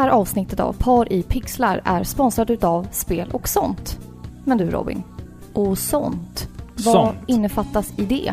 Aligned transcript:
här 0.00 0.08
avsnittet 0.08 0.60
av 0.60 0.72
Par 0.72 1.12
i 1.12 1.22
pixlar 1.22 1.80
är 1.84 2.04
sponsrat 2.04 2.50
utav 2.50 2.86
Spel 2.90 3.28
och 3.32 3.48
sånt. 3.48 3.98
Men 4.44 4.58
du 4.58 4.70
Robin, 4.70 5.02
och 5.52 5.78
sånt? 5.78 6.48
Vad 6.74 6.94
Sånt. 6.94 7.18
innefattas 7.26 7.92
i 7.96 8.04
det? 8.04 8.32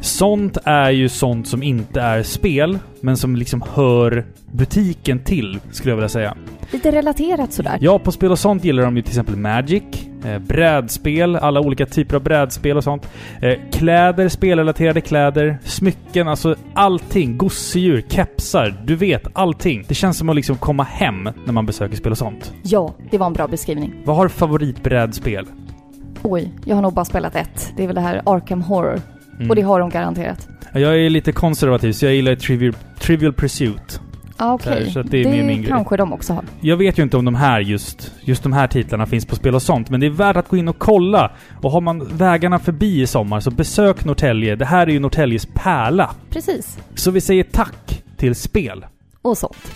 Sånt 0.00 0.58
är 0.64 0.90
ju 0.90 1.08
sånt 1.08 1.48
som 1.48 1.62
inte 1.62 2.00
är 2.00 2.22
spel, 2.22 2.78
men 3.00 3.16
som 3.16 3.36
liksom 3.36 3.62
hör 3.74 4.26
butiken 4.52 5.24
till, 5.24 5.60
skulle 5.72 5.90
jag 5.90 5.96
vilja 5.96 6.08
säga. 6.08 6.36
Lite 6.72 6.92
relaterat 6.92 7.52
sådär. 7.52 7.78
Ja, 7.80 7.98
på 7.98 8.12
spel 8.12 8.30
och 8.32 8.38
sånt 8.38 8.64
gillar 8.64 8.82
de 8.82 8.96
ju 8.96 9.02
till 9.02 9.10
exempel 9.10 9.36
Magic, 9.36 10.07
brädspel, 10.40 11.36
alla 11.36 11.60
olika 11.60 11.86
typer 11.86 12.16
av 12.16 12.22
brädspel 12.22 12.76
och 12.76 12.84
sånt. 12.84 13.08
Eh, 13.40 13.58
kläder, 13.72 14.28
spelrelaterade 14.28 15.00
kläder, 15.00 15.58
smycken, 15.64 16.28
alltså 16.28 16.54
allting. 16.74 17.38
Gosedjur, 17.38 18.04
kepsar, 18.08 18.74
du 18.84 18.96
vet, 18.96 19.22
allting. 19.32 19.84
Det 19.88 19.94
känns 19.94 20.18
som 20.18 20.28
att 20.28 20.36
liksom 20.36 20.56
komma 20.56 20.82
hem 20.82 21.28
när 21.44 21.52
man 21.52 21.66
besöker 21.66 21.96
spel 21.96 22.12
och 22.12 22.18
sånt. 22.18 22.52
Ja, 22.62 22.94
det 23.10 23.18
var 23.18 23.26
en 23.26 23.32
bra 23.32 23.48
beskrivning. 23.48 23.94
Vad 24.04 24.16
har 24.16 24.24
du 24.24 24.30
favoritbrädspel? 24.30 25.46
Oj, 26.22 26.52
jag 26.64 26.74
har 26.74 26.82
nog 26.82 26.94
bara 26.94 27.04
spelat 27.04 27.36
ett. 27.36 27.72
Det 27.76 27.82
är 27.82 27.86
väl 27.86 27.94
det 27.94 28.00
här 28.00 28.22
Arkham 28.26 28.62
Horror. 28.62 29.00
Mm. 29.36 29.50
Och 29.50 29.56
det 29.56 29.62
har 29.62 29.80
de 29.80 29.90
garanterat. 29.90 30.48
Jag 30.72 30.98
är 30.98 31.10
lite 31.10 31.32
konservativ, 31.32 31.92
så 31.92 32.06
jag 32.06 32.14
gillar 32.14 32.34
Trivial, 32.34 32.74
Trivial 32.98 33.32
Pursuit. 33.32 34.00
Ja, 34.38 34.52
okej. 34.54 34.90
Så 34.90 35.00
att 35.00 35.10
det 35.10 35.22
är 35.24 35.30
min- 35.30 35.46
min 35.46 35.56
grej. 35.62 35.68
kanske 35.70 35.96
de 35.96 36.12
också 36.12 36.32
har. 36.32 36.44
Jag 36.60 36.76
vet 36.76 36.98
ju 36.98 37.02
inte 37.02 37.16
om 37.16 37.24
de 37.24 37.34
här 37.34 37.60
just, 37.60 38.12
just 38.20 38.42
de 38.42 38.52
här 38.52 38.66
titlarna 38.66 39.06
finns 39.06 39.26
på 39.26 39.36
spel 39.36 39.54
och 39.54 39.62
sånt, 39.62 39.90
men 39.90 40.00
det 40.00 40.06
är 40.06 40.10
värt 40.10 40.36
att 40.36 40.48
gå 40.48 40.56
in 40.56 40.68
och 40.68 40.78
kolla. 40.78 41.30
Och 41.62 41.70
har 41.70 41.80
man 41.80 42.16
vägarna 42.16 42.58
förbi 42.58 43.02
i 43.02 43.06
sommar, 43.06 43.40
så 43.40 43.50
besök 43.50 44.04
Norrtälje. 44.04 44.56
Det 44.56 44.64
här 44.64 44.86
är 44.86 44.90
ju 44.90 44.98
Norrtäljes 45.00 45.46
pärla. 45.54 46.10
Precis. 46.30 46.78
Så 46.94 47.10
vi 47.10 47.20
säger 47.20 47.44
tack 47.44 48.02
till 48.16 48.34
spel. 48.34 48.86
Och 49.22 49.38
sånt. 49.38 49.72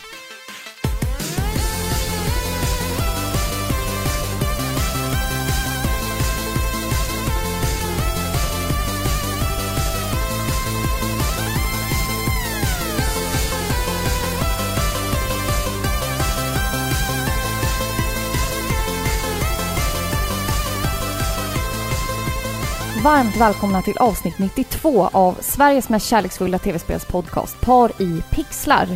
Varmt 23.02 23.36
välkomna 23.36 23.82
till 23.82 23.96
avsnitt 23.98 24.38
92 24.38 25.08
av 25.12 25.36
Sveriges 25.40 25.88
mest 25.88 26.06
kärleksfulla 26.06 26.58
tv-spelspodcast 26.58 27.60
Par 27.60 28.02
i 28.02 28.22
pixlar. 28.30 28.88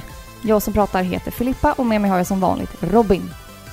Jag 0.42 0.62
som 0.62 0.72
pratar 0.72 1.02
heter 1.02 1.30
Filippa 1.30 1.72
och 1.72 1.86
med 1.86 2.00
mig 2.00 2.10
har 2.10 2.16
jag 2.18 2.26
som 2.26 2.40
vanligt 2.40 2.70
Robin. 2.80 3.30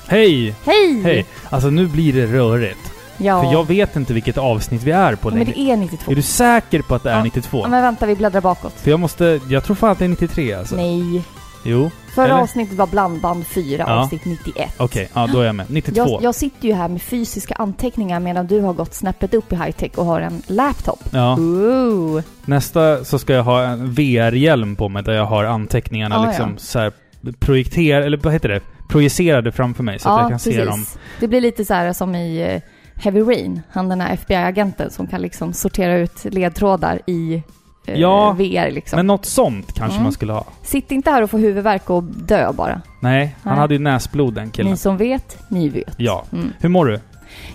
Hej! 0.08 0.56
Hej! 0.66 1.02
Hej! 1.03 1.25
Alltså 1.50 1.70
nu 1.70 1.88
blir 1.88 2.14
det 2.14 2.25
rörigt. 2.25 2.94
Ja, 3.17 3.44
För 3.44 3.52
jag 3.52 3.67
vet 3.67 3.95
inte 3.95 4.14
vilket 4.14 4.38
avsnitt 4.38 4.84
vi 4.84 4.92
är 4.92 5.16
på 5.16 5.30
men 5.30 5.40
längre. 5.40 5.53
det 5.56 5.72
är 5.72 5.78
92. 5.78 6.12
Är 6.12 6.16
du 6.16 6.22
säker 6.22 6.81
på 6.81 6.95
att 6.95 7.03
det 7.03 7.12
är 7.12 7.18
Ja. 7.18 7.23
92? 7.23 7.59
Ja, 7.64 7.68
men 7.68 7.81
vänta, 7.81 8.06
vi 8.06 8.16
bläddrar 8.16 8.42
bakåt. 8.42 8.73
För 8.75 8.92
jag 8.92 9.00
måste... 9.00 9.40
Jag 9.47 9.64
tror 9.64 9.75
fan 9.75 9.90
att 9.92 10.00
det 10.00 10.06
är 10.06 10.09
93 10.09 10.53
alltså. 10.53 10.75
Nej. 10.75 11.23
Jo. 11.64 11.92
Förra 12.16 12.25
Eller? 12.25 12.36
avsnittet 12.36 12.78
var 12.78 12.88
blandband 12.88 13.47
4, 13.47 13.83
Ja. 13.88 13.94
avsnitt 13.94 14.25
91. 14.25 14.73
Okej, 14.78 15.09
ja 15.14 15.28
då 15.33 15.39
är 15.39 15.45
jag 15.45 15.56
med. 15.56 15.66
92. 15.69 15.97
Jag, 16.09 16.23
jag 16.23 16.36
sitter 16.36 16.67
ju 16.67 16.73
här 16.73 16.88
med 16.88 17.02
fysiska 17.02 17.56
anteckningar 17.56 18.19
medan 18.19 18.47
du 18.47 18.61
har 18.61 18.73
gått 18.73 18.94
snäppet 18.94 19.33
upp 19.33 19.53
i 19.53 19.56
high-tech 19.56 19.91
och 19.95 20.06
har 20.06 20.22
en 20.22 20.41
laptop. 20.47 21.00
Ja. 21.11 21.38
Ooh. 21.39 22.22
Nästa 22.45 23.03
så 23.06 23.19
ska 23.19 23.34
jag 23.34 23.44
ha 23.44 23.64
en 23.64 23.91
VR-hjälm 23.94 24.75
på 24.75 24.89
mig 24.89 25.03
där 25.03 25.14
jag 25.14 25.25
har 25.25 25.44
anteckningarna 25.44 26.17
Ah, 26.19 26.25
liksom 26.28 26.50
ja. 26.52 26.58
så 26.58 26.80
här 26.80 26.91
projekter 27.39 28.02
eller 28.02 28.17
vad 28.17 28.34
heter 28.34 28.50
det? 28.50 28.61
Projicerade 28.89 29.52
framför 29.52 29.84
mig 29.84 30.00
så 30.00 30.09
att 30.09 30.22
jag 30.22 30.30
kan 30.30 30.39
se 30.39 30.66
dem. 30.66 30.86
Det 31.19 31.28
blir 31.28 31.41
lite 31.41 31.66
så 31.66 31.73
här 31.73 31.94
som 31.94 32.16
i 32.16 32.41
eh, 32.41 32.61
Heavy 33.03 33.22
Rain, 33.22 33.61
han 33.72 33.89
den 33.89 34.02
här 34.02 34.14
FBI-agenten 34.14 34.89
som 34.91 35.08
kan 35.08 35.22
liksom 35.22 35.53
sortera 35.53 35.97
ut 35.97 36.25
ledtrådar 36.25 37.00
i 37.07 37.44
Ja, 37.86 38.32
VR 38.32 38.72
liksom. 38.72 38.98
Men 38.98 39.08
något 39.08 39.26
sånt 39.26 39.74
kanske 39.74 39.94
Mm. 39.96 40.04
man 40.04 40.12
skulle 40.12 40.34
ha. 40.34 40.46
Sitt 40.64 40.92
inte 40.92 41.12
här 41.12 41.22
och 41.22 41.30
få 41.30 41.38
huvudvärk 41.38 41.90
och 41.90 42.04
dö 42.04 42.52
bara. 42.54 42.82
Nej, 43.00 43.36
han 43.44 43.54
Nej. 43.54 43.60
hade 43.62 43.74
ju 43.74 43.80
näsblod 43.80 44.34
den 44.34 44.50
killen. 44.52 44.72
Ni 44.72 44.78
som 44.78 44.98
vet, 44.98 45.38
ni 45.48 45.70
vet. 45.70 45.94
Ja. 45.98 46.24
Mm. 46.34 46.54
Hur 46.60 46.70
mår 46.70 46.86
du? 46.86 47.00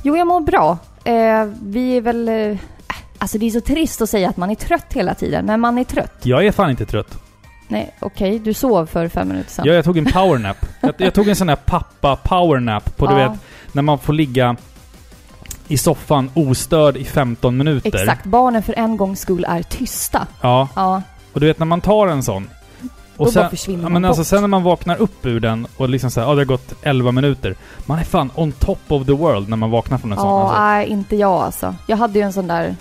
Jo, 0.02 0.16
jag 0.16 0.26
mår 0.26 0.40
bra. 0.40 0.78
Eh, 1.04 1.44
vi 1.62 1.96
är 1.96 2.00
väl... 2.00 2.28
Eh, 2.28 2.56
alltså 3.18 3.38
det 3.38 3.46
är 3.46 3.50
så 3.50 3.60
trist 3.60 4.00
att 4.02 4.10
säga 4.10 4.28
att 4.28 4.36
man 4.36 4.50
är 4.50 4.54
trött 4.54 4.86
hela 4.92 5.14
tiden, 5.14 5.46
men 5.46 5.60
man 5.60 5.78
är 5.78 5.84
trött. 5.84 6.20
Jag 6.22 6.46
är 6.46 6.52
fan 6.52 6.70
inte 6.70 6.86
trött. 6.86 7.18
Nej, 7.68 7.94
okej, 8.00 8.38
du 8.38 8.54
sov 8.54 8.86
för 8.86 9.08
fem 9.08 9.28
minuter 9.28 9.50
sedan. 9.50 9.64
Ja, 9.68 9.72
jag 9.72 9.84
tog 9.84 9.98
en 9.98 10.04
powernap. 10.04 10.56
jag, 10.80 10.94
jag 10.96 11.14
tog 11.14 11.28
en 11.28 11.36
sån 11.36 11.48
här 11.48 11.56
pappa 11.56 12.16
powernap 12.16 12.96
på, 12.96 13.06
du 13.06 13.12
Ja. 13.12 13.28
vet, 13.30 13.40
när 13.72 13.82
man 13.82 13.98
får 13.98 14.12
ligga 14.12 14.56
i 15.68 15.78
soffan 15.78 16.30
ostörd 16.34 16.96
i 16.96 17.04
15 17.04 17.56
minuter. 17.56 17.98
Exakt, 17.98 18.24
barnen 18.26 18.62
för 18.62 18.78
en 18.78 18.96
gångs 18.96 19.20
skull 19.20 19.44
är 19.48 19.62
tysta. 19.62 20.26
Ja, 20.40 20.68
Ja, 20.76 21.02
och 21.32 21.40
du 21.40 21.46
vet 21.46 21.58
när 21.58 21.66
man 21.66 21.80
tar 21.80 22.06
en 22.06 22.22
sån. 22.22 22.48
Och 23.16 23.26
då 23.26 23.32
sen, 23.32 23.42
bara 23.42 23.50
försvinner 23.50 23.78
ja, 23.82 23.88
man 23.88 23.92
men 24.02 24.04
alltså 24.04 24.20
bort. 24.20 24.26
sen 24.26 24.40
när 24.40 24.48
man 24.48 24.62
vaknar 24.62 24.96
upp 24.96 25.26
ur 25.26 25.40
den 25.40 25.66
och 25.76 25.88
liksom 25.88 26.10
såhär, 26.10 26.26
ja 26.28 26.34
det 26.34 26.40
har 26.40 26.44
gått 26.44 26.74
11 26.82 27.12
minuter. 27.12 27.54
Man 27.86 27.98
är 27.98 28.04
fan 28.04 28.30
on 28.34 28.52
top 28.52 28.78
of 28.88 29.06
the 29.06 29.12
world 29.12 29.48
när 29.48 29.56
man 29.56 29.70
vaknar 29.70 29.98
från 29.98 30.12
en 30.12 30.18
sån. 30.18 30.26
Ja, 30.28 30.42
Alltså. 30.42 30.60
nej, 30.60 30.86
inte 30.88 31.16
jag 31.16 31.32
alltså. 31.42 31.74
Jag 31.86 31.96
hade 31.96 32.18
ju 32.18 32.24
en 32.24 32.32
sån 32.32 32.46
där 32.46 32.76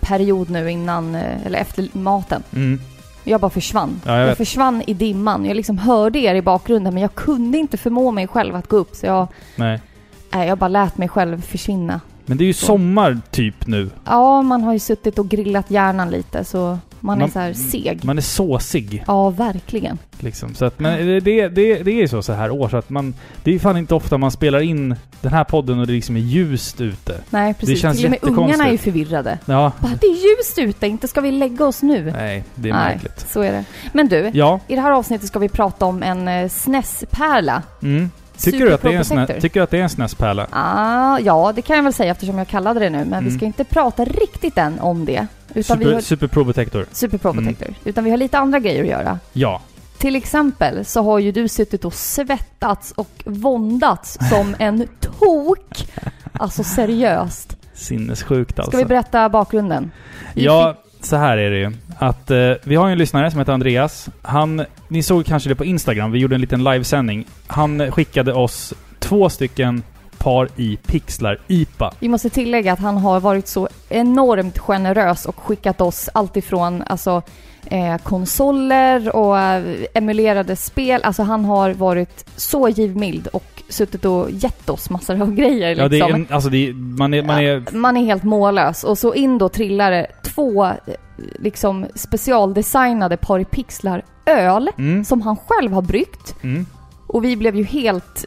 period 0.00 0.50
nu 0.50 0.70
innan, 0.70 1.14
eh, 1.14 1.46
eller 1.46 1.58
efter 1.58 1.88
maten. 1.92 2.42
Mm. 2.52 2.80
Jag 3.24 3.40
bara 3.40 3.50
försvann. 3.50 4.00
Ja, 4.06 4.18
jag 4.18 4.28
jag 4.28 4.36
försvann 4.36 4.82
i 4.86 4.94
dimman. 4.94 5.44
Jag 5.44 5.56
liksom 5.56 5.78
hörde 5.78 6.18
er 6.18 6.34
i 6.34 6.42
bakgrunden, 6.42 6.94
men 6.94 7.00
jag 7.02 7.14
kunde 7.14 7.58
inte 7.58 7.76
förmå 7.76 8.10
mig 8.10 8.26
själv 8.28 8.54
att 8.56 8.68
gå 8.68 8.76
upp. 8.76 8.94
Så 8.96 9.06
jag, 9.06 9.28
Nej. 9.56 9.80
nej, 10.34 10.48
jag 10.48 10.58
bara 10.58 10.68
lät 10.68 10.98
mig 10.98 11.08
själv 11.08 11.42
försvinna. 11.42 12.00
Men 12.30 12.38
det 12.38 12.44
är 12.44 12.46
ju 12.46 12.52
Så. 12.52 12.66
sommar 12.66 13.18
typ 13.30 13.66
nu. 13.66 13.90
Ja, 14.04 14.42
man 14.42 14.62
har 14.62 14.72
ju 14.72 14.78
suttit 14.78 15.18
och 15.18 15.28
grillat 15.28 15.70
hjärnan 15.70 16.10
lite, 16.10 16.44
så 16.44 16.78
man 17.00 17.18
är 17.18 17.20
Man- 17.20 17.30
så 17.30 17.38
här 17.38 17.52
seg. 17.52 18.04
Man 18.04 18.18
är 18.18 18.22
såsig. 18.22 19.04
Ja, 19.06 19.30
verkligen. 19.30 19.98
Liksom. 20.20 20.54
Så 20.54 20.64
att, 20.64 20.78
men 20.80 21.06
det, 21.06 21.20
det, 21.20 21.48
det, 21.48 21.82
det 21.82 21.90
är 21.90 22.00
ju 22.00 22.08
så 22.08 22.22
så 22.22 22.32
här 22.32 22.50
år, 22.50 22.68
så 22.68 22.76
att 22.76 22.90
man... 22.90 23.14
Det 23.44 23.54
är 23.54 23.58
fan 23.58 23.76
inte 23.76 23.94
ofta 23.94 24.18
man 24.18 24.30
spelar 24.30 24.60
in 24.60 24.96
den 25.20 25.32
här 25.32 25.44
podden 25.44 25.78
och 25.80 25.86
det 25.86 25.92
liksom 25.92 26.16
är 26.16 26.20
ljust 26.20 26.80
ute. 26.80 27.20
Nej, 27.30 27.54
precis. 27.54 27.80
känns 27.80 27.96
Till 27.96 28.06
och 28.06 28.10
med 28.10 28.18
ungarna 28.22 28.66
är 28.66 28.72
ju 28.72 28.78
förvirrade. 28.78 29.38
Ja. 29.44 29.72
Bara, 29.80 29.92
det 30.00 30.06
är 30.06 30.36
ljust 30.38 30.58
ute, 30.58 30.86
inte 30.86 31.08
ska 31.08 31.20
vi 31.20 31.30
lägga 31.32 31.64
oss 31.66 31.82
nu? 31.82 32.12
Nej, 32.16 32.44
det 32.54 32.68
är 32.68 32.72
Nej, 32.74 32.92
märkligt. 32.94 33.26
så 33.30 33.40
är 33.40 33.52
det. 33.52 33.64
Men 33.92 34.08
du, 34.08 34.30
Ja. 34.34 34.60
i 34.68 34.74
det 34.74 34.80
här 34.80 34.90
avsnittet 34.90 35.28
ska 35.28 35.38
vi 35.38 35.48
prata 35.48 35.86
om 35.86 36.02
en 36.02 36.28
eh, 36.28 36.48
SNES-pärla. 36.48 37.62
Mm. 37.82 38.10
Tycker 38.44 38.66
du, 38.66 38.72
att 38.74 38.82
det 38.82 38.88
är 38.88 38.92
en 38.98 39.04
snä, 39.04 39.16
Protector. 39.16 39.40
tycker 39.40 39.60
du 39.60 39.64
att 39.64 39.70
det 39.70 39.78
är 39.78 39.82
en 39.82 39.88
SNES-pärla? 39.88 40.46
Ah, 40.50 41.18
ja, 41.18 41.52
det 41.56 41.62
kan 41.62 41.76
jag 41.76 41.82
väl 41.82 41.92
säga 41.92 42.10
eftersom 42.12 42.38
jag 42.38 42.48
kallade 42.48 42.80
det 42.80 42.90
nu. 42.90 42.98
Men 43.04 43.24
vi 43.24 43.28
Mm. 43.28 43.38
ska 43.38 43.46
inte 43.46 43.64
prata 43.64 44.04
riktigt 44.04 44.58
än 44.58 44.80
om 44.80 45.04
det. 45.04 45.26
Utan 45.54 45.78
vi 45.78 45.84
Super, 45.84 45.94
har, 45.94 46.00
Super 46.00 46.26
Pro 46.26 46.44
Protector. 46.44 46.86
Super 46.92 47.18
Pro 47.18 47.30
Mm. 47.30 47.44
Protector. 47.46 47.74
Utan 47.84 48.04
vi 48.04 48.10
har 48.10 48.16
lite 48.16 48.38
andra 48.38 48.58
grejer 48.58 48.82
att 48.82 48.88
göra. 48.88 49.18
Ja. 49.32 49.60
Till 49.98 50.16
exempel 50.16 50.84
så 50.84 51.02
har 51.02 51.18
ju 51.18 51.32
du 51.32 51.48
suttit 51.48 51.84
och 51.84 51.94
svettats 51.94 52.92
och 52.92 53.22
våndats 53.24 54.18
som 54.30 54.54
en 54.58 54.88
tok. 55.00 55.88
Alltså 56.32 56.62
seriöst. 56.64 57.56
Sinnessjukt 57.74 58.58
alltså. 58.58 58.70
Ska 58.70 58.78
vi 58.78 58.84
berätta 58.84 59.28
bakgrunden? 59.28 59.90
Vi 60.34 60.44
Ja, 60.44 60.74
så 61.00 61.16
här 61.16 61.38
är 61.38 61.50
det 61.50 61.58
ju. 61.58 61.72
Att 61.98 62.30
eh, 62.30 62.52
vi 62.64 62.76
har 62.76 62.86
ju 62.86 62.92
en 62.92 62.98
lyssnare 62.98 63.30
som 63.30 63.38
heter 63.38 63.52
Andreas. 63.52 64.08
Han, 64.22 64.64
ni 64.88 65.02
såg 65.02 65.26
kanske 65.26 65.48
det 65.48 65.54
på 65.54 65.64
Instagram, 65.64 66.12
vi 66.12 66.18
gjorde 66.18 66.34
en 66.34 66.40
liten 66.40 66.64
livesändning. 66.64 67.26
Han 67.46 67.92
skickade 67.92 68.32
oss 68.32 68.74
två 68.98 69.28
stycken 69.28 69.82
par 70.18 70.48
i 70.56 70.76
pixlar 70.76 71.38
IPA. 71.46 71.92
Vi 71.98 72.08
måste 72.08 72.30
tillägga 72.30 72.72
att 72.72 72.78
han 72.78 72.96
har 72.96 73.20
varit 73.20 73.46
så 73.48 73.68
enormt 73.88 74.58
generös 74.58 75.26
och 75.26 75.40
skickat 75.40 75.80
oss 75.80 76.08
allt 76.14 76.36
ifrån 76.36 76.82
alltså, 76.82 77.22
eh, 77.66 77.96
konsoler 77.96 79.16
och 79.16 79.38
eh, 79.38 79.86
emulerade 79.94 80.56
spel. 80.56 81.02
Alltså 81.02 81.22
han 81.22 81.44
har 81.44 81.70
varit 81.74 82.24
så 82.36 82.68
givmild 82.68 83.26
och 83.26 83.59
suttit 83.70 84.04
och 84.04 84.30
gett 84.30 84.70
oss 84.70 84.90
massor 84.90 85.22
av 85.22 85.34
grejer. 85.34 85.76
Ja, 85.76 85.88
det 85.88 85.96
är 85.98 86.04
liksom. 86.04 86.14
en, 86.14 86.26
alltså 86.30 86.50
det 86.50 86.68
är, 86.68 86.72
man 86.72 87.14
är, 87.14 87.22
man 87.22 87.38
är... 87.38 87.62
Ja, 87.72 87.78
man 87.78 87.96
är 87.96 88.04
helt 88.04 88.22
mållös. 88.22 88.84
Och 88.84 88.98
så 88.98 89.14
in 89.14 89.38
då 89.38 89.48
trillar 89.48 89.90
det 89.90 90.06
två 90.24 90.64
eh, 90.64 90.74
liksom 91.38 91.86
specialdesignade 91.94 93.16
par 93.16 93.38
i 93.38 93.44
pixlar 93.44 94.04
öl 94.26 94.70
Mm, 94.78 95.04
som 95.04 95.22
han 95.22 95.36
själv 95.46 95.72
har 95.72 95.82
bryggt. 95.82 96.34
mm. 96.42 96.66
Och 97.06 97.24
vi 97.24 97.36
blev 97.36 97.56
ju 97.56 97.64
helt... 97.64 98.24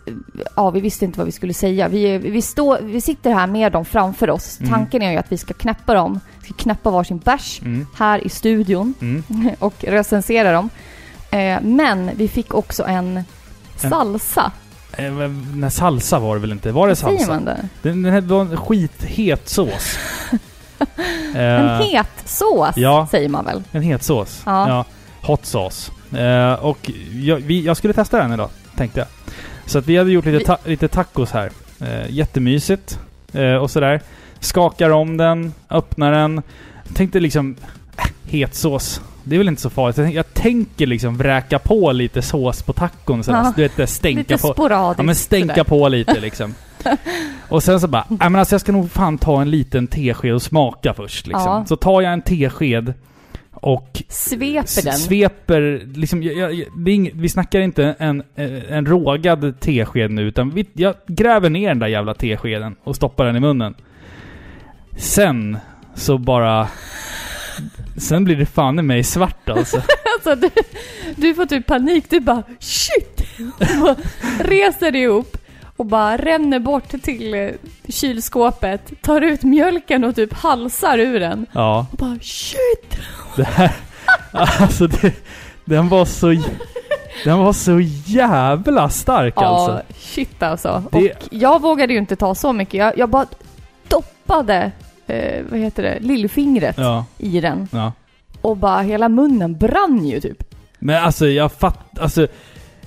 Ja, 0.56 0.70
vi 0.70 0.82
visste 0.82 1.06
inte 1.06 1.18
vad 1.20 1.26
vi 1.26 1.32
skulle 1.32 1.54
säga. 1.54 1.88
Vi, 1.88 2.18
vi, 2.18 2.42
står, 2.42 2.80
vi 2.82 3.02
sitter 3.02 3.34
här 3.34 3.48
med 3.48 3.72
dem 3.72 3.86
framför 3.86 4.30
oss. 4.30 4.60
Mm. 4.60 4.72
Tanken 4.72 5.02
är 5.02 5.12
ju 5.12 5.18
att 5.18 5.32
vi 5.32 5.38
ska 5.38 5.54
knäppa 5.54 5.94
dem. 5.94 6.20
Vi 6.40 6.46
ska 6.46 6.54
knäppa 6.54 6.92
varsin 6.92 7.18
bärs 7.18 7.62
Mm, 7.62 7.88
här 7.96 8.26
i 8.26 8.30
studion 8.30 8.94
mm. 9.02 9.24
och 9.60 9.74
recensera 9.84 10.52
dem. 10.52 10.70
Eh, 11.32 11.62
men 11.62 12.12
vi 12.16 12.28
fick 12.28 12.54
också 12.54 12.84
en 12.84 13.24
salsa. 13.76 14.52
Eh, 14.98 15.12
nej, 15.56 15.72
salsa 15.72 16.20
var 16.20 16.36
det 16.36 16.42
väl 16.42 16.52
inte? 16.52 16.72
Var 16.72 16.88
det 16.88 16.92
Vad 16.92 16.98
säger 16.98 17.18
salsa? 17.18 17.34
man 17.34 17.46
där? 17.46 17.60
Den, 17.82 18.02
den 18.04 18.14
här 18.14 18.22
var 18.22 18.42
en 18.42 18.58
skithet 18.58 19.50
sås. 19.50 19.98
En 21.36 21.66
Eh, 21.66 21.80
het 21.80 22.08
sås, 22.26 22.78
ja. 22.78 23.08
säger 23.12 23.30
man 23.30 23.46
väl? 23.46 23.64
En 23.72 23.82
het 23.82 24.04
sås. 24.04 24.42
Ja. 24.46 24.68
Ja. 24.70 24.86
Hot 25.22 25.46
sauce. 25.46 25.92
Eh, 26.18 26.54
och 26.54 26.92
jag, 27.14 27.36
vi, 27.38 27.62
jag 27.62 27.78
skulle 27.78 27.94
testa 27.94 28.18
den 28.18 28.34
idag, 28.34 28.50
tänkte 28.76 29.00
jag. 29.00 29.08
Så 29.66 29.80
att 29.80 29.86
vi 29.88 29.98
hade 29.98 30.12
gjort 30.12 30.26
lite, 30.26 30.46
ta 30.46 30.58
lite 30.66 30.88
tacos 30.88 31.32
här. 31.32 31.52
Eh, 31.80 32.10
jättemysigt. 32.12 33.00
Eh, 33.34 33.54
och 33.56 33.72
sådär. 33.72 34.02
Skakar 34.40 34.90
om 34.90 35.18
den, 35.18 35.54
öppnar 35.70 36.12
den. 36.12 36.42
Tänkte 36.94 37.20
liksom... 37.20 37.56
Äh, 37.98 38.06
het 38.26 38.56
sås. 38.56 39.02
Det 39.24 39.36
är 39.36 39.38
väl 39.38 39.48
inte 39.48 39.62
så 39.62 39.70
farligt. 39.70 39.98
Jag, 39.98 40.06
tänk- 40.06 40.16
jag 40.16 40.34
tänker 40.34 40.88
liksom 40.88 41.18
vräka 41.18 41.60
på 41.60 41.92
lite 41.92 42.22
sås 42.22 42.64
på 42.64 42.74
tacon. 42.74 43.24
Sådär. 43.24 43.38
Ja. 43.38 43.54
Du 43.56 43.68
vet, 43.68 43.90
stänka 43.90 44.20
Lite 44.20 44.38
på... 44.38 44.54
sporadiskt. 44.54 45.00
Ja 45.00 45.04
men 45.04 45.16
stänka 45.16 45.54
sådär. 45.54 45.64
på 45.64 45.88
lite 45.88 46.20
liksom. 46.20 46.56
och 47.50 47.64
sen 47.64 47.80
så 47.80 47.88
bara, 47.88 48.06
nej 48.10 48.18
men 48.30 48.36
alltså 48.36 48.54
jag 48.54 48.62
ska 48.62 48.72
nog 48.72 48.92
fan 48.92 49.18
ta 49.18 49.42
en 49.42 49.52
liten 49.52 49.88
tesked 49.88 50.34
och 50.34 50.42
smaka 50.42 50.94
först 50.94 51.28
liksom. 51.28 51.46
Ja. 51.46 51.66
Så 51.68 51.76
tar 51.76 52.02
jag 52.02 52.14
en 52.14 52.22
tesked 52.22 52.94
och 53.52 54.04
Sveper 54.08 54.86
den. 54.86 54.94
sveper, 54.94 55.82
liksom, 55.96 56.24
jag, 56.24 56.54
jag, 56.54 56.88
ing, 56.90 57.12
vi 57.14 57.30
snackar 57.30 57.60
inte 57.60 57.96
en, 58.00 58.24
eh, 58.36 58.74
en 58.74 58.86
rågad 58.86 59.60
tesked 59.60 60.12
nu, 60.12 60.22
utan 60.22 60.50
vi, 60.50 60.66
jag 60.74 60.96
gräver 61.08 61.50
ner 61.50 61.68
den 61.68 61.80
där 61.80 61.88
jävla 61.88 62.14
teskeden 62.14 62.76
och 62.84 62.96
stoppar 62.96 63.26
den 63.26 63.36
i 63.36 63.40
munnen. 63.40 63.74
Sen 64.98 65.58
så 65.96 66.18
bara... 66.18 66.68
Sen 67.98 68.24
blir 68.26 68.36
det 68.36 68.46
fan 68.46 68.80
i 68.80 68.82
mig 68.82 69.04
svart 69.04 69.50
alltså. 69.50 69.82
Alltså, 70.16 70.36
du, 70.36 70.50
du 71.16 71.36
får 71.36 71.46
typ 71.46 71.66
panik. 71.68 72.06
Du 72.10 72.20
bara 72.20 72.44
shit! 72.60 73.22
Bara 73.82 73.96
reser 74.40 74.92
dig 74.92 75.08
upp 75.08 75.38
och 75.78 75.86
bara 75.86 76.18
ränner 76.18 76.60
bort 76.60 76.90
till 77.04 77.34
eh, 77.34 77.50
kylskåpet, 77.88 79.02
tar 79.02 79.22
ut 79.22 79.44
mjölken 79.44 80.04
och 80.04 80.16
typ 80.16 80.34
halsar 80.34 80.98
ur 80.98 81.20
den. 81.20 81.46
Ja. 81.52 81.86
Och 81.92 81.98
bara 81.98 82.18
shit! 82.22 82.98
Det 83.36 83.44
här... 83.44 83.72
Alltså 84.32 84.88
det, 84.88 85.14
den 85.66 85.90
var 85.90 86.06
så... 86.06 86.36
Den 87.24 87.40
var 87.40 87.54
så 87.54 87.80
jävla 88.06 88.90
stark 88.90 89.34
alltså. 89.38 89.72
Ja, 89.72 89.96
shit 90.00 90.44
alltså. 90.44 90.84
Det- 90.92 90.98
Och 91.12 91.28
jag 91.32 91.62
vågade 91.62 91.94
ju 91.94 92.00
inte 92.00 92.16
ta 92.16 92.36
så 92.36 92.54
mycket. 92.54 92.74
Jag, 92.74 92.98
jag 92.98 93.10
bara 93.10 93.26
doppade, 93.88 94.72
eh, 95.08 95.44
vad 95.50 95.60
heter 95.60 95.84
det, 95.84 95.98
lillfingret 96.00 96.76
Ja, 96.78 97.06
i 97.18 97.40
den. 97.42 97.68
ja. 97.72 97.92
Och 98.42 98.58
bara 98.58 98.82
hela 98.82 99.10
munnen 99.10 99.58
brann 99.58 100.06
ju 100.06 100.20
typ. 100.22 100.44
Men 100.80 101.04
alltså 101.04 101.28
jag 101.28 101.52
fatt... 101.52 102.00
Alltså, 102.00 102.28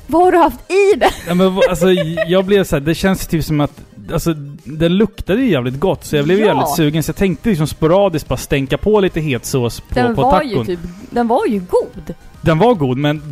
Vad 0.06 0.22
har 0.24 0.32
du 0.32 0.38
haft 0.38 0.70
i 0.70 0.96
den? 0.98 1.10
ja, 1.28 1.34
men, 1.34 1.54
vad- 1.54 1.68
alltså 1.68 1.92
jag 2.26 2.44
blev 2.44 2.64
så 2.64 2.76
här, 2.76 2.80
det 2.80 2.94
känns 2.94 3.26
typ 3.26 3.44
som 3.44 3.60
att... 3.60 3.80
Alltså 4.12 4.34
den 4.64 4.96
luktade 4.96 5.40
ju 5.42 5.50
jävligt 5.50 5.80
gott 5.80 6.04
så 6.04 6.16
jag 6.16 6.24
blev 6.24 6.38
Ja. 6.40 6.46
jävligt 6.46 6.76
sugen 6.76 7.02
så 7.02 7.08
jag 7.10 7.16
tänkte 7.16 7.48
liksom 7.48 7.66
sporadiskt 7.66 8.28
bara 8.28 8.36
stänka 8.36 8.78
på 8.78 9.00
lite 9.00 9.20
het 9.20 9.44
sås 9.44 9.80
på, 9.80 9.94
Den 9.94 10.14
på 10.14 10.22
var 10.22 10.30
tacon. 10.32 10.48
ju 10.48 10.64
typ, 10.64 10.80
den 11.10 11.28
var 11.28 11.46
ju 11.46 11.58
god. 11.70 12.14
Den 12.40 12.58
var 12.58 12.74
god 12.74 12.98
men 12.98 13.22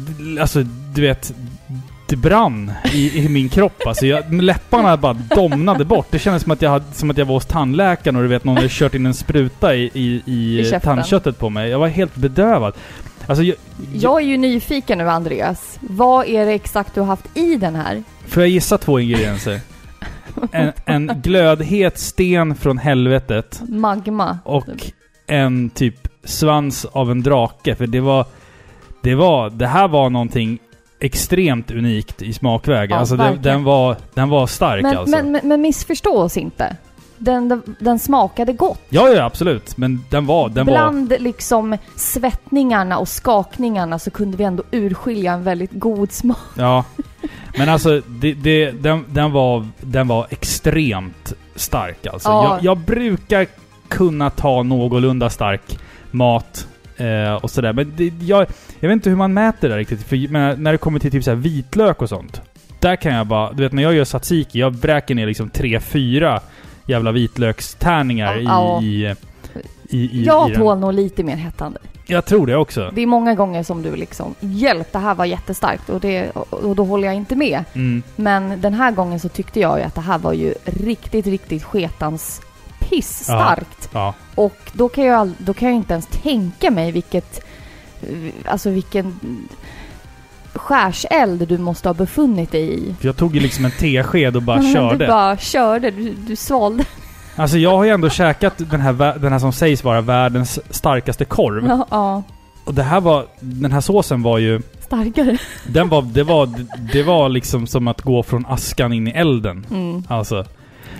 alltså 0.40 0.62
du 0.94 1.00
vet... 1.02 1.34
Det 2.06 2.16
brann 2.16 2.72
i, 2.92 3.24
i 3.24 3.28
min 3.28 3.48
kropp 3.48 3.86
alltså. 3.86 4.06
Jag, 4.06 4.32
läpparna 4.32 4.96
bara 4.96 5.12
domnade 5.12 5.84
bort. 5.84 6.06
Det 6.10 6.18
kändes 6.18 6.42
som 6.42 6.52
att 6.52 6.62
jag, 6.62 6.70
hade, 6.70 6.84
som 6.92 7.10
att 7.10 7.18
jag 7.18 7.26
var 7.26 7.34
hos 7.34 7.46
tandläkaren 7.46 8.16
och 8.16 8.22
du 8.22 8.28
vet 8.28 8.44
någon 8.44 8.56
hade 8.56 8.68
kört 8.70 8.94
in 8.94 9.06
en 9.06 9.14
spruta 9.14 9.74
i, 9.74 9.90
i, 9.94 10.22
i, 10.26 10.60
I 10.60 10.80
tandköttet 10.82 11.38
på 11.38 11.50
mig. 11.50 11.70
Jag 11.70 11.78
var 11.78 11.88
helt 11.88 12.16
bedövad. 12.16 12.74
Alltså 13.26 13.42
jag, 13.42 13.56
Jag 13.94 14.20
är 14.22 14.26
ju 14.26 14.36
nyfiken 14.36 14.98
nu 14.98 15.08
Andreas. 15.10 15.78
Vad 15.80 16.26
är 16.26 16.46
det 16.46 16.52
exakt 16.52 16.94
du 16.94 17.00
har 17.00 17.06
haft 17.06 17.36
i 17.36 17.56
den 17.56 17.74
här? 17.74 18.02
Får 18.26 18.42
jag 18.42 18.50
gissa 18.50 18.78
två 18.78 19.00
ingredienser? 19.00 19.60
En, 20.52 20.72
en 20.84 21.20
glödhet 21.22 21.98
sten 21.98 22.54
från 22.54 22.78
helvetet 22.78 23.62
Magma. 23.68 24.38
och 24.44 24.64
en 25.26 25.70
typ 25.70 26.08
svans 26.24 26.84
av 26.84 27.10
en 27.10 27.22
drake. 27.22 27.74
För 27.74 27.86
det 27.86 28.00
var... 28.00 28.26
Det 29.02 29.14
var... 29.14 29.50
Det 29.50 29.66
här 29.66 29.88
var 29.88 30.10
någonting 30.10 30.58
extremt 31.04 31.70
unikt 31.70 32.22
i 32.22 32.32
smakväg. 32.32 32.90
Ja, 32.90 32.96
alltså 32.96 33.16
den, 33.16 33.42
den, 33.42 33.64
var, 33.64 33.96
den 34.14 34.28
var 34.28 34.46
stark 34.46 34.82
Men, 34.82 34.96
alltså. 34.96 35.16
men, 35.16 35.32
men, 35.32 35.48
men 35.48 35.60
missförstå 35.60 36.18
oss 36.18 36.36
inte. 36.36 36.76
Den, 37.18 37.48
den, 37.48 37.76
den 37.80 37.98
smakade 37.98 38.52
gott. 38.52 38.80
ja, 38.88 39.08
ja, 39.08 39.24
absolut. 39.24 39.76
Men 39.76 40.04
den 40.10 40.26
var... 40.26 40.48
Den 40.48 40.66
var 40.66 40.72
Bland 40.72 41.12
liksom 41.18 41.76
svettningarna 41.96 42.98
och 42.98 43.08
skakningarna 43.08 43.98
så 43.98 44.10
kunde 44.10 44.36
vi 44.36 44.44
ändå 44.44 44.62
urskilja 44.70 45.32
en 45.32 45.42
väldigt 45.42 45.72
god 45.72 46.12
smak. 46.12 46.36
ja. 46.56 46.84
Men 47.58 47.68
alltså, 47.68 48.00
det, 48.06 48.32
det, 48.32 48.70
den, 48.70 49.04
den, 49.08 49.32
var, 49.32 49.66
den 49.80 50.08
var 50.08 50.26
extremt 50.30 51.32
stark 51.54 52.06
alltså. 52.06 52.28
Ja. 52.28 52.44
Jag, 52.44 52.64
jag 52.64 52.78
brukar 52.78 53.46
kunna 53.88 54.30
ta 54.30 54.62
någorlunda 54.62 55.30
stark 55.30 55.78
mat 56.10 56.66
eh, 56.96 57.34
och 57.34 57.50
sådär. 57.50 57.72
Men 57.72 57.92
det, 57.96 58.12
jag, 58.20 58.46
jag 58.80 58.88
vet 58.88 58.92
inte 58.92 59.10
hur 59.10 59.16
man 59.16 59.34
mäter 59.34 59.68
det 59.68 59.76
riktigt. 59.76 60.02
För 60.02 60.28
men 60.28 60.62
när 60.62 60.72
det 60.72 60.78
kommer 60.78 60.98
till 60.98 61.10
typ 61.10 61.24
så 61.24 61.34
vitlök 61.34 62.02
och 62.02 62.08
sånt. 62.08 62.40
Där 62.80 62.96
kan 62.96 63.14
jag 63.14 63.26
bara... 63.26 63.52
Du 63.52 63.62
vet 63.62 63.72
när 63.72 63.82
jag 63.82 63.94
gör 63.94 64.04
tzatziki, 64.04 64.58
jag 64.58 64.72
bräker 64.72 65.14
ner 65.14 65.26
liksom 65.26 65.50
tre 65.50 65.80
fyra 65.80 66.40
jävla 66.86 67.12
vitlökstärningar 67.12 68.36
Ja. 68.36 68.82
i, 68.82 68.86
i, 68.86 69.14
i, 69.88 70.20
i, 70.20 70.24
Jag 70.24 70.50
i 70.50 70.54
tål 70.54 70.78
nog 70.78 70.94
lite 70.94 71.22
mer 71.22 71.36
hett 71.36 71.60
än 71.60 71.72
dig. 71.72 71.82
Jag 72.06 72.24
tror 72.24 72.46
det 72.46 72.56
också. 72.56 72.90
Det 72.94 73.02
är 73.02 73.06
många 73.06 73.34
gånger 73.34 73.62
som 73.62 73.82
du 73.82 73.96
liksom 73.96 74.34
hjälp, 74.40 74.92
det 74.92 74.98
här 74.98 75.14
var 75.14 75.24
jättestarkt 75.24 75.88
och, 75.90 76.00
det, 76.00 76.30
och 76.30 76.76
då 76.76 76.84
håller 76.84 77.06
jag 77.08 77.14
inte 77.14 77.36
med. 77.36 77.64
Mm. 77.74 78.02
Men 78.16 78.60
den 78.60 78.74
här 78.74 78.90
gången 78.92 79.20
så 79.20 79.28
tyckte 79.28 79.60
jag 79.60 79.78
ju 79.78 79.84
att 79.84 79.94
det 79.94 80.00
här 80.00 80.18
var 80.18 80.32
ju 80.32 80.54
riktigt, 80.64 81.26
riktigt 81.26 81.64
sketans 81.64 82.42
pisstarkt. 82.88 83.88
Ja. 83.92 84.14
Och 84.34 84.56
då 84.72 84.88
kan, 84.88 85.04
jag, 85.04 85.32
då 85.38 85.54
kan 85.54 85.68
jag 85.68 85.76
inte 85.76 85.92
ens 85.92 86.06
tänka 86.06 86.70
mig 86.70 86.92
vilket, 86.92 87.40
alltså 88.44 88.70
vilken 88.70 89.18
skärseld 90.54 91.48
du 91.48 91.58
måste 91.58 91.88
ha 91.88 91.94
befunnit 91.94 92.52
dig 92.52 92.74
i. 92.74 92.94
Jag 93.00 93.16
tog 93.16 93.34
ju 93.34 93.40
liksom 93.40 93.64
en 93.64 93.70
tesked 93.70 94.36
och 94.36 94.42
bara 94.42 94.58
Du 94.62 94.72
körde. 94.72 95.06
bara 95.06 95.36
körde, 95.36 95.90
du, 95.90 96.14
du 96.26 96.36
svalde. 96.36 96.84
Alltså 97.36 97.58
jag 97.58 97.76
har 97.76 97.84
ju 97.84 97.90
ändå 97.90 98.10
käkat 98.10 98.54
den 98.70 98.80
här, 98.80 99.18
den 99.18 99.32
här 99.32 99.38
som 99.38 99.52
sägs 99.52 99.84
vara 99.84 100.00
världens 100.00 100.60
starkaste 100.70 101.24
korv. 101.24 101.66
Ja, 101.66 101.86
ja, 101.90 102.22
Och 102.64 102.74
det 102.74 102.82
här 102.82 103.00
var... 103.00 103.26
Den 103.40 103.72
här 103.72 103.80
såsen 103.80 104.22
var 104.22 104.38
ju... 104.38 104.62
starkare. 104.80 105.38
Den 105.66 105.88
var... 105.88 106.02
Det 106.02 106.22
var, 106.22 106.48
det 106.92 107.02
var 107.02 107.28
liksom 107.28 107.66
som 107.66 107.88
att 107.88 108.02
gå 108.02 108.22
från 108.22 108.46
askan 108.46 108.92
in 108.92 109.08
i 109.08 109.10
elden. 109.10 109.66
Mm. 109.70 110.02
Alltså. 110.08 110.44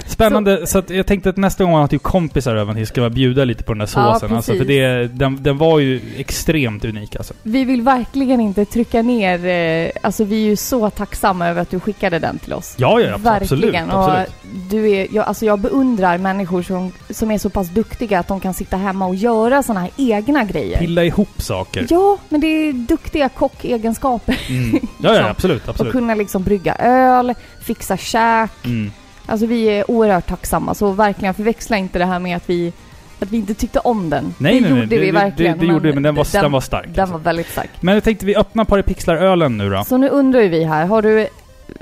Spännande. 0.07 0.67
Så, 0.67 0.79
att 0.79 0.91
jag 0.91 1.07
tänkte 1.07 1.31
att 1.31 1.37
nästa 1.37 1.65
gång 1.65 1.73
man 1.73 1.81
har 1.81 1.89
typ 1.89 2.03
kompisar 2.03 2.57
över 2.57 2.83
att 2.83 2.89
ska 2.89 3.01
jag 3.01 3.13
bjuda 3.13 3.45
lite 3.45 3.65
på 3.65 3.73
den 3.73 3.79
där 3.79 3.91
Ja, 3.95 4.15
såsen. 4.15 4.37
alltså, 4.37 4.55
för 4.55 4.65
det, 4.65 5.07
den, 5.07 5.43
den 5.43 5.59
var 5.59 5.79
ju 5.79 6.01
extremt 6.17 6.85
unik 6.85 7.17
alltså. 7.17 7.35
Vi 7.43 7.65
vill 7.65 7.83
verkligen 7.83 8.41
inte 8.41 8.65
trycka 8.65 9.03
ner, 9.03 9.47
eh, 9.47 9.91
alltså 10.03 10.25
vi 10.25 10.37
är 10.45 10.49
ju 10.49 10.57
så 10.57 10.91
tacksamma 10.91 11.49
över 11.49 11.63
att 11.63 11.71
du 11.71 11.81
skickade 11.81 12.19
den 12.19 12.39
till 12.39 12.53
oss. 12.53 12.75
Ja, 12.79 13.01
ja, 13.01 13.15
absolut. 13.15 13.65
Verkligen. 13.65 13.91
absolut. 13.91 14.29
Och 14.29 14.35
du 14.71 14.91
är, 14.91 15.07
jag, 15.11 15.27
alltså 15.27 15.47
jag 15.47 15.59
beundrar 15.59 16.19
människor 16.19 16.63
som, 16.63 16.93
som 17.11 17.31
är 17.31 17.39
så 17.39 17.51
pass 17.51 17.69
duktiga 17.69 18.19
att 18.19 18.29
de 18.29 18.41
kan 18.41 18.55
sitta 18.55 18.77
hemma 18.77 19.07
och 19.07 19.15
göra 19.15 19.63
såna 19.63 19.81
här 19.81 19.91
egna 19.97 20.45
grejer. 20.45 20.79
Pilla 20.79 21.05
ihop 21.05 21.43
saker. 21.43 21.87
Ja, 21.91 22.19
men 22.29 22.41
det 22.41 22.47
är 22.47 22.73
duktiga 22.73 23.29
kockegenskaper. 23.29 24.41
Mm. 24.49 24.71
Ja, 24.73 24.79
ja, 25.03 25.11
Liksom. 25.13 25.31
absolut. 25.31 25.63
Att 25.63 25.69
absolut. 25.69 25.93
kunna 25.93 26.15
liksom 26.15 26.43
brygga 26.43 26.75
öl, 26.75 27.35
fixa 27.63 27.97
käk. 27.97 28.51
Mm. 28.65 28.91
Alltså 29.27 29.47
vi 29.47 29.65
är 29.65 29.91
oerhört 29.91 30.27
tacksamma, 30.27 30.75
så 30.75 30.91
verkligen 30.93 31.35
förväxla 31.35 31.77
inte 31.77 31.99
det 31.99 32.05
här 32.05 32.19
med 32.19 32.37
att 32.37 32.51
vi, 32.51 32.73
att 33.21 33.31
vi 33.31 33.37
inte 33.37 33.55
tyckte 33.55 33.79
om 33.79 34.11
den. 34.11 34.35
Nej, 34.39 34.55
det 34.55 34.61
nej, 34.61 34.71
nej. 34.71 34.81
gjorde 34.81 34.99
vi 34.99 35.07
det, 35.07 35.13
verkligen. 35.13 35.59
Det, 35.59 35.67
det 35.67 35.73
gjorde 35.73 35.89
vi, 35.89 35.95
men 35.95 36.03
den 36.03 36.15
var, 36.15 36.43
den, 36.43 36.53
var 36.53 36.61
stark. 36.61 36.87
Den 36.89 37.01
alltså. 37.01 37.13
var 37.13 37.21
väldigt 37.21 37.51
stark. 37.51 37.71
Men 37.81 37.95
jag 37.95 38.05
tänkte 38.05 38.27
vi 38.27 38.37
öppnar 38.37 38.65
Paripixlar-ölen 38.65 39.59
nu 39.59 39.71
då. 39.71 39.85
Så 39.85 39.97
nu 39.97 40.09
undrar 40.09 40.41
ju 40.41 40.49
vi 40.49 40.65
här, 40.65 40.87
har 40.87 41.03
du, 41.03 41.29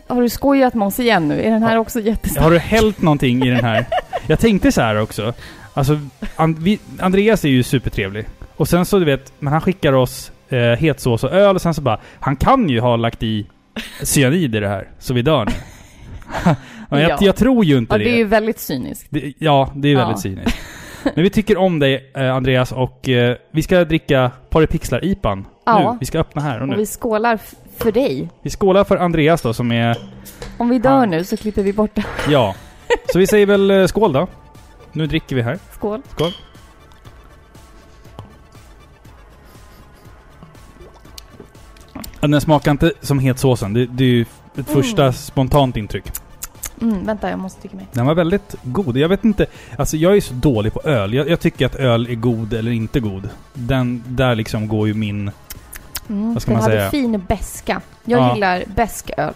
har 0.07 0.23
du 0.23 0.29
skojat 0.29 0.75
med 0.75 0.87
oss 0.87 1.01
igen 1.01 1.29
nu? 1.29 1.43
Är 1.43 1.51
den 1.51 1.63
här 1.63 1.77
också 1.77 2.01
jättestark? 2.01 2.45
Har 2.45 2.51
du 2.51 2.59
hällt 2.59 3.03
någonting 3.03 3.43
i 3.43 3.51
den 3.51 3.65
här? 3.65 3.87
Jag 4.27 4.39
tänkte 4.39 4.73
så 4.73 4.81
här 4.81 5.01
också. 5.01 5.33
Alltså, 5.75 6.01
And 6.37 6.59
vi, 6.59 6.79
Andreas 7.01 7.45
är 7.45 7.49
ju 7.49 7.63
supertrevlig. 7.63 8.27
Och 8.57 8.69
sen 8.69 8.87
så 8.87 8.99
du 8.99 9.05
vet, 9.05 9.33
men 9.39 9.53
han 9.53 9.61
skickar 9.61 9.93
oss 9.93 10.33
eh, 10.49 10.59
hetsås 10.59 11.25
och 11.25 11.33
öl 11.33 11.57
och 11.57 11.63
sen 11.63 11.75
så 11.75 11.81
bara, 11.81 11.99
han 12.21 12.37
kan 12.37 12.69
ju 12.69 12.81
ha 12.81 12.97
lagt 12.97 13.23
i 13.23 13.47
cyanid 14.03 14.55
i 14.55 14.61
det 14.61 14.69
här, 14.69 14.89
så 14.99 15.15
vi 15.15 15.23
dör 15.23 15.45
nu. 15.45 15.53
Men 16.93 17.01
jag, 17.03 17.11
Ja. 17.11 17.17
jag 17.21 17.37
tror 17.37 17.65
ju 17.65 17.79
inte 17.79 17.95
Ja, 17.95 17.99
det. 17.99 18.05
det 18.05 18.11
är 18.11 18.17
ju 18.17 18.25
väldigt 18.25 18.59
cyniskt. 18.59 19.07
Det- 19.11 19.33
ja, 19.39 19.71
det 19.75 19.89
är 19.89 19.93
Ja. 19.93 19.99
väldigt 19.99 20.21
cyniskt. 20.23 20.57
Men 21.15 21.23
vi 21.25 21.31
tycker 21.31 21.57
om 21.57 21.79
dig 21.79 22.11
eh, 22.17 22.35
Andreas 22.35 22.73
och 22.73 23.09
eh, 23.09 23.37
vi 23.51 23.63
ska 23.63 23.85
dricka 23.85 24.31
Paripixlar-IPan 24.51 25.45
Ja. 25.67 25.93
nu. 25.93 25.97
Vi 26.01 26.07
ska 26.07 26.19
öppna 26.19 26.43
här 26.43 26.61
och 26.63 26.69
nu. 26.69 26.75
Och 26.75 26.81
vi 26.81 26.87
skålar 26.87 27.39
för 27.77 27.93
dig. 27.93 28.29
Vi 28.43 28.51
skålar 28.51 28.85
för 28.85 28.97
Andreas 28.97 29.43
då 29.43 29.53
som 29.55 29.73
är, 29.73 29.97
Om 30.59 30.69
vi 30.69 30.79
dör 30.79 30.91
Ja. 30.91 31.05
nu 31.07 31.25
så 31.25 31.37
klipper 31.37 31.63
vi 31.63 31.73
bort 31.73 31.95
det. 31.95 32.05
ja. 32.31 32.55
Så 33.13 33.19
vi 33.19 33.27
säger 33.27 33.47
väl 33.47 33.71
eh, 33.71 33.87
skål 33.87 34.13
då. 34.13 34.27
Nu 34.93 35.07
dricker 35.07 35.37
vi 35.37 35.43
här. 35.43 35.59
Skål. 35.73 36.03
Skål. 36.17 36.31
Ja, 42.21 42.29
Den 42.29 42.41
smakar 42.41 42.71
inte 42.71 42.93
som 43.01 43.19
hetsåsen. 43.19 43.73
Det, 43.73 43.87
det 43.87 44.05
är 44.05 44.09
ju 44.09 44.25
ett 44.59 44.67
första 44.71 45.03
Mm. 45.03 45.13
spontant 45.13 45.77
intryck. 45.77 46.05
Mm, 46.83 47.07
vänta, 47.07 47.31
jag 47.31 47.39
måste 47.39 47.63
tycka 47.63 47.77
mig. 47.77 47.87
Den 47.93 48.07
var 48.07 48.15
väldigt 48.15 48.55
god. 48.63 48.97
Jag 48.97 49.09
vet 49.09 49.25
inte, 49.25 49.47
alltså 49.79 49.97
jag 49.97 50.17
är 50.17 50.21
så 50.21 50.35
dålig 50.35 50.73
på 50.75 50.81
öl. 50.85 51.15
Jag, 51.15 51.29
jag 51.29 51.41
tycker 51.41 51.67
att 51.67 51.75
öl 51.75 52.07
är 52.11 52.15
god 52.15 52.53
eller 52.53 52.71
inte 52.71 53.01
god. 53.01 53.29
Den, 53.55 54.03
där 54.07 54.35
liksom 54.35 54.69
går 54.69 54.89
ju 54.89 54.95
min... 54.95 55.31
Mm, 56.09 56.33
Vad 56.35 56.43
ska 56.43 56.51
den 56.51 56.55
man 56.61 56.63
hade 56.71 56.77
säga? 56.81 56.91
fin 56.91 57.25
beska. 57.29 57.81
Jag 58.05 58.21
Ja. 58.21 58.35
gillar 58.35 58.63
besk 58.77 59.11
öl. 59.17 59.35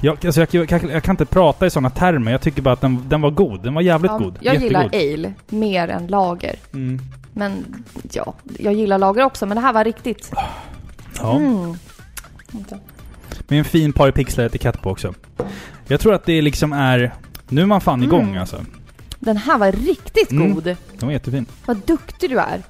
Jag, 0.00 0.26
alltså 0.26 0.40
jag, 0.40 0.54
jag, 0.70 0.84
jag 0.90 1.02
kan 1.02 1.12
inte 1.12 1.26
prata 1.26 1.66
i 1.66 1.70
sådana 1.70 1.90
termer. 1.90 2.32
Jag 2.32 2.40
tycker 2.40 2.62
bara 2.62 2.72
att 2.74 2.80
den, 2.80 3.02
den 3.08 3.20
var 3.20 3.30
god. 3.30 3.62
Den 3.62 3.74
var 3.74 3.82
jävligt 3.82 4.10
Ja, 4.12 4.18
god. 4.18 4.38
jag 4.40 4.54
gillar 4.56 4.82
Jättegod. 4.84 5.14
ale 5.18 5.32
mer 5.48 5.88
än 5.88 6.06
lager. 6.06 6.54
Mm. 6.72 7.00
Men 7.32 7.64
ja, 8.12 8.34
jag 8.58 8.74
gillar 8.74 8.98
lager 8.98 9.24
också, 9.24 9.46
men 9.46 9.56
det 9.56 9.60
här 9.60 9.72
var 9.72 9.84
riktigt... 9.84 10.32
Ja. 11.18 11.36
Mm. 11.36 11.74
Med 13.48 13.58
en 13.58 13.64
fin 13.64 13.92
paripixlar-etikett 13.92 14.82
på 14.82 14.90
också. 14.90 15.14
Jag 15.88 16.00
tror 16.00 16.14
att 16.14 16.24
det 16.24 16.42
liksom 16.42 16.72
är... 16.72 17.12
Nu 17.48 17.62
är 17.62 17.66
man 17.66 17.80
fan 17.80 18.02
igång 18.02 18.22
Mm. 18.28 18.40
alltså. 18.40 18.64
Den 19.18 19.36
här 19.36 19.58
var 19.58 19.72
riktigt 19.72 20.30
Mm. 20.30 20.54
god. 20.54 20.64
Den 20.64 20.76
var 21.00 21.10
jättefin. 21.12 21.46
Vad 21.66 21.76
duktig 21.76 22.30
du 22.30 22.38
är. 22.38 22.62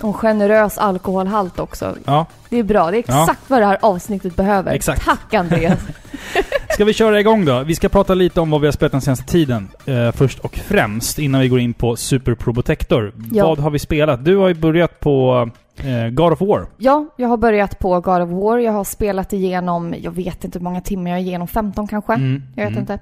Och 0.00 0.16
generös 0.16 0.78
alkoholhalt 0.78 1.58
också. 1.58 1.96
Ja. 2.04 2.26
Det 2.48 2.58
är 2.58 2.62
bra. 2.62 2.90
Det 2.90 2.96
är 2.96 3.04
Ja. 3.08 3.22
exakt 3.22 3.40
vad 3.50 3.60
det 3.62 3.66
här 3.66 3.78
avsnittet 3.82 4.36
behöver. 4.36 4.72
Exakt. 4.72 5.04
Tack 5.04 5.34
Andreas. 5.34 5.78
Ska 6.70 6.84
vi 6.84 6.92
köra 6.92 7.20
igång 7.20 7.44
då? 7.44 7.62
Vi 7.62 7.74
ska 7.74 7.88
prata 7.88 8.14
lite 8.14 8.40
om 8.40 8.50
vad 8.50 8.60
vi 8.60 8.66
har 8.66 8.72
spelat 8.72 8.92
den 8.92 9.00
senaste 9.00 9.24
tiden. 9.24 9.68
Eh, 9.86 10.12
först 10.12 10.38
och 10.38 10.56
främst, 10.56 11.18
innan 11.18 11.40
vi 11.40 11.48
går 11.48 11.60
in 11.60 11.74
på 11.74 11.96
Super 11.96 12.34
Probotector. 12.34 13.12
Ja. 13.32 13.46
Vad 13.46 13.58
har 13.58 13.70
vi 13.70 13.78
spelat? 13.78 14.24
Du 14.24 14.36
har 14.36 14.48
ju 14.48 14.54
börjat 14.54 15.00
på 15.00 15.48
eh, 15.84 16.08
God 16.10 16.32
of 16.32 16.40
War. 16.40 16.66
ja, 16.78 17.06
jag 17.16 17.28
har 17.28 17.36
börjat 17.36 17.78
på 17.78 18.00
God 18.00 18.22
of 18.22 18.30
War. 18.30 18.58
Jag 18.58 18.72
har 18.72 18.84
spelat 18.84 19.32
igenom, 19.32 19.94
jag 19.98 20.10
vet 20.10 20.44
inte 20.44 20.58
hur 20.58 20.64
många 20.64 20.80
timmar 20.80 21.10
jag 21.10 21.18
är 21.18 21.22
igenom, 21.22 21.48
15 21.48 21.86
kanske? 21.86 22.14
Mm. 22.14 22.42
Jag 22.56 22.62
vet 22.64 22.70
Mm. 22.70 22.80
inte. 22.80 22.98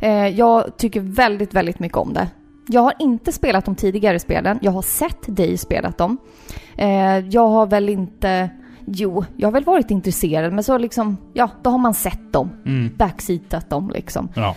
Eh, 0.00 0.28
jag 0.28 0.76
tycker 0.76 1.00
väldigt, 1.00 1.54
väldigt 1.54 1.78
mycket 1.78 1.98
om 1.98 2.12
det. 2.12 2.28
Jag 2.68 2.80
har 2.80 2.92
inte 2.98 3.32
spelat 3.32 3.64
de 3.64 3.74
tidigare 3.74 4.18
spelen. 4.18 4.58
Jag 4.62 4.72
har 4.72 4.82
sett 4.82 5.36
dig 5.36 5.56
spelat 5.56 5.98
dem. 5.98 6.18
Eh, 6.76 7.18
jag 7.18 7.48
har 7.48 7.66
väl 7.66 7.88
inte... 7.88 8.50
Jo, 8.86 9.24
jag 9.36 9.46
har 9.46 9.52
väl 9.52 9.64
varit 9.64 9.90
intresserad, 9.90 10.52
men 10.52 10.64
så 10.64 10.78
liksom... 10.78 11.16
Ja, 11.32 11.48
då 11.62 11.70
har 11.70 11.78
man 11.78 11.94
sett 11.94 12.32
dem. 12.32 12.50
Mm. 12.66 12.90
Backseatat 12.96 13.70
dem 13.70 13.90
liksom. 13.94 14.28
Ja. 14.34 14.54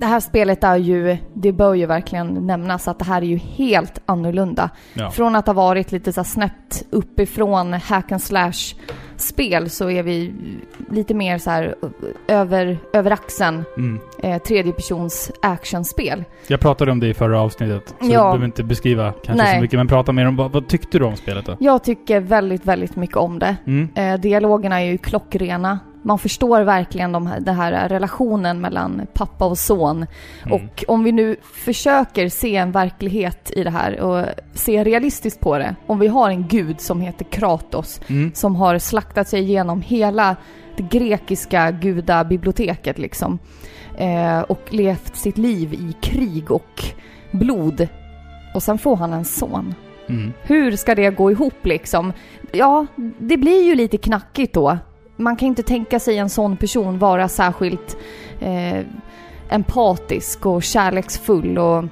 Det 0.00 0.06
här 0.06 0.20
spelet 0.20 0.64
är 0.64 0.76
ju, 0.76 1.16
det 1.34 1.52
bör 1.52 1.74
ju 1.74 1.86
verkligen 1.86 2.46
nämnas 2.46 2.88
att 2.88 2.98
det 2.98 3.04
här 3.04 3.22
är 3.22 3.26
ju 3.26 3.36
helt 3.36 4.00
annorlunda. 4.06 4.70
ja. 4.94 5.10
Från 5.10 5.36
att 5.36 5.46
ha 5.46 5.54
varit 5.54 5.92
lite 5.92 6.12
så 6.12 6.24
snäppt 6.24 6.82
uppifrån 6.90 7.72
hack 7.72 8.12
and 8.12 8.22
slash 8.22 8.74
spel 9.16 9.70
så 9.70 9.90
är 9.90 10.02
vi 10.02 10.32
lite 10.90 11.14
mer 11.14 11.38
så 11.38 11.50
här 11.50 11.74
över, 12.28 12.78
över 12.92 13.10
axeln 13.10 13.64
Mm. 13.76 14.00
eh, 14.22 14.38
tredje 14.42 14.72
persons 14.72 15.30
actionspel. 15.42 16.24
Jag 16.46 16.60
pratade 16.60 16.92
om 16.92 17.00
det 17.00 17.08
i 17.08 17.14
förra 17.14 17.40
avsnittet. 17.40 17.88
Så 17.88 17.94
Ja. 18.00 18.06
du 18.08 18.14
behöver 18.16 18.44
inte 18.44 18.62
beskriva 18.62 19.12
kanske 19.12 19.44
Nej. 19.44 19.54
så 19.56 19.60
mycket, 19.62 19.78
men 19.78 19.88
prata 19.88 20.12
mer 20.12 20.28
om 20.28 20.36
vad, 20.36 20.52
vad 20.52 20.68
tyckte 20.68 20.98
du 20.98 21.04
om 21.04 21.16
spelet 21.16 21.46
då? 21.46 21.56
Jag 21.60 21.84
tycker 21.84 22.20
väldigt, 22.20 22.64
väldigt 22.64 22.96
mycket 22.96 23.16
om 23.16 23.38
det. 23.38 23.56
Mm. 23.66 23.88
Eh, 23.94 24.20
dialogerna 24.20 24.80
är 24.80 24.84
ju 24.86 24.98
klockrena. 24.98 25.78
Man 26.08 26.18
förstår 26.18 26.60
verkligen 26.60 27.12
de 27.12 27.26
här, 27.26 27.40
den 27.40 27.54
här 27.54 27.88
relationen 27.88 28.60
mellan 28.60 29.06
pappa 29.14 29.44
och 29.44 29.58
son. 29.58 30.06
Mm. 30.46 30.54
Och 30.54 30.84
om 30.88 31.04
vi 31.04 31.12
nu 31.12 31.36
försöker 31.64 32.28
se 32.28 32.56
en 32.56 32.72
verklighet 32.72 33.50
i 33.56 33.64
det 33.64 33.70
här 33.70 34.00
och 34.00 34.26
se 34.54 34.84
realistiskt 34.84 35.40
på 35.40 35.58
det. 35.58 35.76
Om 35.86 35.98
vi 35.98 36.06
har 36.06 36.30
en 36.30 36.48
gud 36.48 36.80
som 36.80 37.00
heter 37.00 37.24
Kratos 37.24 38.00
Mm. 38.08 38.30
som 38.34 38.56
har 38.56 38.78
slaktat 38.78 39.28
sig 39.28 39.40
igenom 39.40 39.82
hela 39.82 40.36
det 40.76 40.82
grekiska 40.82 41.70
gudabiblioteket 41.70 42.98
liksom. 42.98 43.38
Eh, 43.98 44.40
och 44.40 44.62
levt 44.68 45.16
sitt 45.16 45.38
liv 45.38 45.74
i 45.74 45.92
krig 46.00 46.50
och 46.50 46.84
blod. 47.30 47.88
Och 48.54 48.62
sen 48.62 48.78
får 48.78 48.96
han 48.96 49.12
en 49.12 49.24
son. 49.24 49.74
Mm. 50.08 50.32
Hur 50.42 50.76
ska 50.76 50.94
det 50.94 51.10
gå 51.10 51.30
ihop 51.30 51.66
liksom? 51.66 52.12
Ja, 52.52 52.86
det 53.18 53.36
blir 53.36 53.64
ju 53.64 53.74
lite 53.74 53.96
knackigt 53.96 54.54
då. 54.54 54.78
Man 55.20 55.36
kan 55.36 55.48
inte 55.48 55.62
tänka 55.62 56.00
sig 56.00 56.18
en 56.18 56.30
sån 56.30 56.56
person 56.56 56.98
vara 56.98 57.28
särskilt 57.28 57.96
eh, 58.40 58.80
empatisk 59.50 60.46
och 60.46 60.62
kärleksfull 60.62 61.58
och 61.58 61.84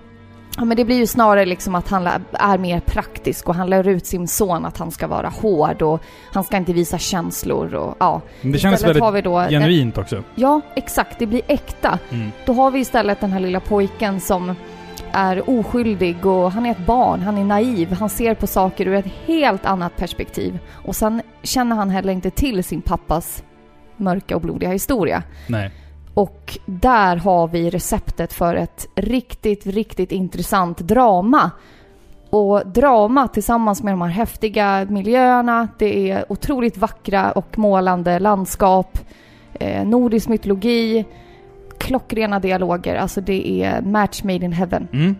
Ja, 0.58 0.64
men 0.64 0.76
det 0.76 0.84
blir 0.84 0.96
ju 0.96 1.06
snarare 1.06 1.44
liksom 1.46 1.74
att 1.74 1.88
han 1.88 2.08
är 2.32 2.58
mer 2.58 2.80
praktisk 2.80 3.48
och 3.48 3.54
han 3.54 3.70
lär 3.70 3.88
ut 3.88 4.06
sin 4.06 4.28
son 4.28 4.64
att 4.64 4.78
han 4.78 4.90
ska 4.90 5.06
vara 5.06 5.28
hård 5.28 5.82
och 5.82 6.00
han 6.32 6.44
ska 6.44 6.56
inte 6.56 6.72
visa 6.72 6.98
känslor 6.98 7.74
och 7.74 7.96
ja. 8.00 8.20
Men 8.40 8.52
det 8.52 8.58
kändes 8.58 8.80
Istället 8.80 9.02
har 9.02 9.12
väldigt 9.12 9.24
vi 9.26 9.30
då 9.30 9.38
en- 9.38 9.50
genuint 9.50 9.98
också. 9.98 10.22
Ja, 10.34 10.60
exakt. 10.76 11.18
Det 11.18 11.26
blir 11.26 11.42
äkta. 11.46 11.98
Mm. 12.10 12.30
Då 12.46 12.52
har 12.52 12.70
vi 12.70 12.78
istället 12.78 13.20
den 13.20 13.32
här 13.32 13.40
lilla 13.40 13.60
pojken 13.60 14.20
som 14.20 14.54
är 15.16 15.50
oskyldig 15.50 16.26
och 16.26 16.52
han 16.52 16.66
är 16.66 16.70
ett 16.70 16.86
barn, 16.86 17.20
han 17.20 17.38
är 17.38 17.44
naiv, 17.44 17.92
han 17.92 18.08
ser 18.08 18.34
på 18.34 18.46
saker 18.46 18.86
ur 18.86 18.94
ett 18.94 19.12
helt 19.26 19.66
annat 19.66 19.96
perspektiv. 19.96 20.58
Och 20.72 20.96
sen 20.96 21.22
känner 21.42 21.76
han 21.76 21.90
heller 21.90 22.12
inte 22.12 22.30
till 22.30 22.64
sin 22.64 22.82
pappas 22.82 23.42
mörka 23.96 24.36
och 24.36 24.42
blodiga 24.42 24.70
historia. 24.70 25.22
Nej. 25.48 25.70
Och 26.14 26.58
där 26.66 27.16
har 27.16 27.48
vi 27.48 27.70
receptet 27.70 28.32
för 28.32 28.54
ett 28.54 28.88
riktigt, 28.94 29.66
riktigt 29.66 30.12
intressant 30.12 30.78
drama. 30.78 31.50
Och 32.30 32.66
drama 32.66 33.28
tillsammans 33.28 33.82
med 33.82 33.92
de 33.92 34.00
här 34.02 34.08
häftiga 34.08 34.86
miljöerna, 34.90 35.68
det 35.78 36.10
är 36.10 36.32
otroligt 36.32 36.76
vackra 36.76 37.32
och 37.32 37.58
målande 37.58 38.18
landskap, 38.18 38.98
eh, 39.54 39.84
nordisk 39.84 40.28
mytologi, 40.28 41.04
klockrena 41.78 42.40
dialoger, 42.40 42.96
alltså 42.96 43.20
det 43.20 43.62
är 43.64 43.82
match 43.82 44.22
made 44.22 44.44
in 44.44 44.52
heaven. 44.52 44.88
Mm. 44.92 45.16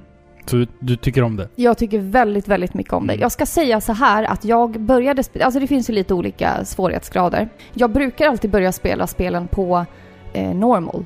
Så 0.46 0.56
du, 0.56 0.66
du 0.78 0.96
tycker 0.96 1.22
om 1.22 1.36
det? 1.36 1.48
Jag 1.56 1.78
tycker 1.78 1.98
väldigt, 1.98 2.48
väldigt 2.48 2.74
mycket 2.74 2.92
om 2.92 3.06
det. 3.06 3.12
Mm. 3.12 3.20
Jag 3.22 3.32
ska 3.32 3.46
säga 3.46 3.80
så 3.80 3.92
här 3.92 4.24
att 4.24 4.44
jag 4.44 4.80
började 4.80 5.22
spela, 5.22 5.44
alltså 5.44 5.60
det 5.60 5.66
finns 5.66 5.90
ju 5.90 5.94
lite 5.94 6.14
olika 6.14 6.64
svårighetsgrader. 6.64 7.48
Jag 7.72 7.90
brukar 7.90 8.28
alltid 8.28 8.50
börja 8.50 8.72
spela 8.72 9.06
spelen 9.06 9.48
på 9.48 9.84
eh, 10.32 10.54
normal. 10.54 11.04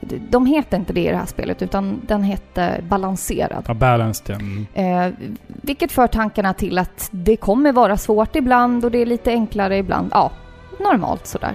De- 0.00 0.18
De 0.30 0.46
heter 0.46 0.76
inte 0.76 0.92
det 0.92 1.00
i 1.04 1.08
det 1.10 1.16
här 1.16 1.26
spelet 1.26 1.62
utan 1.62 2.00
den 2.06 2.22
hette 2.22 2.80
balanserad. 2.88 3.64
Ja, 3.68 3.74
balanced 3.74 4.26
ja. 4.28 4.34
Mm. 4.74 5.06
Eh, 5.08 5.14
vilket 5.46 5.92
för 5.92 6.06
tankarna 6.06 6.54
till 6.54 6.78
att 6.78 7.08
det 7.10 7.36
kommer 7.36 7.72
vara 7.72 7.96
svårt 7.96 8.36
ibland 8.36 8.84
och 8.84 8.90
det 8.90 8.98
är 8.98 9.06
lite 9.06 9.30
enklare 9.30 9.76
ibland. 9.78 10.08
Ja, 10.12 10.32
normalt 10.80 11.26
sådär. 11.26 11.54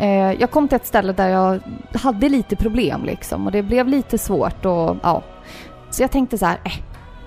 Eh, 0.00 0.32
jag 0.40 0.50
kom 0.50 0.68
till 0.68 0.76
ett 0.76 0.86
ställe 0.86 1.12
där 1.12 1.28
jag 1.28 1.60
hade 1.98 2.28
lite 2.28 2.56
problem 2.56 3.04
liksom 3.04 3.46
och 3.46 3.52
det 3.52 3.62
blev 3.62 3.88
lite 3.88 4.18
svårt 4.18 4.64
och 4.66 4.96
ja. 5.02 5.22
Så 5.90 6.02
jag 6.02 6.10
tänkte 6.10 6.38
så 6.38 6.46
här, 6.46 6.58
eh, 6.64 6.72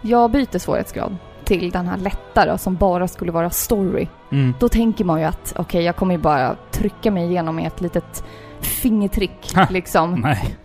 jag 0.01 0.31
byter 0.31 0.57
svårighetsgrad 0.59 1.15
till 1.43 1.71
den 1.71 1.87
här 1.87 1.97
lättare 1.97 2.57
som 2.57 2.75
bara 2.75 3.07
skulle 3.07 3.31
vara 3.31 3.49
story. 3.49 4.07
Mm. 4.31 4.53
Då 4.59 4.69
tänker 4.69 5.05
man 5.05 5.19
ju 5.19 5.25
att 5.25 5.53
okej, 5.57 5.83
jag 5.83 5.95
kommer 5.95 6.15
ju 6.15 6.21
bara 6.21 6.55
trycka 6.71 7.11
mig 7.11 7.25
igenom 7.29 7.55
med 7.55 7.67
ett 7.67 7.81
litet 7.81 8.23
fingertrick 8.61 9.55
Ha. 9.55 9.67
liksom. 9.69 10.13
Nej. 10.13 10.55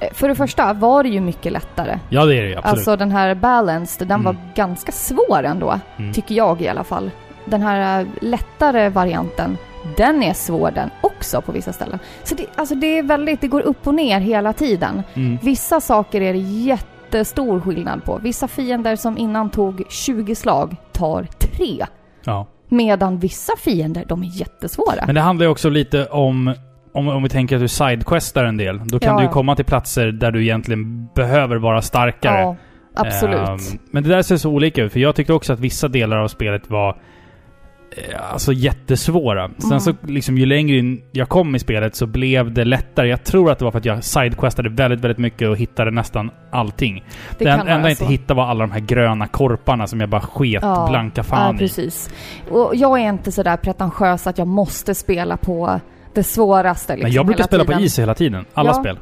Eh, 0.00 0.12
För 0.12 0.28
det 0.28 0.34
första 0.34 0.72
var 0.72 1.02
det 1.02 1.08
ju 1.08 1.20
mycket 1.20 1.52
lättare. 1.52 1.98
Ja, 2.08 2.24
det 2.24 2.36
är 2.38 2.42
det 2.42 2.56
absolut. 2.58 2.64
Alltså 2.76 2.96
den 2.96 3.10
här 3.10 3.34
balanced, 3.34 4.08
den 4.08 4.20
Mm. 4.20 4.24
var 4.24 4.36
ganska 4.54 4.92
svår 4.92 5.42
ändå. 5.44 5.78
Mm. 5.96 6.12
Tycker 6.12 6.34
jag 6.34 6.60
i 6.62 6.68
alla 6.68 6.84
fall. 6.84 7.10
Den 7.44 7.62
här 7.62 8.00
äh, 8.00 8.06
lättare 8.20 8.88
varianten, 8.88 9.58
den 9.96 10.22
är 10.22 10.32
svår 10.32 10.70
den 10.70 10.90
också 11.00 11.40
på 11.42 11.52
vissa 11.52 11.72
ställen. 11.72 11.98
Så 12.24 12.34
det, 12.34 12.46
alltså 12.56 12.74
det 12.74 12.98
är 12.98 13.02
väldigt, 13.02 13.40
det 13.40 13.48
går 13.48 13.60
upp 13.60 13.86
och 13.86 13.94
ner 13.94 14.20
hela 14.20 14.52
tiden. 14.52 15.02
Mm. 15.14 15.38
Vissa 15.42 15.80
saker 15.80 16.20
är 16.20 16.32
det 16.32 16.38
jättestor 16.38 17.60
skillnad 17.60 18.04
på. 18.04 18.18
Vissa 18.22 18.48
fiender 18.48 18.96
som 18.96 19.18
innan 19.18 19.50
tog 19.50 19.82
20 19.88 20.34
slag 20.34 20.76
tar 20.92 21.26
3. 21.38 21.86
Ja. 22.24 22.46
Medan 22.68 23.18
vissa 23.18 23.52
fiender, 23.58 24.04
de 24.08 24.22
är 24.22 24.26
jättesvåra. 24.40 25.06
Men 25.06 25.14
det 25.14 25.20
handlar 25.20 25.46
ju 25.46 25.50
också 25.52 25.68
lite 25.68 26.06
om, 26.06 26.54
om, 26.94 27.08
om 27.08 27.22
vi 27.22 27.28
tänker 27.28 27.56
att 27.56 27.62
du 27.62 27.68
sidequestar 27.68 28.44
en 28.44 28.56
del. 28.56 28.80
Då 28.88 28.98
kan 28.98 29.16
Ja, 29.16 29.22
du 29.22 29.28
komma 29.28 29.56
till 29.56 29.64
platser 29.64 30.06
där 30.12 30.30
du 30.30 30.42
egentligen 30.42 31.06
behöver 31.14 31.56
vara 31.56 31.82
starkare. 31.82 32.40
ja, 32.40 32.56
absolut. 32.94 33.48
Ehm, 33.48 33.78
men 33.90 34.02
det 34.02 34.08
där 34.08 34.22
ser 34.22 34.36
så 34.36 34.50
olika 34.50 34.82
ut, 34.82 34.92
för 34.92 35.00
jag 35.00 35.14
tyckte 35.14 35.32
också 35.32 35.52
att 35.52 35.60
vissa 35.60 35.88
delar 35.88 36.16
av 36.16 36.28
spelet 36.28 36.70
var 36.70 36.96
Alltså 38.32 38.52
jättesvåra. 38.52 39.50
Sen 39.58 39.70
Mm. 39.70 39.80
så 39.80 39.94
liksom 40.02 40.38
ju 40.38 40.46
längre 40.46 40.76
in 40.76 41.02
jag 41.12 41.28
kom 41.28 41.54
i 41.54 41.58
spelet 41.58 41.96
så 41.96 42.06
blev 42.06 42.52
det 42.52 42.64
lättare. 42.64 43.08
Jag 43.08 43.24
tror 43.24 43.50
att 43.50 43.58
det 43.58 43.64
var 43.64 43.72
för 43.72 43.78
att 43.78 43.84
jag 43.84 44.04
sidequestade 44.04 44.68
väldigt, 44.68 45.00
väldigt 45.00 45.18
mycket 45.18 45.48
och 45.48 45.56
hittade 45.56 45.90
nästan 45.90 46.30
allting. 46.50 47.04
det 47.38 47.44
Det, 47.44 47.50
enda 47.50 47.72
jag 47.80 47.90
inte 47.90 48.04
hittade 48.04 48.34
var 48.34 48.44
alla 48.46 48.60
de 48.60 48.70
här 48.72 48.80
gröna 48.80 49.26
korparna 49.26 49.86
som 49.86 50.00
jag 50.00 50.08
bara 50.08 50.20
sket 50.20 50.62
Ja, 50.62 50.86
blanka 50.90 51.22
fan 51.22 51.46
ja, 51.48 51.54
i. 51.54 51.58
precis. 51.58 52.10
Och 52.50 52.72
jag 52.74 53.00
är 53.00 53.08
inte 53.08 53.32
sådär 53.32 53.56
pretentiös 53.56 54.26
att 54.26 54.38
jag 54.38 54.46
måste 54.48 54.94
spela 54.94 55.36
på 55.36 55.80
det 56.14 56.22
svåraste 56.24 56.92
liksom, 56.92 57.02
Men 57.08 57.12
jag 57.12 57.26
brukar 57.26 57.44
spela 57.44 57.64
tiden. 57.64 57.78
på 57.78 57.84
is 57.84 57.98
hela 57.98 58.14
tiden. 58.14 58.44
Alla 58.54 58.68
Ja. 58.70 58.74
spel. 58.74 58.98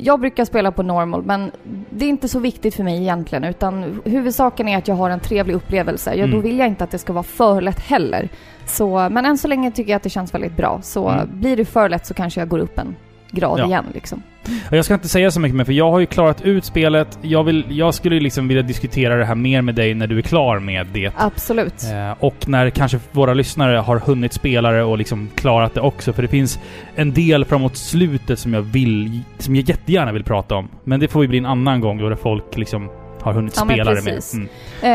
Jag 0.00 0.20
brukar 0.20 0.44
spela 0.44 0.72
på 0.72 0.82
normal, 0.82 1.22
men 1.22 1.50
det 1.90 2.04
är 2.04 2.08
inte 2.08 2.28
så 2.28 2.38
viktigt 2.38 2.74
för 2.74 2.84
mig 2.84 3.00
egentligen. 3.02 3.44
Utan 3.44 4.00
huvudsaken 4.04 4.68
är 4.68 4.78
att 4.78 4.88
jag 4.88 4.94
har 4.94 5.10
en 5.10 5.20
trevlig 5.20 5.54
upplevelse. 5.54 6.14
Ja, 6.14 6.22
Då 6.26 6.32
Mm. 6.32 6.42
vill 6.42 6.58
jag 6.58 6.68
inte 6.68 6.84
att 6.84 6.90
det 6.90 6.98
ska 6.98 7.12
vara 7.12 7.22
för 7.22 7.60
lätt 7.60 7.80
heller. 7.80 8.28
Så, 8.66 9.08
men 9.10 9.24
än 9.26 9.38
så 9.38 9.48
länge 9.48 9.70
tycker 9.70 9.90
jag 9.90 9.96
att 9.96 10.02
det 10.02 10.10
känns 10.10 10.34
väldigt 10.34 10.56
bra. 10.56 10.80
Så 10.82 11.08
Mm. 11.08 11.28
blir 11.40 11.56
det 11.56 11.64
för 11.64 11.88
lätt 11.88 12.06
så 12.06 12.14
kanske 12.14 12.40
jag 12.40 12.48
går 12.48 12.58
upp 12.58 12.78
en 12.78 12.96
grad 13.30 13.58
Ja. 13.58 13.64
igen 13.66 13.84
liksom. 13.94 14.22
Jag 14.70 14.84
ska 14.84 14.94
inte 14.94 15.08
säga 15.08 15.30
så 15.30 15.40
mycket 15.40 15.56
mer, 15.56 15.64
för 15.64 15.72
jag 15.72 15.90
har 15.90 15.98
ju 15.98 16.06
klarat 16.06 16.42
ut 16.42 16.64
spelet. 16.64 17.18
Jag, 17.22 17.44
vill, 17.44 17.64
jag 17.68 17.94
skulle 17.94 18.20
liksom 18.20 18.48
vilja 18.48 18.62
diskutera 18.62 19.16
det 19.16 19.24
här 19.24 19.34
mer 19.34 19.62
med 19.62 19.74
dig 19.74 19.94
när 19.94 20.06
du 20.06 20.18
är 20.18 20.22
klar 20.22 20.58
med 20.58 20.86
det. 20.92 21.12
Absolut. 21.16 21.84
Eh, 21.92 22.24
och 22.24 22.48
när 22.48 22.70
kanske 22.70 23.00
våra 23.12 23.34
lyssnare 23.34 23.76
har 23.76 23.98
hunnit 23.98 24.32
spela 24.32 24.70
det 24.70 24.82
och 24.82 24.98
liksom 24.98 25.28
klarat 25.34 25.74
det 25.74 25.80
också. 25.80 26.12
För 26.12 26.22
det 26.22 26.28
finns 26.28 26.58
en 26.94 27.12
del 27.12 27.44
framåt 27.44 27.76
slutet 27.76 28.38
som 28.38 28.54
jag 28.54 28.62
vill, 28.62 29.20
som 29.38 29.56
jag 29.56 29.68
jättegärna 29.68 30.12
vill 30.12 30.24
prata 30.24 30.54
om. 30.54 30.68
Men 30.84 31.00
det 31.00 31.08
får 31.08 31.22
ju 31.22 31.28
bli 31.28 31.38
en 31.38 31.46
annan 31.46 31.80
gång 31.80 31.98
då 31.98 32.08
det 32.08 32.16
folk 32.16 32.56
liksom 32.56 32.90
har 33.22 33.32
hunnit 33.32 33.54
Ja, 33.56 33.64
spela 33.64 33.94
det 33.94 34.04
med. 34.04 34.22
Mm. 34.34 34.48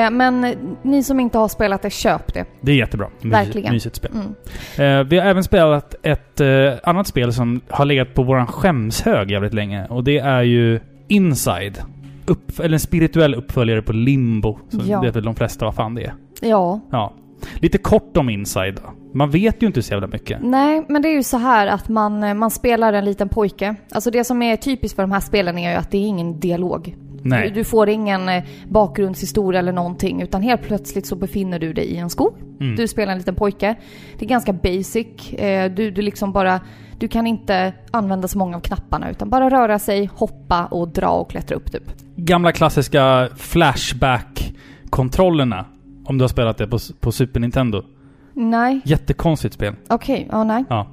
Eh, 0.05 0.17
men 0.17 0.43
eh, 0.43 0.57
ni 0.81 1.03
som 1.03 1.19
inte 1.19 1.37
har 1.37 1.47
spelat 1.47 1.81
det, 1.81 1.89
köp 1.89 2.33
det. 2.33 2.45
Det 2.61 2.71
är 2.71 2.75
jättebra. 2.75 3.07
Mys- 3.21 3.31
Verkligen. 3.31 3.73
Mysigt 3.73 3.95
spel. 3.95 4.11
Mm. 4.13 4.99
Eh, 4.99 5.07
vi 5.07 5.19
har 5.19 5.25
även 5.25 5.43
spelat 5.43 5.95
ett 6.03 6.41
annat 6.83 7.07
spel 7.07 7.33
som 7.33 7.61
har 7.69 7.85
legat 7.85 8.13
på 8.13 8.23
våran 8.23 8.47
skämshög 8.47 9.31
jävligt 9.31 9.53
länge. 9.53 9.85
Och 9.89 10.03
det 10.03 10.17
är 10.17 10.41
ju 10.41 10.79
Inside. 11.07 11.77
Upp, 12.25 12.59
eller 12.59 12.73
en 12.73 12.79
spirituell 12.79 13.35
uppföljare 13.35 13.81
på 13.81 13.93
Limbo. 13.93 14.59
Så 14.69 14.79
Ja. 14.85 15.01
vet 15.01 15.15
väl 15.15 15.23
de 15.23 15.35
flesta 15.35 15.65
vad 15.65 15.75
fan 15.75 15.95
det 15.95 16.03
är. 16.03 16.13
Ja. 16.41 16.79
Ja. 16.91 17.13
Lite 17.55 17.77
kort 17.77 18.17
om 18.17 18.29
Inside 18.29 18.75
då. 18.75 18.93
Man 19.13 19.29
vet 19.31 19.63
ju 19.63 19.67
inte 19.67 19.81
så 19.81 19.93
jävla 19.93 20.07
mycket. 20.07 20.39
Nej, 20.43 20.85
men 20.89 21.01
det 21.01 21.07
är 21.07 21.13
ju 21.13 21.23
så 21.23 21.37
här 21.37 21.67
att 21.67 21.89
man, 21.89 22.37
man 22.37 22.51
spelar 22.51 22.93
en 22.93 23.05
liten 23.05 23.29
pojke. 23.29 23.75
Alltså 23.91 24.11
det 24.11 24.23
som 24.23 24.41
är 24.41 24.55
typiskt 24.55 24.95
för 24.95 25.03
de 25.03 25.11
här 25.11 25.19
spelen 25.19 25.57
är 25.57 25.71
ju 25.71 25.77
att 25.77 25.91
det 25.91 25.97
är 25.97 26.01
ingen 26.07 26.39
dialog. 26.39 26.95
Nej. 27.23 27.47
Du, 27.49 27.53
du 27.53 27.63
får 27.63 27.89
ingen 27.89 28.29
eh, 28.29 28.43
bakgrundshistoria 28.69 29.59
eller 29.59 29.71
någonting 29.71 30.21
utan 30.21 30.41
helt 30.41 30.61
plötsligt 30.61 31.05
så 31.05 31.15
befinner 31.15 31.59
du 31.59 31.73
dig 31.73 31.85
i 31.85 31.97
en 31.97 32.09
skog. 32.09 32.33
Mm. 32.59 32.75
Du 32.75 32.87
spelar 32.87 33.11
en 33.11 33.17
liten 33.17 33.35
pojke. 33.35 33.75
Det 34.19 34.25
är 34.25 34.29
ganska 34.29 34.53
basic. 34.53 35.33
Eh, 35.33 35.71
Du, 35.71 35.91
du 35.91 36.01
liksom 36.01 36.31
bara... 36.33 36.59
Du 36.97 37.07
kan 37.07 37.27
inte 37.27 37.73
använda 37.91 38.27
så 38.27 38.37
många 38.37 38.57
av 38.57 38.61
knapparna 38.61 39.09
utan 39.11 39.29
bara 39.29 39.49
röra 39.49 39.79
sig, 39.79 40.09
hoppa 40.13 40.65
och 40.65 40.87
dra 40.89 41.09
och 41.09 41.29
klättra 41.29 41.55
upp 41.55 41.71
typ. 41.71 41.83
Gamla 42.15 42.51
klassiska 42.51 43.29
Flashback-kontrollerna. 43.35 45.65
Om 46.05 46.17
du 46.17 46.23
har 46.23 46.27
spelat 46.29 46.57
det 46.57 46.67
på, 46.67 46.77
på 46.99 47.11
Super 47.11 47.39
Nintendo. 47.39 47.83
Nej, 48.33 48.81
Jättekonstigt 48.85 49.53
spel. 49.55 49.75
okej, 49.89 50.27
ja 50.31 50.43
nej. 50.43 50.63
Ja. 50.69 50.87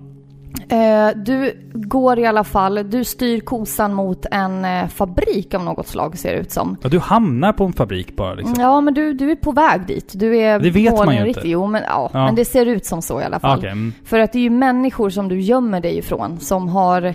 Eh, 0.68 1.08
du 1.16 1.52
går 1.74 2.18
i 2.18 2.26
alla 2.26 2.44
fall, 2.44 2.90
du 2.90 3.04
styr 3.04 3.40
kosan 3.40 3.94
mot 3.94 4.26
en 4.30 4.64
eh, 4.64 4.86
fabrik 4.88 5.54
av 5.54 5.64
något 5.64 5.86
slag 5.86 6.18
ser 6.18 6.32
det 6.34 6.40
ut 6.40 6.50
som. 6.52 6.76
ja. 6.82 6.88
Du 6.88 6.98
hamnar 6.98 7.52
på 7.52 7.64
en 7.64 7.72
fabrik 7.72 8.16
bara 8.16 8.34
liksom. 8.34 8.54
Ja, 8.58 8.80
men 8.80 8.94
du, 8.94 9.14
du 9.14 9.30
är 9.30 9.36
på 9.36 9.52
väg 9.52 9.86
dit. 9.86 10.12
Du 10.16 10.36
är 10.38 10.58
Det 10.60 10.70
vet 10.70 10.96
man 10.96 11.16
ju 11.16 11.28
inte. 11.28 11.48
Jo, 11.48 11.66
men, 11.66 11.82
ja, 11.82 12.10
Ja. 12.12 12.24
men 12.24 12.34
det 12.34 12.44
ser 12.44 12.66
ut 12.66 12.84
som 12.86 13.02
så 13.02 13.20
i 13.20 13.24
alla 13.24 13.40
fall. 13.40 13.58
Okej. 13.58 13.70
mm. 13.70 13.92
För 14.04 14.18
att 14.18 14.32
det 14.32 14.38
är 14.38 14.42
ju 14.42 14.50
människor 14.50 15.10
som 15.10 15.28
du 15.28 15.40
gömmer 15.40 15.80
dig 15.80 15.98
ifrån 15.98 16.40
som 16.40 16.68
har 16.68 17.14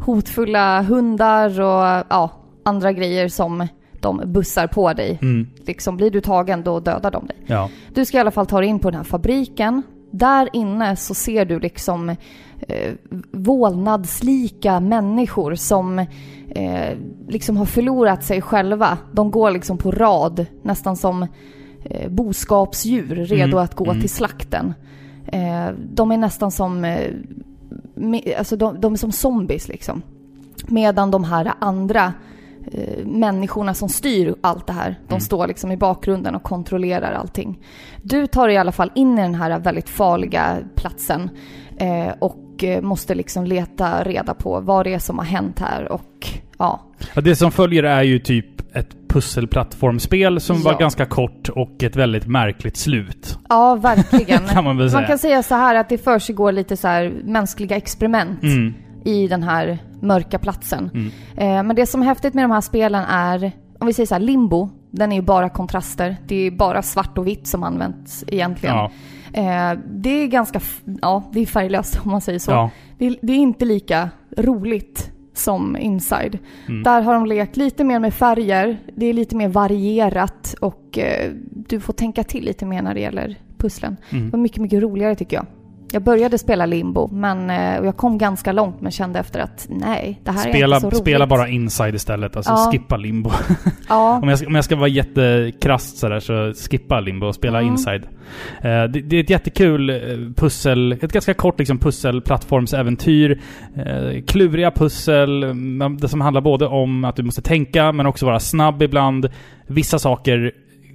hotfulla 0.00 0.82
hundar 0.82 1.60
och 1.60 2.04
ja, 2.10 2.30
andra 2.64 2.92
grejer 2.92 3.28
som 3.28 3.66
de 4.00 4.22
bussar 4.26 4.66
på 4.66 4.92
dig. 4.92 5.18
Mm. 5.22 5.48
Liksom, 5.66 5.96
blir 5.96 6.10
du 6.10 6.20
tagen 6.20 6.62
då 6.62 6.80
dödar 6.80 7.10
de 7.10 7.26
dig. 7.26 7.36
Ja. 7.46 7.68
Du 7.94 8.04
ska 8.04 8.16
i 8.16 8.20
alla 8.20 8.30
fall 8.30 8.46
ta 8.46 8.60
dig 8.60 8.68
in 8.68 8.78
på 8.78 8.90
den 8.90 8.96
här 8.96 9.04
fabriken. 9.04 9.82
Där 10.10 10.48
inne 10.52 10.96
så 10.96 11.14
ser 11.14 11.44
du 11.44 11.58
liksom 11.60 12.16
eh, 12.60 12.92
vålnadslika 13.32 14.80
människor 14.80 15.54
som 15.54 15.98
eh, 16.48 16.96
liksom 17.28 17.56
har 17.56 17.64
förlorat 17.66 18.24
sig 18.24 18.40
själva. 18.42 18.98
De 19.12 19.30
går 19.30 19.50
liksom 19.50 19.78
på 19.78 19.90
rad, 19.90 20.46
nästan 20.62 20.96
som 20.96 21.26
eh, 21.84 22.10
boskapsdjur, 22.10 23.14
redo 23.14 23.44
Mm, 23.44 23.58
att 23.64 23.74
gå 23.74 23.84
mm. 23.84 24.00
till 24.00 24.10
slakten. 24.10 24.74
Eh, 25.26 25.68
de 25.92 26.10
är 26.12 26.16
nästan 26.16 26.50
som, 26.50 26.84
eh, 26.84 27.10
me, 27.94 28.34
alltså 28.38 28.56
de, 28.56 28.80
de 28.80 28.92
är 28.92 28.96
som 28.96 29.12
zombies 29.12 29.68
liksom. 29.68 30.02
Medan 30.68 31.10
de 31.10 31.24
här 31.24 31.52
andra 31.58 32.12
eh, 32.72 33.06
människorna 33.06 33.74
som 33.74 33.88
styr 33.88 34.34
allt 34.40 34.66
det 34.66 34.72
här, 34.72 34.98
de 35.08 35.14
Mm. 35.14 35.20
står 35.20 35.46
liksom 35.46 35.72
i 35.72 35.76
bakgrunden 35.76 36.34
och 36.34 36.42
kontrollerar 36.42 37.12
allting. 37.12 37.60
Du 38.02 38.26
tar 38.26 38.48
i 38.48 38.56
alla 38.56 38.72
fall 38.72 38.90
in 38.94 39.18
i 39.18 39.22
den 39.22 39.34
här 39.34 39.58
väldigt 39.58 39.88
farliga 39.88 40.58
platsen 40.74 41.30
eh, 41.76 42.12
och 42.18 42.36
eh, 42.62 42.80
måste 42.82 43.14
liksom 43.14 43.44
leta 43.44 44.02
reda 44.04 44.34
på 44.34 44.60
vad 44.60 44.86
det 44.86 44.94
är 44.94 44.98
som 44.98 45.18
har 45.18 45.24
hänt 45.24 45.58
här 45.58 45.92
och 45.92 46.28
ja. 46.58 46.80
Ja, 47.14 47.20
det 47.20 47.36
som 47.36 47.52
följer 47.52 47.82
är 47.82 48.02
ju 48.02 48.18
typ 48.18 48.46
ett 48.76 48.88
pusselplattformsspel 49.08 50.40
som 50.40 50.56
Ja. 50.56 50.62
var 50.72 50.78
ganska 50.78 51.06
kort 51.06 51.48
och 51.48 51.82
ett 51.82 51.96
väldigt 51.96 52.26
märkligt 52.26 52.76
slut. 52.76 53.38
Ja, 53.48 53.74
verkligen. 53.74 54.46
Kan 54.48 54.64
man 54.64 54.76
väl 54.76 54.90
säga. 54.90 55.00
Man 55.00 55.08
kan 55.08 55.18
säga 55.18 55.42
så 55.42 55.54
här 55.54 55.74
att 55.74 55.88
det 55.88 55.98
försiggår 55.98 56.52
lite 56.52 56.76
så 56.76 56.88
här 56.88 57.12
mänskliga 57.24 57.76
experiment 57.76 58.42
Mm. 58.42 58.74
i 59.04 59.28
den 59.28 59.42
här 59.42 59.78
mörka 60.00 60.38
platsen. 60.38 60.90
Mm. 60.94 61.06
Eh, 61.36 61.62
men 61.62 61.76
det 61.76 61.86
som 61.86 62.02
är 62.02 62.06
häftigt 62.06 62.34
med 62.34 62.44
de 62.44 62.50
här 62.50 62.60
spelen 62.60 63.04
är, 63.04 63.52
om 63.80 63.86
vi 63.86 63.92
säger 63.92 64.06
så 64.06 64.14
här, 64.14 64.20
limbo, 64.22 64.68
den 64.90 65.12
är 65.12 65.16
ju 65.16 65.22
bara 65.22 65.48
kontraster. 65.48 66.16
Det 66.26 66.36
är 66.46 66.50
bara 66.50 66.82
svart 66.82 67.18
och 67.18 67.26
vitt 67.26 67.46
som 67.46 67.62
används 67.62 68.24
egentligen. 68.26 68.74
Ja. 68.76 68.90
Eh, 69.34 69.78
det 69.86 70.10
är 70.22 70.26
ganska, 70.26 70.60
ja, 71.02 71.22
det 71.32 71.40
är 71.40 71.46
färglöst 71.46 72.00
om 72.04 72.10
man 72.10 72.20
säger 72.20 72.38
så. 72.38 72.50
Ja. 72.50 72.70
Det, 72.98 73.06
är- 73.06 73.16
det 73.22 73.32
är 73.32 73.36
inte 73.36 73.64
lika 73.64 74.10
roligt 74.36 75.10
som 75.32 75.76
Inside. 75.76 76.38
Mm. 76.68 76.82
Där 76.82 77.02
har 77.02 77.14
de 77.14 77.26
lekt 77.26 77.56
lite 77.56 77.84
mer 77.84 77.98
med 77.98 78.14
färger, 78.14 78.78
det 78.96 79.06
är 79.06 79.12
lite 79.12 79.36
mer 79.36 79.48
varierat 79.48 80.54
och 80.60 80.98
eh, 80.98 81.30
du 81.50 81.80
får 81.80 81.92
tänka 81.92 82.24
till 82.24 82.44
lite 82.44 82.66
mer 82.66 82.82
när 82.82 82.94
det 82.94 83.00
gäller 83.00 83.36
pusslen. 83.58 83.96
Det 84.10 84.16
Mm. 84.16 84.30
var 84.30 84.38
mycket, 84.38 84.62
mycket 84.62 84.82
roligare 84.82 85.14
tycker 85.14 85.36
jag. 85.36 85.46
Jag 85.94 86.02
började 86.02 86.38
spela 86.38 86.66
limbo, 86.66 87.08
men, 87.12 87.50
eh, 87.50 87.56
jag 87.84 87.96
kom 87.96 88.18
ganska 88.18 88.52
långt 88.52 88.80
men 88.80 88.92
kände 88.92 89.18
efter 89.18 89.40
att 89.40 89.66
nej, 89.70 90.20
det 90.24 90.30
här 90.30 90.46
är 90.48 90.52
Spela, 90.52 90.76
inte 90.76 90.80
så 90.80 90.86
roligt. 90.90 90.98
spela 90.98 91.26
bara 91.26 91.48
inside 91.48 91.94
istället. 91.94 92.36
Alltså 92.36 92.52
Ja. 92.52 92.68
skippa 92.72 92.96
limbo. 92.96 93.30
Ja, 93.88 94.18
om, 94.22 94.28
jag, 94.28 94.38
om 94.46 94.54
jag 94.54 94.64
ska 94.64 94.76
vara 94.76 94.88
jättekrasst 94.88 95.96
sådär 95.98 96.20
så 96.20 96.52
skippa 96.70 97.00
limbo 97.00 97.26
och 97.26 97.34
spela 97.34 97.58
Mm. 97.60 97.72
inside. 97.72 98.02
Eh, 98.60 98.84
det, 98.84 99.00
det 99.00 99.16
är 99.16 99.20
ett 99.20 99.30
jättekul 99.30 99.90
eh, 99.90 99.96
pussel, 100.36 100.92
ett 100.92 101.12
ganska 101.12 101.34
kort 101.34 101.58
liksom 101.58 101.78
pusselplattformsäventyr. 101.78 103.40
Uh, 103.78 104.22
kluriga 104.26 104.70
pussel, 104.70 105.54
man- 105.54 105.96
det 105.96 106.08
som 106.08 106.20
handlar 106.20 106.40
både 106.40 106.66
om 106.66 107.04
att 107.04 107.16
du 107.16 107.22
måste 107.22 107.42
tänka 107.42 107.92
men 107.92 108.06
också 108.06 108.26
vara 108.26 108.40
snabb 108.40 108.82
ibland. 108.82 109.28
Vissa 109.66 109.98
saker 109.98 110.52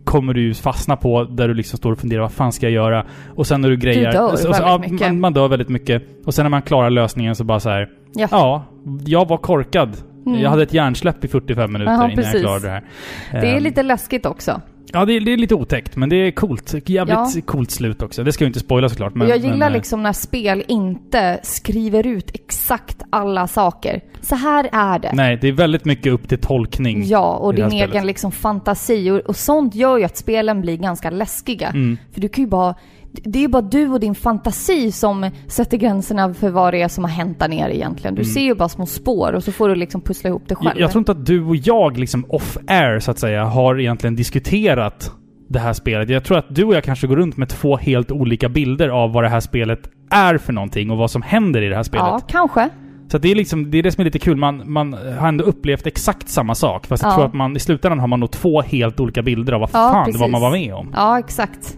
kommer 0.10 0.34
du 0.34 0.42
ju 0.42 0.54
fastna 0.54 0.96
på 0.96 1.24
där 1.24 1.48
du 1.48 1.54
liksom 1.54 1.78
står 1.78 1.92
och 1.92 2.00
funderar 2.00 2.22
vad 2.22 2.32
fan 2.32 2.52
ska 2.52 2.66
jag 2.66 2.74
göra? 2.74 3.06
Och 3.36 3.48
sen 3.48 3.62
när 3.62 3.70
du 3.70 3.78
grejer... 3.78 4.12
dör 4.12 4.32
och 4.32 4.40
så, 4.40 4.48
väldigt 4.48 4.62
ja, 4.68 4.78
mycket. 4.78 5.08
Man, 5.08 5.20
man 5.20 5.34
dör 5.34 5.48
väldigt 5.48 5.70
mycket. 5.70 6.04
Och 6.26 6.34
sen 6.34 6.44
när 6.46 6.50
man 6.50 6.62
klarar 6.62 6.90
lösningen 6.90 7.36
så 7.36 7.44
bara 7.44 7.60
så 7.60 7.70
här. 7.70 7.90
ja. 8.14 8.28
Ja, 8.32 8.66
jag 9.06 9.28
var 9.28 9.38
korkad. 9.38 9.98
Mm. 10.26 10.42
Jag 10.42 10.50
hade 10.50 10.64
ett 10.64 10.74
hjärnsläpp 10.74 11.26
i 11.26 11.28
45 11.28 11.74
minuter 11.74 11.92
Ja, 11.92 11.98
innan 11.98 12.10
jag 12.10 12.18
precis. 12.18 12.42
klarade 12.42 12.66
det 12.66 12.72
här. 12.72 12.84
Det 13.32 13.48
är 13.48 13.58
Ehm, 13.58 13.64
lite 13.64 13.84
läskigt 13.84 14.26
också. 14.26 14.62
Ja, 14.94 15.06
det 15.06 15.14
är, 15.14 15.22
det 15.22 15.34
är 15.34 15.38
lite 15.38 15.56
otäckt, 15.56 15.96
men 15.96 16.10
det 16.10 16.16
är 16.16 16.32
coolt. 16.32 16.90
Jävligt 16.90 17.36
Ja. 17.36 17.42
coolt 17.46 17.72
slut 17.72 18.02
också. 18.02 18.24
Det 18.24 18.32
ska 18.32 18.44
jag 18.44 18.50
inte 18.50 18.60
spoila 18.60 18.90
såklart. 18.90 19.16
Men, 19.16 19.28
jag 19.28 19.38
gillar 19.38 19.58
men, 19.58 19.72
eh, 19.72 19.74
liksom 19.74 20.04
när 20.04 20.14
spel 20.14 20.64
inte 20.68 21.40
skriver 21.44 22.08
ut 22.08 22.32
exakt 22.34 23.02
alla 23.10 23.48
saker. 23.48 24.02
Så 24.22 24.36
här 24.36 24.70
är 24.72 25.00
det. 25.00 25.12
Nej, 25.14 25.38
det 25.42 25.48
är 25.48 25.52
väldigt 25.52 25.86
mycket 25.86 26.14
upp 26.14 26.30
till 26.30 26.38
tolkning. 26.38 27.04
Ja, 27.06 27.36
och 27.38 27.56
din 27.56 27.72
egen 27.72 28.08
liksom 28.08 28.32
fantasi. 28.32 29.12
Och, 29.12 29.20
och 29.20 29.36
sånt 29.36 29.76
gör 29.76 29.98
ju 29.98 30.04
att 30.04 30.18
spelen 30.18 30.62
blir 30.62 30.78
ganska 30.78 31.10
läskiga. 31.10 31.68
Mm. 31.68 31.98
För 32.14 32.22
du 32.22 32.30
kan 32.30 32.44
ju 32.44 32.50
bara... 32.50 32.76
Det 33.12 33.44
är 33.44 33.48
bara 33.48 33.62
du 33.62 33.88
och 33.90 34.00
din 34.00 34.16
fantasi 34.16 34.92
som 34.92 35.30
sätter 35.48 35.78
gränserna 35.78 36.34
för 36.34 36.50
vad 36.50 36.74
det 36.74 36.82
är 36.82 36.88
som 36.88 37.04
har 37.04 37.12
hänt 37.12 37.40
där 37.40 37.48
nere 37.48 37.76
egentligen. 37.76 38.16
Du 38.16 38.22
Mm. 38.22 38.34
ser 38.34 38.42
ju 38.42 38.56
bara 38.56 38.70
små 38.70 38.86
spår 38.86 39.34
och 39.34 39.44
så 39.44 39.52
får 39.52 39.70
du 39.70 39.76
liksom 39.76 40.02
pussla 40.02 40.30
ihop 40.30 40.44
det 40.48 40.56
själv. 40.56 40.70
Jag, 40.76 40.80
jag 40.80 40.92
tror 40.92 41.00
inte 41.02 41.12
att 41.12 41.26
du 41.26 41.44
och 41.46 41.56
jag, 41.56 41.98
liksom 41.98 42.26
off-air 42.30 43.00
så 43.00 43.12
att 43.12 43.20
säga, 43.20 43.44
har 43.46 43.80
egentligen 43.80 44.16
diskuterat 44.16 45.12
det 45.50 45.60
här 45.60 45.74
spelet. 45.74 46.10
Jag 46.10 46.24
tror 46.24 46.38
att 46.38 46.56
du 46.56 46.64
och 46.64 46.74
jag 46.76 46.84
kanske 46.84 47.08
går 47.08 47.16
runt 47.16 47.38
med 47.38 47.50
två 47.50 47.78
helt 47.78 48.12
olika 48.12 48.50
bilder 48.50 48.90
av 48.90 49.14
vad 49.14 49.24
det 49.24 49.30
här 49.30 49.40
spelet 49.40 49.80
är 50.12 50.38
för 50.38 50.54
någonting 50.54 50.92
och 50.92 50.98
vad 50.98 51.12
som 51.12 51.22
händer 51.22 51.62
i 51.62 51.70
det 51.70 51.76
här 51.76 51.84
spelet. 51.84 52.08
Ja, 52.08 52.20
kanske. 52.28 52.70
Så 53.12 53.18
det 53.18 53.32
är 53.32 53.36
liksom, 53.36 53.72
det 53.72 53.78
är 53.78 53.84
det 53.84 53.92
som 53.92 54.02
är 54.02 54.06
lite 54.06 54.20
kul. 54.20 54.38
Man, 54.38 54.72
man 54.72 54.94
har 55.20 55.28
ändå 55.28 55.44
upplevt 55.44 55.88
exakt 55.88 56.30
samma 56.30 56.56
sak. 56.56 56.88
Fast 56.88 57.04
jag 57.04 57.12
Ja. 57.12 57.16
tror 57.16 57.26
att 57.26 57.34
man 57.34 57.56
i 57.56 57.60
slutändan 57.60 58.00
har 58.00 58.08
man 58.08 58.20
nog 58.20 58.32
två 58.32 58.62
helt 58.62 59.00
olika 59.00 59.22
bilder 59.22 59.54
av 59.54 59.60
vad 59.60 59.70
Ja, 59.70 59.74
fan 59.74 60.06
precis. 60.06 60.22
vad 60.22 60.30
man 60.30 60.42
var 60.42 60.52
med 60.52 60.74
om. 60.74 60.94
Ja, 60.96 61.20
exakt. 61.20 61.78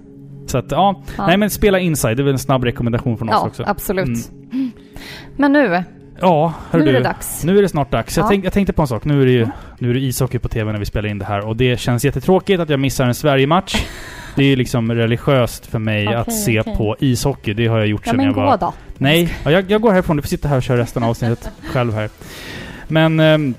Så 0.52 0.58
att 0.58 0.72
ja. 0.72 1.04
Ja. 1.18 1.28
Nej 1.28 1.38
men 1.38 1.50
spela 1.50 1.80
Inside, 1.80 2.18
det 2.18 2.22
är 2.22 2.24
väl 2.24 2.34
en 2.34 2.40
snabb 2.40 2.64
rekommendation 2.64 3.18
från 3.18 3.30
oss 3.30 3.36
Ja, 3.42 3.48
också. 3.48 3.64
absolut. 3.68 4.30
Mm. 4.52 4.72
Men 5.36 5.52
nu, 5.54 5.84
Ja, 6.22 6.54
hörru 6.72 6.84
nu 6.84 6.90
är 6.90 6.94
det 6.94 7.00
dags. 7.00 7.44
Nu 7.44 7.58
är 7.58 7.62
det 7.62 7.70
snart 7.70 7.92
dags. 7.92 8.18
Jag, 8.18 8.24
Ja. 8.24 8.28
tänk, 8.30 8.46
jag 8.46 8.54
tänkte 8.54 8.74
på 8.74 8.82
en 8.82 8.88
sak. 8.88 9.06
Nu 9.06 9.22
är 9.22 9.26
det 9.26 9.32
ju 9.32 9.48
nu 9.80 9.90
är 9.90 9.94
det 9.94 10.00
ishockey 10.00 10.40
på 10.40 10.48
TV 10.48 10.72
när 10.72 10.80
vi 10.80 10.86
spelar 10.86 11.10
in 11.10 11.18
det 11.18 11.26
här 11.26 11.48
och 11.48 11.56
det 11.56 11.80
känns 11.80 12.06
jättetråkigt 12.06 12.60
att 12.60 12.70
jag 12.70 12.80
missar 12.80 13.06
en 13.06 13.16
Sverige-match. 13.16 13.86
Det 14.36 14.44
är 14.44 14.48
ju 14.48 14.56
liksom 14.56 14.92
religiöst 14.92 15.66
för 15.66 15.80
mig 15.80 16.08
Okej, 16.08 16.18
att 16.20 16.34
se 16.34 16.60
okej. 16.60 16.76
på 16.78 16.96
ishockey. 17.00 17.54
Det 17.54 17.68
har 17.68 17.78
jag 17.78 17.88
gjort 17.88 18.02
Ja, 18.06 18.10
sedan 18.10 18.18
men 18.18 18.26
jag 18.26 18.36
gå 18.36 18.42
var... 18.42 18.58
då. 18.58 18.74
Nej, 18.98 19.34
ja, 19.44 19.52
jag, 19.52 19.72
jag 19.72 19.82
går 19.82 19.92
härifrån. 19.92 20.16
Du 20.16 20.22
får 20.22 20.30
sitta 20.30 20.48
här 20.48 20.58
och 20.58 20.64
köra 20.64 20.78
resten 20.78 21.04
av 21.04 21.10
avsnittet 21.10 21.52
själv 21.72 21.94
här. 21.94 22.10
Men 22.88 23.20
ehm, 23.20 23.54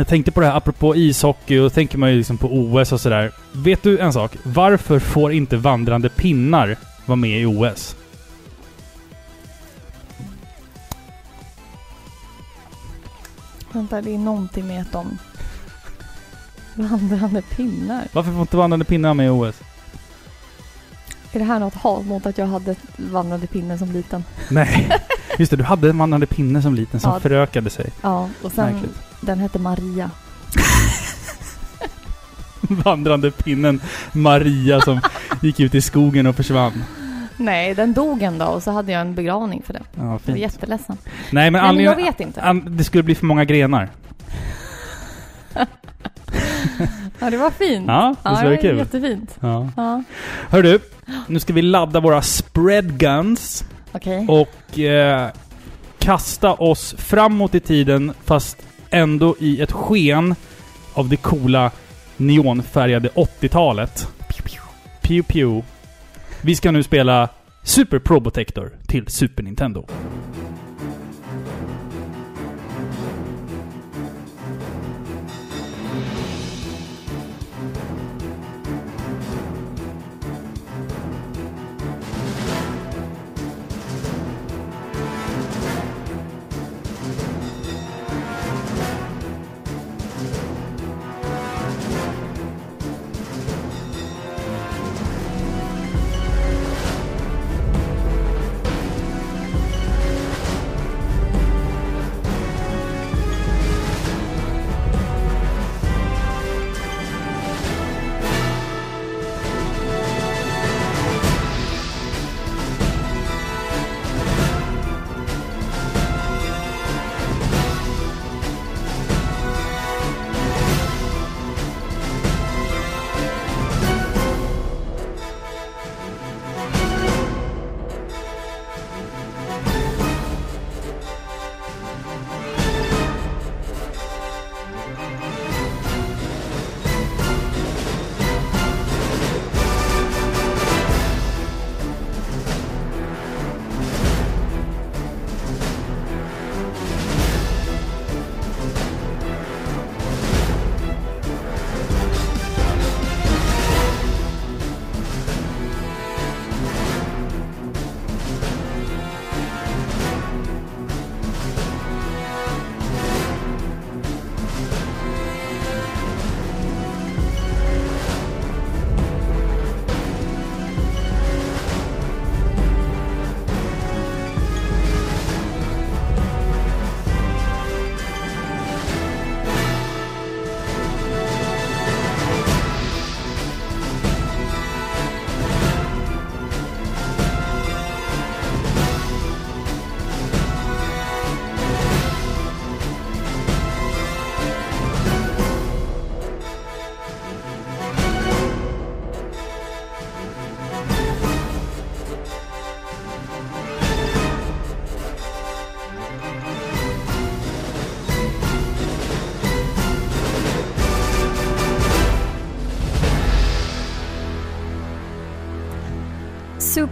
jag 0.00 0.08
tänkte 0.08 0.32
på 0.32 0.40
det 0.40 0.46
här 0.46 0.56
apropå 0.56 0.96
ishockey 0.96 1.58
och 1.58 1.72
tänker 1.72 1.98
man 1.98 2.10
ju 2.10 2.16
liksom 2.16 2.38
på 2.38 2.48
OS 2.48 2.92
och 2.92 3.00
sådär. 3.00 3.32
Vet 3.52 3.82
du 3.82 3.98
en 3.98 4.12
sak? 4.12 4.36
Varför 4.42 4.98
får 4.98 5.32
inte 5.32 5.56
vandrande 5.56 6.08
pinnar 6.08 6.76
vara 7.06 7.16
med 7.16 7.40
i 7.40 7.46
OS? 7.46 7.96
Vänta, 13.72 14.02
det 14.02 14.14
är 14.14 14.18
någonting 14.18 14.66
med 14.66 14.80
att 14.80 14.92
de... 14.92 15.18
Vandrande 16.74 17.42
pinnar. 17.42 18.08
Varför 18.12 18.32
får 18.32 18.40
inte 18.40 18.56
vandrande 18.56 18.84
pinnar 18.84 19.14
med 19.14 19.26
i 19.26 19.28
OS? 19.28 19.60
Är 21.32 21.38
det 21.38 21.44
här 21.44 21.58
något 21.58 21.74
hat 21.74 22.06
mot 22.06 22.26
att 22.26 22.38
jag 22.38 22.46
hade 22.46 22.76
vandrande 22.96 23.46
pinne 23.46 23.78
som 23.78 23.92
liten? 23.92 24.24
Nej. 24.50 24.88
Just 25.38 25.50
det, 25.50 25.56
du 25.56 25.64
hade 25.64 25.90
en 25.90 25.98
vandrande 25.98 26.26
pinne 26.26 26.62
som 26.62 26.74
liten 26.74 27.00
som 27.00 27.12
Ja. 27.12 27.20
förökade 27.20 27.70
sig. 27.70 27.90
Ja, 28.02 28.28
och 28.42 28.52
sen 28.52 28.72
Märkligt. 28.72 28.94
den 29.20 29.38
hette 29.38 29.58
Maria. 29.58 30.10
Vandrande 32.60 33.30
pinnen 33.30 33.80
Maria 34.12 34.80
som 34.80 35.00
gick 35.42 35.60
ut 35.60 35.74
i 35.74 35.80
skogen 35.80 36.26
och 36.26 36.36
försvann. 36.36 36.84
Nej, 37.36 37.74
den 37.74 37.92
dog 37.92 38.22
en 38.22 38.38
dag 38.38 38.54
och 38.54 38.62
så 38.62 38.70
hade 38.70 38.92
jag 38.92 39.00
en 39.00 39.14
begravning 39.14 39.62
för 39.66 39.72
det. 39.72 39.82
Ja, 39.94 40.02
Jag 40.02 40.06
var 40.10 40.18
fint. 40.18 40.38
jätteledsen. 40.38 40.96
Nej, 41.30 41.50
men 41.50 41.62
Nej, 41.62 41.74
men 41.74 41.84
jag 41.84 41.96
vet 41.96 42.20
inte. 42.20 42.42
an- 42.42 42.64
Det 42.76 42.84
skulle 42.84 43.02
bli 43.02 43.14
för 43.14 43.26
många 43.26 43.44
grenar. 43.44 43.88
Ja, 47.18 47.30
det 47.30 47.36
var 47.36 47.50
fint. 47.50 47.84
Ja, 47.88 48.14
det 48.22 48.28
var 48.28 48.42
var 48.42 48.50
det 48.50 48.56
kul? 48.56 48.78
jättefint. 48.78 49.36
Ja. 49.40 49.68
Ja. 49.76 50.02
Hör 50.50 50.62
du, 50.62 50.80
nu 51.26 51.40
ska 51.40 51.52
vi 51.52 51.62
ladda 51.62 52.00
våra 52.00 52.22
spread 52.22 52.98
guns 53.98 54.28
och 54.28 54.78
eh, 54.78 55.30
kasta 55.98 56.54
oss 56.54 56.94
framåt 56.98 57.54
i 57.54 57.60
tiden 57.60 58.12
fast 58.24 58.56
ändå 58.90 59.36
i 59.40 59.60
ett 59.60 59.72
sken 59.72 60.34
av 60.94 61.08
det 61.08 61.16
coola 61.16 61.70
neonfärgade 62.16 63.08
80-talet. 63.08 64.08
Pew 65.02 65.22
pew. 65.22 65.62
Vi 66.42 66.54
ska 66.54 66.70
nu 66.70 66.82
spela 66.82 67.28
Super 67.62 67.98
Probotector 67.98 68.72
till 68.86 69.08
Super 69.08 69.42
Nintendo. 69.42 69.86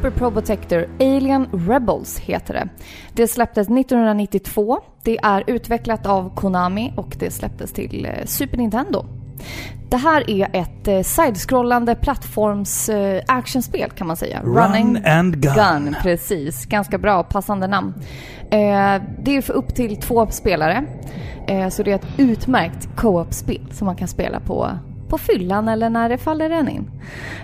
Super 0.03 0.19
Probotector 0.19 0.87
Alien 1.01 1.47
Rebels 1.53 2.19
heter 2.19 2.55
det. 2.55 2.69
Det 3.13 3.29
släpptes 3.29 3.69
1992. 3.69 4.81
Det 5.03 5.19
är 5.23 5.45
utvecklat 5.47 6.07
av 6.07 6.35
Konami 6.35 6.93
och 6.97 7.17
det 7.19 7.31
släpptes 7.31 7.73
till 7.73 8.07
eh, 8.07 8.13
Super 8.25 8.57
Nintendo. 8.57 9.05
Det 9.91 9.97
här 9.97 10.31
är 10.31 10.49
ett 10.53 10.89
eh, 10.89 11.03
sidescrollande 11.03 11.95
plattforms 11.95 12.89
eh, 12.89 13.23
actionspel 13.27 13.91
kan 13.91 14.07
man 14.07 14.17
säga. 14.17 14.41
Run 14.43 15.07
and 15.07 15.43
gun. 15.43 15.55
Gun, 15.55 15.97
precis. 16.03 16.67
Ganska 16.67 16.99
bra, 16.99 17.23
passande 17.23 17.67
namn. 17.67 17.95
Det 18.51 19.37
är 19.37 19.43
för 19.43 19.55
upp 19.55 19.75
till 19.75 19.97
två 19.97 20.27
spelare. 20.27 20.85
Så 21.71 21.83
det 21.83 21.91
är 21.91 21.95
ett 21.95 22.07
utmärkt 22.19 22.89
co-op-spel 22.97 23.67
som 23.73 23.87
man 23.87 23.97
kan 23.97 24.09
spela 24.09 24.41
på, 24.41 24.71
på 25.13 25.19
fyllan 25.19 25.69
eller 25.69 25.91
när 25.91 26.09
det 26.09 26.19
faller 26.19 26.51
en 26.51 26.69
in. 26.69 26.91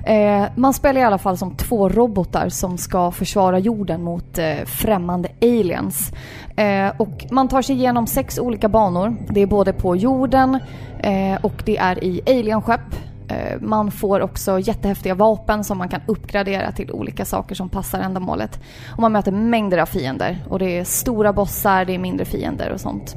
Eh, 0.05 0.45
man 0.55 0.75
spelar 0.75 1.01
i 1.01 1.05
alla 1.05 1.19
fall 1.19 1.37
som 1.37 1.57
två 1.57 1.89
robotar 1.89 2.49
som 2.49 2.79
ska 2.79 3.11
försvara 3.11 3.59
jorden 3.59 4.03
mot 4.03 4.39
eh, 4.39 4.65
främmande 4.65 5.29
aliens. 5.43 6.13
Eh, 6.57 6.93
och 6.97 7.27
man 7.31 7.49
tar 7.49 7.63
sig 7.63 7.77
igenom 7.77 8.07
sex 8.07 8.39
olika 8.39 8.69
banor. 8.69 9.17
Det 9.31 9.41
är 9.41 9.47
både 9.47 9.73
på 9.73 9.97
jorden 9.97 10.59
eh, 10.99 11.37
och 11.43 11.63
det 11.65 11.77
är 11.77 12.05
i 12.05 12.21
alienskepp. 12.27 12.95
Eh, 13.29 13.61
man 13.61 13.91
får 13.91 14.21
också 14.21 14.59
jättehäftiga 14.59 15.15
vapen 15.15 15.65
som 15.65 15.79
man 15.79 15.89
kan 15.89 16.01
uppgradera 16.07 16.73
till 16.73 16.93
olika 16.93 17.25
saker 17.25 17.55
som 17.55 17.69
passar 17.69 18.01
ändamålet. 18.01 18.61
Och 18.93 19.01
man 19.01 19.13
möter 19.13 19.33
mängder 19.33 19.79
av 19.79 19.87
fiender. 19.87 20.45
Och 20.49 20.59
det 20.59 20.79
är 20.79 20.85
stora 20.85 21.33
bossar, 21.33 21.85
det 21.85 21.95
är 21.95 21.99
mindre 21.99 22.25
fiender 22.25 22.71
och 22.71 22.81
sånt. 22.81 23.17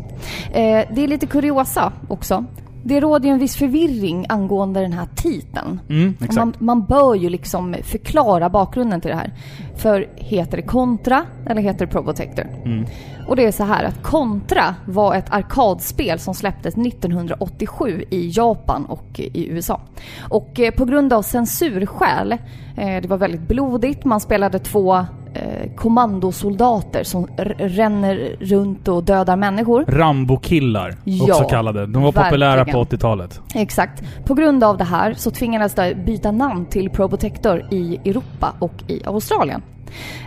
Eh, 0.52 0.86
det 0.92 1.04
är 1.04 1.08
lite 1.08 1.28
kuriosa 1.28 1.92
också. 2.10 2.46
Det 2.84 3.00
råder 3.00 3.26
ju 3.26 3.34
en 3.34 3.40
viss 3.40 3.56
förvirring 3.56 4.26
angående 4.30 4.80
den 4.80 4.94
här 4.94 5.08
titeln. 5.16 5.80
Mm. 5.90 6.18
Man, 6.36 6.54
man 6.60 6.86
bör 6.86 7.16
ju 7.16 7.30
liksom 7.30 7.76
förklara 7.84 8.50
bakgrunden 8.50 9.02
till 9.02 9.12
det 9.12 9.18
här. 9.18 9.34
För 9.76 10.10
heter 10.16 10.58
det 10.58 10.64
Contra 10.64 11.26
eller 11.46 11.62
heter 11.62 11.86
det 11.86 11.92
Probotector? 11.92 12.46
Mm. 12.66 12.86
Och 13.28 13.36
det 13.36 13.46
är 13.46 13.52
så 13.52 13.64
här 13.64 13.84
att 13.84 14.04
Contra 14.04 14.76
var 14.86 15.16
ett 15.16 15.34
arkadspel 15.34 16.20
som 16.20 16.34
släpptes 16.34 16.78
1987 16.78 18.04
i 18.10 18.32
Japan 18.36 18.86
och 18.86 19.20
i 19.20 19.48
USA. 19.48 19.82
Och 20.30 20.60
eh, 20.60 20.72
på 20.72 20.86
grund 20.86 21.14
av 21.14 21.22
censurskäl, 21.22 22.32
eh, 22.78 23.02
det 23.02 23.08
var 23.08 23.18
väldigt 23.18 23.48
blodigt, 23.48 24.06
man 24.06 24.20
spelade 24.20 24.60
två 24.60 25.06
eh, 25.34 25.72
kommandosoldater 25.76 27.04
som 27.04 27.28
ränner 27.58 28.36
runt 28.40 28.88
och 28.88 29.04
dödar 29.04 29.36
människor. 29.36 29.86
Rambo-killar, 29.88 30.96
Ja, 31.04 31.24
också 31.34 31.44
kallade. 31.44 31.86
De 31.86 32.04
var 32.04 32.12
populära 32.12 32.56
verkligen. 32.56 32.86
på 32.86 32.96
80-talet. 32.96 33.42
Exakt. 33.56 34.04
På 34.26 34.34
grund 34.34 34.64
av 34.64 34.78
det 34.78 34.84
här 34.84 35.14
så 35.14 35.32
tvingades 35.32 35.74
det 35.76 35.96
byta 36.06 36.32
namn 36.32 36.66
till 36.66 36.90
Probotector 36.90 37.66
i 37.72 38.00
Europa 38.06 38.54
och 38.60 38.74
i 38.88 39.02
Australien. 39.06 39.62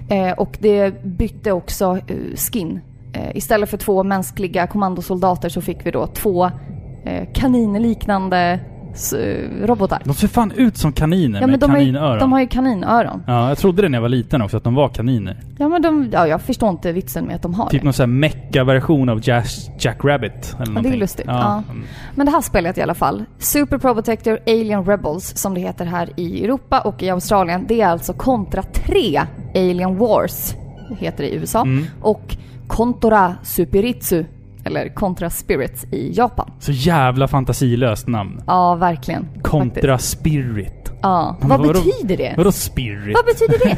Eh, 0.08 0.32
och 0.32 0.56
det 0.60 1.04
bytte 1.04 1.52
också 1.52 1.98
eh, 2.06 2.16
skin 2.36 2.80
eh, 3.12 3.36
istället 3.36 3.70
för 3.70 3.76
två 3.76 4.02
mänskliga 4.02 4.66
kommandosoldater 4.66 5.48
så 5.48 5.60
fick 5.60 5.86
vi 5.86 5.90
då 5.90 6.06
två 6.06 6.44
eh, 7.04 7.28
kaninliknande 7.34 8.60
robotar. 9.62 10.02
De 10.04 10.14
ser 10.14 10.28
fan 10.28 10.52
ut 10.56 10.76
som 10.76 10.92
kaniner 10.92 11.40
Ja, 11.40 11.46
med 11.46 11.58
de 11.60 11.70
har, 11.70 11.78
ju, 11.78 11.84
kaninöron. 11.84 12.18
de 12.18 12.32
har 12.32 12.40
ju 12.40 12.46
kaninöron. 12.46 13.22
Ja, 13.26 13.48
jag 13.48 13.58
trodde 13.58 13.82
det 13.82 13.88
när 13.88 13.96
jag 13.98 14.02
var 14.02 14.08
liten 14.08 14.42
också, 14.42 14.56
att 14.56 14.64
de 14.64 14.74
var 14.74 14.88
kaniner. 14.88 15.40
Ja 15.58 15.68
men 15.68 15.82
de, 15.82 16.08
ja 16.12 16.26
jag 16.26 16.42
förstår 16.42 16.68
inte 16.70 16.92
vitsen 16.92 17.24
med 17.24 17.36
att 17.36 17.42
de 17.42 17.54
har 17.54 17.68
Typ 17.70 17.80
det. 17.80 17.84
någon 17.84 17.92
sån 17.92 18.02
här 18.02 18.18
mecka-version 18.18 19.08
av 19.08 19.20
Jack, 19.28 19.46
Jack 19.78 20.04
Rabbit. 20.04 20.56
Eller 20.60 20.82
det 20.82 20.88
är 20.88 20.96
lustigt, 20.96 21.26
ja. 21.28 21.62
mm. 21.70 21.84
Men 22.14 22.26
det 22.26 22.32
här 22.32 22.40
spelet 22.40 22.78
i 22.78 22.82
alla 22.82 22.94
fall, 22.94 23.24
Super 23.38 23.78
Probotector 23.78 24.38
Alien 24.46 24.84
Rebels 24.84 25.36
som 25.36 25.54
det 25.54 25.60
heter 25.60 25.84
här 25.84 26.08
i 26.16 26.44
Europa 26.44 26.80
och 26.80 27.02
i 27.02 27.10
Australien, 27.10 27.64
det 27.68 27.80
är 27.80 27.86
alltså 27.88 28.12
kontra 28.12 28.62
3 28.62 29.20
Alien 29.54 29.96
Wars, 29.98 30.54
heter 30.98 31.24
det 31.24 31.28
i 31.30 31.34
USA, 31.36 31.62
Mm. 31.62 31.84
och 32.02 32.36
Kontora 32.66 33.34
Superitsu, 33.42 34.24
eller 34.64 34.88
Contra 34.88 35.30
Spirits 35.30 35.84
i 35.90 36.12
Japan. 36.12 36.50
Så 36.60 36.72
jävla 36.72 37.28
fantasilöst 37.28 38.06
namn. 38.08 38.42
Ja, 38.46 38.74
verkligen. 38.74 39.22
Faktiskt. 39.24 39.44
Contra 39.46 39.98
Spirit. 39.98 40.92
Ja. 41.02 41.36
Vad 41.40 41.60
vadå- 41.60 41.72
betyder 41.72 42.16
det? 42.16 42.34
Vadå 42.36 42.52
Spirit? 42.52 43.16
Vad 43.16 43.24
betyder 43.24 43.58
det? 43.64 43.76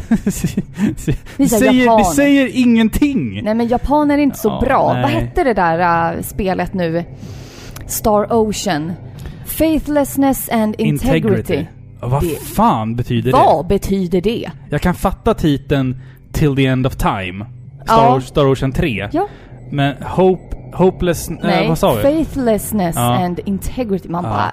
det, 1.36 1.48
säger 1.48 1.98
det 1.98 2.04
säger 2.04 2.50
ingenting! 2.54 3.40
Nej 3.44 3.54
men 3.54 3.68
japaner 3.68 4.18
är 4.18 4.22
inte 4.22 4.38
så 4.38 4.48
Ja, 4.48 4.60
bra. 4.60 4.92
nej. 4.92 5.02
Vad 5.02 5.10
hette 5.10 5.44
det 5.44 5.54
där 5.54 6.12
äh, 6.16 6.22
spelet 6.22 6.74
nu? 6.74 7.04
Star 7.86 8.32
Ocean. 8.32 8.92
Faithlessness 9.46 10.48
and 10.48 10.74
integrity. 10.78 11.66
Ja, 12.00 12.08
Vad 12.08 12.22
Det- 12.22 12.40
fan 12.42 12.96
betyder 12.96 13.32
det? 13.32 13.38
Vad 13.38 13.66
betyder 13.66 14.20
det? 14.20 14.50
Jag 14.70 14.80
kan 14.80 14.94
fatta 14.94 15.34
titeln 15.34 15.96
Till 16.32 16.56
the 16.56 16.66
End 16.66 16.86
of 16.86 16.96
Time. 16.96 17.46
Star, 17.84 18.04
Ja. 18.14 18.20
Star 18.20 18.46
Ocean 18.46 18.72
3. 18.72 19.08
Ja. 19.12 19.28
Men 19.70 19.94
Hope... 20.02 20.56
Hopeless... 20.76 21.28
eh, 21.30 21.36
Nej, 21.42 21.68
vad 21.68 21.78
sa 21.78 21.94
vi? 21.94 22.02
faithlessness 22.02 22.96
Ja. 22.96 23.24
and 23.24 23.40
integrity. 23.44 24.08
Man 24.08 24.24
Ja. 24.24 24.30
bara, 24.30 24.52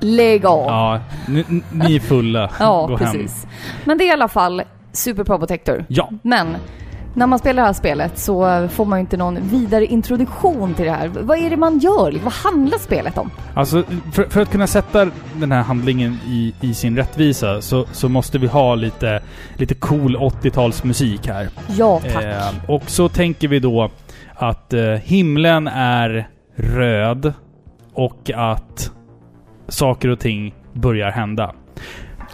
lägg 0.00 0.46
av. 0.46 0.66
Ja, 0.66 1.00
ni, 1.28 1.44
ni 1.72 1.96
är 1.96 2.00
fulla. 2.00 2.50
Ja, 2.58 2.86
Gå 2.86 2.96
hem. 2.96 3.12
precis. 3.12 3.46
Men 3.84 3.98
det 3.98 4.04
är 4.04 4.08
i 4.08 4.12
alla 4.12 4.28
fall 4.28 4.62
Super 4.92 5.24
Probotector. 5.24 5.84
Ja. 5.88 6.10
Men 6.22 6.56
när 7.16 7.26
man 7.26 7.38
spelar 7.38 7.62
det 7.62 7.66
här 7.66 7.72
spelet 7.72 8.18
så 8.18 8.68
får 8.68 8.84
man 8.84 8.98
ju 8.98 9.00
inte 9.00 9.16
någon 9.16 9.38
vidare 9.48 9.86
introduktion 9.86 10.74
till 10.74 10.84
det 10.84 10.90
här. 10.90 11.08
Vad 11.08 11.38
är 11.38 11.50
det 11.50 11.56
man 11.56 11.78
gör? 11.78 12.14
Vad 12.24 12.32
handlar 12.32 12.78
spelet 12.78 13.18
om? 13.18 13.30
Alltså, 13.54 13.82
för, 14.12 14.24
för 14.24 14.40
att 14.40 14.50
kunna 14.50 14.66
sätta 14.66 15.08
den 15.34 15.52
här 15.52 15.62
handlingen 15.62 16.18
i, 16.26 16.54
i 16.60 16.74
sin 16.74 16.96
rättvisa 16.96 17.62
så, 17.62 17.86
så 17.92 18.08
måste 18.08 18.38
vi 18.38 18.46
ha 18.46 18.74
lite, 18.74 19.22
lite 19.56 19.74
cool 19.74 20.16
80-talsmusik 20.16 21.28
här. 21.32 21.48
Ja, 21.68 22.00
tack. 22.12 22.24
Eh, 22.24 22.42
och 22.70 22.82
så 22.90 23.08
tänker 23.08 23.48
vi 23.48 23.58
då 23.58 23.90
att 24.34 24.72
eh, 24.72 24.82
himlen 24.82 25.68
är 25.68 26.28
röd 26.56 27.32
och 27.92 28.30
att 28.34 28.90
saker 29.68 30.08
och 30.08 30.20
ting 30.20 30.54
börjar 30.72 31.10
hända. 31.10 31.54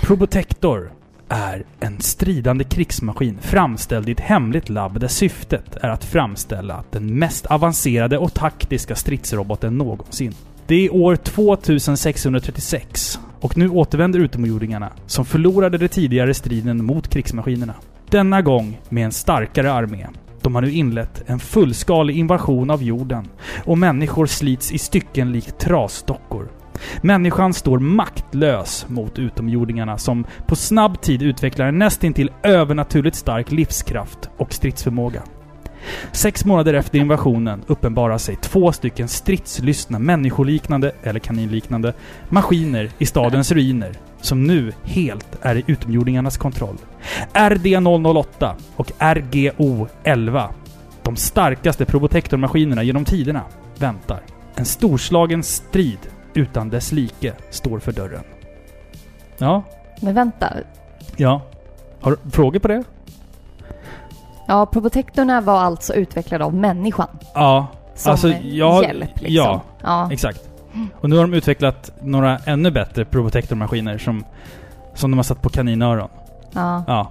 Probotector 0.01 0.93
är 1.29 1.65
en 1.81 2.01
stridande 2.01 2.65
krigsmaskin 2.65 3.39
framställd 3.41 4.09
i 4.09 4.13
ett 4.13 4.21
hemligt 4.21 4.69
labb 4.69 5.01
där 5.01 5.09
syftet 5.09 5.77
är 5.77 5.89
att 5.89 6.05
framställa 6.05 6.85
den 6.91 7.19
mest 7.19 7.47
avancerade 7.47 8.19
och 8.19 8.35
taktiska 8.35 8.95
stridsroboten 8.95 9.79
någonsin. 9.79 10.35
Det 10.67 10.87
är 10.87 10.95
år 10.95 11.17
2636 11.17 13.21
och 13.41 13.57
nu 13.57 13.69
återvänder 13.69 14.21
utomjordingarna 14.21 14.93
som 15.07 15.25
förlorade 15.25 15.79
den 15.79 15.89
tidigare 15.89 16.35
striden 16.35 16.85
mot 16.85 17.09
krigsmaskinerna. 17.09 17.75
Denna 18.11 18.43
gång 18.43 18.81
med 18.89 19.05
en 19.05 19.13
starkare 19.13 19.73
armé. 19.73 20.07
De 20.43 20.55
har 20.55 20.63
nu 20.63 20.71
inlett 20.71 21.23
en 21.27 21.39
fullskalig 21.39 22.17
invasion 22.17 22.71
av 22.71 22.83
jorden 22.83 23.29
och 23.65 23.79
människor 23.79 24.27
slits 24.27 24.73
i 24.73 24.79
stycken 24.79 25.33
likt 25.33 25.59
trasdockor. 25.59 26.49
Människan 27.03 27.55
står 27.55 27.79
maktlös 27.79 28.87
mot 28.89 29.19
utomjordingarna 29.19 29.99
som 29.99 30.27
på 30.47 30.57
snabb 30.57 31.01
tid 31.01 31.23
utvecklar 31.23 31.67
en 31.67 31.79
nästintill 31.79 32.31
övernaturligt 32.43 33.17
stark 33.17 33.53
livskraft 33.53 34.31
och 34.37 34.53
stridsförmåga. 34.53 35.23
Sex 36.13 36.45
månader 36.45 36.75
efter 36.75 36.99
invasionen 36.99 37.63
uppenbarar 37.67 38.19
sig 38.19 38.37
två 38.37 38.73
stycken 38.73 39.09
stridslystna 39.09 39.99
människoliknande, 39.99 40.93
eller 41.03 41.21
kaninliknande, 41.21 41.93
maskiner 42.29 42.91
i 42.99 43.07
stadens 43.07 43.53
ruiner 43.53 43.93
som 44.21 44.45
nu 44.47 44.73
helt 44.85 45.27
är 45.43 45.55
i 45.57 45.65
utomjordingarnas 45.67 46.37
kontroll. 46.37 46.77
RD-008 47.33 48.53
och 48.77 48.91
RGO-11, 48.99 50.49
de 51.03 51.17
starkaste 51.17 51.85
Probotector-maskinerna 51.85 52.83
genom 52.83 53.05
tiderna, 53.05 53.43
väntar. 53.79 54.21
En 54.55 54.65
storslagen 54.65 55.43
strid 55.43 55.99
utan 56.35 56.69
dess 56.71 56.93
like 56.93 57.33
står 57.51 57.79
för 57.79 57.93
dörren. 57.93 58.23
Ja, 59.39 59.63
Men 60.01 60.15
vänta. 60.15 60.53
ja. 61.17 61.43
Har 62.01 62.11
du 62.25 62.31
frågor 62.31 62.59
på 62.59 62.69
det? 62.69 62.85
Ja, 64.47 64.67
Probotectorna 64.67 65.41
var 65.41 65.59
alltså 65.61 65.95
utvecklade 65.95 66.45
av 66.45 66.55
människan. 66.55 67.09
Ja, 67.35 67.67
Som 67.95 68.11
Alltså, 68.13 68.29
jag- 68.29 68.83
hjälp 68.85 69.11
liksom. 69.21 69.35
ja. 69.35 69.61
ja. 69.83 70.09
exakt. 70.13 70.50
Och 71.01 71.11
nu 71.11 71.17
har 71.17 71.23
de 71.23 71.35
utvecklat 71.35 71.93
några 72.03 72.39
ännu 72.39 72.71
bättre 72.71 73.05
Probotector-maskiner 73.05 73.99
som, 73.99 74.25
som 74.95 75.11
de 75.11 75.19
har 75.19 75.23
satt 75.25 75.43
på 75.43 75.49
kaninöron. 75.49 76.09
Ja. 76.53 76.85
Ja. 76.87 77.11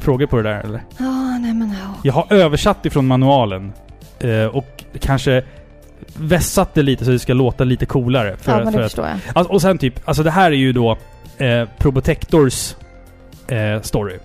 Frågor 0.00 0.26
på 0.26 0.36
det 0.36 0.42
där 0.42 0.60
eller? 0.60 0.82
Ja, 0.98 1.38
nej 1.40 1.54
men 1.54 1.68
ja. 1.82 1.94
Jag 2.02 2.12
har 2.12 2.26
översatt 2.32 2.86
ifrån 2.86 3.06
manualen 3.06 3.72
eh, 4.20 4.44
och 4.46 4.84
kanske 5.00 5.42
vässat 6.16 6.74
det 6.74 6.82
lite 6.82 7.04
så 7.04 7.10
det 7.10 7.18
ska 7.18 7.34
låta 7.34 7.64
lite 7.64 7.86
coolare. 7.86 8.36
För, 8.36 8.52
ja, 8.52 8.58
att- 8.58 8.64
men 8.64 8.72
för 8.72 8.80
det 8.80 8.86
att, 8.86 8.92
förstår 8.92 9.06
jag. 9.06 9.18
alltså, 9.34 9.52
och 9.52 9.62
sen 9.62 9.78
typ, 9.78 10.00
alltså 10.08 10.22
det 10.22 10.30
här 10.30 10.50
är 10.50 10.56
ju 10.56 10.72
då 10.72 10.96
eh, 11.38 11.68
Probotectors 11.78 12.74
eh, 13.48 13.80
story. 13.82 14.18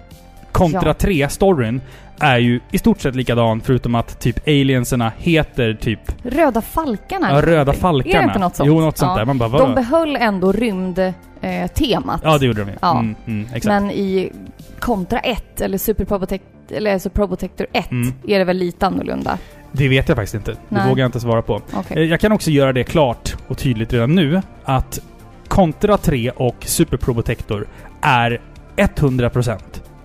Kontra 0.51 0.81
Ja. 0.85 0.93
3-storyn 0.93 1.81
är 2.19 2.37
ju 2.37 2.59
i 2.71 2.77
stort 2.77 3.01
sett 3.01 3.15
likadan 3.15 3.61
förutom 3.61 3.95
att 3.95 4.19
typ 4.19 4.47
alienserna 4.47 5.11
heter 5.17 5.73
typ 5.73 5.99
Röda 6.23 6.61
falkarna? 6.61 7.29
ja, 7.31 7.41
Röda 7.41 7.73
falkarna. 7.73 8.15
Är 8.15 8.21
det 8.21 8.27
inte 8.27 8.39
något 8.39 8.55
sånt? 8.55 8.67
Jo, 8.67 8.79
något 8.79 8.97
sånt 8.97 9.09
ja. 9.09 9.17
där. 9.17 9.25
Man 9.25 9.37
bara, 9.37 9.49
De 9.57 9.75
behöll 9.75 10.15
ändå 10.15 10.51
rymdtemat. 10.51 12.21
Ja, 12.23 12.37
det 12.37 12.45
gjorde 12.45 12.61
de 12.63 12.69
ju. 12.69 12.75
Ja. 12.81 12.99
Mm, 12.99 13.15
mm. 13.25 13.47
Men 13.65 13.91
i 13.91 14.31
Contra 14.79 15.19
1, 15.19 15.61
eller 15.61 15.77
Super 15.77 16.05
Probotector, 16.05 16.77
eller 16.77 16.93
alltså 16.93 17.09
Probotector 17.09 17.67
1, 17.73 17.91
Mm. 17.91 18.13
är 18.27 18.39
det 18.39 18.45
väl 18.45 18.57
lite 18.57 18.87
annorlunda? 18.87 19.37
Det 19.71 19.87
vet 19.87 20.07
jag 20.07 20.15
faktiskt 20.17 20.35
inte. 20.35 20.51
Det 20.51 20.57
Nej. 20.69 20.89
vågar 20.89 21.03
jag 21.03 21.07
inte 21.07 21.19
svara 21.19 21.41
på. 21.41 21.61
Okej. 21.73 21.97
Eh, 21.97 22.03
Jag 22.03 22.19
kan 22.19 22.31
också 22.31 22.51
göra 22.51 22.73
det 22.73 22.83
klart 22.83 23.35
och 23.47 23.57
tydligt 23.57 23.93
redan 23.93 24.15
nu 24.15 24.41
att 24.63 24.99
Contra 25.47 25.97
3 25.97 26.29
och 26.31 26.55
Super 26.59 26.97
Probotector 26.97 27.67
är 28.01 28.41
100% 28.77 29.57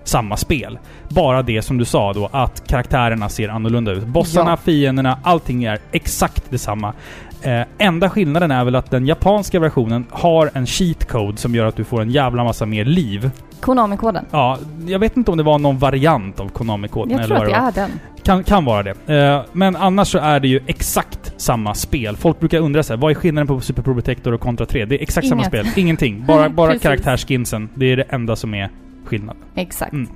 samma 0.03 0.37
spel. 0.37 0.77
Bara 1.09 1.41
det 1.41 1.61
som 1.61 1.77
du 1.77 1.85
sa 1.85 2.13
då, 2.13 2.29
att 2.31 2.67
karaktärerna 2.67 3.29
ser 3.29 3.49
annorlunda 3.49 3.91
ut. 3.91 4.03
Bossarna, 4.05 4.49
Ja. 4.51 4.57
fienderna, 4.57 5.19
allting 5.23 5.63
är 5.63 5.79
exakt 5.91 6.43
detsamma. 6.51 6.93
Eh, 7.41 7.61
enda 7.77 8.09
skillnaden 8.09 8.51
är 8.51 8.63
väl 8.65 8.75
att 8.75 8.91
den 8.91 9.05
japanska 9.05 9.59
versionen 9.59 10.05
har 10.11 10.49
en 10.53 10.65
cheat 10.65 11.07
code 11.07 11.37
som 11.37 11.55
gör 11.55 11.65
att 11.65 11.75
du 11.75 11.83
får 11.83 12.01
en 12.01 12.09
jävla 12.09 12.43
massa 12.43 12.65
mer 12.65 12.85
liv. 12.85 13.31
Konami-koden. 13.61 14.25
Ja, 14.31 14.57
jag 14.87 14.99
vet 14.99 15.17
inte 15.17 15.31
om 15.31 15.37
det 15.37 15.43
var 15.43 15.59
någon 15.59 15.77
variant 15.77 16.39
av 16.39 16.49
Konami-koden 16.49 17.11
Jag 17.11 17.23
eller 17.23 17.35
tror 17.35 17.53
att 17.55 17.75
det 17.75 17.81
är 17.81 17.87
den. 17.87 17.99
Kan, 18.23 18.43
kan 18.43 18.65
vara 18.65 18.83
det. 18.83 19.13
Eh, 19.17 19.41
men 19.51 19.75
annars 19.75 20.07
så 20.07 20.17
är 20.17 20.39
det 20.39 20.47
ju 20.47 20.61
exakt 20.67 21.33
samma 21.41 21.73
spel. 21.75 22.15
Folk 22.17 22.39
brukar 22.39 22.59
undra 22.59 22.83
sig, 22.83 22.97
vad 22.97 23.11
är 23.11 23.15
skillnaden 23.15 23.47
på 23.47 23.59
Super 23.61 23.81
Protector 23.81 24.31
och 24.33 24.41
Contra 24.41 24.65
3? 24.65 24.85
Det 24.85 24.95
är 24.95 25.01
exakt 25.01 25.27
samma 25.27 25.41
Inget. 25.41 25.47
spel. 25.47 25.67
Ingenting. 25.75 26.25
Bara, 26.27 26.49
bara 26.59 26.79
karaktärskinsen. 26.79 27.69
Det 27.75 27.85
är 27.85 27.97
det 27.97 28.03
enda 28.03 28.35
som 28.35 28.53
är 28.53 28.69
skillnaden. 29.13 29.41
Exakt. 29.55 29.93
Mm. 29.93 30.07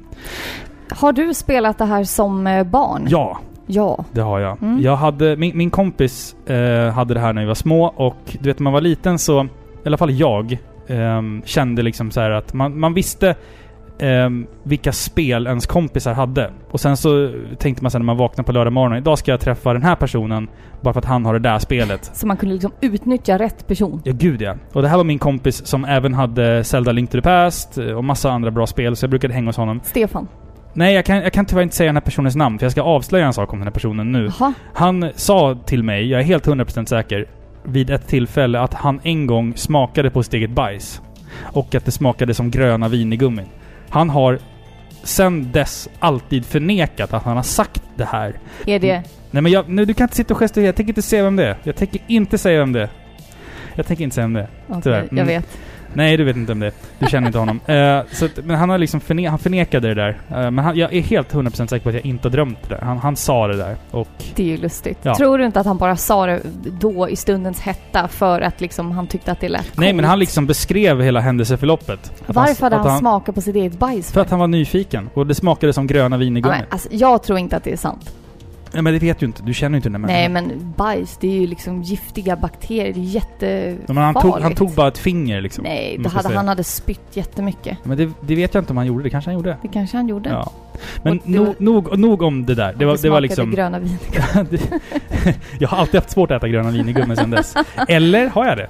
Har 0.90 1.12
du 1.14 1.34
spelat 1.34 1.78
det 1.78 1.86
här 1.86 2.04
som 2.04 2.48
eh, 2.48 2.64
barn? 2.64 3.06
Ja, 3.10 3.38
Ja. 3.70 4.06
det 4.12 4.22
har 4.22 4.40
jag. 4.40 4.62
Mm. 4.64 4.82
Jag 4.82 4.96
hade, 4.96 5.36
min, 5.38 5.58
min 5.58 5.70
kompis 5.70 6.36
eh, 6.46 6.90
hade 6.94 7.14
det 7.14 7.20
här 7.20 7.34
när 7.34 7.42
vi 7.42 7.48
var 7.48 7.56
små 7.56 7.86
och 7.86 8.38
du 8.40 8.50
vet 8.50 8.60
när 8.60 8.64
man 8.64 8.74
var 8.74 8.82
liten 8.82 9.20
så, 9.20 9.44
i 9.44 9.48
alla 9.86 9.98
fall 9.98 10.12
jag, 10.12 10.58
ehm, 10.88 11.42
kände 11.46 11.82
liksom 11.82 12.12
så 12.12 12.22
här 12.22 12.32
att 12.32 12.54
man, 12.54 12.80
man 12.80 12.94
visste 12.94 13.36
ehm, 14.00 14.48
vilka 14.64 14.92
spel 14.92 15.48
ens 15.48 15.66
kompisar 15.66 16.14
hade. 16.14 16.52
Och 16.72 16.80
sen 16.80 16.98
så 16.98 17.34
tänkte 17.58 17.84
man 17.84 17.92
sen 17.92 18.02
när 18.02 18.06
man 18.06 18.18
vaknade 18.18 18.46
på 18.46 18.52
lördag 18.52 18.74
morgon, 18.74 18.98
idag 18.98 19.18
ska 19.18 19.32
jag 19.32 19.40
träffa 19.40 19.74
den 19.74 19.84
här 19.84 19.96
personen 19.96 20.48
bara 20.82 20.94
för 20.94 21.00
att 21.00 21.06
han 21.06 21.26
har 21.26 21.34
det 21.34 21.40
där 21.40 21.60
spelet. 21.60 22.12
Så 22.14 22.28
man 22.28 22.38
kunde 22.38 22.54
liksom 22.56 22.72
utnyttja 22.82 23.38
rätt 23.38 23.68
person. 23.68 24.02
Ja, 24.04 24.14
gud 24.16 24.42
ja. 24.42 24.56
Och 24.74 24.82
det 24.82 24.88
här 24.88 24.98
var 24.98 25.04
min 25.04 25.20
kompis 25.20 25.66
som 25.66 25.86
även 25.86 26.14
hade 26.14 26.64
Zelda 26.64 26.92
Link 26.92 27.10
to 27.10 27.18
the 27.18 27.22
Past 27.22 27.78
eh, 27.78 27.86
och 27.86 28.04
massa 28.04 28.32
andra 28.32 28.52
bra 28.52 28.68
spel, 28.68 28.96
så 28.96 29.04
jag 29.04 29.10
brukade 29.10 29.34
hänga 29.34 29.48
hos 29.48 29.58
honom. 29.58 29.80
Stefan. 29.84 30.28
Nej, 30.74 30.96
jag 30.96 31.06
kan, 31.06 31.18
jag 31.18 31.34
kan 31.34 31.46
tyvärr 31.46 31.64
inte 31.64 31.76
säga 31.76 31.88
den 31.88 31.96
här 31.96 32.02
personens 32.02 32.36
namn, 32.36 32.60
för 32.60 32.66
jag 32.66 32.72
ska 32.72 32.82
avslöja 32.82 33.26
en 33.26 33.34
sak 33.34 33.54
om 33.54 33.60
den 33.60 33.68
här 33.68 33.74
personen 33.74 34.12
nu. 34.12 34.32
Jaha. 34.40 34.54
Han 34.74 35.10
sa 35.16 35.58
till 35.66 35.84
mig, 35.84 36.10
jag 36.10 36.22
är 36.22 36.26
helt 36.26 36.48
100% 36.48 36.86
säker, 36.86 37.26
vid 37.64 37.90
ett 37.90 38.08
tillfälle 38.08 38.60
att 38.60 38.74
han 38.74 39.00
en 39.04 39.28
gång 39.28 39.54
smakade 39.56 40.10
på 40.10 40.24
sitt 40.24 40.34
eget 40.34 40.52
bajs. 40.52 41.02
Och 41.44 41.76
att 41.76 41.86
det 41.86 41.92
smakade 41.92 42.34
som 42.34 42.52
gröna 42.52 42.88
vinigummin. 42.88 43.46
Han 43.90 44.10
har 44.10 44.40
sen 45.04 45.52
dess 45.52 45.90
alltid 46.00 46.46
förnekat 46.46 47.14
att 47.14 47.24
han 47.24 47.36
har 47.36 47.44
sagt 47.44 47.82
det 47.96 48.06
här. 48.06 48.34
Är 48.66 48.80
det... 48.80 49.04
Nej 49.32 49.44
men 49.44 49.52
jag, 49.52 49.70
nu, 49.70 49.86
du 49.86 49.94
kan 49.94 50.06
inte 50.06 50.16
sitta 50.16 50.34
och 50.34 50.40
gestikulera. 50.40 50.68
Jag 50.68 50.76
tänker 50.76 50.92
inte 50.92 51.02
säga 51.02 51.24
vem 51.24 51.36
det 51.36 51.46
är. 51.48 51.58
Jag 51.64 51.76
tänker 51.76 52.00
inte 52.08 52.38
säga 52.38 52.60
vem 52.60 52.74
det 52.74 52.82
är. 52.82 52.90
Jag 53.76 53.86
tänker 53.88 54.04
inte 54.04 54.14
säga 54.16 54.24
vem 54.26 54.34
det 54.34 54.40
är. 54.42 54.50
Okej, 54.68 54.92
jag 54.94 55.12
Mm. 55.12 55.28
vet. 55.28 55.58
Nej, 55.98 56.18
du 56.18 56.24
vet 56.24 56.36
inte 56.36 56.52
om 56.52 56.60
det. 56.60 56.72
Du 57.00 57.08
känner 57.08 57.28
inte 57.28 57.40
honom. 57.40 57.60
Eh, 57.68 58.02
så 58.12 58.26
att, 58.26 58.46
men 58.46 58.56
han 58.56 58.70
har 58.70 58.78
liksom 58.78 59.00
förne 59.00 59.30
han 59.30 59.40
förnekade 59.40 59.88
det 59.88 59.94
där. 59.94 60.22
Eh, 60.30 60.52
men 60.52 60.60
han, 60.60 60.78
jag 60.78 60.94
är 60.94 61.02
helt 61.02 61.34
100% 61.34 61.68
säker 61.68 61.84
på 61.84 61.90
att 61.90 61.96
jag 61.96 62.06
inte 62.06 62.28
har 62.28 62.32
drömt 62.32 62.58
det 62.62 62.76
där. 62.76 62.82
Han, 62.82 62.98
han 62.98 63.16
sa 63.16 63.48
det 63.48 63.58
där. 63.58 63.76
Och 63.92 64.08
Det 64.36 64.44
är 64.44 64.48
ju 64.48 64.58
lustigt. 64.58 64.98
Ja. 65.02 65.16
Tror 65.16 65.38
du 65.38 65.46
inte 65.46 65.60
att 65.60 65.66
han 65.66 65.78
bara 65.78 65.96
sa 65.96 66.26
det 66.26 66.42
då 66.80 67.10
i 67.10 67.16
stundens 67.16 67.60
hetta 67.60 68.08
för 68.08 68.42
att 68.42 68.62
liksom 68.62 68.92
han 68.92 69.08
tyckte 69.08 69.32
att 69.32 69.40
det 69.40 69.50
lät 69.50 69.78
Nej, 69.78 69.94
men 69.94 70.04
coolt? 70.04 70.10
han 70.10 70.20
liksom 70.20 70.46
beskrev 70.46 71.02
hela 71.02 71.20
händelseförloppet. 71.20 72.24
Varför 72.26 72.62
hade 72.62 72.76
att 72.76 72.88
han, 72.88 73.00
smakat 73.00 73.36
på 73.36 73.42
sitt 73.42 73.56
eget 73.56 73.80
bajs 73.80 74.12
För 74.12 74.22
att 74.22 74.30
han 74.30 74.40
var 74.40 74.48
nyfiken. 74.48 75.10
Och 75.14 75.28
det 75.28 75.36
smakade 75.36 75.74
som 75.74 75.88
gröna 75.88 76.24
ja, 76.24 76.32
men, 76.32 76.64
alltså, 76.70 76.90
Jag 76.92 77.24
tror 77.24 77.40
inte 77.40 77.58
att 77.58 77.64
det 77.64 77.72
är 77.72 77.78
sant. 77.78 78.14
Nej, 78.74 78.84
men 78.84 78.94
det 78.94 79.00
vet 79.00 79.20
du 79.20 79.26
inte. 79.26 79.44
Du 79.44 79.54
känner 79.54 79.76
ju 79.76 79.78
inte 79.78 79.90
den 79.90 80.02
där 80.02 80.08
Nej 80.08 80.30
människan. 80.30 80.58
men 80.58 80.74
bajs, 80.78 81.18
det 81.22 81.28
är 81.28 81.40
ju 81.42 81.48
liksom 81.48 81.82
giftiga 81.82 82.36
bakterier. 82.36 82.94
Det 82.94 83.00
är 83.00 83.04
jättefarligt. 83.04 83.84
Ja, 83.88 83.94
men 83.94 84.04
han, 84.04 84.14
tog, 84.14 84.40
han 84.42 84.56
tog 84.56 84.72
bara 84.72 84.88
ett 84.88 84.98
finger 84.98 85.42
liksom. 85.42 85.64
Nej, 85.64 85.98
då 86.00 86.10
hade, 86.10 86.24
säga. 86.24 86.38
han 86.38 86.48
hade 86.48 86.64
spytt 86.64 87.18
jättemycket. 87.18 87.78
Men 87.84 87.98
det, 87.98 88.12
det 88.22 88.36
vet 88.36 88.54
jag 88.54 88.62
inte 88.62 88.74
om 88.74 88.78
han 88.78 88.86
gjorde. 88.86 89.04
Det 89.04 89.10
kanske 89.10 89.30
han 89.30 89.36
gjorde. 89.36 89.58
Det 89.62 89.68
kanske 89.68 89.98
han 89.98 90.08
gjorde. 90.08 90.30
Ja. 90.30 90.52
Men 91.04 91.20
det 91.26 91.40
var- 91.40 91.56
nog, 91.58 92.00
nog, 92.00 92.22
om 92.22 92.46
det 92.46 92.56
där. 92.56 92.74
Det 92.78 92.86
var, 92.86 92.98
det 93.02 93.10
var 93.10 93.22
liksom... 93.22 93.52
gröna 93.52 93.80
vin. 93.80 93.98
jag 95.60 95.70
har 95.70 95.78
alltid 95.78 95.96
haft 95.96 96.10
svårt 96.10 96.32
att 96.32 96.38
äta 96.38 96.48
gröna 96.48 96.72
vinegummi 96.72 97.16
sedan 97.16 97.30
dess. 97.30 97.54
Eller 97.88 98.28
har 98.28 98.46
jag 98.46 98.58
det? 98.58 98.68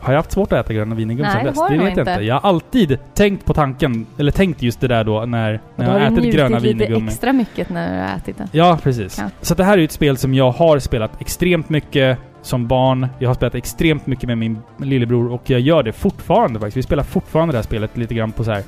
Har 0.00 0.12
jag 0.12 0.18
haft 0.18 0.32
svårt 0.32 0.52
att 0.52 0.64
äta 0.64 0.72
gröna 0.74 0.96
sedan 0.96 1.08
det 1.08 1.14
dess? 1.50 1.58
har 1.58 1.68
Det 1.68 1.74
du 1.74 1.78
vet 1.78 1.88
jag 1.96 1.98
inte. 1.98 2.10
inte. 2.10 2.22
Jag 2.24 2.34
har 2.34 2.48
alltid 2.48 2.98
tänkt 3.14 3.44
på 3.44 3.54
tanken, 3.54 4.06
eller 4.18 4.32
tänkt 4.32 4.62
just 4.62 4.80
det 4.80 4.88
där 4.88 5.04
då 5.04 5.20
när, 5.24 5.60
när 5.76 5.84
jag 5.86 5.92
har 5.92 6.00
har 6.00 6.10
du 6.10 6.16
ätit 6.20 6.34
gröna 6.34 6.48
njutit 6.58 6.62
lite 6.62 6.84
vinegummi. 6.84 7.08
extra 7.10 7.32
mycket 7.32 7.70
när 7.70 7.94
du 7.94 8.00
har 8.10 8.16
ätit 8.16 8.38
det. 8.38 8.48
Ja, 8.52 8.78
precis. 8.82 9.18
Ja. 9.18 9.24
Så 9.40 9.54
det 9.54 9.64
här 9.64 9.72
är 9.72 9.78
ju 9.78 9.84
ett 9.84 9.92
spel 9.92 10.16
som 10.16 10.34
jag 10.34 10.50
har 10.50 10.78
spelat 10.78 11.20
extremt 11.20 11.68
mycket 11.68 12.18
som 12.42 12.66
barn. 12.66 13.06
Jag 13.18 13.28
har 13.28 13.34
spelat 13.34 13.54
extremt 13.54 14.06
mycket 14.06 14.26
med 14.26 14.38
min 14.38 14.58
lillebror 14.78 15.32
och 15.32 15.50
jag 15.50 15.60
gör 15.60 15.82
det 15.82 15.92
fortfarande 15.92 16.60
faktiskt. 16.60 16.76
Vi 16.76 16.82
spelar 16.82 17.02
fortfarande 17.02 17.52
det 17.52 17.58
här 17.58 17.62
spelet 17.62 17.96
lite 17.96 18.14
grann 18.14 18.32
på 18.32 18.44
så 18.44 18.50
här 18.52 18.62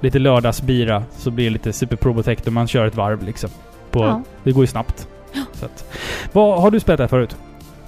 lite 0.00 0.18
lördagsbira. 0.18 1.02
Så 1.10 1.30
blir 1.30 1.44
det 1.44 1.50
lite 1.50 1.72
Super 1.72 1.96
Probotect 1.96 2.46
och 2.46 2.52
man 2.52 2.66
kör 2.68 2.86
ett 2.86 2.94
varv 2.96 3.22
liksom. 3.22 3.50
På, 3.90 4.00
Ja. 4.04 4.22
Det 4.44 4.52
går 4.52 4.62
ju 4.62 4.66
snabbt. 4.66 5.08
Så 5.52 5.64
att, 5.66 5.92
vad, 6.32 6.60
har 6.60 6.70
du 6.70 6.80
spelat 6.80 6.98
det 6.98 7.02
här 7.04 7.08
förut? 7.08 7.36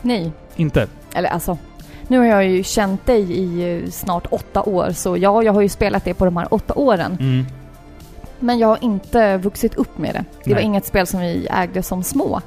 Nej. 0.02 0.32
Inte? 0.56 0.86
Eller 1.14 1.28
alltså, 1.28 1.58
nu 2.08 2.18
har 2.18 2.24
jag 2.24 2.46
ju 2.46 2.62
känt 2.62 3.06
dig 3.06 3.32
i 3.32 3.76
eh, 3.84 3.90
snart 3.90 4.26
åtta 4.30 4.62
år, 4.62 4.90
så 4.92 5.16
ja, 5.16 5.42
jag 5.42 5.52
har 5.52 5.60
ju 5.60 5.68
spelat 5.68 6.04
det 6.04 6.14
på 6.14 6.24
de 6.24 6.36
här 6.36 6.54
åtta 6.54 6.74
åren. 6.74 7.16
Mm. 7.20 7.46
Men 8.40 8.58
jag 8.58 8.68
har 8.68 8.78
inte 8.84 9.36
vuxit 9.36 9.74
upp 9.74 9.98
med 9.98 10.14
det. 10.14 10.24
Det 10.44 10.50
var 10.50 10.54
Nej. 10.56 10.64
inget 10.64 10.86
spel 10.86 11.06
som 11.06 11.20
vi 11.20 11.46
ägde 11.50 11.82
som 11.82 12.02
små. 12.02 12.40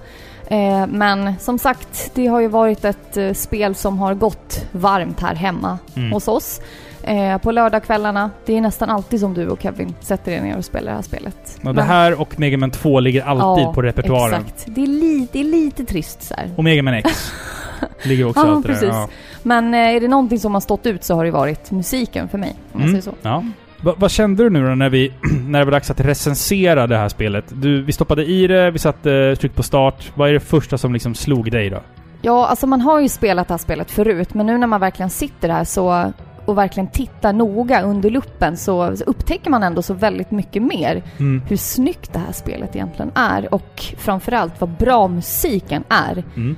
Eh, 0.47 0.88
men 0.88 1.34
som 1.39 1.60
sagt, 1.60 2.12
det 2.15 2.28
har 2.28 2.39
ju 2.39 2.47
varit 2.47 2.86
ett 2.86 3.17
eh, 3.17 3.34
spel 3.34 3.76
som 3.76 4.00
har 4.00 4.13
gått 4.13 4.65
varmt 4.71 5.19
här 5.19 5.36
hemma 5.36 5.78
Mm. 5.95 6.12
hos 6.12 6.28
oss. 6.28 6.62
Eh, 7.04 7.38
på 7.38 7.52
lördagskvällarna. 7.52 8.32
Det 8.45 8.58
är 8.58 8.62
nästan 8.62 8.89
alltid 8.89 9.19
som 9.19 9.34
du 9.34 9.47
och 9.50 9.62
Kevin 9.62 9.93
sätter 10.00 10.32
er 10.32 10.41
ner 10.41 10.58
och 10.58 10.65
spelar 10.65 10.91
det 10.91 10.95
här 10.95 11.02
spelet. 11.02 11.60
Och 11.63 11.76
det 11.76 11.82
här 11.84 12.21
och 12.21 12.39
Mega 12.39 12.58
Man 12.58 12.71
2 12.71 13.00
ligger 13.00 13.21
alltid 13.24 13.65
Ja, 13.65 13.74
på 13.74 13.82
repertoaren. 13.82 14.41
Exakt. 14.41 14.65
Det 14.76 14.84
är, 14.84 14.88
li- 14.88 15.28
det 15.32 15.39
är 15.39 15.43
lite 15.43 15.86
trist 15.86 16.24
så 16.24 16.34
här. 16.38 16.52
Och 16.58 16.63
Mega 16.63 16.84
Man 16.84 16.93
X 16.93 17.32
ligger 18.04 18.28
också 18.30 18.39
Ja, 18.46 18.52
alltid 18.52 18.65
precis. 18.72 18.89
där. 18.89 18.96
Ja. 18.96 19.10
Men 19.44 19.74
eh, 19.74 19.80
är 19.80 20.00
det 20.00 20.08
någonting 20.08 20.39
som 20.39 20.54
har 20.54 20.62
stått 20.62 20.86
ut 20.86 21.04
så 21.04 21.15
har 21.15 21.26
det 21.26 21.32
varit 21.32 21.72
musiken 21.72 22.30
för 22.30 22.38
mig. 22.38 22.56
Om 22.74 22.82
jag 22.82 22.89
Mm. 22.89 23.02
säger 23.02 23.15
så. 23.17 23.28
Ja. 23.28 23.44
Va, 23.84 23.94
vad 23.98 24.12
kände 24.12 24.44
du 24.44 24.50
nu 24.50 24.67
då 24.67 24.76
när, 24.76 24.89
vi, 24.89 25.13
när 25.48 25.60
det 25.60 25.65
var 25.65 25.72
dags 25.72 25.91
att 25.91 26.00
recensera 26.00 26.88
det 26.88 26.98
här 26.98 27.10
spelet? 27.10 27.46
Du, 27.50 27.82
vi 27.82 27.91
stoppade 27.91 28.26
i 28.26 28.48
det, 28.48 28.72
vi 28.72 28.80
satte 28.80 29.36
tryck 29.36 29.56
på 29.56 29.63
start. 29.63 30.12
Vad 30.15 30.30
är 30.30 30.34
det 30.34 30.39
första 30.39 30.78
som 30.78 30.94
liksom 30.94 31.15
slog 31.15 31.52
dig 31.52 31.70
då? 31.70 31.80
Ja, 32.22 32.48
alltså 32.48 32.67
man 32.67 32.82
har 32.82 33.00
ju 33.00 33.10
spelat 33.10 33.48
det 33.48 33.54
här 33.54 33.60
spelet 33.60 33.91
förut, 33.91 34.34
men 34.34 34.46
nu 34.46 34.58
när 34.58 34.67
man 34.67 34.80
verkligen 34.80 35.10
sitter 35.10 35.50
här 35.50 35.63
så 35.63 36.12
och 36.46 36.58
verkligen 36.58 36.88
tittar 36.88 37.34
noga 37.34 37.82
under 37.82 38.10
luppen 38.10 38.58
så, 38.58 38.98
så 38.98 39.04
upptäcker 39.04 39.50
man 39.50 39.63
ändå 39.63 39.82
så 39.82 39.94
väldigt 39.94 40.32
mycket 40.32 40.63
mer 40.63 41.04
Mm. 41.20 41.41
hur 41.50 41.58
snyggt 41.58 42.13
det 42.13 42.20
här 42.20 42.32
spelet 42.34 42.76
egentligen 42.76 43.12
är 43.15 43.54
och 43.54 43.84
framförallt 43.98 44.54
vad 44.62 44.70
bra 44.70 45.08
musiken 45.08 45.84
är. 45.89 46.24
Mm. 46.36 46.56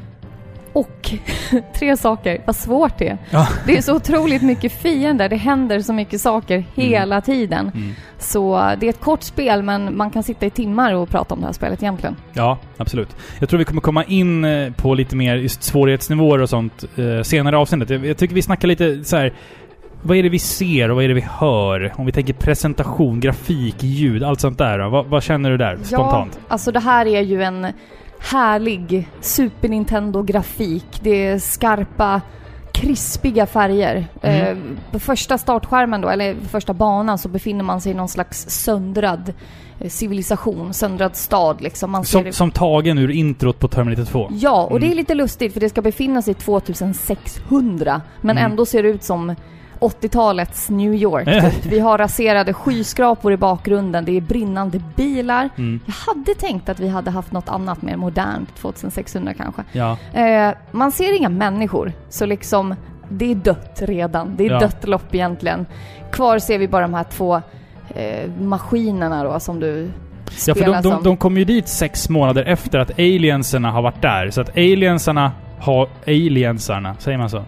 Och 0.74 1.14
tre 1.76 1.98
saker, 1.98 2.42
vad 2.46 2.56
svårt 2.56 2.98
det 2.98 3.08
är. 3.08 3.18
Ja. 3.30 3.48
Det 3.66 3.78
är 3.78 3.82
så 3.82 3.96
otroligt 3.96 4.42
mycket 4.42 4.72
fiender, 4.72 5.30
det 5.30 5.36
händer 5.36 5.80
så 5.80 5.94
mycket 5.94 6.22
saker 6.22 6.64
hela 6.76 7.22
tiden. 7.22 7.72
Mm. 7.76 7.92
Så 8.20 8.74
det 8.80 8.86
är 8.86 8.90
ett 8.90 9.02
kort 9.02 9.24
spel 9.24 9.64
men 9.64 9.98
man 9.98 10.12
kan 10.12 10.24
sitta 10.24 10.46
i 10.46 10.50
timmar 10.50 10.94
och 10.94 11.10
prata 11.10 11.34
om 11.34 11.40
det 11.40 11.46
här 11.46 11.54
spelet 11.54 11.84
egentligen. 11.84 12.16
Ja, 12.34 12.58
absolut. 12.78 13.16
Jag 13.40 13.50
tror 13.50 13.58
vi 13.58 13.66
kommer 13.66 13.82
komma 13.82 14.04
in 14.04 14.46
eh, 14.46 14.72
på 14.74 14.94
lite 14.94 15.16
mer 15.16 15.36
just 15.36 15.64
svårighetsnivåer 15.64 16.42
och 16.42 16.50
sånt 16.50 16.86
eh, 16.96 17.22
senare 17.24 17.56
i 17.56 17.60
avsnittet. 17.60 17.90
Jag, 17.90 18.06
jag 18.06 18.18
tycker 18.18 18.36
vi 18.36 18.42
snackar 18.42 18.68
lite 18.68 19.04
så 19.04 19.18
här. 19.18 19.34
Vad 20.06 20.18
är 20.18 20.24
det 20.24 20.30
vi 20.30 20.40
ser 20.40 20.90
och 20.90 20.96
vad 20.96 21.04
är 21.04 21.08
det 21.08 21.14
vi 21.14 21.26
hör? 21.30 21.94
Om 21.96 22.06
vi 22.06 22.12
tänker 22.12 22.34
presentation, 22.34 23.20
grafik, 23.20 23.84
ljud, 23.84 24.24
allt 24.24 24.40
sånt 24.40 24.58
där. 24.58 24.80
Vad, 24.80 25.06
vad 25.06 25.24
känner 25.24 25.52
du 25.52 25.58
där 25.58 25.80
spontant? 25.84 26.32
Ja, 26.34 26.46
alltså 26.48 26.72
det 26.72 26.80
här 26.80 27.06
är 27.06 27.22
ju 27.22 27.44
en 27.44 27.68
härlig 28.32 29.10
Super 29.22 29.70
Nintendo-grafik. 29.70 30.86
Det 31.02 31.26
är 31.28 31.40
skarpa, 31.40 32.22
krispiga 32.72 33.46
färger. 33.46 34.08
Mm. 34.22 34.48
Eh, 34.48 34.58
på 34.92 35.00
första 35.00 35.38
startskärmen 35.38 36.02
då, 36.02 36.10
eller 36.10 36.36
första 36.52 36.74
banan, 36.74 37.18
så 37.18 37.30
befinner 37.30 37.64
man 37.64 37.82
sig 37.82 37.92
i 37.92 37.96
någon 37.96 38.10
slags 38.10 38.50
söndrad 38.50 39.34
eh, 39.80 39.90
civilisation, 39.90 40.74
söndrad 40.74 41.16
stad 41.16 41.62
liksom. 41.62 41.92
Man 41.92 42.06
ser 42.06 42.24
Som, 42.24 42.34
som 42.34 42.52
tagen 42.52 42.98
ur 42.98 43.12
introt 43.12 43.60
på 43.60 43.68
Terminator 43.68 44.06
2. 44.06 44.30
Ja, 44.32 44.64
och 44.72 44.80
det 44.80 44.86
är 44.86 44.88
Mm. 44.88 44.98
lite 44.98 45.16
lustigt 45.16 45.54
för 45.54 45.60
det 45.60 45.70
ska 45.70 45.82
befinna 45.82 46.22
sig 46.22 46.34
2600 46.34 48.02
men 48.22 48.38
Mm. 48.38 48.52
ändå 48.52 48.66
ser 48.66 48.84
det 48.84 48.90
ut 48.90 49.04
som 49.04 49.36
80-talets 49.84 50.70
New 50.70 50.94
York. 50.94 51.28
Eh. 51.28 51.50
typ. 51.52 51.66
Vi 51.66 51.80
har 51.80 51.98
raserade 51.98 52.54
skyskrapor 52.54 53.34
i 53.34 53.38
bakgrunden, 53.38 54.06
det 54.06 54.18
är 54.18 54.22
brinnande 54.22 54.82
bilar. 54.96 55.50
Mm. 55.58 55.80
Jag 55.86 55.94
hade 55.94 56.36
tänkt 56.36 56.70
att 56.70 56.80
vi 56.80 56.88
hade 56.88 57.12
haft 57.12 57.32
något 57.32 57.50
annat 57.50 57.82
mer 57.82 57.96
modernt 57.98 58.56
2600 58.56 59.34
kanske. 59.34 59.64
Ja. 59.72 59.98
Eh, 60.14 60.54
man 60.72 60.92
ser 60.92 61.18
inga 61.18 61.30
människor, 61.30 61.92
så 62.10 62.26
liksom 62.26 62.76
det 63.10 63.32
är 63.32 63.36
dött 63.36 63.82
redan. 63.82 64.36
Det 64.38 64.46
är 64.46 64.52
Ja. 64.52 64.60
dött 64.60 64.88
lopp 64.88 65.16
egentligen. 65.16 65.66
Kvar 66.12 66.40
ser 66.40 66.58
vi 66.60 66.68
bara 66.68 66.82
de 66.82 66.94
här 66.94 67.04
två 67.04 67.42
eh, 67.96 68.32
maskinerna 68.42 69.24
då 69.24 69.40
som 69.40 69.60
du 69.60 69.90
Ja, 70.48 70.56
för 70.56 70.66
de, 70.66 70.82
de, 70.82 71.04
de 71.04 71.18
kom 71.18 71.38
ju 71.38 71.46
dit 71.46 71.68
sex 71.68 72.10
månader 72.10 72.44
efter 72.44 72.80
att 72.80 73.00
aliensarna 73.00 73.72
har 73.72 73.82
varit 73.82 74.02
där. 74.02 74.30
Så 74.30 74.42
att 74.42 74.58
aliensarna 74.58 75.32
har... 75.60 75.90
Aliensarna, 76.08 76.96
säger 77.00 77.18
man 77.18 77.30
så? 77.30 77.44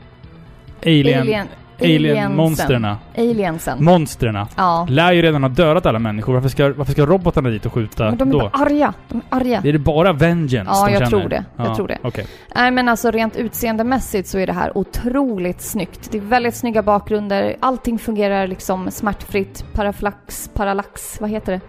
Alien... 0.85 1.21
Alien, 1.21 1.47
Alien-monsterna. 1.81 2.97
Aliensen. 3.17 3.83
Monsterna. 3.83 4.47
Ja. 4.55 4.87
Lär 4.89 5.11
ju 5.11 5.21
redan 5.21 5.43
ha 5.43 5.49
dödat 5.49 5.85
alla 5.85 5.99
människor. 5.99 6.33
Varför 6.33 6.49
ska, 6.49 6.73
varför 6.73 6.91
ska 6.91 7.05
robotarna 7.05 7.49
dit 7.49 7.65
och 7.65 7.73
skjuta 7.73 8.03
Men 8.03 8.17
de 8.17 8.29
är 8.29 8.33
då? 8.33 8.39
bara 8.39 8.49
arga. 8.65 8.93
De 9.09 9.17
är 9.17 9.37
arga. 9.37 9.61
Är 9.65 9.73
det 9.73 9.79
bara 9.79 10.13
vengeance 10.13 10.71
Ja, 10.73 10.85
de 10.85 10.93
jag 10.93 10.99
känner? 11.07 11.19
tror 11.21 11.29
det. 11.29 11.45
Jag 11.57 11.75
tror 11.75 11.87
det. 11.87 11.97
Okej. 12.03 12.27
Nej 12.55 12.71
men 12.71 12.89
alltså 12.89 13.11
rent 13.11 13.35
utseendemässigt 13.35 14.27
så 14.29 14.37
är 14.39 14.47
det 14.47 14.53
här 14.53 14.77
otroligt 14.77 15.61
snyggt. 15.61 16.11
Det 16.11 16.17
är 16.17 16.21
väldigt 16.21 16.55
snygga 16.55 16.81
bakgrunder. 16.83 17.55
Allting 17.59 17.99
fungerar 17.99 18.47
liksom 18.47 18.91
smärtfritt. 18.91 19.65
Paraflax, 19.73 20.49
parallax, 20.53 21.17
vad 21.21 21.29
heter 21.29 21.51
det? 21.51 21.61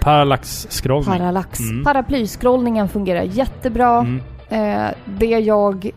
Parallax-scrollning. 0.00 1.18
Parallax. 1.18 1.60
Mm. 1.60 1.84
Paraplyskrollningen 1.84 2.88
fungerar 2.88 3.22
jättebra. 3.22 3.98
Mm. 3.98 4.20
Eh, 4.48 4.90
det 5.04 5.26
jag 5.26 5.90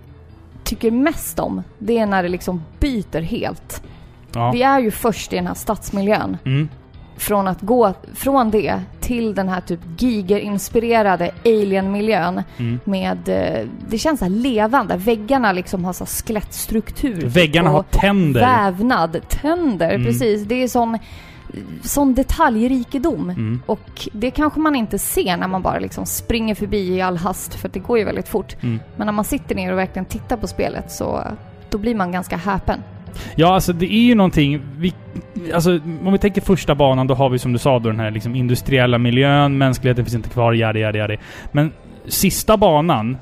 tycker 0.68 0.92
mest 0.92 1.40
om, 1.40 1.64
det 1.80 1.98
är 1.98 2.06
när 2.06 2.24
det 2.24 2.30
liksom 2.30 2.64
byter 2.80 3.22
helt. 3.22 3.84
Ja. 4.34 4.52
Vi 4.52 4.62
är 4.64 4.80
ju 4.80 4.92
först 4.92 5.34
i 5.34 5.36
den 5.36 5.48
här 5.48 5.54
stadsmiljön. 5.54 6.38
Mm. 6.46 6.70
Från 7.18 7.48
att 7.48 7.62
gå 7.62 7.94
från 8.16 8.52
det 8.52 8.82
till 9.02 9.36
den 9.36 9.50
här 9.50 9.62
typ 9.62 9.80
Giger-inspirerade 9.98 11.32
alien-miljön 11.46 12.44
Mm. 12.58 12.80
med... 12.84 13.30
eh, 13.30 13.66
Det 13.90 13.98
känns 13.98 14.20
så 14.20 14.26
här 14.26 14.30
levande. 14.32 14.98
Väggarna 14.98 15.52
liksom 15.52 15.86
har 15.86 15.94
så 15.94 16.06
skelettstruktur. 16.06 17.26
Väggarna 17.28 17.70
och 17.70 17.76
har 17.76 17.84
tänder. 17.84 18.42
Vävnad, 18.42 19.22
tänder, 19.30 19.90
Mm. 19.90 20.06
precis. 20.06 20.44
Det 20.46 20.64
är 20.64 20.68
sån, 20.68 20.98
sån 21.82 22.14
detaljrikedom. 22.14 23.30
Mm. 23.30 23.62
Och 23.66 24.10
det 24.12 24.32
kanske 24.32 24.60
man 24.60 24.76
inte 24.76 25.00
ser 25.00 25.38
när 25.38 25.48
man 25.48 25.62
bara 25.62 25.80
liksom 25.80 26.06
springer 26.06 26.56
förbi 26.56 26.96
i 26.96 27.02
all 27.02 27.18
hast, 27.18 27.56
för 27.56 27.70
det 27.70 27.80
går 27.80 27.98
ju 27.98 28.04
väldigt 28.04 28.28
fort. 28.28 28.56
Mm. 28.64 28.80
Men 28.96 29.06
när 29.06 29.14
man 29.14 29.26
sitter 29.26 29.56
ner 29.56 29.72
och 29.72 29.78
verkligen 29.78 30.06
tittar 30.06 30.38
på 30.38 30.48
spelet 30.48 30.92
så 30.92 31.24
då 31.70 31.78
blir 31.78 31.96
man 31.96 32.12
ganska 32.12 32.38
häpen. 32.38 32.80
Ja, 33.36 33.54
alltså 33.54 33.74
det 33.74 33.94
är 33.94 34.02
ju 34.02 34.16
någonting... 34.16 34.62
Vi, 34.78 34.94
alltså, 35.54 35.80
om 36.04 36.12
vi 36.12 36.18
tänker 36.18 36.42
första 36.42 36.76
banan, 36.76 37.08
då 37.08 37.14
har 37.14 37.30
vi 37.30 37.40
som 37.40 37.54
du 37.54 37.60
sa 37.60 37.80
då 37.80 37.90
den 37.90 38.00
här 38.00 38.12
liksom 38.12 38.36
industriella 38.36 38.98
miljön, 38.98 39.58
mänskligheten 39.58 40.06
finns 40.06 40.16
inte 40.16 40.30
kvar, 40.30 40.54
yadi, 40.54 40.80
yadi, 40.80 41.00
yadi. 41.00 41.18
Men 41.52 41.72
sista 42.08 42.58
banan, 42.58 43.18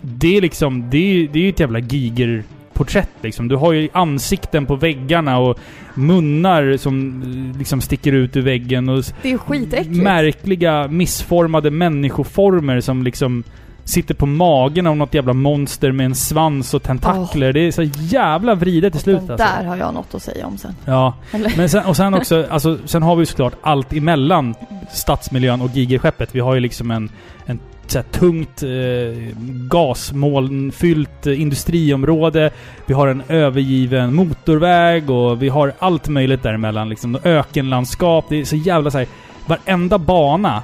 det 0.00 0.36
är 0.36 0.40
liksom... 0.40 0.90
Det 0.90 0.98
är, 0.98 1.28
det 1.28 1.38
är 1.38 1.42
ju 1.42 1.48
ett 1.48 1.60
jävla 1.60 1.78
giger 1.78 2.44
porträtt 2.78 3.10
liksom. 3.20 3.48
Du 3.48 3.56
har 3.56 3.72
ju 3.72 3.88
ansikten 3.92 4.66
på 4.66 4.76
väggarna 4.76 5.38
och 5.38 5.58
munnar 5.94 6.76
som 6.76 7.22
liksom 7.58 7.80
sticker 7.80 8.12
ut 8.12 8.36
ur 8.36 8.42
väggen 8.42 8.88
och 8.88 9.04
Det 9.22 9.32
är 9.32 9.38
skitäckligt. 9.38 10.02
märkliga 10.02 10.88
missformade 10.88 11.70
människoformer 11.70 12.80
som 12.80 13.02
liksom 13.02 13.44
sitter 13.84 14.14
på 14.14 14.26
magen 14.26 14.86
av 14.86 14.96
något 14.96 15.14
jävla 15.14 15.32
monster 15.32 15.92
med 15.92 16.06
en 16.06 16.14
svans 16.14 16.74
och 16.74 16.82
tentakler. 16.82 17.52
Det 17.52 17.60
är 17.60 17.70
så 17.72 17.82
jävla 17.82 18.54
vridet 18.54 19.00
slutet 19.00 19.26
Den 19.26 19.30
alltså. 19.30 19.46
där 19.60 19.64
har 19.68 19.76
jag 19.76 19.94
något 19.94 20.14
att 20.14 20.22
säga 20.22 20.46
om 20.46 20.58
sen. 20.58 20.74
Ja, 20.84 21.14
Eller? 21.32 21.52
men 21.56 21.68
sen, 21.68 21.84
och 21.84 21.96
sen 21.96 22.14
också, 22.14 22.46
alltså, 22.50 22.78
sen 22.84 23.02
har 23.02 23.16
vi 23.16 23.22
ju 23.22 23.26
såklart 23.26 23.54
allt 23.62 23.92
emellan 23.92 24.54
stadsmiljön 24.92 25.60
och 25.60 25.70
gigerskeppet. 25.70 26.34
Vi 26.34 26.40
har 26.40 26.54
ju 26.54 26.60
liksom 26.60 26.90
en, 26.90 27.10
en 27.46 27.58
så 27.90 27.98
här, 27.98 28.06
tungt 28.12 28.62
eh, 28.62 29.34
gasmolnfyllt 29.68 31.26
industriområde. 31.26 32.50
Vi 32.86 32.94
har 32.94 33.08
en 33.08 33.22
övergiven 33.28 34.14
motorväg 34.14 35.10
och 35.10 35.42
vi 35.42 35.48
har 35.48 35.72
allt 35.78 36.08
möjligt 36.08 36.42
däremellan. 36.42 36.88
Liksom 36.88 37.18
ökenlandskap. 37.24 38.24
Det 38.28 38.40
är 38.40 38.44
så 38.44 38.56
jävla 38.56 38.90
så 38.90 38.98
här, 38.98 39.06
Varenda 39.46 39.98
bana 39.98 40.62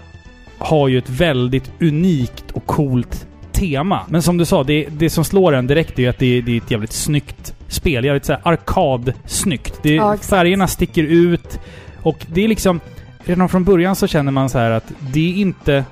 har 0.59 0.89
ju 0.89 0.99
ett 0.99 1.11
väldigt 1.11 1.73
unikt 1.81 2.51
och 2.53 2.67
coolt 2.67 3.27
tema. 3.53 4.01
Men 4.09 4.23
som 4.23 4.37
du 4.37 4.45
sa, 4.45 4.65
det, 4.65 4.87
det 4.91 5.11
som 5.11 5.25
slår 5.25 5.55
en 5.55 5.67
direkt 5.67 5.99
är 5.99 6.03
ju 6.03 6.09
att 6.09 6.19
det, 6.19 6.41
det 6.41 6.53
är 6.53 6.57
ett 6.57 6.71
jävligt 6.71 6.93
snyggt 6.93 7.55
spel. 7.69 8.05
Jävligt 8.05 8.25
såhär 8.25 8.41
arkad-snyggt. 8.45 9.79
Det, 9.83 9.95
Ja, 9.95 10.17
färgerna 10.17 10.67
sticker 10.67 11.03
ut. 11.03 11.61
Och 12.03 12.27
det 12.33 12.45
är 12.45 12.49
liksom... 12.49 12.81
Redan 13.27 13.49
från 13.49 13.65
början 13.65 13.97
så 13.97 14.07
känner 14.07 14.33
man 14.33 14.51
så 14.51 14.59
här 14.59 14.71
att 14.71 14.93
det 15.01 15.31
är 15.31 15.37
inte... 15.37 15.85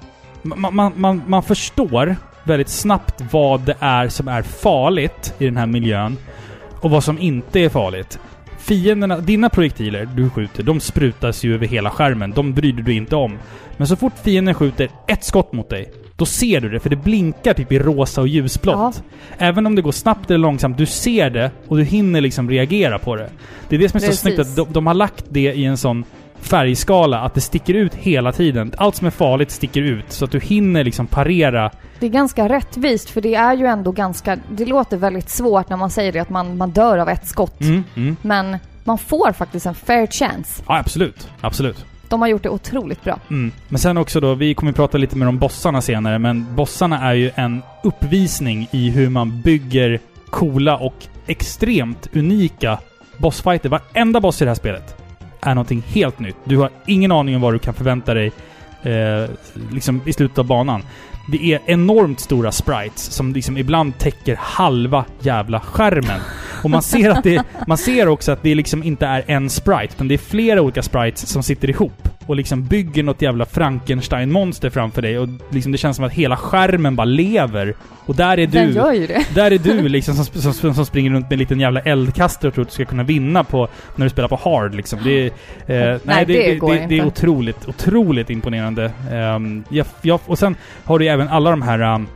Man, 0.42 0.74
man, 0.74 0.92
man, 0.96 1.22
man 1.26 1.42
förstår 1.42 2.16
väldigt 2.44 2.68
snabbt 2.68 3.22
vad 3.32 3.60
det 3.60 3.76
är 3.80 4.08
som 4.08 4.28
är 4.28 4.42
farligt 4.42 5.34
i 5.38 5.44
den 5.44 5.56
här 5.56 5.66
miljön. 5.66 6.16
Och 6.80 6.90
vad 6.90 7.04
som 7.04 7.18
inte 7.18 7.60
är 7.60 7.68
farligt. 7.68 8.18
Fienderna, 8.58 9.18
dina 9.18 9.48
projektiler 9.48 10.08
du 10.16 10.30
skjuter, 10.30 10.62
de 10.62 10.80
sprutas 10.80 11.44
ju 11.44 11.54
över 11.54 11.66
hela 11.66 11.90
skärmen. 11.90 12.30
De 12.30 12.52
bryr 12.54 12.72
du 12.72 12.82
dig 12.82 12.96
inte 12.96 13.16
om. 13.16 13.38
Men 13.76 13.86
så 13.86 13.96
fort 13.96 14.12
fienden 14.22 14.54
skjuter 14.54 14.88
ett 15.08 15.24
skott 15.24 15.52
mot 15.52 15.70
dig, 15.70 15.92
då 16.16 16.26
ser 16.26 16.60
du 16.60 16.68
det, 16.68 16.80
för 16.80 16.90
det 16.90 16.96
blinkar 16.96 17.54
typ 17.54 17.72
i 17.72 17.78
rosa 17.78 18.20
och 18.20 18.28
ljusblått. 18.28 19.02
Även 19.38 19.66
om 19.66 19.74
det 19.74 19.82
går 19.82 19.92
snabbt 19.92 20.30
eller 20.30 20.38
långsamt, 20.38 20.78
du 20.78 20.86
ser 20.86 21.30
det 21.30 21.50
och 21.68 21.76
du 21.76 21.84
hinner 21.84 22.20
liksom 22.20 22.50
reagera 22.50 22.98
på 22.98 23.16
det. 23.16 23.30
Det 23.68 23.76
är 23.76 23.80
det 23.80 23.88
som 23.88 23.96
är 23.96 24.00
så 24.00 24.06
Precis. 24.06 24.20
snyggt, 24.20 24.38
att 24.38 24.56
de, 24.56 24.72
de 24.72 24.86
har 24.86 24.94
lagt 24.94 25.24
det 25.28 25.52
i 25.54 25.64
en 25.64 25.76
sån 25.76 26.04
färgskala 26.42 27.20
att 27.20 27.34
det 27.34 27.40
sticker 27.40 27.74
ut 27.74 27.94
hela 27.94 28.32
tiden. 28.32 28.72
Allt 28.76 28.96
som 28.96 29.06
är 29.06 29.10
farligt 29.10 29.50
sticker 29.50 29.82
ut, 29.82 30.12
så 30.12 30.24
att 30.24 30.30
du 30.30 30.40
hinner 30.40 30.84
liksom 30.84 31.06
parera. 31.06 31.70
Det 32.00 32.06
är 32.06 32.10
ganska 32.10 32.48
rättvist 32.48 33.10
för 33.10 33.20
det 33.20 33.34
är 33.34 33.56
ju 33.56 33.66
ändå 33.66 33.92
ganska... 33.92 34.38
Det 34.50 34.66
låter 34.66 34.96
väldigt 34.96 35.30
svårt 35.30 35.68
när 35.68 35.76
man 35.76 35.90
säger 35.90 36.12
det 36.12 36.18
att 36.18 36.30
man, 36.30 36.56
man 36.56 36.70
dör 36.70 36.98
av 36.98 37.08
ett 37.08 37.26
skott. 37.26 37.60
Mm, 37.60 37.84
mm. 37.94 38.16
Men 38.22 38.56
man 38.84 38.98
får 38.98 39.32
faktiskt 39.32 39.66
en 39.66 39.74
fair 39.74 40.06
chance. 40.06 40.62
Ja, 40.66 40.78
absolut. 40.78 41.28
Absolut. 41.40 41.84
De 42.08 42.20
har 42.20 42.28
gjort 42.28 42.42
det 42.42 42.48
otroligt 42.48 43.04
bra. 43.04 43.18
Mm. 43.30 43.52
Men 43.68 43.78
sen 43.78 43.96
också 43.96 44.20
då, 44.20 44.34
vi 44.34 44.54
kommer 44.54 44.72
prata 44.72 44.98
lite 44.98 45.16
mer 45.16 45.28
om 45.28 45.38
bossarna 45.38 45.80
senare, 45.80 46.18
men 46.18 46.54
bossarna 46.54 47.10
är 47.10 47.14
ju 47.14 47.30
en 47.34 47.62
uppvisning 47.82 48.68
i 48.70 48.90
hur 48.90 49.08
man 49.08 49.40
bygger 49.40 50.00
coola 50.30 50.76
och 50.76 51.06
extremt 51.26 52.08
unika 52.12 52.78
bossfighter. 53.18 53.68
Varenda 53.68 54.20
boss 54.20 54.42
i 54.42 54.44
det 54.44 54.50
här 54.50 54.54
spelet 54.54 55.01
är 55.42 55.54
någonting 55.54 55.82
helt 55.86 56.18
nytt. 56.18 56.36
Du 56.44 56.56
har 56.56 56.70
ingen 56.86 57.12
aning 57.12 57.36
om 57.36 57.42
vad 57.42 57.54
du 57.54 57.58
kan 57.58 57.74
förvänta 57.74 58.14
dig 58.14 58.32
eh, 58.82 59.30
liksom 59.70 60.00
i 60.06 60.12
slutet 60.12 60.38
av 60.38 60.46
banan. 60.46 60.82
Det 61.28 61.52
är 61.52 61.60
enormt 61.66 62.20
stora 62.20 62.52
sprites 62.52 63.02
som 63.02 63.32
liksom 63.32 63.56
ibland 63.56 63.98
täcker 63.98 64.36
halva 64.40 65.04
jävla 65.20 65.60
skärmen. 65.60 66.20
Och 66.62 66.70
man 66.70 66.82
ser 66.82 67.10
att 67.10 67.24
det, 67.24 67.44
man 67.66 67.78
ser 67.78 68.08
också 68.08 68.32
att 68.32 68.42
det 68.42 68.54
liksom 68.54 68.82
inte 68.82 69.06
är 69.06 69.24
en 69.26 69.50
sprite, 69.50 69.94
utan 69.94 70.08
det 70.08 70.14
är 70.14 70.18
flera 70.18 70.62
olika 70.62 70.82
sprites 70.82 71.26
som 71.26 71.42
sitter 71.42 71.70
ihop 71.70 72.08
och 72.26 72.36
liksom 72.36 72.64
bygger 72.64 73.02
något 73.02 73.22
jävla 73.22 73.44
Frankenstein-monster 73.44 74.70
framför 74.70 75.02
dig 75.02 75.18
och 75.18 75.28
liksom 75.50 75.72
det 75.72 75.78
känns 75.78 75.96
som 75.96 76.04
att 76.04 76.12
hela 76.12 76.36
skärmen 76.36 76.96
bara 76.96 77.04
lever. 77.04 77.74
Och 78.06 78.16
där 78.16 78.38
är 78.38 78.46
Den 78.46 78.68
du. 78.68 78.74
gör 78.74 78.92
ju 78.92 79.06
det. 79.06 79.26
Där 79.34 79.50
är 79.50 79.58
du 79.58 79.88
liksom 79.88 80.14
som, 80.14 80.52
som, 80.52 80.74
som, 80.74 80.86
springer 80.86 81.10
runt 81.10 81.24
med 81.24 81.32
en 81.32 81.38
liten 81.38 81.60
jävla 81.60 81.80
eldkastare 81.80 82.48
och 82.48 82.54
tror 82.54 82.62
att 82.62 82.68
du 82.68 82.74
ska 82.74 82.84
kunna 82.84 83.02
vinna 83.02 83.44
på 83.44 83.68
när 83.96 84.06
du 84.06 84.10
spelar 84.10 84.28
på 84.28 84.36
hard 84.36 84.74
liksom. 84.74 84.98
Det 85.04 85.26
eh, 85.26 85.32
nej, 85.66 86.00
det, 86.04 86.24
det 86.24 86.24
det, 86.26 86.54
går 86.54 86.74
det, 86.74 86.86
det 86.88 86.94
är 86.94 87.04
inte. 87.04 87.06
otroligt, 87.06 87.68
otroligt 87.68 88.30
imponerande. 88.30 88.92
Ehm, 89.10 89.64
jag, 89.68 89.86
jag, 90.02 90.20
och 90.26 90.38
sen 90.38 90.56
har 90.84 90.98
du 90.98 91.06
även 91.08 91.28
alla 91.28 91.50
de 91.50 91.62
här 91.62 91.94
um, 91.94 92.06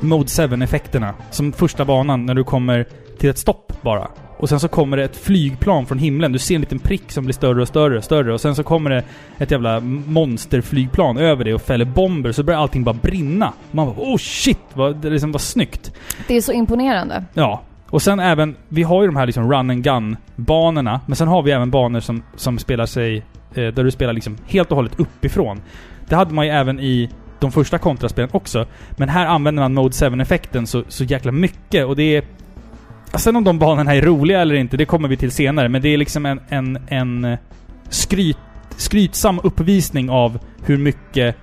Mode 0.00 0.24
7-effekterna. 0.24 1.14
Som 1.30 1.52
första 1.52 1.84
banan 1.84 2.26
när 2.26 2.34
du 2.34 2.44
kommer 2.44 2.86
till 3.18 3.30
ett 3.30 3.38
stopp 3.38 3.72
bara. 3.82 4.08
Och 4.38 4.48
sen 4.48 4.60
så 4.60 4.68
kommer 4.68 4.96
det 4.96 5.04
ett 5.04 5.16
flygplan 5.16 5.86
från 5.86 5.98
himlen. 5.98 6.32
Du 6.32 6.38
ser 6.38 6.54
en 6.54 6.60
liten 6.60 6.78
prick 6.78 7.12
som 7.12 7.24
blir 7.24 7.34
större 7.34 7.62
och 7.62 7.68
större 7.68 7.98
och 7.98 8.04
större. 8.04 8.32
Och 8.32 8.40
sen 8.40 8.54
så 8.54 8.62
kommer 8.62 8.90
det 8.90 9.02
ett 9.38 9.50
jävla 9.50 9.80
monsterflygplan 10.06 11.18
över 11.18 11.44
det 11.44 11.54
och 11.54 11.62
fäller 11.62 11.84
bomber. 11.84 12.32
Så 12.32 12.42
börjar 12.42 12.60
allting 12.60 12.84
bara 12.84 12.94
brinna. 12.94 13.52
Man 13.70 13.86
bara 13.86 13.96
oh 13.98 14.16
shit, 14.16 14.58
vad, 14.74 14.96
det 14.96 15.10
liksom 15.10 15.32
var 15.32 15.38
snyggt. 15.38 15.92
Det 16.28 16.36
är 16.36 16.40
så 16.40 16.52
imponerande. 16.52 17.24
Ja. 17.34 17.62
Och 17.90 18.02
sen 18.02 18.20
även, 18.20 18.56
vi 18.68 18.82
har 18.82 19.02
ju 19.02 19.08
de 19.08 19.16
här 19.16 19.26
liksom 19.26 19.52
run 19.52 19.70
and 19.70 19.84
gun-banorna. 19.84 21.00
Men 21.06 21.16
sen 21.16 21.28
har 21.28 21.42
vi 21.42 21.50
även 21.50 21.70
banor 21.70 22.00
som, 22.00 22.22
som 22.36 22.58
spelar 22.58 22.86
sig, 22.86 23.16
eh, 23.54 23.66
där 23.66 23.84
du 23.84 23.90
spelar 23.90 24.12
liksom 24.12 24.36
helt 24.46 24.70
och 24.70 24.76
hållet 24.76 25.00
uppifrån. 25.00 25.62
Det 26.08 26.16
hade 26.16 26.34
man 26.34 26.46
ju 26.46 26.52
även 26.52 26.80
i 26.80 27.10
de 27.40 27.52
första 27.52 27.78
kontraspelen 27.78 28.30
också. 28.32 28.66
Men 28.90 29.08
här 29.08 29.26
använder 29.26 29.62
man 29.62 29.74
Mode 29.74 29.94
7-effekten 29.94 30.66
så, 30.66 30.84
så 30.88 31.04
jäkla 31.04 31.32
mycket 31.32 31.86
och 31.86 31.96
det 31.96 32.16
är... 32.16 32.24
Sen 33.14 33.36
om 33.36 33.44
de 33.44 33.58
banorna 33.58 33.94
är 33.94 34.02
roliga 34.02 34.40
eller 34.40 34.54
inte, 34.54 34.76
det 34.76 34.84
kommer 34.84 35.08
vi 35.08 35.16
till 35.16 35.30
senare. 35.30 35.68
Men 35.68 35.82
det 35.82 35.88
är 35.88 35.96
liksom 35.98 36.26
en, 36.26 36.40
en, 36.48 36.78
en 36.88 37.36
skryt, 37.88 38.36
skrytsam 38.76 39.40
uppvisning 39.42 40.10
av 40.10 40.38
hur 40.64 40.76
mycket 40.78 41.36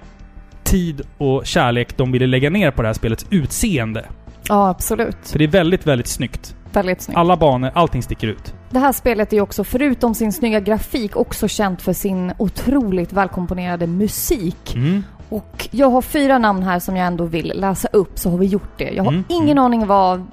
tid 0.64 1.02
och 1.18 1.46
kärlek 1.46 1.98
de 1.98 2.12
ville 2.12 2.28
lägga 2.28 2.50
ner 2.50 2.72
på 2.72 2.82
det 2.82 2.88
här 2.88 2.94
spelets 2.94 3.26
utseende. 3.30 4.06
Ja, 4.50 4.70
absolut. 4.70 5.18
För 5.24 5.40
det 5.40 5.46
är 5.46 5.50
väldigt, 5.50 5.88
väldigt 5.88 6.08
snyggt. 6.08 6.56
Väldigt 6.74 7.02
snyggt. 7.02 7.18
Alla 7.18 7.38
banor, 7.38 7.72
allting 7.74 8.04
sticker 8.04 8.28
ut. 8.28 8.54
Det 8.70 8.80
här 8.80 8.92
spelet 8.92 9.34
är 9.34 9.38
ju 9.38 9.42
också, 9.42 9.64
förutom 9.64 10.16
sin 10.16 10.34
snygga 10.34 10.60
grafik, 10.60 11.16
också 11.16 11.48
känt 11.48 11.82
för 11.82 11.94
sin 11.94 12.34
otroligt 12.38 13.14
välkomponerade 13.14 13.88
musik. 13.88 14.76
Mm. 14.76 15.04
Och 15.30 15.68
jag 15.72 15.90
har 15.90 16.02
fyra 16.02 16.38
namn 16.38 16.64
här 16.64 16.80
som 16.80 16.98
jag 16.98 17.08
ändå 17.08 17.26
vill 17.26 17.54
läsa 17.56 17.88
upp, 17.94 18.20
så 18.20 18.30
har 18.30 18.38
vi 18.38 18.46
gjort 18.46 18.78
det. 18.78 18.90
Jag 18.92 19.04
har 19.04 19.12
Mm, 19.12 19.24
ingen 19.30 19.58
mm. 19.58 19.64
aning 19.64 19.88
vad, 19.88 20.26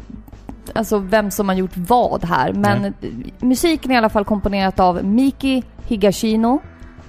alltså 0.74 0.98
vem 0.98 1.30
som 1.30 1.48
har 1.48 1.56
gjort 1.56 1.76
vad 1.76 2.24
här, 2.24 2.52
men 2.52 2.94
musiken 3.40 3.90
är 3.90 3.94
i 3.94 3.98
alla 3.98 4.08
fall 4.08 4.24
komponerat 4.24 4.80
av 4.80 5.04
Miki 5.04 5.62
Higashino, 5.86 6.60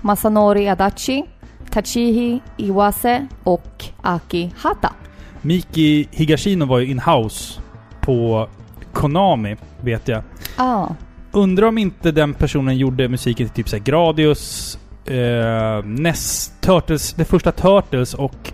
Masanori 0.02 0.70
Adachi, 0.70 1.24
Tachihi 1.70 2.42
Iwase 2.58 3.28
och 3.44 3.86
Aki 4.02 4.54
Hata. 4.58 4.94
Miki 5.42 6.08
Higashino 6.12 6.66
var 6.66 6.80
ju 6.80 6.92
in-house 6.92 7.60
på 8.02 8.48
Konami, 8.94 9.56
vet 9.82 10.08
jag. 10.08 10.24
Ah, 10.58 10.88
Undrar 11.32 11.68
om 11.68 11.78
inte 11.78 12.12
den 12.12 12.34
personen 12.34 12.78
gjorde 12.78 13.10
musiken 13.10 13.50
till 13.50 13.56
typ 13.56 13.70
såhär 13.70 13.84
Gradius, 13.84 14.78
eh, 15.06 15.86
NES, 15.86 16.52
Turtles, 16.62 17.14
det 17.14 17.26
första 17.26 17.52
Turtles 17.52 18.14
och 18.14 18.54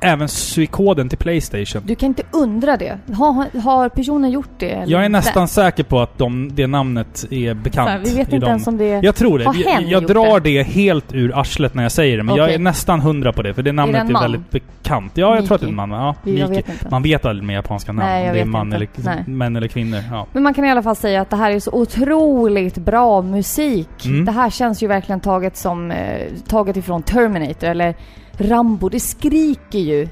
även 0.00 0.28
Suikoden 0.28 1.08
till 1.08 1.18
Playstation. 1.18 1.82
du 1.86 1.94
kan 1.94 2.06
inte 2.06 2.22
undra 2.32 2.76
det. 2.76 2.98
Har, 3.14 3.60
har 3.60 3.88
personen 3.88 4.30
gjort 4.30 4.48
det? 4.58 4.70
eller 4.70 4.92
Jag 4.92 5.00
är 5.00 5.06
inte? 5.06 5.18
nästan 5.18 5.48
säker 5.48 5.82
på 5.82 6.00
att 6.00 6.18
de, 6.18 6.50
det 6.54 6.66
namnet 6.66 7.24
är 7.30 7.54
bekant. 7.54 7.88
Fan, 7.90 8.00
vi 8.04 8.10
vet 8.10 8.18
inte 8.18 8.36
dem. 8.38 8.48
ens 8.48 8.66
om 8.66 8.78
det... 8.78 9.00
Jag 9.02 9.14
tror 9.14 9.38
det. 9.38 9.44
Har 9.44 9.54
Jag, 9.54 9.82
jag 9.82 10.06
drar 10.06 10.40
det? 10.40 10.50
det? 10.58 10.62
helt 10.62 11.14
ur 11.14 11.38
arslet 11.40 11.74
när 11.74 11.82
jag 11.82 11.92
säger 11.92 12.16
det, 12.16 12.22
men 12.22 12.34
jag 12.36 12.44
Okej. 12.44 12.54
är 12.54 12.58
nästan 12.58 13.00
hundra 13.00 13.32
på 13.32 13.42
det, 13.42 13.54
för 13.54 13.62
det 13.62 13.72
namnet 13.72 13.94
det 13.94 13.98
är, 13.98 14.06
en 14.06 14.12
man? 14.12 14.22
väldigt 14.22 14.50
bekant. 14.50 15.12
Ja, 15.14 15.34
jag 15.36 15.46
tror 15.46 15.54
att 15.54 15.60
det 15.60 15.66
är 15.66 15.68
en 15.68 15.76
Miki. 15.76 15.88
man. 15.88 16.00
Ja, 16.00 16.14
jag 16.24 16.50
Miki. 16.50 16.62
vet. 16.72 16.90
Man 16.90 17.02
vet 17.02 17.24
aldrig 17.24 17.46
med 17.46 17.54
japanska 17.54 17.92
namn. 17.92 18.08
Nej, 18.08 18.20
jag 18.22 18.28
om 18.28 18.34
det 18.34 18.40
är 18.40 18.44
man 18.44 18.66
inte. 18.66 18.76
eller, 18.76 18.88
Nej. 19.04 19.24
män 19.26 19.56
eller 19.56 19.68
kvinnor. 19.68 20.00
Ja. 20.10 20.26
Men 20.32 20.42
man 20.42 20.54
kan 20.54 20.64
i 20.64 20.70
alla 20.70 20.82
fall 20.82 20.96
säga 20.96 21.20
att 21.20 21.30
det 21.30 21.36
här 21.36 21.50
är 21.50 21.60
så 21.60 21.70
otroligt 21.72 22.78
bra 22.78 23.22
musik. 23.22 24.06
Mm. 24.06 24.24
Det 24.24 24.32
här 24.32 24.50
känns 24.50 24.82
ju 24.82 24.86
verkligen 24.86 25.20
taget 25.20 25.56
som 25.56 25.90
eh, 25.90 26.20
taget 26.48 26.76
ifrån 26.76 27.02
Terminator 27.02 27.66
eller 27.68 27.94
Rambo. 28.38 28.88
Det 28.88 29.00
skriker 29.00 29.78
ju 29.78 30.08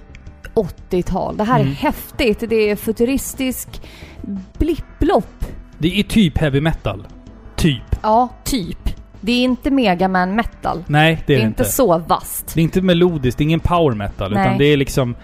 80-tal. 0.55 1.37
Det 1.37 1.45
här 1.45 1.61
Mm. 1.61 1.71
är 1.73 1.75
häftigt. 1.75 2.45
Det 2.49 2.71
är 2.71 2.77
futuristisk 2.77 3.69
blipplopp. 4.59 5.45
Det 5.79 5.99
är 6.01 6.03
typ 6.03 6.39
heavy 6.39 6.61
metal. 6.61 7.07
Typ. 7.57 7.83
Ja, 8.03 8.29
typ. 8.45 8.79
Det 9.21 9.33
är 9.33 9.45
inte 9.45 9.71
Mega 9.71 10.09
Man 10.09 10.35
metal. 10.37 10.85
Nej, 10.87 11.23
det 11.27 11.35
är 11.35 11.39
det 11.39 11.45
inte 11.45 11.63
inte. 11.63 11.73
så 11.73 11.99
vasst. 11.99 12.55
Det 12.55 12.61
är 12.61 12.63
inte 12.63 12.83
melodiskt, 12.83 13.39
det 13.39 13.43
är 13.43 13.47
ingen 13.47 13.61
power 13.61 13.95
metal. 13.95 14.33
Nej. 14.35 14.43
Utan 14.47 14.59
det 14.59 14.65
är 14.65 14.77
liksom... 14.77 15.15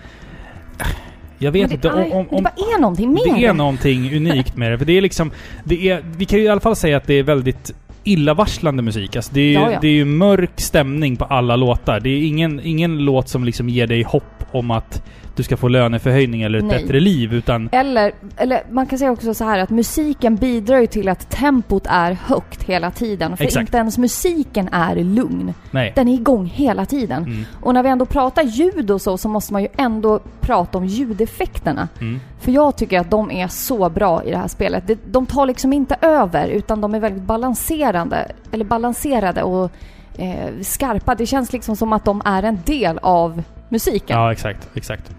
Jag 1.38 1.52
vet 1.52 1.68
det, 1.68 1.74
inte 1.74 1.92
aj, 1.92 2.10
om... 2.12 2.18
om, 2.18 2.26
det 2.30 2.36
om 2.36 2.42
bara 2.42 2.74
är 2.76 2.80
någonting 2.80 3.12
med 3.12 3.22
det 3.24 3.44
är 3.46 3.52
någonting 3.52 4.16
unikt 4.16 4.56
med 4.56 4.72
det. 4.72 4.78
För 4.78 4.84
det 4.84 4.92
är 4.92 5.00
liksom... 5.02 5.30
Det 5.64 5.88
är, 5.90 6.04
vi 6.16 6.24
kan 6.24 6.38
ju 6.38 6.44
i 6.44 6.48
alla 6.48 6.60
fall 6.60 6.76
säga 6.76 6.96
att 6.96 7.06
det 7.06 7.14
är 7.14 7.22
väldigt 7.22 7.74
illavarslande 8.04 8.82
musik. 8.82 9.16
Alltså 9.16 9.34
det, 9.34 9.40
är 9.40 9.44
ju, 9.44 9.52
Ja, 9.52 9.70
ja. 9.72 9.78
det 9.80 9.88
är 9.88 9.92
ju 9.92 10.04
mörk 10.04 10.60
stämning 10.60 11.16
på 11.16 11.24
alla 11.24 11.56
låtar. 11.56 12.00
Det 12.00 12.10
är 12.10 12.26
ingen, 12.26 12.60
ingen 12.64 12.98
låt 12.98 13.28
som 13.28 13.44
liksom 13.44 13.68
ger 13.68 13.86
dig 13.86 14.02
hopp 14.02 14.44
om 14.52 14.70
att 14.70 15.02
du 15.40 15.44
ska 15.44 15.56
få 15.56 15.68
löneförhöjning 15.68 16.42
eller 16.42 16.58
ett 16.58 16.64
Nej. 16.64 16.82
bättre 16.82 17.00
liv, 17.00 17.34
utan... 17.34 17.68
Eller, 17.72 18.12
eller 18.36 18.62
man 18.70 18.86
kan 18.86 18.98
säga 18.98 19.10
också 19.10 19.34
så 19.34 19.44
här 19.44 19.58
att 19.58 19.70
musiken 19.70 20.36
bidrar 20.36 20.78
ju 20.78 20.86
till 20.86 21.08
att 21.08 21.30
tempot 21.30 21.86
är 21.86 22.12
högt 22.12 22.62
hela 22.62 22.90
tiden. 22.90 23.36
För 23.36 23.44
Exakt. 23.44 23.60
inte 23.60 23.76
ens 23.76 23.98
musiken 23.98 24.68
är 24.72 24.96
lugn. 24.96 25.54
Nej. 25.70 25.92
Den 25.96 26.08
är 26.08 26.14
igång 26.14 26.46
hela 26.46 26.86
tiden. 26.86 27.22
Mm. 27.24 27.44
Och 27.60 27.74
när 27.74 27.82
vi 27.82 27.88
ändå 27.88 28.06
pratar 28.06 28.42
ljud 28.42 28.90
och 28.90 29.00
så, 29.02 29.18
så 29.18 29.28
måste 29.28 29.52
man 29.52 29.62
ju 29.62 29.68
ändå 29.76 30.20
prata 30.40 30.78
om 30.78 30.86
ljudeffekterna. 30.86 31.88
Mm. 32.00 32.20
För 32.40 32.52
jag 32.52 32.76
tycker 32.76 33.00
att 33.00 33.10
de 33.10 33.30
är 33.30 33.48
så 33.48 33.88
bra 33.90 34.24
i 34.24 34.30
det 34.30 34.36
här 34.38 34.48
spelet. 34.48 34.86
Det- 34.86 34.98
De 35.12 35.26
tar 35.26 35.46
liksom 35.46 35.72
inte 35.72 35.96
över, 36.00 36.48
utan 36.48 36.80
de 36.80 36.94
är 36.94 37.00
väldigt 37.00 37.22
balanserande, 37.22 38.32
eller 38.52 38.64
balanserade 38.64 39.42
och 39.42 39.70
eh, 40.18 40.50
skarpa. 40.62 41.14
Det 41.14 41.26
känns 41.26 41.52
liksom 41.52 41.76
som 41.76 41.92
att 41.92 42.04
de 42.04 42.22
är 42.24 42.42
en 42.42 42.58
del 42.66 42.98
av 43.02 43.42
musiken. 43.68 44.18
Ja, 44.18 44.32
exakt. 44.32 44.68
Exakt. 44.74 45.10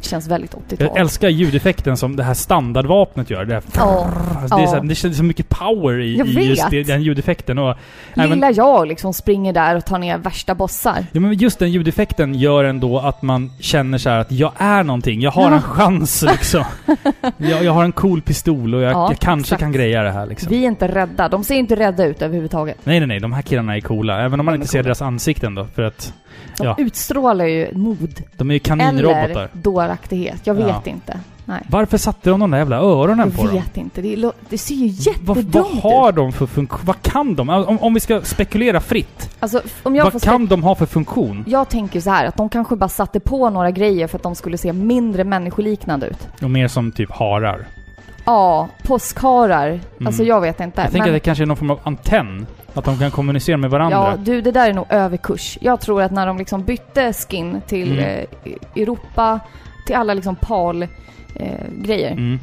Känns 0.00 0.26
väldigt 0.28 0.54
80-tal. 0.54 0.86
Jag 0.88 0.96
älskar 0.96 1.28
ljudeffekten 1.28 1.96
som 1.96 2.16
det 2.16 2.22
här 2.22 2.34
standardvapnet 2.34 3.30
gör. 3.30 3.44
Det, 3.44 3.54
här 3.54 3.62
Ja, 3.76 4.10
alltså, 4.42 4.56
det, 4.56 4.62
är 4.62 4.66
så 4.66 4.74
här, 4.74 4.82
det 4.82 4.94
känns 4.94 5.16
så 5.16 5.24
mycket 5.24 5.48
power 5.48 5.98
i, 6.00 6.14
i 6.20 6.48
just 6.48 6.70
det, 6.70 6.82
den 6.82 7.02
ljudeffekten. 7.02 7.58
Och 7.58 7.76
även, 8.14 8.30
Lilla 8.30 8.50
jag 8.50 8.88
liksom 8.88 9.14
springer 9.14 9.52
där 9.52 9.76
och 9.76 9.84
tar 9.84 9.98
ner 9.98 10.18
värsta 10.18 10.54
bossar. 10.54 11.06
ja, 11.12 11.20
men 11.20 11.32
just 11.34 11.58
den 11.58 11.70
ljudeffekten 11.70 12.34
gör 12.34 12.64
ändå 12.64 12.98
att 12.98 13.22
man 13.22 13.50
känner 13.60 13.98
så 13.98 14.10
här 14.10 14.18
att 14.18 14.32
jag 14.32 14.52
är 14.56 14.82
någonting. 14.84 15.20
Jag 15.20 15.30
har 15.30 15.50
Ja. 15.50 15.56
en 15.56 15.62
chans 15.62 16.22
liksom. 16.22 16.64
jag, 17.36 17.64
jag 17.64 17.72
har 17.72 17.84
en 17.84 17.92
cool 17.92 18.22
pistol 18.22 18.74
och 18.74 18.80
jag, 18.80 18.92
Ja, 18.92 19.08
jag 19.10 19.18
kanske 19.18 19.46
exakt. 19.54 19.60
kan 19.60 19.72
greja 19.72 20.02
det 20.02 20.10
här 20.10 20.26
liksom. 20.26 20.48
Vi 20.50 20.62
är 20.64 20.68
inte 20.68 20.88
rädda. 20.88 21.28
De 21.28 21.44
ser 21.44 21.54
inte 21.54 21.76
rädda 21.76 22.04
ut 22.04 22.22
överhuvudtaget. 22.22 22.76
Nej, 22.84 23.00
nej, 23.00 23.06
nej. 23.06 23.20
De 23.20 23.32
här 23.32 23.42
killarna 23.42 23.76
är 23.76 23.80
coola. 23.80 24.20
Även 24.20 24.40
om 24.40 24.46
man 24.46 24.54
inte 24.54 24.64
är 24.64 24.68
ser 24.68 24.78
coola. 24.78 24.82
deras 24.82 25.02
ansikten 25.02 25.54
då. 25.54 25.64
För 25.74 25.82
att 25.82 26.14
De 26.58 26.64
Ja. 26.66 26.74
utstrålar 26.78 27.44
ju 27.44 27.68
mod. 27.72 28.22
de 28.36 28.50
är 28.50 28.54
ju 28.54 28.60
kaninrobotar. 28.60 29.24
Eller 29.30 29.48
dåraktighet. 29.90 30.40
Jag 30.46 30.54
vet 30.54 30.66
Ja. 30.68 30.82
inte. 30.84 31.20
Nej. 31.44 31.62
Varför 31.68 31.98
satte 31.98 32.30
de 32.30 32.40
de 32.40 32.50
där 32.50 32.58
jävla 32.58 32.76
öronen 32.76 33.30
på 33.30 33.42
Jag 33.42 33.46
dem? 33.46 33.54
vet 33.56 33.76
inte. 33.76 34.02
Det, 34.02 34.32
det 34.48 34.58
ser 34.58 34.74
ju 34.74 34.86
jättedumt 34.86 35.54
vad 35.54 35.66
har 35.66 36.08
ut. 36.08 36.16
de 36.16 36.32
för 36.32 36.46
funktion? 36.46 36.80
Vad 36.84 37.02
kan 37.02 37.34
de? 37.34 37.48
Om, 37.50 37.78
om 37.78 37.94
vi 37.94 38.00
ska 38.00 38.20
spekulera 38.22 38.80
fritt. 38.80 39.36
Alltså, 39.40 39.62
om 39.82 39.96
jag 39.96 40.10
Vad 40.10 40.22
kan 40.22 40.46
de 40.46 40.62
ha 40.62 40.74
för 40.74 40.86
funktion? 40.86 41.44
Jag 41.46 41.68
tänker 41.68 42.00
så 42.00 42.10
här 42.10 42.24
att 42.26 42.36
de 42.36 42.48
kanske 42.48 42.76
bara 42.76 42.88
satte 42.88 43.20
på 43.20 43.50
några 43.50 43.70
grejer 43.70 44.06
för 44.06 44.16
att 44.18 44.22
de 44.22 44.34
skulle 44.34 44.58
se 44.58 44.72
mindre 44.72 45.24
människoliknande 45.24 46.06
ut. 46.06 46.28
Och 46.42 46.50
mer 46.50 46.68
som 46.68 46.92
typ 46.92 47.10
harar. 47.12 47.66
Ja, 48.24 48.68
påskharar. 48.82 49.80
Alltså 50.06 50.22
jag 50.24 50.40
vet 50.40 50.60
inte. 50.60 50.80
Jag 50.82 50.90
tänker 50.92 51.08
att 51.08 51.14
det 51.14 51.20
kanske 51.20 51.44
är 51.44 51.46
någon 51.46 51.56
form 51.56 51.70
av 51.70 51.80
antenn. 51.82 52.46
Att 52.74 52.84
de 52.84 52.98
kan 52.98 53.10
kommunicera 53.10 53.56
med 53.56 53.70
varandra. 53.70 53.98
Ja, 54.10 54.16
du, 54.16 54.40
det 54.40 54.52
där 54.52 54.68
är 54.70 54.74
nog 54.74 54.86
överkurs. 54.88 55.58
Jag 55.60 55.80
tror 55.80 56.02
att 56.02 56.10
när 56.12 56.26
de 56.26 56.38
liksom 56.38 56.64
bytte 56.64 57.12
skin 57.12 57.60
till 57.66 57.92
Mm. 57.98 58.04
eh, 58.44 58.82
Europa, 58.82 59.40
till 59.86 59.96
alla 59.96 60.14
liksom 60.14 60.36
PAL 60.36 60.82
eh, 60.82 60.88
Mm. 61.88 62.38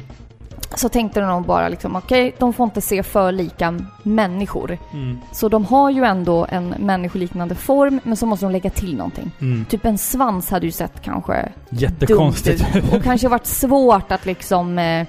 så 0.74 0.88
tänkte 0.88 1.20
de 1.20 1.42
bara 1.42 1.68
liksom 1.68 1.96
okej, 1.96 2.34
de 2.38 2.52
får 2.52 2.64
inte 2.64 2.80
se 2.80 3.02
för 3.02 3.32
lika 3.32 3.78
människor. 4.02 4.78
Mm. 4.92 5.18
Så 5.32 5.48
de 5.48 5.64
har 5.64 5.90
ju 5.90 6.04
ändå 6.04 6.46
en 6.50 6.68
människoliknande 6.78 7.54
form, 7.54 8.00
men 8.04 8.16
så 8.16 8.26
måste 8.26 8.46
de 8.46 8.52
lägga 8.52 8.70
till 8.70 8.96
någonting. 8.96 9.30
Mm. 9.40 9.64
Typ 9.64 9.84
en 9.84 9.98
svans 9.98 10.50
hade 10.50 10.66
ju 10.66 10.72
sett 10.72 11.02
kanske 11.02 11.48
Jättekonstigt 11.70 12.76
ut. 12.76 12.92
Och 12.94 13.02
kanske 13.02 13.28
varit 13.28 13.46
svårt 13.46 14.12
att 14.12 14.26
liksom 14.26 14.78
eh, 14.78 15.00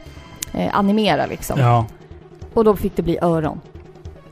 eh, 0.53 0.69
animera 0.73 1.25
liksom. 1.25 1.59
Ja. 1.59 1.85
Och 2.53 2.63
då 2.63 2.75
fick 2.75 2.95
det 2.95 3.01
bli 3.01 3.17
öron. 3.21 3.61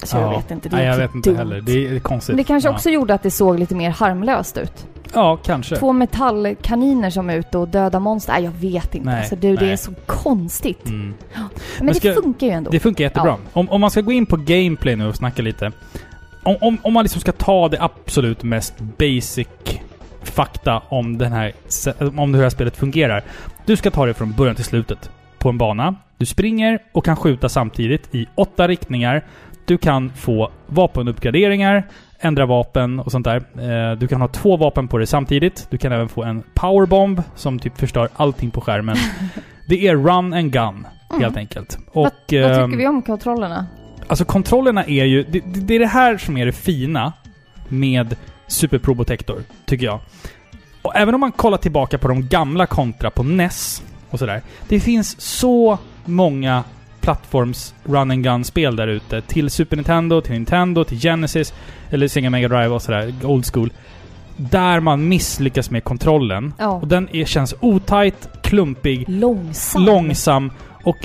Så 0.04 0.18
jag 0.18 0.34
ja. 0.34 0.38
vet 0.38 0.52
inte, 0.52 0.70
det 0.70 0.76
är 0.76 0.78
Nej, 0.78 0.88
jag 0.88 0.98
vet 0.98 1.16
inte 1.16 1.30
dumt. 1.30 1.38
heller. 1.38 1.62
Det 1.62 1.88
är 1.88 2.00
konstigt. 2.00 2.34
Men 2.34 2.38
det 2.38 2.44
kanske 2.44 2.70
ja. 2.70 2.74
också 2.74 2.90
gjorde 2.90 3.14
att 3.14 3.24
det 3.24 3.32
såg 3.32 3.60
lite 3.60 3.76
mer 3.76 3.90
harmlöst 3.90 4.58
ut. 4.58 4.88
Ja, 5.14 5.38
kanske. 5.38 5.76
Två 5.76 5.94
metallkaniner 5.94 7.10
som 7.10 7.30
är 7.30 7.36
ute 7.38 7.58
och 7.58 7.68
dödar 7.68 8.00
monster. 8.00 8.34
Nej, 8.34 8.44
jag 8.44 8.52
vet 8.52 8.96
inte. 8.96 9.10
Nej, 9.10 9.20
alltså, 9.20 9.36
du, 9.36 9.56
det 9.56 9.62
nej. 9.62 9.72
är 9.72 9.78
så 9.78 9.92
konstigt. 10.06 10.86
Mm. 10.86 11.14
Men, 11.34 11.48
Men 11.78 11.88
det 11.88 11.94
ska- 11.94 12.14
funkar 12.14 12.48
ju 12.48 12.54
ändå. 12.54 12.72
Det 12.72 12.80
funkar 12.80 13.04
jättebra. 13.04 13.38
Om, 13.54 13.70
om 13.70 13.82
man 13.82 13.92
ska 13.92 14.02
gå 14.02 14.12
in 14.12 14.26
på 14.26 14.38
gameplay 14.38 14.96
nu 14.96 15.08
och 15.08 15.16
snacka 15.16 15.42
lite. 15.42 15.72
Om, 16.44 16.56
om, 16.62 16.78
om 16.82 16.94
man 16.94 17.04
liksom 17.04 17.22
ska 17.22 17.32
ta 17.32 17.70
det 17.70 17.82
absolut 17.82 18.44
mest 18.44 18.74
basic 18.80 19.48
fakta 20.24 20.82
om, 20.90 21.18
den 21.18 21.32
här, 21.32 21.54
om 22.00 22.34
hur 22.34 22.38
det 22.42 22.46
här 22.46 22.50
spelet 22.50 22.78
fungerar. 22.78 23.24
Du 23.66 23.76
ska 23.76 23.92
ta 23.92 24.06
det 24.06 24.14
från 24.14 24.34
början 24.34 24.56
till 24.56 24.66
slutet 24.66 25.10
på 25.38 25.50
en 25.50 25.58
bana. 25.58 25.96
Du 26.18 26.26
springer 26.26 26.80
och 26.92 27.06
kan 27.06 27.16
skjuta 27.16 27.50
samtidigt 27.50 28.16
i 28.16 28.28
åtta 28.36 28.68
riktningar. 28.68 29.26
Du 29.68 29.78
kan 29.78 30.12
få 30.16 30.52
vapenuppgraderingar, 30.68 31.88
ändra 32.20 32.46
vapen 32.46 33.00
och 33.00 33.12
sånt 33.12 33.26
där. 33.26 33.36
Eh, 33.92 33.98
Du 33.98 34.08
kan 34.08 34.22
ha 34.22 34.28
två 34.28 34.58
vapen 34.58 34.88
på 34.88 34.98
dig 34.98 35.08
samtidigt. 35.08 35.68
Du 35.70 35.78
kan 35.78 35.92
även 35.92 36.10
få 36.10 36.24
en 36.24 36.44
powerbomb 36.54 37.24
som 37.36 37.60
typ 37.60 37.78
förstör 37.78 38.10
allting 38.16 38.52
på 38.52 38.62
skärmen. 38.62 38.98
Det 39.70 39.88
är 39.88 39.96
run 39.96 40.34
and 40.34 40.52
gun, 40.52 40.88
helt 41.10 41.24
Mm. 41.24 41.38
enkelt. 41.38 41.78
Och, 41.92 42.04
vad, 42.32 42.42
vad 42.42 42.52
ehm, 42.52 42.70
tycker 42.72 42.78
vi 42.78 42.88
om 42.88 43.02
kontrollerna? 43.02 43.66
Alltså 44.08 44.26
kontrollerna 44.26 44.84
är 44.86 45.06
ju... 45.06 45.24
Det, 45.24 45.40
det 45.46 45.76
är 45.76 45.80
det 45.80 45.88
här 45.88 46.18
som 46.18 46.38
är 46.38 46.46
det 46.46 46.52
fina 46.52 47.14
med 47.68 48.16
Super 48.48 48.78
Pro 48.78 48.96
Protector, 48.96 49.44
tycker 49.66 49.86
jag. 49.86 50.00
Och 50.82 50.96
även 50.96 51.14
om 51.16 51.22
man 51.22 51.32
kollar 51.32 51.58
tillbaka 51.58 51.98
på 51.98 52.08
de 52.08 52.28
gamla 52.28 52.66
kontra 52.66 53.10
på 53.10 53.24
NES 53.24 53.84
och 54.10 54.20
sådär. 54.20 54.42
Det 54.68 54.80
finns 54.80 55.22
så 55.22 55.78
många 56.06 56.64
plattforms 57.02 57.74
run 57.84 58.12
and 58.12 58.24
gun-spel 58.24 58.76
där 58.76 58.88
ute. 58.88 59.22
Till 59.22 59.50
Super 59.50 59.76
Nintendo, 59.76 60.22
till 60.22 60.34
Nintendo, 60.34 60.84
till 60.84 61.00
Genesis, 61.00 61.54
eller 61.90 62.08
Sega 62.08 62.30
Mega 62.30 62.48
Drive 62.48 62.68
och 62.68 62.82
sådär, 62.82 63.14
old 63.24 63.46
school. 63.54 63.72
Där 64.38 64.80
man 64.80 65.08
misslyckas 65.08 65.70
med 65.72 65.84
kontrollen. 65.84 66.54
Ja. 66.58 66.68
Och 66.68 66.88
den 66.88 67.10
är, 67.16 67.26
känns 67.26 67.56
otajt, 67.60 68.30
klumpig, 68.44 69.06
Långsam. 69.08 69.86
långsam 69.86 70.52
och 70.84 70.98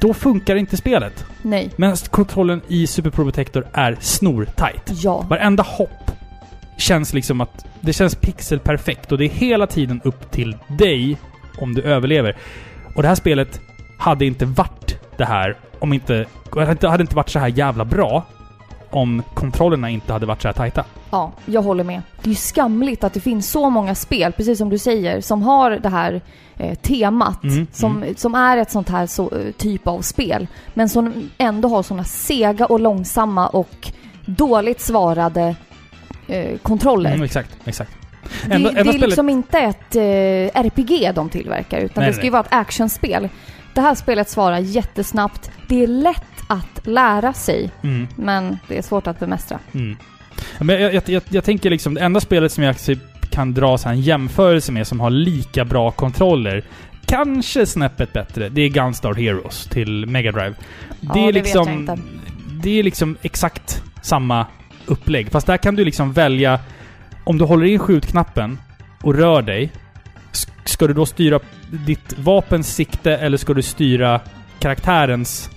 då 0.00 0.14
funkar 0.14 0.56
inte 0.56 0.76
spelet. 0.76 1.24
Nej. 1.42 1.70
Men 1.76 1.96
kontrollen 1.96 2.60
i 2.68 2.86
Super 2.86 3.10
Pro 3.10 3.24
Protector 3.24 3.66
är 3.72 3.96
snortajt. 4.00 4.90
Ja. 5.02 5.26
Varenda 5.28 5.62
hopp 5.62 6.10
känns 6.78 7.12
liksom 7.12 7.40
att... 7.40 7.66
Det 7.80 7.92
känns 7.92 8.14
pixelperfekt 8.14 9.12
och 9.12 9.18
det 9.18 9.24
är 9.24 9.28
hela 9.28 9.66
tiden 9.66 10.00
upp 10.04 10.30
till 10.30 10.56
dig 10.78 11.16
om 11.58 11.74
du 11.74 11.82
överlever. 11.82 12.36
Och 12.94 13.02
det 13.02 13.08
här 13.08 13.14
spelet 13.14 13.60
hade 13.98 14.24
inte 14.26 14.44
varit 14.44 14.91
det 15.16 15.24
här 15.24 15.56
om 15.78 15.92
inte... 15.92 16.26
Det 16.54 16.88
hade 16.88 17.02
inte- 17.02 17.16
varit 17.16 17.28
så 17.28 17.38
här 17.38 17.48
jävla 17.48 17.84
bra 17.84 18.24
om 18.90 19.22
kontrollerna 19.34 19.90
inte 19.90 20.12
hade 20.12 20.26
varit 20.26 20.42
så 20.42 20.48
här 20.48 20.52
tajta. 20.52 20.84
Ja, 21.10 21.32
jag 21.46 21.62
håller 21.62 21.84
med. 21.84 22.02
Det 22.22 22.26
är 22.26 22.28
ju 22.28 22.34
skamligt 22.34 23.04
att 23.04 23.12
det 23.14 23.20
finns 23.20 23.50
så 23.50 23.70
många 23.70 23.94
spel, 23.94 24.32
precis 24.32 24.58
som 24.58 24.68
du 24.68 24.78
säger, 24.78 25.20
som 25.20 25.42
har 25.42 25.70
det 25.70 25.88
här 25.88 26.20
eh, 26.56 26.74
temat. 26.74 27.44
Mm, 27.44 27.66
som, 27.72 28.04
som 28.16 28.34
är 28.34 28.56
ett 28.56 28.70
sånt 28.70 28.88
här 28.88 29.06
så, 29.06 29.22
eh, 29.30 29.52
typ 29.58 29.86
av 29.88 30.00
spel. 30.00 30.46
Men 30.74 30.88
som 30.88 31.30
ändå 31.38 31.68
har 31.68 31.82
såna 31.82 32.04
sega 32.04 32.66
och 32.66 32.80
långsamma 32.80 33.46
och 33.48 33.90
dåligt 34.26 34.80
svarade 34.80 35.56
eh, 36.28 36.58
kontroller. 36.58 37.10
Mm, 37.10 37.22
exakt, 37.22 37.56
exakt. 37.64 37.90
Det, 38.46 38.54
Enda- 38.54 38.70
det 38.72 38.80
är 38.80 38.84
spelet- 38.84 39.00
liksom 39.00 39.28
inte 39.28 39.58
ett 39.58 39.96
eh, 39.96 40.60
RPG 40.64 41.12
de 41.14 41.28
tillverkar, 41.28 41.78
utan 41.78 42.00
Nej, 42.02 42.06
det 42.10 42.12
ska 42.14 42.20
nej. 42.20 42.26
ju 42.26 42.30
vara 42.32 42.42
ett 42.42 42.52
actionspel. 42.52 43.28
Det 43.74 43.80
här 43.80 43.94
spelet 43.94 44.28
svarar 44.28 44.58
jättesnabbt. 44.58 45.50
Det 45.68 45.82
är 45.82 45.86
lätt 45.86 46.22
att 46.48 46.86
lära 46.86 47.32
sig, 47.32 47.70
Mm. 47.82 48.08
men 48.16 48.58
det 48.68 48.78
är 48.78 48.82
svårt 48.82 49.06
att 49.06 49.20
bemästra. 49.20 49.58
Mm. 49.74 49.96
Men 50.58 50.80
jag, 50.82 50.94
jag, 50.94 51.02
jag, 51.06 51.22
jag 51.28 51.44
tänker 51.44 51.70
liksom, 51.70 51.94
det 51.94 52.00
enda 52.00 52.20
spelet 52.20 52.52
som 52.52 52.64
jag 52.64 52.78
typ 52.78 53.30
kan 53.30 53.54
dra 53.54 53.78
så 53.78 53.88
här 53.88 53.94
en 53.94 54.00
jämförelse 54.00 54.72
med 54.72 54.86
som 54.86 55.00
har 55.00 55.10
lika 55.10 55.64
bra 55.64 55.90
kontroller, 55.90 56.64
kanske 57.06 57.66
snäppet 57.66 58.12
bättre, 58.12 58.48
det 58.48 58.60
är 58.62 58.68
Gunstar 58.68 59.14
Heroes 59.14 59.64
till 59.64 60.06
Mega 60.06 60.32
Drive. 60.32 60.54
Ja, 61.00 61.10
Det 61.14 61.20
är 61.20 61.26
det 61.26 61.32
liksom... 61.32 61.98
Det 62.62 62.78
är 62.78 62.82
liksom 62.82 63.16
exakt 63.22 63.82
samma 64.02 64.46
upplägg. 64.86 65.30
Fast 65.30 65.46
där 65.46 65.56
kan 65.56 65.74
du 65.76 65.84
liksom 65.84 66.12
välja... 66.12 66.60
Om 67.24 67.38
du 67.38 67.44
håller 67.44 67.66
in 67.66 67.78
skjutknappen 67.78 68.58
och 69.02 69.14
rör 69.14 69.42
dig, 69.42 69.70
ska 70.64 70.86
du 70.86 70.94
då 70.94 71.06
styra 71.06 71.40
ditt 71.70 72.18
vapens 72.18 72.74
sikte 72.74 73.16
eller 73.16 73.36
ska 73.38 73.54
du 73.54 73.62
styra 73.62 74.20
karaktärens 74.58 75.50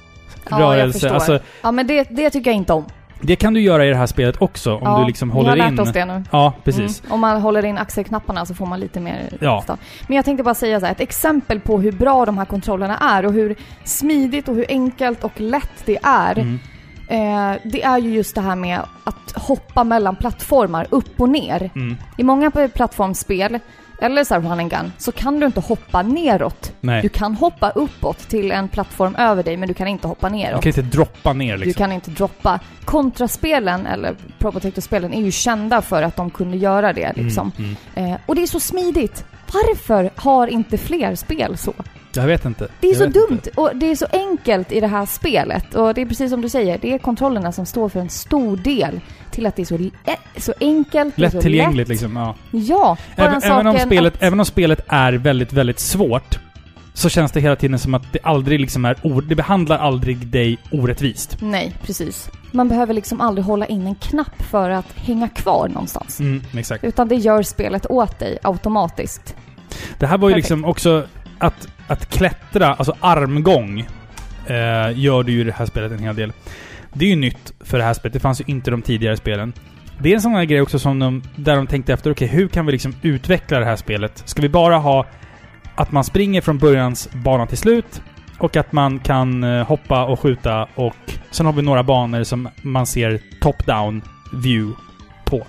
Ja, 0.50 0.60
jag 0.62 0.78
rörelse? 0.80 1.00
förstår. 1.00 1.16
Alltså, 1.16 1.40
Ja, 1.62 1.72
men 1.72 1.88
det, 1.88 2.08
det 2.10 2.30
tycker 2.30 2.50
jag 2.52 2.56
inte 2.58 2.74
om. 2.74 2.86
det 3.22 3.36
kan 3.36 3.54
du 3.54 3.62
göra 3.62 3.86
i 3.86 3.90
det 3.90 3.96
här 3.96 4.06
spelet 4.06 4.42
också 4.42 4.74
om 4.76 4.82
ja, 4.84 5.00
du 5.00 5.06
liksom 5.08 5.30
vi 5.30 5.34
håller 5.34 5.50
har 5.50 5.58
lärt 5.58 5.72
in... 5.72 5.80
oss 5.80 5.92
det 5.92 6.06
nu. 6.06 6.24
Ja, 6.32 6.54
precis. 6.64 7.00
Mm. 7.00 7.12
Om 7.14 7.20
man 7.20 7.42
håller 7.42 7.66
in 7.66 7.78
axelknapparna 7.78 8.46
så 8.46 8.54
får 8.56 8.66
man 8.66 8.80
lite 8.80 9.00
mer 9.00 9.30
Ja. 9.40 9.62
start. 9.62 9.80
Men 10.08 10.16
jag 10.16 10.26
tänkte 10.26 10.44
bara 10.44 10.56
säga 10.56 10.80
så 10.80 10.86
här, 10.86 10.94
ett 10.94 11.02
exempel 11.02 11.60
på 11.60 11.80
hur 11.80 11.92
bra 11.92 12.26
de 12.26 12.38
här 12.38 12.46
kontrollerna 12.46 12.98
är 12.98 13.26
och 13.26 13.34
hur 13.34 13.56
smidigt 13.84 14.48
och 14.48 14.56
hur 14.56 14.66
enkelt 14.70 15.24
och 15.24 15.40
lätt 15.42 15.86
det 15.86 15.98
är. 16.04 16.40
Mm. 16.40 16.60
Eh, 17.08 17.58
det 17.64 17.84
är 17.84 17.98
ju 17.98 18.14
just 18.14 18.36
det 18.36 18.42
här 18.42 18.56
med 18.56 18.80
att 19.04 19.32
hoppa 19.36 19.84
mellan 19.84 20.16
plattformar, 20.16 20.88
upp 20.90 21.22
och 21.22 21.30
ner. 21.30 21.70
Mm. 21.76 21.98
I 22.18 22.24
många 22.24 22.52
plattformsspel, 22.52 23.60
eller 24.02 24.24
så 24.24 24.34
här 24.34 24.42
run 24.42 24.52
and 24.60 24.70
gun, 24.72 24.92
så 24.98 25.12
kan 25.12 25.40
du 25.40 25.46
inte 25.46 25.60
hoppa 25.60 26.02
neråt. 26.02 26.72
Nej. 26.82 27.02
Du 27.02 27.10
kan 27.10 27.36
hoppa 27.36 27.70
uppåt 27.70 28.18
till 28.20 28.52
en 28.52 28.68
plattform 28.68 29.16
över 29.16 29.44
dig, 29.44 29.58
men 29.58 29.68
du 29.68 29.74
kan 29.74 29.88
inte 29.88 30.08
hoppa 30.08 30.30
Du 30.30 30.36
neråt. 30.36 30.62
kan 30.64 30.70
inte 30.70 30.82
droppa 30.82 31.34
ner 31.34 31.58
Du 31.58 31.64
liksom. 31.66 31.80
kan 31.80 31.92
inte 31.92 32.12
droppa. 32.12 32.60
Kontraspelen, 32.86 33.86
eller 33.86 34.16
Pro 34.40 34.52
Protector-spelen, 34.52 35.14
är 35.14 35.22
ju 35.22 35.32
kända 35.32 35.82
för 35.82 36.02
att 36.04 36.16
de 36.16 36.30
kunde 36.30 36.58
göra 36.58 36.94
det 36.94 37.14
liksom. 37.16 37.52
Mm, 37.58 37.76
mm. 37.96 38.12
Eh, 38.14 38.20
och 38.26 38.36
det 38.36 38.42
är 38.44 38.48
så 38.48 38.60
smidigt. 38.60 39.26
Varför 39.54 40.10
har 40.16 40.48
inte 40.48 40.78
fler 40.78 41.16
spel 41.16 41.58
så? 41.58 41.74
Jag 42.16 42.28
vet 42.28 42.46
inte. 42.46 42.68
Det 42.80 42.88
är 42.88 42.92
jag 42.92 42.98
så 42.98 43.20
dumt 43.20 43.28
Inte. 43.32 43.50
och 43.56 43.72
det 43.76 43.92
är 43.92 43.96
så 43.96 44.06
enkelt 44.12 44.72
i 44.72 44.80
det 44.80 44.88
här 44.88 45.06
spelet. 45.06 45.76
Och 45.76 45.94
det 45.94 46.02
är 46.02 46.06
precis 46.06 46.32
som 46.32 46.42
du 46.42 46.50
säger, 46.50 46.78
det 46.82 46.94
är 46.94 46.98
kontrollerna 46.98 47.52
som 47.52 47.66
står 47.66 47.90
för 47.90 48.00
en 48.00 48.10
stor 48.10 48.58
del 48.58 49.00
till 49.32 49.46
att 49.46 49.56
det 49.56 49.62
är 49.62 49.66
så, 49.66 49.76
eh, 49.76 50.16
så 50.38 50.54
enkelt, 50.60 51.18
Lättillgängligt 51.18 51.78
lätt. 51.78 52.02
liksom. 52.02 52.16
Ja. 52.16 52.36
Ja, 52.52 52.98
Även, 53.16 53.44
även, 53.44 53.68
om 53.68 53.80
spelet, 53.80 54.14
att- 54.16 54.24
även 54.24 54.40
om 54.40 54.46
spelet 54.46 54.86
är 54.88 55.14
väldigt, 55.14 55.54
väldigt 55.54 55.80
svårt 55.80 56.40
så 56.94 57.10
känns 57.10 57.32
det 57.32 57.40
hela 57.40 57.56
tiden 57.56 57.80
som 57.80 57.94
att 57.94 58.14
det 58.14 58.20
aldrig 58.24 58.60
liksom 58.60 58.86
är... 58.86 58.98
O, 59.04 59.22
det 59.22 59.36
behandlar 59.36 59.78
aldrig 59.78 60.18
dig 60.28 60.58
orättvist. 60.72 61.38
Nej, 61.42 61.76
precis. 61.82 62.30
Man 62.52 62.70
behöver 62.70 62.94
liksom 62.94 63.22
aldrig 63.22 63.46
hålla 63.46 63.66
in 63.66 63.88
en 63.88 63.96
knapp 63.96 64.42
för 64.44 64.70
att 64.70 64.86
hänga 64.96 65.30
kvar 65.30 65.68
någonstans. 65.68 66.20
Mm, 66.20 66.42
exakt. 66.58 66.84
Utan 66.84 67.08
det 67.08 67.16
gör 67.16 67.44
spelet 67.44 67.86
åt 67.90 68.20
dig 68.20 68.38
automatiskt. 68.44 69.36
Det 70.00 70.08
här 70.08 70.18
var 70.18 70.30
ju 70.30 70.34
Perfekt. 70.36 70.50
liksom 70.50 70.66
också 70.66 71.04
att, 71.40 71.68
att 71.88 72.10
klättra, 72.10 72.74
alltså 72.74 72.96
armgång, 73.00 73.80
eh, 74.48 75.00
gör 75.00 75.24
du 75.24 75.32
ju 75.32 75.42
i 75.42 75.44
det 75.44 75.52
här 75.52 75.66
spelet 75.66 75.92
en 75.92 76.00
hel 76.00 76.16
del. 76.16 76.34
Det 76.94 77.06
är 77.06 77.10
ju 77.10 77.16
nytt 77.16 77.54
för 77.60 77.78
det 77.78 77.84
här 77.84 77.94
spelet. 77.94 78.14
Det 78.14 78.20
fanns 78.20 78.42
ju 78.42 78.46
inte 78.48 78.70
i 78.70 78.72
de 78.72 78.82
tidigare 78.82 79.18
spelen. 79.18 79.54
Det 80.00 80.10
är 80.10 80.16
en 80.16 80.22
sån 80.22 80.32
här 80.32 80.46
grej 80.46 80.62
också 80.62 80.80
som 80.80 81.00
de, 81.00 81.22
där 81.36 81.56
de 81.56 81.68
tänkte 81.68 81.94
efter, 81.94 82.12
okej 82.12 82.28
hur 82.28 82.48
kan 82.48 82.66
vi 82.66 82.72
liksom 82.72 82.96
utveckla 83.02 83.60
det 83.60 83.66
här 83.66 83.76
spelet? 83.76 84.24
Ska 84.26 84.42
vi 84.42 84.50
bara 84.50 84.78
ha 84.78 85.06
att 85.76 85.92
man 85.92 86.04
springer 86.04 86.42
från 86.42 86.58
börjans 86.58 87.10
bana 87.14 87.48
till 87.48 87.58
slut 87.58 88.02
och 88.38 88.56
att 88.56 88.72
man 88.72 89.00
kan 89.00 89.44
eh, 89.44 89.68
hoppa 89.68 90.06
och 90.06 90.20
skjuta 90.20 90.68
och 90.76 90.96
sen 91.32 91.46
har 91.46 91.54
vi 91.54 91.62
några 91.62 91.84
banor 91.84 92.24
som 92.24 92.50
man 92.62 92.86
ser 92.86 93.20
top-down 93.42 94.02
view 94.34 94.82
på. 95.26 95.48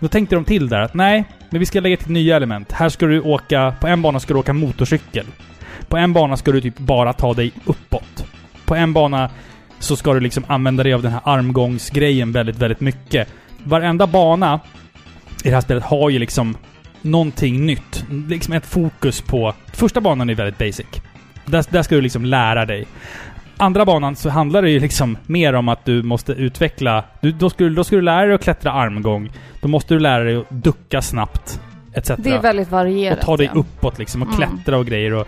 Då 0.00 0.08
tänkte 0.08 0.34
de 0.34 0.44
till 0.44 0.68
där 0.68 0.80
att 0.80 0.94
nej, 0.94 1.24
men 1.54 1.58
vi 1.60 1.66
ska 1.66 1.80
lägga 1.80 1.96
till 1.96 2.12
nya 2.12 2.36
element. 2.36 2.72
Här 2.72 2.88
ska 2.88 3.06
du 3.06 3.20
åka... 3.20 3.74
På 3.80 3.86
en 3.86 4.02
bana 4.02 4.20
ska 4.20 4.34
du 4.34 4.40
åka 4.40 4.52
motorcykel. 4.52 5.26
På 5.88 5.96
en 5.96 6.12
bana 6.12 6.36
ska 6.36 6.52
du 6.52 6.60
typ 6.60 6.78
bara 6.78 7.12
ta 7.12 7.34
dig 7.34 7.52
uppåt. 7.64 8.26
På 8.64 8.74
en 8.74 8.92
bana 8.92 9.30
så 9.78 9.96
ska 9.96 10.14
du 10.14 10.20
liksom 10.20 10.44
använda 10.46 10.82
dig 10.82 10.94
av 10.94 11.02
den 11.02 11.12
här 11.12 11.20
armgångsgrejen 11.24 12.32
väldigt, 12.32 12.56
väldigt 12.56 12.80
mycket. 12.80 13.28
Varenda 13.64 14.06
bana 14.06 14.60
i 15.44 15.48
det 15.48 15.54
här 15.54 15.60
spelet 15.60 15.84
har 15.84 16.10
ju 16.10 16.18
liksom 16.18 16.56
någonting 17.02 17.66
nytt. 17.66 18.04
Liksom 18.28 18.54
ett 18.54 18.66
fokus 18.66 19.20
på... 19.20 19.54
Första 19.72 20.00
banan 20.00 20.30
är 20.30 20.34
väldigt 20.34 20.58
basic. 20.58 20.86
Där, 21.44 21.64
där 21.70 21.82
ska 21.82 21.94
du 21.94 22.00
liksom 22.00 22.24
lära 22.24 22.66
dig. 22.66 22.86
Andra 23.56 23.84
banan 23.84 24.16
så 24.16 24.28
handlar 24.28 24.62
det 24.62 24.70
ju 24.70 24.80
liksom 24.80 25.18
mer 25.26 25.52
om 25.52 25.68
att 25.68 25.84
du 25.84 26.02
måste 26.02 26.32
utveckla... 26.32 27.04
Du, 27.20 27.32
då, 27.32 27.50
ska 27.50 27.64
du, 27.64 27.70
då 27.70 27.84
ska 27.84 27.96
du 27.96 28.02
lära 28.02 28.26
dig 28.26 28.34
att 28.34 28.42
klättra 28.42 28.72
armgång. 28.72 29.30
Då 29.60 29.68
måste 29.68 29.94
du 29.94 30.00
lära 30.00 30.24
dig 30.24 30.36
att 30.36 30.50
ducka 30.50 31.02
snabbt. 31.02 31.60
Etc. 31.94 32.10
Det 32.18 32.30
är 32.30 32.42
väldigt 32.42 32.70
varierat. 32.70 33.18
och 33.18 33.24
ta 33.24 33.36
dig 33.36 33.50
ja. 33.54 33.60
uppåt 33.60 33.98
liksom 33.98 34.22
och 34.22 34.28
Mm. 34.28 34.38
klättra 34.38 34.78
och 34.78 34.86
grejer 34.86 35.12
och... 35.14 35.26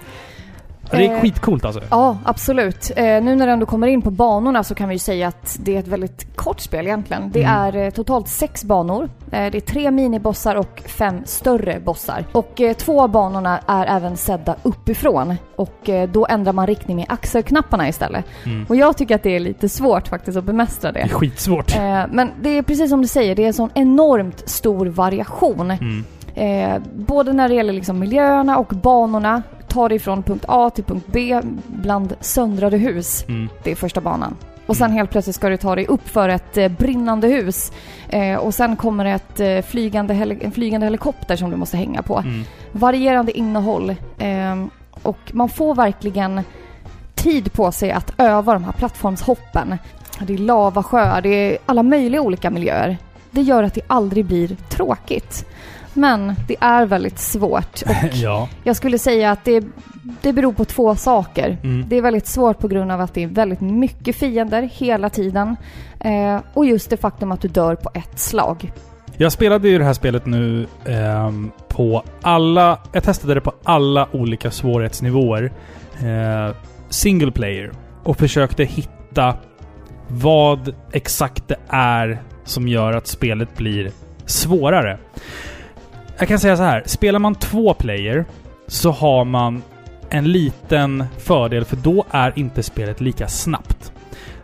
Det 0.90 1.06
är 1.06 1.14
Eh, 1.14 1.20
skitcoolt 1.20 1.64
alltså. 1.64 1.80
Ja, 1.90 2.16
absolut. 2.24 2.90
Eh, 2.96 3.04
nu 3.04 3.34
när 3.36 3.46
du 3.46 3.52
ändå 3.52 3.66
kommer 3.66 3.86
in 3.86 4.02
på 4.02 4.10
banorna 4.10 4.64
så 4.64 4.74
kan 4.74 4.88
vi 4.88 4.94
ju 4.94 4.98
säga 4.98 5.28
att 5.28 5.56
det 5.60 5.74
är 5.76 5.80
ett 5.80 5.88
väldigt 5.88 6.36
kort 6.36 6.60
spel 6.60 6.86
egentligen. 6.86 7.30
Det 7.32 7.42
Mm. 7.42 7.56
är 7.56 7.76
eh, 7.86 7.90
totalt 7.90 8.28
sex 8.28 8.64
banor. 8.64 9.08
Det 9.30 9.36
är 9.36 9.60
tre 9.60 9.90
minibossar 9.90 10.54
och 10.56 10.82
fem 10.86 11.20
större 11.24 11.80
bossar. 11.80 12.24
Och 12.32 12.60
två 12.78 13.02
av 13.02 13.08
banorna 13.10 13.60
är 13.66 13.86
även 13.86 14.16
sedda 14.16 14.56
uppifrån. 14.62 15.34
Och 15.56 15.90
då 16.12 16.26
ändrar 16.26 16.52
man 16.52 16.66
riktning 16.66 16.96
med 16.96 17.06
axelknapparna 17.08 17.88
istället. 17.88 18.24
Mm. 18.44 18.66
Och 18.68 18.76
jag 18.76 18.96
tycker 18.96 19.14
att 19.14 19.22
det 19.22 19.36
är 19.36 19.40
lite 19.40 19.68
svårt 19.68 20.08
faktiskt 20.08 20.38
att 20.38 20.44
bemästra 20.44 20.92
Det 20.92 20.98
det. 20.98 21.04
är 21.04 21.08
skitsvårt. 21.08 21.76
Men 22.10 22.30
det 22.42 22.48
är 22.58 22.62
precis 22.62 22.90
som 22.90 23.02
du 23.02 23.08
säger, 23.08 23.34
det 23.34 23.42
är 23.42 23.46
en 23.46 23.52
sån 23.52 23.70
enormt 23.74 24.48
stor 24.48 24.86
variation. 24.86 25.70
Mm. 25.70 26.04
Eh, 26.34 26.82
både 26.94 27.32
när 27.32 27.48
det 27.48 27.54
gäller 27.54 27.72
liksom 27.72 27.98
miljöerna 27.98 28.58
och 28.58 28.66
banorna. 28.66 29.42
Ta 29.68 29.88
dig 29.88 29.98
från 29.98 30.22
punkt 30.22 30.44
A 30.48 30.70
till 30.74 30.84
punkt 30.84 31.06
B 31.12 31.40
bland 31.66 32.14
söndrade 32.20 32.76
hus. 32.76 33.24
Mm. 33.28 33.48
Det 33.62 33.70
är 33.70 33.74
första 33.76 34.00
banan. 34.00 34.36
Och 34.66 34.76
sen 34.76 34.84
Mm. 34.86 34.96
helt 34.96 35.10
plötsligt 35.10 35.36
ska 35.36 35.48
du 35.48 35.56
ta 35.56 35.74
dig 35.74 35.86
upp 35.86 36.08
för 36.08 36.28
ett 36.28 36.56
eh, 36.56 36.68
brinnande 36.68 37.28
hus. 37.28 37.72
Eh, 38.08 38.36
och 38.36 38.54
sen 38.54 38.76
kommer 38.76 39.04
ett, 39.04 39.40
eh, 39.40 39.60
flygande 39.62 40.14
heli- 40.14 40.44
en 40.44 40.52
flygande 40.52 40.86
helikopter 40.86 41.36
som 41.36 41.50
du 41.50 41.56
måste 41.56 41.76
hänga 41.76 42.02
på. 42.02 42.18
Mm. 42.18 42.44
Varierande 42.72 43.38
innehåll. 43.38 43.90
Eh, 44.18 44.64
och 45.02 45.18
man 45.32 45.48
får 45.48 45.74
verkligen 45.74 46.40
tid 47.14 47.52
på 47.52 47.72
sig 47.72 47.92
att 47.92 48.12
öva 48.18 48.52
de 48.52 48.64
här 48.64 48.72
plattformshoppen. 48.72 49.78
Det 50.20 50.34
är 50.34 50.38
lavasjöar, 50.38 51.20
det 51.22 51.28
är 51.28 51.58
alla 51.66 51.82
möjliga 51.82 52.20
olika 52.22 52.50
miljöer. 52.50 52.98
Det 53.36 53.42
gör 53.42 53.62
att 53.62 53.74
det 53.74 53.80
aldrig 53.86 54.24
blir 54.24 54.48
tråkigt. 54.68 55.46
Men 55.92 56.34
det 56.48 56.56
är 56.60 56.86
väldigt 56.86 57.18
svårt 57.18 57.82
och 57.82 58.08
ja. 58.12 58.48
jag 58.64 58.76
skulle 58.76 58.98
säga 58.98 59.30
att 59.30 59.44
det, 59.44 59.64
det 60.22 60.32
beror 60.32 60.52
på 60.52 60.64
två 60.64 60.96
saker. 60.96 61.58
Mm. 61.62 61.88
Det 61.88 61.96
är 61.96 62.02
väldigt 62.02 62.26
svårt 62.26 62.58
på 62.58 62.68
grund 62.68 62.92
av 62.92 63.00
att 63.00 63.14
det 63.14 63.22
är 63.22 63.26
väldigt 63.26 63.60
mycket 63.60 64.16
fiender 64.16 64.62
hela 64.62 65.10
tiden. 65.10 65.56
Eh, 66.00 66.40
och 66.54 66.66
just 66.66 66.90
det 66.90 66.96
faktum 66.96 67.32
att 67.32 67.40
du 67.40 67.48
dör 67.48 67.74
på 67.74 67.90
ett 67.94 68.18
slag. 68.18 68.72
Jag 69.16 69.32
spelade 69.32 69.68
ju 69.68 69.78
det 69.78 69.84
här 69.84 69.92
spelet 69.92 70.26
nu 70.26 70.66
ehm, 70.84 71.50
på 71.68 72.02
alla... 72.22 72.78
Jag 72.92 73.02
testade 73.02 73.34
det 73.34 73.40
på 73.40 73.52
alla 73.62 74.08
olika 74.12 74.50
svårighetsnivåer. 74.50 75.52
Eh, 75.98 76.54
single 76.88 77.32
player. 77.32 77.72
Och 78.02 78.16
försökte 78.16 78.64
hitta 78.64 79.34
vad 80.08 80.74
exakt 80.92 81.48
det 81.48 81.56
är 81.68 82.22
som 82.46 82.68
gör 82.68 82.92
att 82.92 83.06
spelet 83.06 83.56
blir 83.56 83.90
svårare. 84.26 84.98
Jag 86.18 86.28
kan 86.28 86.38
säga 86.38 86.56
så 86.56 86.62
här. 86.62 86.82
Spelar 86.86 87.18
man 87.18 87.34
två 87.34 87.74
player 87.74 88.24
så 88.66 88.90
har 88.90 89.24
man 89.24 89.62
en 90.10 90.32
liten 90.32 91.04
fördel 91.18 91.64
för 91.64 91.76
då 91.76 92.04
är 92.10 92.32
inte 92.38 92.62
spelet 92.62 93.00
lika 93.00 93.28
snabbt. 93.28 93.92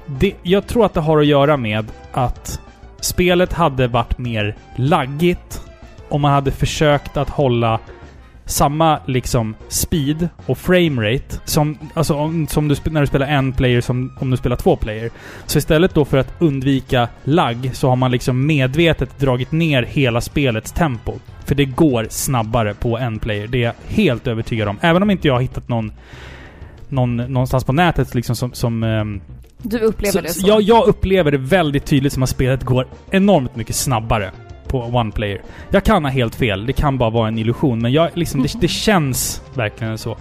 Det, 0.06 0.34
jag 0.42 0.66
tror 0.66 0.86
att 0.86 0.94
det 0.94 1.00
har 1.00 1.18
att 1.18 1.26
göra 1.26 1.56
med 1.56 1.86
att 2.12 2.60
spelet 3.00 3.52
hade 3.52 3.88
varit 3.88 4.18
mer 4.18 4.56
laggigt 4.76 5.62
om 6.08 6.20
man 6.20 6.32
hade 6.32 6.50
försökt 6.50 7.16
att 7.16 7.30
hålla 7.30 7.78
samma 8.44 8.98
liksom 9.06 9.54
speed 9.68 10.28
och 10.46 10.58
framerate 10.58 11.40
som, 11.44 11.78
alltså, 11.94 12.14
om, 12.14 12.46
som 12.46 12.68
du, 12.68 12.76
när 12.84 13.00
du 13.00 13.06
spelar 13.06 13.26
en 13.26 13.52
player 13.52 13.80
som 13.80 14.16
om 14.20 14.30
du 14.30 14.36
spelar 14.36 14.56
två 14.56 14.76
player. 14.76 15.10
Så 15.46 15.58
istället 15.58 15.94
då 15.94 16.04
för 16.04 16.18
att 16.18 16.34
undvika 16.38 17.08
lagg 17.24 17.70
så 17.72 17.88
har 17.88 17.96
man 17.96 18.10
liksom 18.10 18.46
medvetet 18.46 19.18
dragit 19.18 19.52
ner 19.52 19.82
hela 19.82 20.20
spelets 20.20 20.72
tempo. 20.72 21.14
För 21.44 21.54
det 21.54 21.64
går 21.64 22.06
snabbare 22.10 22.74
på 22.74 22.98
en 22.98 23.18
player. 23.18 23.46
Det 23.46 23.58
är 23.58 23.62
jag 23.62 23.96
helt 23.96 24.26
övertygad 24.26 24.68
om. 24.68 24.78
Även 24.80 25.02
om 25.02 25.10
inte 25.10 25.28
jag 25.28 25.34
har 25.34 25.40
hittat 25.40 25.68
någon, 25.68 25.92
någon 26.88 27.16
någonstans 27.16 27.64
på 27.64 27.72
nätet 27.72 28.14
liksom 28.14 28.36
som, 28.36 28.52
som 28.52 28.82
ehm, 28.82 29.20
Du 29.62 29.78
upplever 29.78 30.12
så, 30.12 30.20
det 30.20 30.28
så? 30.28 30.48
Jag, 30.48 30.62
jag 30.62 30.88
upplever 30.88 31.30
det 31.30 31.38
väldigt 31.38 31.84
tydligt 31.84 32.12
som 32.12 32.22
att 32.22 32.28
spelet 32.28 32.62
går 32.62 32.86
enormt 33.10 33.56
mycket 33.56 33.76
snabbare 33.76 34.30
på 34.72 34.82
One 34.82 35.12
Player. 35.12 35.40
Jag 35.70 35.84
kan 35.84 36.04
ha 36.04 36.10
helt 36.10 36.34
fel, 36.34 36.66
det 36.66 36.72
kan 36.72 36.98
bara 36.98 37.10
vara 37.10 37.28
en 37.28 37.38
illusion, 37.38 37.78
men 37.78 37.92
jag, 37.92 38.10
liksom, 38.14 38.42
det, 38.42 38.60
det 38.60 38.68
känns 38.68 39.42
verkligen 39.54 39.98
så. 39.98 40.16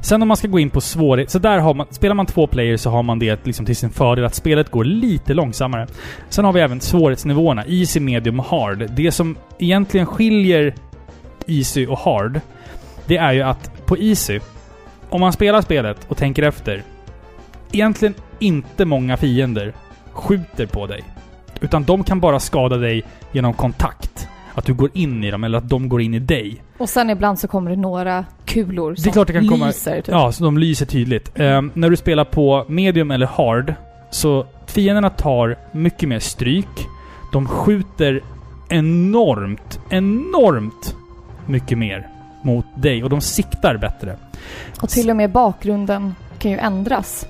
Sen 0.00 0.22
om 0.22 0.28
man 0.28 0.36
ska 0.36 0.48
gå 0.48 0.58
in 0.58 0.70
på 0.70 0.80
svårighet, 0.80 1.30
så 1.30 1.38
där 1.38 1.58
har 1.58 1.74
man... 1.74 1.86
Spelar 1.90 2.14
man 2.14 2.26
två 2.26 2.46
player 2.46 2.76
så 2.76 2.90
har 2.90 3.02
man 3.02 3.18
det 3.18 3.46
liksom 3.46 3.66
till 3.66 3.76
sin 3.76 3.90
fördel 3.90 4.24
att 4.24 4.34
spelet 4.34 4.70
går 4.70 4.84
lite 4.84 5.34
långsammare. 5.34 5.86
Sen 6.28 6.44
har 6.44 6.52
vi 6.52 6.60
även 6.60 6.80
svårighetsnivåerna, 6.80 7.64
Easy, 7.66 8.00
Medium 8.00 8.40
och 8.40 8.46
Hard. 8.46 8.90
Det 8.90 9.12
som 9.12 9.36
egentligen 9.58 10.06
skiljer 10.06 10.74
Easy 11.46 11.86
och 11.86 11.98
Hard, 11.98 12.40
det 13.06 13.16
är 13.16 13.32
ju 13.32 13.42
att 13.42 13.86
på 13.86 13.98
Easy, 13.98 14.40
om 15.08 15.20
man 15.20 15.32
spelar 15.32 15.60
spelet 15.60 16.06
och 16.08 16.16
tänker 16.16 16.42
efter, 16.42 16.82
egentligen 17.72 18.14
inte 18.38 18.84
många 18.84 19.16
fiender 19.16 19.72
skjuter 20.12 20.66
på 20.66 20.86
dig. 20.86 21.04
Utan 21.60 21.84
de 21.84 22.04
kan 22.04 22.20
bara 22.20 22.40
skada 22.40 22.76
dig 22.76 23.02
genom 23.32 23.52
kontakt. 23.54 24.28
Att 24.54 24.66
du 24.66 24.74
går 24.74 24.90
in 24.94 25.24
i 25.24 25.30
dem 25.30 25.44
eller 25.44 25.58
att 25.58 25.68
de 25.68 25.88
går 25.88 26.00
in 26.00 26.14
i 26.14 26.18
dig. 26.18 26.62
Och 26.78 26.88
sen 26.88 27.10
ibland 27.10 27.38
så 27.38 27.48
kommer 27.48 27.70
det 27.70 27.76
några 27.76 28.24
kulor 28.44 28.94
som 28.94 29.02
Det 29.04 29.10
är 29.10 29.12
klart 29.12 29.26
det 29.26 29.32
kan 29.32 29.48
komma- 29.48 29.66
lyser. 29.66 29.96
Typ. 29.96 30.08
Ja, 30.08 30.32
så 30.32 30.44
de 30.44 30.58
lyser 30.58 30.86
tydligt. 30.86 31.30
Ehm, 31.34 31.70
när 31.74 31.90
du 31.90 31.96
spelar 31.96 32.24
på 32.24 32.64
medium 32.68 33.10
eller 33.10 33.26
hard, 33.26 33.74
så 34.10 34.46
fienderna 34.66 35.10
tar 35.10 35.56
mycket 35.72 36.08
mer 36.08 36.18
stryk. 36.18 36.86
De 37.32 37.46
skjuter 37.46 38.20
enormt, 38.68 39.80
enormt 39.90 40.96
mycket 41.46 41.78
mer 41.78 42.06
mot 42.42 42.64
dig 42.76 43.04
och 43.04 43.10
de 43.10 43.20
siktar 43.20 43.76
bättre. 43.76 44.16
Och 44.82 44.88
till 44.88 45.10
och 45.10 45.16
med 45.16 45.30
bakgrunden 45.30 46.14
kan 46.38 46.50
ju 46.50 46.56
ändras. 46.58 47.26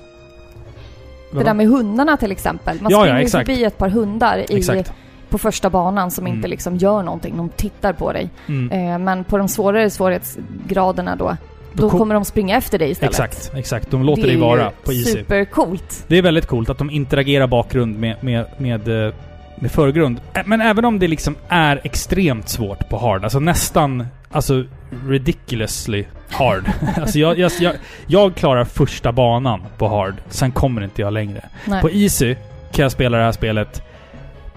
Det 1.31 1.43
där 1.43 1.53
med 1.53 1.67
hundarna 1.67 2.17
till 2.17 2.31
exempel. 2.31 2.77
Man 2.81 2.91
Ja, 2.91 2.97
ja, 2.97 3.03
springer 3.05 3.21
exakt. 3.21 3.47
förbi 3.49 3.63
ett 3.63 3.77
par 3.77 3.89
hundar 3.89 4.37
i, 4.37 4.57
Exakt. 4.57 4.93
på 5.29 5.37
första 5.37 5.69
banan 5.69 6.11
som 6.11 6.25
Mm. 6.25 6.35
inte 6.37 6.47
liksom 6.47 6.75
gör 6.77 7.03
någonting. 7.03 7.37
De 7.37 7.49
tittar 7.49 7.93
på 7.93 8.13
dig. 8.13 8.29
Mm. 8.47 8.71
Eh, 8.93 8.99
men 8.99 9.23
på 9.23 9.37
de 9.37 9.47
svårare 9.47 9.89
svårighetsgraderna 9.89 11.15
då, 11.15 11.37
då 11.73 11.89
kom- 11.89 11.99
kommer 11.99 12.13
de 12.15 12.25
springa 12.25 12.57
efter 12.57 12.79
dig 12.79 12.91
istället. 12.91 13.11
Exakt, 13.11 13.51
exakt. 13.55 13.91
De 13.91 14.03
låter 14.03 14.21
det 14.21 14.27
dig 14.27 14.37
är 14.37 14.41
vara 14.41 14.71
på 14.83 14.91
easy. 14.93 15.11
Supercoolt. 15.11 16.03
Det 16.07 16.17
är 16.17 16.21
väldigt 16.21 16.45
coolt 16.47 16.69
att 16.69 16.77
de 16.77 16.89
interagerar 16.89 17.47
bakgrund 17.47 17.99
med, 17.99 18.15
med, 18.23 18.45
med, 18.57 19.07
eh, 19.07 19.13
med 19.59 19.71
förgrund. 19.71 20.21
Men 20.45 20.61
även 20.61 20.85
om 20.85 20.99
det 20.99 21.07
liksom 21.07 21.35
är 21.49 21.81
extremt 21.83 22.49
svårt 22.49 22.89
på 22.89 22.97
hard, 22.97 23.23
alltså 23.23 23.39
nästan 23.39 24.07
alltså 24.31 24.63
ridiculously 25.07 26.05
hard. 26.29 26.63
alltså 26.97 27.19
jag, 27.19 27.39
jag, 27.39 27.51
jag, 27.59 27.75
jag 28.07 28.35
klarar 28.35 28.65
första 28.65 29.11
banan 29.11 29.61
på 29.77 29.87
hard, 29.87 30.15
sen 30.29 30.51
kommer 30.51 30.83
inte 30.83 31.01
jag 31.01 31.13
längre. 31.13 31.45
Nej. 31.65 31.81
På 31.81 31.89
easy 31.89 32.35
kan 32.71 32.83
jag 32.83 32.91
spela 32.91 33.17
det 33.17 33.23
här 33.23 33.31
spelet 33.31 33.83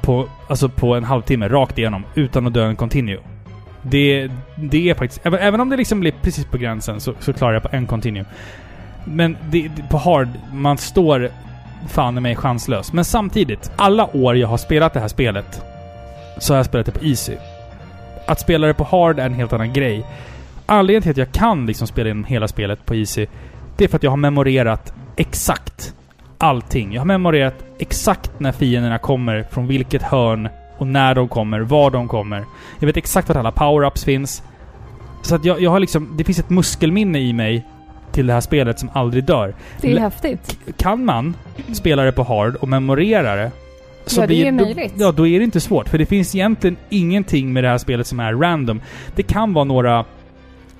på, 0.01 0.29
alltså 0.49 0.69
på 0.69 0.95
en 0.95 1.05
halvtimme, 1.05 1.49
rakt 1.49 1.79
igenom, 1.79 2.05
utan 2.15 2.47
att 2.47 2.55
dö 2.55 2.67
en 2.67 2.77
continue. 2.77 3.19
Det, 3.83 4.31
det 4.57 4.91
är 4.91 4.95
faktiskt... 4.95 5.27
Även, 5.27 5.41
även 5.41 5.61
om 5.61 5.69
det 5.69 5.77
liksom 5.77 6.01
blir 6.01 6.13
precis 6.23 6.45
på 6.45 6.59
gränsen 6.59 7.01
så, 7.01 7.15
så 7.21 7.33
klarar 7.33 7.53
jag 7.53 7.63
på 7.63 7.69
en 7.73 7.87
continue. 7.87 8.25
Men 9.05 9.37
det, 9.51 9.69
det, 9.77 9.83
på 9.91 9.99
hard, 9.99 10.29
man 10.53 10.79
står 10.79 11.31
fan 11.89 12.19
i 12.19 12.21
mig 12.21 12.37
chanslös. 12.37 12.93
Men 12.93 13.05
samtidigt, 13.05 13.73
alla 13.77 14.17
år 14.17 14.37
jag 14.37 14.49
har 14.49 14.57
spelat 14.57 14.95
det 14.95 15.01
här 15.01 15.09
spelet 15.09 15.63
så 16.39 16.53
har 16.53 16.57
jag 16.57 16.67
spelat 16.67 16.87
det 16.87 16.93
på 16.93 17.05
easy. 17.05 17.37
Att 18.33 18.41
spela 18.41 18.67
det 18.67 18.75
på 18.75 18.85
hard 18.85 19.19
är 19.19 19.27
en 19.27 19.35
helt 19.35 19.53
annan 19.53 19.73
grej. 19.73 20.07
Anledningen 20.67 21.03
till 21.03 21.11
att 21.11 21.17
jag 21.17 21.33
kan 21.33 21.67
liksom 21.67 21.87
spela 21.87 22.11
in 22.11 22.25
hela 22.25 22.49
spelet 22.49 22.87
på 22.87 22.95
easy, 22.95 23.27
det 23.77 23.85
är 23.85 23.89
för 23.89 23.97
att 23.97 24.03
jag 24.03 24.11
har 24.11 24.17
memorerat 24.17 24.93
exakt 25.17 25.95
allting. 26.39 26.93
Jag 26.93 27.01
har 27.01 27.07
memorerat 27.07 27.55
exakt 27.79 28.41
när 28.41 28.53
fienderna 28.53 28.99
kommer, 28.99 29.43
från 29.51 29.67
vilket 29.67 30.03
hörn 30.03 30.49
och 30.79 30.87
när 30.87 31.15
de 31.15 31.29
kommer, 31.29 31.61
var 31.61 31.91
de 31.91 32.09
kommer. 32.09 32.45
Jag 32.79 32.87
vet 32.87 32.97
exakt 32.97 33.29
vart 33.29 33.37
alla 33.37 33.51
power-ups 33.51 34.05
finns. 34.05 34.43
Så 35.23 35.35
att 35.35 35.45
jag, 35.45 35.61
jag 35.61 35.71
har 35.71 35.81
liksom... 35.81 36.15
Det 36.17 36.25
finns 36.25 36.39
ett 36.39 36.51
muskelminne 36.51 37.19
i 37.19 37.33
mig 37.33 37.67
till 38.13 38.27
det 38.27 38.33
här 38.33 38.41
spelet 38.41 38.79
som 38.79 38.91
aldrig 38.93 39.25
dör. 39.25 39.55
Det 39.81 39.91
är 39.91 39.95
Le- 39.95 40.01
häftigt. 40.01 40.59
Kan 40.77 41.05
man 41.05 41.37
spela 41.73 42.03
det 42.03 42.13
på 42.13 42.23
hard 42.23 42.57
och 42.57 42.69
memorera 42.69 43.37
det 43.37 43.51
Ja, 44.17 44.27
det 44.27 44.35
är 44.35 44.53
då, 44.53 44.65
möjligt. 44.65 44.95
Ja, 44.97 45.13
då 45.13 45.27
är 45.27 45.39
det 45.39 45.45
inte 45.45 45.61
svårt. 45.61 45.89
För 45.89 45.99
det 45.99 46.07
finns 46.07 46.35
egentligen 46.35 46.77
ingenting 46.89 47.53
med 47.53 47.65
det 47.65 47.69
här 47.69 47.79
spelet 47.79 48.07
som 48.07 48.21
är 48.21 48.35
random. 48.35 48.81
Det 49.15 49.23
kan 49.23 49.53
vara 49.53 49.65
några 49.65 50.05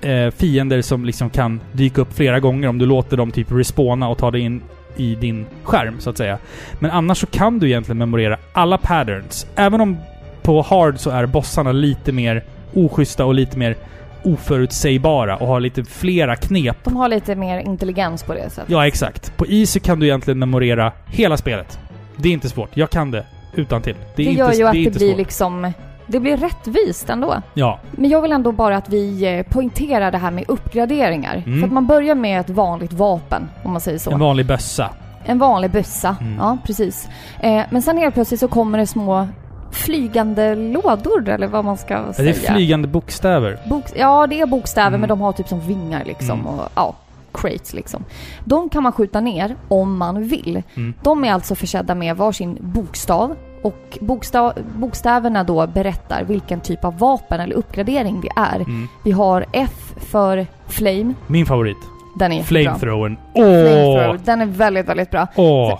eh, 0.01 0.31
fiender 0.31 0.81
som 0.81 1.05
liksom 1.05 1.29
kan 1.29 1.61
dyka 1.71 2.01
upp 2.01 2.13
flera 2.13 2.39
gånger 2.39 2.67
om 2.67 2.77
du 2.77 2.85
låter 2.85 3.17
dem 3.17 3.31
typ 3.31 3.51
respawna 3.51 4.07
och 4.07 4.17
ta 4.17 4.31
dig 4.31 4.41
in 4.41 4.61
i 4.97 5.15
din 5.15 5.45
skärm, 5.63 5.99
så 5.99 6.09
att 6.09 6.17
säga. 6.17 6.37
Men 6.79 6.91
annars 6.91 7.17
så 7.17 7.25
kan 7.25 7.59
du 7.59 7.67
egentligen 7.67 7.97
memorera 7.97 8.37
alla 8.53 8.77
patterns. 8.77 9.47
Även 9.55 9.81
om 9.81 9.97
på 10.41 10.61
hard 10.61 10.99
så 10.99 11.09
är 11.09 11.25
bossarna 11.25 11.71
lite 11.71 12.11
mer 12.11 12.43
oschyssta 12.73 13.25
och 13.25 13.33
lite 13.33 13.57
mer 13.57 13.75
oförutsägbara 14.23 15.37
och 15.37 15.47
har 15.47 15.59
lite 15.59 15.83
flera 15.83 16.35
knep 16.35 16.77
De 16.83 16.95
har 16.95 17.09
lite 17.09 17.35
mer 17.35 17.59
intelligens 17.59 18.23
på 18.23 18.33
det 18.33 18.49
sättet. 18.49 18.69
Ja, 18.69 18.87
exakt. 18.87 19.37
På 19.37 19.45
Easy 19.47 19.79
kan 19.79 19.99
du 19.99 20.05
egentligen 20.05 20.39
memorera 20.39 20.91
hela 21.05 21.37
spelet. 21.37 21.79
Det 22.17 22.29
är 22.29 22.33
inte 22.33 22.49
svårt. 22.49 22.77
Jag 22.77 22.89
kan 22.89 23.11
det 23.11 23.25
utan 23.55 23.81
till. 23.81 23.95
Det, 24.15 24.21
är 24.21 24.25
det 24.25 24.31
inte, 24.31 24.39
gör 24.39 24.53
ju 24.53 24.65
att 24.67 24.71
det 24.73 24.77
inte 24.79 24.97
blir 24.99 25.07
svårt. 25.09 25.17
liksom... 25.17 25.71
Det 26.07 26.19
blir 26.19 26.37
rättvist 26.37 27.09
ändå. 27.09 27.41
Ja. 27.53 27.79
Men 27.91 28.09
jag 28.09 28.21
vill 28.21 28.31
ändå 28.31 28.51
bara 28.51 28.77
att 28.77 28.89
vi 28.89 29.25
eh, 29.37 29.43
poängterar 29.53 30.11
det 30.11 30.17
här 30.17 30.31
med 30.31 30.43
uppgraderingar. 30.47 31.43
Mm. 31.45 31.59
För 31.59 31.67
att 31.67 31.73
man 31.73 31.87
börjar 31.87 32.15
med 32.15 32.39
ett 32.39 32.49
vanligt 32.49 32.93
vapen, 32.93 33.49
om 33.63 33.71
man 33.71 33.81
säger 33.81 33.97
så. 33.99 34.11
En 34.11 34.19
vanlig 34.19 34.45
bössa. 34.45 34.89
En 35.25 35.39
vanlig 35.39 35.71
bössa. 35.71 36.15
Mm. 36.21 36.35
Ja, 36.39 36.57
precis. 36.65 37.09
Eh, 37.39 37.61
men 37.69 37.81
sen 37.81 37.97
helt 37.97 38.13
plötsligt 38.13 38.39
så 38.39 38.47
kommer 38.47 38.77
det 38.77 38.87
små 38.87 39.27
flygande 39.71 40.55
lådor, 40.55 41.29
eller 41.29 41.47
vad 41.47 41.65
man 41.65 41.77
ska 41.77 41.99
Det 42.01 42.13
säga. 42.13 42.29
är 42.29 42.33
flygande 42.33 42.87
bokstäver. 42.87 43.57
Boks- 43.65 43.93
ja, 43.95 44.27
det 44.27 44.41
är 44.41 44.45
bokstäver, 44.45 44.87
Mm. 44.87 44.99
men 45.01 45.09
de 45.09 45.21
har 45.21 45.31
typ 45.33 45.47
som 45.47 45.59
vingar 45.59 46.03
liksom. 46.05 46.31
Mm. 46.39 46.45
Och, 46.45 46.69
ja, 46.75 46.93
crates 47.33 47.73
liksom. 47.73 48.05
De 48.45 48.69
kan 48.69 48.83
man 48.83 48.91
skjuta 48.91 49.21
ner 49.21 49.55
om 49.67 49.97
man 49.97 50.23
vill. 50.23 50.63
Mm. 50.75 50.93
De 51.03 51.23
är 51.23 51.33
alltså 51.33 51.55
försedda 51.55 51.95
med 51.95 52.17
varsin 52.17 52.57
bokstav. 52.61 53.35
Och 53.61 53.97
bokstav, 54.01 54.53
bokstäverna 54.75 55.43
då 55.43 55.67
berättar 55.67 56.23
vilken 56.23 56.59
typ 56.61 56.85
av 56.85 56.97
vapen 56.97 57.39
eller 57.39 57.55
uppgradering 57.55 58.21
det 58.21 58.29
är. 58.35 58.55
Mm. 58.55 58.87
Vi 59.03 59.11
har 59.11 59.45
F 59.51 59.93
för 59.97 60.47
Flame. 60.67 61.13
Min 61.27 61.45
favorit. 61.45 61.77
Den 62.19 62.31
är. 62.31 62.43
Flamethrowern. 62.43 63.17
Åh! 63.33 63.43
Flamethrower. 63.43 64.19
Den 64.25 64.41
är 64.41 64.45
väldigt, 64.45 64.89
väldigt 64.89 65.11
bra. 65.11 65.27
Åh! 65.35 65.79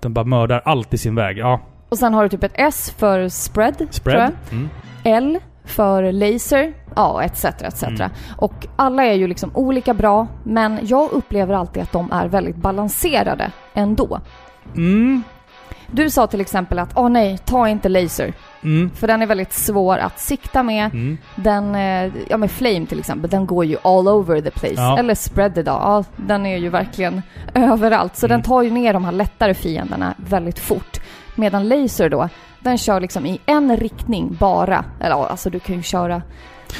Den 0.00 0.12
bara 0.14 0.24
mördar 0.24 0.62
allt 0.64 0.94
i 0.94 0.98
sin 0.98 1.14
väg. 1.14 1.38
Ja. 1.38 1.60
Och 1.88 1.98
sen 1.98 2.14
har 2.14 2.22
du 2.22 2.28
typ 2.28 2.44
ett 2.44 2.52
S 2.54 2.94
för 2.98 3.28
Spread. 3.28 3.76
tror 3.76 3.88
jag. 3.88 3.94
Spread. 3.94 4.32
Mm. 4.50 4.68
L 5.04 5.38
för 5.70 6.12
laser, 6.12 6.72
ja 6.96 7.22
etc. 7.22 7.44
etc. 7.44 7.82
Mm. 7.82 8.10
Och 8.36 8.66
alla 8.76 9.04
är 9.04 9.14
ju 9.14 9.26
liksom 9.28 9.50
olika 9.54 9.94
bra, 9.94 10.26
men 10.44 10.78
jag 10.82 11.10
upplever 11.12 11.54
alltid 11.54 11.82
att 11.82 11.92
de 11.92 12.12
är 12.12 12.26
väldigt 12.28 12.56
balanserade 12.56 13.50
ändå. 13.74 14.20
Mm. 14.76 15.22
Du 15.92 16.10
sa 16.10 16.26
till 16.26 16.40
exempel 16.40 16.78
att 16.78 16.90
åh 16.96 17.08
nej, 17.08 17.38
ta 17.38 17.68
inte 17.68 17.88
laser, 17.88 18.32
Mm. 18.62 18.90
för 18.90 19.06
den 19.06 19.22
är 19.22 19.26
väldigt 19.26 19.52
svår 19.52 19.98
att 19.98 20.20
sikta 20.20 20.62
med. 20.62 20.84
Mm. 20.86 21.18
Den, 21.36 21.74
eh, 21.74 22.12
ja 22.28 22.36
med 22.36 22.50
flame 22.50 22.86
till 22.86 22.98
exempel, 22.98 23.30
den 23.30 23.46
går 23.46 23.64
ju 23.64 23.76
all 23.82 24.08
over 24.08 24.40
the 24.40 24.50
place. 24.50 24.74
Ja. 24.76 24.98
Eller 24.98 25.14
spread 25.14 25.58
idag, 25.58 25.80
ja 25.82 26.04
den 26.16 26.46
är 26.46 26.56
ju 26.56 26.68
verkligen 26.68 27.22
överallt. 27.54 28.16
Så 28.16 28.26
Mm. 28.26 28.36
den 28.38 28.42
tar 28.42 28.62
ju 28.62 28.70
ner 28.70 28.92
de 28.92 29.04
här 29.04 29.12
lättare 29.12 29.54
fienderna 29.54 30.14
väldigt 30.16 30.58
fort. 30.58 31.00
Medan 31.34 31.68
laser 31.68 32.08
då, 32.08 32.28
den 32.60 32.78
kör 32.78 33.00
liksom 33.00 33.26
i 33.26 33.40
en 33.46 33.76
riktning 33.76 34.36
bara. 34.40 34.84
Eller 35.00 35.10
ja, 35.16 35.26
alltså 35.26 35.50
du 35.50 35.60
kan 35.60 35.76
ju 35.76 35.82
köra 35.82 36.22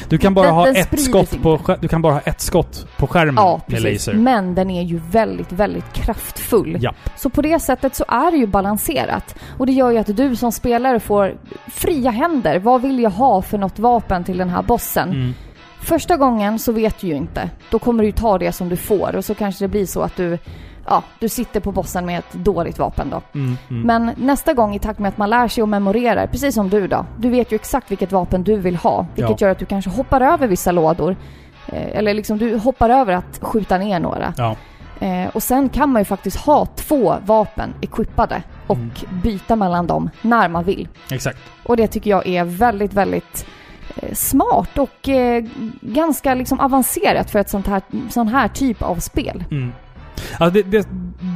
Du 0.09 0.17
kan 0.17 0.33
bara 0.33 0.45
Den- 0.45 0.55
ha 0.55 0.65
den 0.65 0.75
ett 0.75 1.01
skott 1.01 1.41
på... 1.41 1.59
Du 1.81 1.87
kan 1.87 2.01
bara 2.01 2.13
ha 2.13 2.19
ett 2.19 2.41
skott 2.41 2.87
på 2.97 3.07
skärmen 3.07 3.35
Ja, 3.37 3.61
med 3.67 3.77
precis. 3.81 4.07
laser. 4.07 4.19
Men 4.19 4.55
den 4.55 4.69
är 4.69 4.81
ju 4.83 5.01
väldigt, 5.11 5.51
väldigt 5.51 5.93
kraftfull. 5.93 6.77
Japp. 6.83 6.95
Så 7.17 7.29
på 7.29 7.41
det 7.41 7.59
sättet 7.59 7.95
så 7.95 8.05
är 8.07 8.31
det 8.31 8.37
ju 8.37 8.47
balanserat. 8.47 9.35
Och 9.57 9.65
det 9.65 9.71
gör 9.73 9.91
ju 9.91 9.97
att 9.97 10.17
du 10.17 10.35
som 10.35 10.51
spelare 10.51 10.99
får 10.99 11.35
fria 11.67 12.11
händer. 12.11 12.59
Vad 12.59 12.81
vill 12.81 12.99
jag 12.99 13.09
ha 13.09 13.41
för 13.41 13.57
något 13.57 13.79
vapen 13.79 14.23
till 14.23 14.37
den 14.37 14.49
här 14.49 14.61
bossen? 14.61 15.09
Mm. 15.09 15.33
Första 15.81 16.17
gången 16.17 16.59
så 16.59 16.71
vet 16.71 16.99
du 16.99 17.07
ju 17.07 17.15
inte. 17.15 17.49
Då 17.71 17.79
kommer 17.79 18.03
du 18.03 18.07
ju 18.09 18.13
ta 18.15 18.37
det 18.37 18.51
som 18.51 18.69
du 18.69 18.75
får 18.77 19.15
och 19.15 19.25
så 19.25 19.35
kanske 19.35 19.63
det 19.63 19.69
blir 19.69 19.85
så 19.85 20.01
att 20.01 20.15
du, 20.15 20.37
ja, 20.87 21.03
du 21.19 21.29
sitter 21.29 21.59
på 21.59 21.71
bossen 21.71 22.05
med 22.05 22.19
ett 22.19 22.33
dåligt 22.33 22.79
vapen 22.79 23.09
då. 23.09 23.21
Mm. 23.39 23.57
Mm. 23.69 23.81
Men 23.87 24.11
nästa 24.17 24.53
gång 24.53 24.75
i 24.75 24.79
takt 24.79 24.99
med 24.99 25.09
att 25.09 25.17
man 25.17 25.29
lär 25.29 25.47
sig 25.47 25.61
och 25.61 25.69
memorerar, 25.69 26.27
precis 26.27 26.55
som 26.55 26.69
du 26.69 26.87
då. 26.87 27.05
Du 27.17 27.29
vet 27.29 27.51
ju 27.51 27.55
exakt 27.55 27.91
vilket 27.91 28.11
vapen 28.11 28.43
du 28.43 28.57
vill 28.57 28.75
ha. 28.75 29.05
Vilket 29.15 29.41
Ja. 29.41 29.47
gör 29.47 29.51
att 29.51 29.59
du 29.59 29.65
kanske 29.65 29.89
hoppar 29.91 30.21
över 30.21 30.47
vissa 30.47 30.71
lådor. 30.71 31.15
Eh, 31.67 31.97
Eller 31.97 32.13
liksom 32.13 32.37
du 32.37 32.57
hoppar 32.57 32.89
över 32.89 33.13
att 33.13 33.39
skjuta 33.41 33.77
ner 33.77 33.99
några. 33.99 34.33
Ja. 34.37 34.55
Eh, 34.99 35.27
och 35.33 35.43
sen 35.43 35.69
kan 35.69 35.89
man 35.89 36.01
ju 36.01 36.05
faktiskt 36.05 36.37
ha 36.37 36.65
två 36.65 37.15
vapen 37.25 37.73
equippade 37.81 38.43
och 38.67 38.77
Mm. 38.77 38.91
byta 39.23 39.55
mellan 39.55 39.87
dem 39.87 40.09
när 40.21 40.49
man 40.49 40.63
vill. 40.63 40.87
Exakt. 41.11 41.37
Och 41.63 41.77
det 41.77 41.87
tycker 41.87 42.09
jag 42.09 42.27
är 42.27 42.43
väldigt, 42.43 42.93
väldigt 42.93 43.45
eh, 43.95 44.13
smart 44.13 44.77
och 44.77 45.09
eh, 45.09 45.43
ganska 45.81 46.33
liksom 46.33 46.59
avancerat 46.59 47.31
för 47.31 47.39
ett 47.39 47.49
sånt 47.49 47.67
här, 47.67 47.81
sån 48.09 48.27
här 48.27 48.47
typ 48.47 48.81
av 48.81 48.95
spel. 48.95 49.43
Mm. 49.51 49.71
Alltså 50.37 50.63
det, 50.63 50.71
det, 50.71 50.87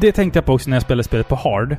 det 0.01 0.11
tänkte 0.11 0.37
jag 0.37 0.45
på 0.45 0.53
också 0.53 0.69
när 0.69 0.75
jag 0.75 0.83
spelade 0.83 1.03
spelet 1.03 1.27
på 1.27 1.35
hard. 1.35 1.77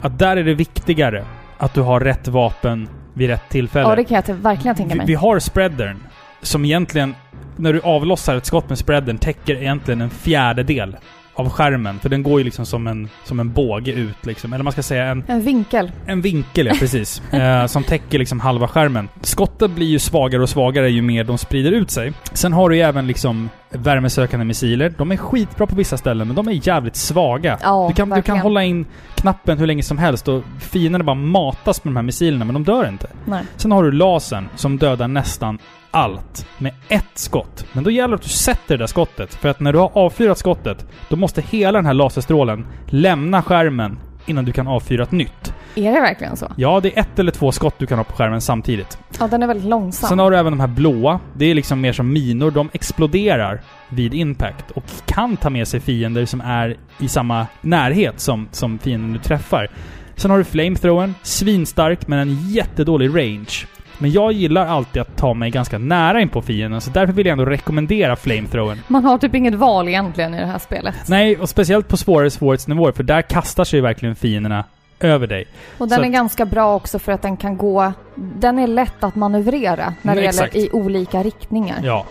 Att 0.00 0.18
där 0.18 0.36
är 0.36 0.44
det 0.44 0.54
viktigare 0.54 1.24
att 1.58 1.74
du 1.74 1.80
har 1.80 2.00
rätt 2.00 2.28
vapen 2.28 2.88
vid 3.14 3.28
rätt 3.28 3.48
tillfälle. 3.48 3.88
Ja, 3.88 3.96
det 3.96 4.04
kan 4.04 4.22
jag 4.26 4.34
verkligen 4.34 4.76
tänka 4.76 4.92
vi, 4.92 4.98
mig. 4.98 5.06
vi 5.06 5.14
har 5.14 5.38
spreadern, 5.38 5.96
som 6.42 6.64
egentligen, 6.64 7.14
när 7.56 7.72
du 7.72 7.80
avlossar 7.80 8.36
ett 8.36 8.46
skott 8.46 8.68
med 8.68 8.78
spreadern, 8.78 9.18
täcker 9.18 9.56
egentligen 9.56 10.00
en 10.00 10.10
fjärdedel 10.10 10.96
av 11.34 11.48
skärmen. 11.50 11.98
För 11.98 12.08
den 12.08 12.22
går 12.22 12.40
ju 12.40 12.44
liksom 12.44 12.66
som 12.66 12.86
en, 12.86 13.08
som 13.24 13.40
en 13.40 13.52
båge 13.52 13.92
ut 13.92 14.26
liksom. 14.26 14.52
Eller 14.52 14.64
man 14.64 14.72
ska 14.72 14.82
säga 14.82 15.04
en, 15.04 15.24
En 15.26 15.42
vinkel. 15.42 15.92
en 16.06 16.20
vinkel, 16.20 16.66
ja 16.66 16.74
precis. 16.78 17.22
eh, 17.32 17.66
som 17.66 17.84
täcker 17.84 18.18
liksom 18.18 18.40
halva 18.40 18.68
skärmen. 18.68 19.08
Skotten 19.20 19.74
blir 19.74 19.86
ju 19.86 19.98
svagare 19.98 20.42
och 20.42 20.48
svagare 20.48 20.90
ju 20.90 21.02
mer 21.02 21.24
de 21.24 21.38
sprider 21.38 21.72
ut 21.72 21.90
sig. 21.90 22.12
Sen 22.32 22.52
har 22.52 22.68
du 22.68 22.76
ju 22.76 22.82
även 22.82 23.06
liksom 23.06 23.48
värmesökande 23.70 24.44
missiler. 24.44 24.94
De 24.98 25.12
är 25.12 25.16
skitbra 25.16 25.66
på 25.66 25.74
vissa 25.76 25.96
ställen, 25.96 26.26
men 26.26 26.36
de 26.36 26.48
är 26.48 26.68
jävligt 26.68 26.96
svaga. 26.96 27.58
Ja, 27.62 27.86
du, 27.88 27.94
kan, 27.94 28.08
du 28.08 28.14
kan 28.14 28.16
verkligen. 28.16 28.40
hålla 28.40 28.62
in 28.64 28.86
knappen 29.14 29.58
hur 29.58 29.66
länge 29.66 29.82
som 29.82 29.98
helst 29.98 30.28
och 30.28 30.42
fienderna 30.60 31.04
bara 31.04 31.14
matas 31.14 31.84
med 31.84 31.92
de 31.92 31.96
här 31.96 32.02
missilerna, 32.02 32.44
men 32.44 32.54
de 32.54 32.64
dör 32.64 32.88
inte. 32.88 33.06
Nej. 33.24 33.44
Sen 33.56 33.72
har 33.72 33.82
du 33.82 33.92
lasern 33.92 34.48
som 34.56 34.78
dödar 34.78 35.08
nästan 35.08 35.58
allt 35.92 36.46
med 36.58 36.72
ett 36.88 37.10
skott. 37.14 37.66
Men 37.72 37.84
då 37.84 37.90
gäller 37.90 38.08
det 38.08 38.14
att 38.14 38.22
du 38.22 38.28
sätter 38.28 38.76
det 38.76 38.82
där 38.82 38.86
skottet. 38.86 39.34
För 39.34 39.48
att 39.48 39.60
när 39.60 39.72
du 39.72 39.78
har 39.78 39.90
avfyrat 39.94 40.38
skottet, 40.38 40.86
då 41.08 41.16
måste 41.16 41.40
hela 41.40 41.78
den 41.78 41.86
här 41.86 41.94
laserstrålen 41.94 42.66
lämna 42.86 43.42
skärmen 43.42 43.98
innan 44.26 44.44
du 44.44 44.52
kan 44.52 44.68
avfyra 44.68 45.02
ett 45.02 45.12
nytt. 45.12 45.54
Är 45.74 45.92
det 45.92 46.00
verkligen 46.00 46.36
så? 46.36 46.52
Ja, 46.56 46.80
det 46.80 46.96
är 46.96 47.00
ett 47.00 47.18
eller 47.18 47.32
två 47.32 47.52
skott 47.52 47.74
du 47.78 47.86
kan 47.86 47.98
ha 47.98 48.04
på 48.04 48.12
skärmen 48.12 48.40
samtidigt. 48.40 48.98
Ja, 49.18 49.26
den 49.26 49.42
är 49.42 49.46
väldigt 49.46 49.68
långsam. 49.68 50.08
Sen 50.08 50.18
har 50.18 50.30
du 50.30 50.36
även 50.36 50.52
de 50.52 50.60
här 50.60 50.66
blåa. 50.66 51.20
Det 51.34 51.44
är 51.44 51.54
liksom 51.54 51.80
mer 51.80 51.92
som 51.92 52.12
minor. 52.12 52.50
De 52.50 52.70
exploderar 52.72 53.60
vid 53.88 54.14
impact 54.14 54.70
och 54.70 54.84
kan 55.06 55.36
ta 55.36 55.50
med 55.50 55.68
sig 55.68 55.80
fiender 55.80 56.24
som 56.24 56.40
är 56.40 56.76
i 56.98 57.08
samma 57.08 57.46
närhet 57.60 58.20
som, 58.20 58.48
som 58.50 58.78
fienden 58.78 59.12
du 59.12 59.18
träffar. 59.18 59.68
Sen 60.16 60.30
har 60.30 60.38
du 60.38 60.44
flamethrowern. 60.44 61.14
Svinstark, 61.22 62.06
men 62.06 62.18
en 62.18 62.48
jättedålig 62.48 63.08
range. 63.08 63.66
Men 64.02 64.10
jag 64.12 64.32
gillar 64.32 64.66
alltid 64.66 65.02
att 65.02 65.16
ta 65.16 65.34
mig 65.34 65.50
ganska 65.50 65.78
nära 65.78 66.20
in 66.20 66.28
på 66.28 66.42
fienden, 66.42 66.80
så 66.80 66.90
därför 66.90 67.12
vill 67.12 67.26
jag 67.26 67.32
ändå 67.32 67.44
rekommendera 67.44 68.16
flamethrowern. 68.16 68.78
Man 68.88 69.04
har 69.04 69.18
typ 69.18 69.34
inget 69.34 69.54
val 69.54 69.88
egentligen 69.88 70.34
i 70.34 70.40
det 70.40 70.46
här 70.46 70.58
spelet. 70.58 70.94
Nej, 71.08 71.36
och 71.36 71.48
speciellt 71.48 71.88
på 71.88 71.96
svårare 71.96 72.30
svårighetsnivåer, 72.30 72.92
för 72.92 73.02
där 73.02 73.22
kastar 73.22 73.64
sig 73.64 73.80
verkligen 73.80 74.16
fienderna 74.16 74.64
över 75.00 75.26
dig. 75.26 75.46
Och 75.78 75.88
den 75.88 75.96
Så 75.98 76.02
är 76.02 76.06
att- 76.06 76.12
ganska 76.12 76.44
bra 76.46 76.74
också 76.76 76.98
för 76.98 77.12
att 77.12 77.22
den 77.22 77.36
kan 77.36 77.56
gå... 77.56 77.92
Den 78.14 78.58
är 78.58 78.66
lätt 78.66 79.04
att 79.04 79.14
manövrera 79.16 79.94
när 80.02 80.14
det 80.14 80.20
Mm, 80.20 80.28
exakt. 80.28 80.54
gäller 80.54 80.66
i 80.68 80.70
olika 80.72 81.22
riktningar. 81.22 81.76
Ja. 81.82 82.06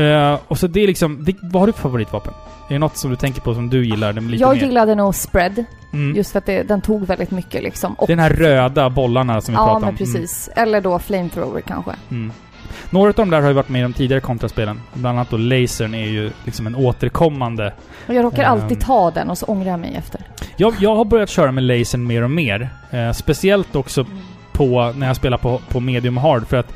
Eh, 0.00 0.38
och 0.48 0.58
så 0.58 0.66
det 0.66 0.80
är 0.80 0.86
liksom... 0.86 1.24
Det, 1.24 1.36
vad 1.42 1.62
har 1.62 1.66
du 1.66 1.72
för 1.72 1.80
favoritvapen? 1.82 2.32
Är 2.68 2.72
det 2.72 2.78
något 2.78 2.96
som 2.96 3.10
du 3.10 3.16
tänker 3.16 3.40
på 3.40 3.54
som 3.54 3.70
du 3.70 3.86
gillar 3.86 4.12
den 4.12 4.28
lite 4.28 4.40
Jag 4.42 4.56
mer? 4.56 4.62
gillade 4.62 4.94
nog 4.94 5.14
spread, 5.14 5.64
Mm. 5.92 6.16
just 6.16 6.32
för 6.32 6.38
att 6.38 6.46
det, 6.46 6.62
den 6.62 6.80
tog 6.80 7.06
väldigt 7.06 7.30
mycket 7.30 7.62
liksom. 7.62 7.94
Och, 7.94 8.06
Den 8.08 8.18
här 8.18 8.30
röda 8.30 8.90
bollarna 8.90 9.40
som 9.40 9.54
vi 9.54 9.56
ja, 9.56 9.64
pratade 9.64 9.80
men 9.80 9.88
om. 9.88 9.96
precis. 9.96 10.48
Eller 10.56 10.80
då 10.80 10.98
flamethrower 10.98 11.60
kanske. 11.60 11.90
Mm. 11.90 12.22
Mm. 12.22 12.32
Några 12.90 13.08
av 13.08 13.14
de 13.14 13.30
där 13.30 13.40
har 13.40 13.48
ju 13.48 13.54
varit 13.54 13.68
med 13.68 13.78
i 13.78 13.82
de 13.82 13.92
tidigare 13.92 14.20
kontraspelen. 14.20 14.80
Bland 14.94 15.18
annat 15.18 15.30
då 15.30 15.36
lasern 15.36 15.94
är 15.94 16.06
ju 16.06 16.30
liksom 16.44 16.66
en 16.66 16.74
återkommande... 16.76 17.72
Och 18.06 18.14
jag 18.14 18.24
råkar 18.24 18.42
Ehm. 18.44 18.52
alltid 18.52 18.80
ta 18.80 19.10
den 19.10 19.30
och 19.30 19.38
så 19.38 19.46
ångrar 19.46 19.70
jag 19.70 19.80
mig 19.80 19.94
efter. 19.98 20.20
Jag, 20.56 20.74
jag 20.80 20.96
har 20.96 21.04
börjat 21.04 21.28
köra 21.28 21.52
med 21.52 21.64
lasern 21.64 22.06
mer 22.06 22.22
och 22.22 22.30
mer. 22.30 22.68
Eh, 22.90 23.12
speciellt 23.12 23.76
också 23.76 24.06
på 24.52 24.92
när 24.96 25.06
jag 25.06 25.16
spelar 25.16 25.38
på, 25.38 25.60
på 25.68 25.80
medium 25.80 26.16
hard 26.16 26.46
för 26.46 26.56
att 26.56 26.72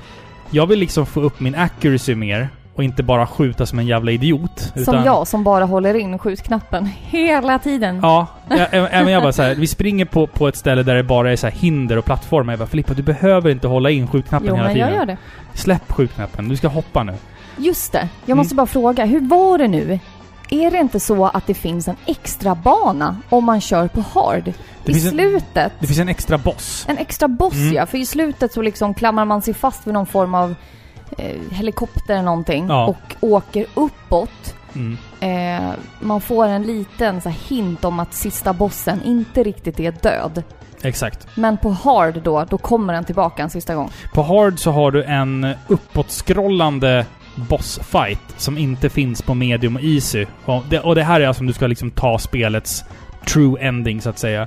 jag 0.50 0.66
vill 0.66 0.78
liksom 0.78 1.06
få 1.06 1.20
upp 1.20 1.40
min 1.40 1.54
accuracy 1.54 2.14
mer 2.14 2.48
och 2.74 2.84
inte 2.84 3.02
bara 3.02 3.26
skjuta 3.26 3.66
som 3.66 3.78
en 3.78 3.86
jävla 3.86 4.10
idiot. 4.10 4.72
Som 4.84 4.94
jag 5.04 5.28
som 5.28 5.44
bara 5.44 5.64
håller 5.64 5.94
in 5.94 6.18
skjutknappen 6.18 6.86
hela 6.86 7.58
tiden. 7.58 8.00
Ja, 8.02 8.26
även 8.70 9.12
jag 9.12 9.22
bara 9.22 9.32
så 9.32 9.42
här, 9.42 9.54
vi 9.54 9.66
springer 9.66 10.04
på, 10.04 10.26
på 10.26 10.48
ett 10.48 10.56
ställe 10.56 10.82
där 10.82 10.94
det 10.94 11.02
bara 11.02 11.32
är 11.32 11.36
så 11.36 11.46
här 11.46 11.54
hinder 11.54 11.96
och 11.96 12.04
plattformar. 12.04 12.52
Jag 12.52 12.58
bara 12.60 12.66
Filippa, 12.68 12.94
du 12.94 13.02
behöver 13.02 13.50
inte 13.50 13.68
hålla 13.68 13.90
in 13.90 14.06
skjutknappen 14.08 14.48
jo, 14.48 14.54
hela 14.54 14.66
men 14.66 14.74
tiden. 14.74 14.88
jag 14.88 14.96
gör 14.98 15.06
det. 15.06 15.16
Släpp 15.54 15.92
skjutknappen, 15.92 16.48
du 16.48 16.56
ska 16.56 16.68
hoppa 16.68 17.02
nu. 17.02 17.14
Just 17.56 17.92
det. 17.92 17.98
Jag 18.20 18.28
Mm. 18.28 18.38
måste 18.38 18.54
bara 18.54 18.66
fråga, 18.66 19.04
hur 19.04 19.20
var 19.20 19.58
det 19.58 19.68
nu? 19.68 19.98
Är 20.50 20.70
det 20.70 20.78
inte 20.78 21.00
så 21.00 21.26
att 21.26 21.46
det 21.46 21.54
finns 21.54 21.88
en 21.88 21.96
extra 22.06 22.54
bana 22.54 23.16
om 23.28 23.44
man 23.44 23.60
kör 23.60 23.88
på 23.88 24.00
hard? 24.14 24.44
Det 24.44 24.90
I 24.90 24.94
finns 24.94 25.04
en- 25.04 25.10
slutet? 25.10 25.72
Det 25.80 25.86
finns 25.86 25.98
en 25.98 26.08
extra 26.08 26.38
boss. 26.38 26.84
En 26.88 26.98
extra 26.98 27.28
boss 27.28 27.54
Mm. 27.54 27.72
ja, 27.74 27.86
för 27.86 27.98
i 27.98 28.06
slutet 28.06 28.52
så 28.52 28.62
liksom 28.62 28.94
klamrar 28.94 29.24
man 29.24 29.42
sig 29.42 29.54
fast 29.54 29.86
vid 29.86 29.94
någon 29.94 30.06
form 30.06 30.34
av 30.34 30.54
eh, 31.18 31.36
helikopter 31.50 32.14
eller 32.14 32.22
någonting 32.22 32.66
Ja. 32.68 32.86
och 32.86 33.14
åker 33.20 33.66
uppåt. 33.74 34.54
Mm. 34.74 34.96
Eh, 35.20 35.70
man 36.00 36.20
får 36.20 36.46
en 36.46 36.62
liten 36.62 37.20
så 37.20 37.28
här, 37.28 37.36
hint 37.48 37.84
om 37.84 38.00
att 38.00 38.14
sista 38.14 38.52
bossen 38.52 39.02
inte 39.02 39.42
riktigt 39.42 39.80
är 39.80 39.92
död. 40.02 40.42
Exakt. 40.82 41.26
Men 41.34 41.56
på 41.56 41.70
hard 41.70 42.22
då, 42.22 42.44
då 42.44 42.58
kommer 42.58 42.92
den 42.92 43.04
tillbaka 43.04 43.42
en 43.42 43.50
sista 43.50 43.74
gång. 43.74 43.90
På 44.14 44.22
hard 44.22 44.58
så 44.58 44.70
har 44.70 44.90
du 44.90 45.04
en 45.04 45.54
uppåtskrollande 45.68 47.06
bossfight 47.34 48.20
som 48.36 48.58
inte 48.58 48.88
finns 48.88 49.22
på 49.22 49.34
medium 49.34 49.76
och 49.76 49.82
easy. 49.82 50.26
Och 50.44 50.62
det, 50.70 50.80
och 50.80 50.94
det 50.94 51.02
här 51.02 51.20
är 51.20 51.26
alltså 51.26 51.40
om 51.42 51.46
du 51.46 51.52
ska 51.52 51.66
liksom 51.66 51.90
ta 51.90 52.18
spelets 52.18 52.84
true 53.26 53.60
ending 53.60 54.00
så 54.00 54.10
att 54.10 54.18
säga. 54.18 54.46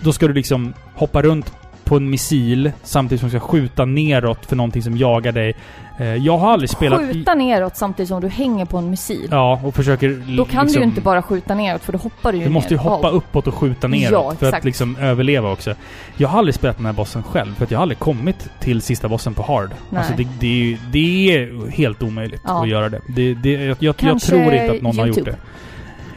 Då 0.00 0.12
ska 0.12 0.26
du 0.28 0.34
liksom 0.34 0.72
hoppa 0.94 1.22
runt 1.22 1.52
på 1.90 1.96
en 1.96 2.10
missil 2.10 2.72
samtidigt 2.82 3.20
som 3.20 3.28
du 3.30 3.38
ska 3.38 3.46
skjuta 3.48 3.84
neråt 3.84 4.46
för 4.46 4.56
någonting 4.56 4.82
som 4.82 4.96
jagar 4.96 5.32
dig. 5.32 5.54
Eh, 5.98 6.14
Jag 6.14 6.38
har 6.38 6.52
aldrig 6.52 6.70
spelat... 6.70 7.00
Skjuta 7.00 7.34
neråt 7.34 7.76
samtidigt 7.76 8.08
som 8.08 8.20
du 8.20 8.28
hänger 8.28 8.64
på 8.64 8.78
en 8.78 8.90
missil. 8.90 9.28
Ja, 9.30 9.60
och 9.64 9.74
försöker... 9.74 10.08
Då 10.36 10.44
kan 10.44 10.60
du 10.60 10.64
liksom, 10.66 10.82
ju 10.82 10.88
inte 10.88 11.00
bara 11.00 11.22
skjuta 11.22 11.54
neråt 11.54 11.82
för 11.82 11.92
då 11.92 11.98
hoppar 11.98 12.32
du 12.32 12.38
ju 12.38 12.44
Du 12.44 12.50
måste 12.50 12.74
ju 12.74 12.78
hoppa 12.78 13.10
uppåt 13.10 13.46
och 13.46 13.54
skjuta 13.54 13.88
neråt 13.88 14.12
Ja, 14.12 14.34
för 14.50 14.56
att 14.56 14.64
liksom 14.64 14.96
överleva 14.96 15.52
också. 15.52 15.74
Jag 16.16 16.28
har 16.28 16.38
aldrig 16.38 16.54
spelat 16.54 16.76
den 16.76 16.86
här 16.86 16.92
bossen 16.92 17.22
själv, 17.22 17.54
för 17.54 17.64
att 17.64 17.70
jag 17.70 17.78
har 17.78 17.82
aldrig 17.82 17.98
kommit 17.98 18.48
till 18.60 18.82
sista 18.82 19.08
bossen 19.08 19.34
på 19.34 19.42
hard. 19.42 19.70
Nej. 19.90 19.98
Alltså 19.98 20.14
det, 20.16 20.28
det, 20.40 20.46
är, 20.46 20.64
ju- 20.64 20.78
det 20.92 21.34
är 21.34 21.70
helt 21.70 22.02
omöjligt 22.02 22.40
Ja. 22.46 22.62
att 22.62 22.68
göra 22.68 22.88
det. 22.88 23.00
det, 23.08 23.34
det 23.34 23.50
jag, 23.52 23.76
jag, 23.80 23.94
jag 23.98 24.20
tror 24.20 24.52
inte 24.54 24.72
att 24.72 24.82
någon 24.82 24.98
har 24.98 25.06
gjort 25.06 25.16
YouTube. 25.16 25.30
det. 25.30 25.36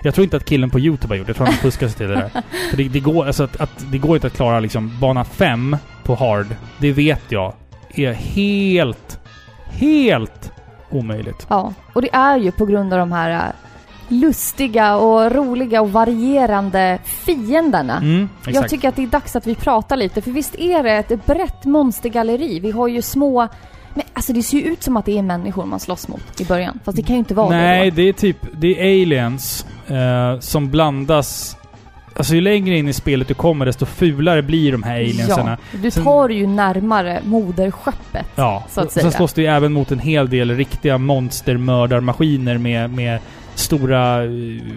Jag 0.03 0.13
tror 0.13 0.23
inte 0.23 0.37
att 0.37 0.45
killen 0.45 0.69
på 0.69 0.79
YouTube 0.79 1.13
har 1.13 1.17
gjort 1.17 1.27
det. 1.27 1.29
Jag 1.29 1.37
tror 1.37 1.47
han 1.47 1.55
fuskar 1.55 1.87
sig 1.87 1.97
till 1.97 2.07
det 2.07 2.15
där. 2.15 2.29
För 2.69 2.77
det, 2.77 2.83
det, 2.83 2.99
går, 2.99 3.25
alltså 3.25 3.43
att, 3.43 3.61
att, 3.61 3.85
det 3.91 3.97
går 3.97 4.15
inte 4.15 4.27
att 4.27 4.33
klara 4.33 4.59
liksom 4.59 4.99
bana 4.99 5.23
5 5.23 5.77
på 6.03 6.15
hard. 6.15 6.47
Det 6.79 6.91
vet 6.91 7.21
jag 7.29 7.53
är 7.95 8.13
helt, 8.13 9.19
helt 9.65 10.51
omöjligt. 10.89 11.47
Ja, 11.49 11.73
och 11.93 12.01
det 12.01 12.09
är 12.13 12.37
ju 12.37 12.51
på 12.51 12.65
grund 12.65 12.93
av 12.93 12.99
de 12.99 13.11
här 13.11 13.31
äh, 13.31 13.53
lustiga 14.07 14.95
och 14.95 15.31
roliga 15.31 15.81
och 15.81 15.91
varierande 15.91 16.99
fienderna. 17.03 17.97
Mm. 17.97 18.29
Jag 18.47 18.69
tycker 18.69 18.89
att 18.89 18.95
det 18.95 19.03
är 19.03 19.07
dags 19.07 19.35
att 19.35 19.47
vi 19.47 19.55
pratar 19.55 19.97
lite, 19.97 20.21
för 20.21 20.31
visst 20.31 20.55
är 20.55 20.83
det 20.83 20.91
ett 20.91 21.25
brett 21.25 21.65
monstergalleri? 21.65 22.59
Vi 22.59 22.71
har 22.71 22.87
ju 22.87 23.01
små... 23.01 23.47
Men 23.93 24.03
alltså 24.13 24.33
det 24.33 24.43
ser 24.43 24.57
ju 24.57 24.63
ut 24.63 24.83
som 24.83 24.97
att 24.97 25.05
det 25.05 25.17
är 25.17 25.21
människor 25.21 25.65
man 25.65 25.79
slåss 25.79 26.07
mot 26.07 26.41
i 26.41 26.45
början. 26.45 26.79
Fast 26.85 26.95
det 26.95 27.03
kan 27.03 27.15
ju 27.15 27.19
inte 27.19 27.33
vara 27.33 27.49
Nej, 27.49 27.83
det 27.83 27.89
då. 27.89 27.95
det 27.95 28.09
är 28.09 28.13
typ... 28.13 28.37
Det 28.51 28.79
är 28.79 29.01
aliens 29.03 29.65
eh, 29.87 30.39
som 30.39 30.69
blandas... 30.71 31.57
Alltså 32.15 32.35
ju 32.35 32.41
längre 32.41 32.77
in 32.77 32.87
i 32.87 32.93
spelet 32.93 33.27
du 33.27 33.33
kommer 33.33 33.65
desto 33.65 33.85
fulare 33.85 34.41
blir 34.41 34.71
de 34.71 34.83
här 34.83 34.95
aliensarna. 34.95 35.57
Ja, 35.71 35.77
du 35.81 35.91
Sen- 35.91 36.03
tar 36.03 36.29
ju 36.29 36.47
närmare 36.47 37.21
moderskeppet. 37.25 38.25
Ja, 38.35 38.63
Så 38.69 38.81
att 38.81 38.91
säga. 38.91 39.01
sen 39.03 39.11
slåss 39.11 39.33
du 39.33 39.41
ju 39.41 39.47
även 39.47 39.73
mot 39.73 39.91
en 39.91 39.99
hel 39.99 40.29
del 40.29 40.55
riktiga 40.57 40.97
monstermördarmaskiner 40.97 42.57
med, 42.57 42.89
med 42.89 43.19
stora 43.55 44.23
eh, 44.23 44.29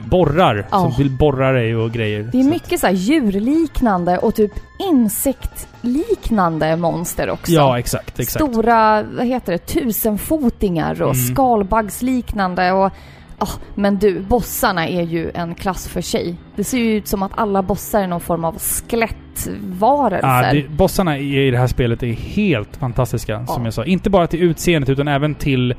borrar 0.05 0.67
Ja. 0.71 0.79
som 0.81 0.93
vill 0.99 1.11
borra 1.11 1.53
dig 1.53 1.77
och 1.77 1.91
grejer. 1.93 2.23
Det 2.33 2.39
är 2.39 2.43
Så- 2.43 2.49
mycket 2.49 2.81
så 2.81 2.87
här 2.87 2.95
djurliknande 2.95 4.19
och 4.19 4.35
typ 4.35 4.53
insektliknande 4.91 6.77
monster 6.77 7.31
också. 7.31 7.53
Ja, 7.53 7.79
exakt, 7.79 8.21
exakt. 8.21 8.45
Stora, 8.45 9.03
vad 9.03 9.27
heter 9.27 9.53
det, 9.53 9.59
tusenfotingar 9.59 11.03
och 11.03 11.15
Mm. 11.15 11.27
skalbaggsliknande 11.27 12.73
och... 12.73 12.91
ah, 13.39 13.49
men 13.75 13.99
du, 13.99 14.21
bossarna 14.21 14.89
är 14.89 15.03
ju 15.03 15.31
en 15.35 15.55
klass 15.55 15.89
för 15.89 16.01
sig. 16.01 16.35
Det 16.57 16.65
ser 16.65 16.79
ju 16.79 16.97
ut 16.97 17.09
som 17.09 17.23
att 17.23 17.33
alla 17.35 17.63
bossar 17.63 18.03
är 18.03 18.07
någon 18.07 18.21
form 18.21 18.45
av 18.45 18.59
skelettvarelser. 18.59 20.29
Ja, 20.45 20.53
det, 20.53 20.69
bossarna 20.69 21.19
i 21.19 21.51
det 21.51 21.59
här 21.59 21.67
spelet 21.67 22.03
är 22.03 22.13
helt 22.13 22.77
fantastiska, 22.77 23.47
som 23.47 23.63
Ja. 23.63 23.67
jag 23.67 23.75
sa. 23.75 23.85
Inte 23.85 24.11
bara 24.11 24.27
till 24.27 24.43
utseendet, 24.43 24.89
utan 24.91 25.09
även 25.09 25.35
till 25.35 25.75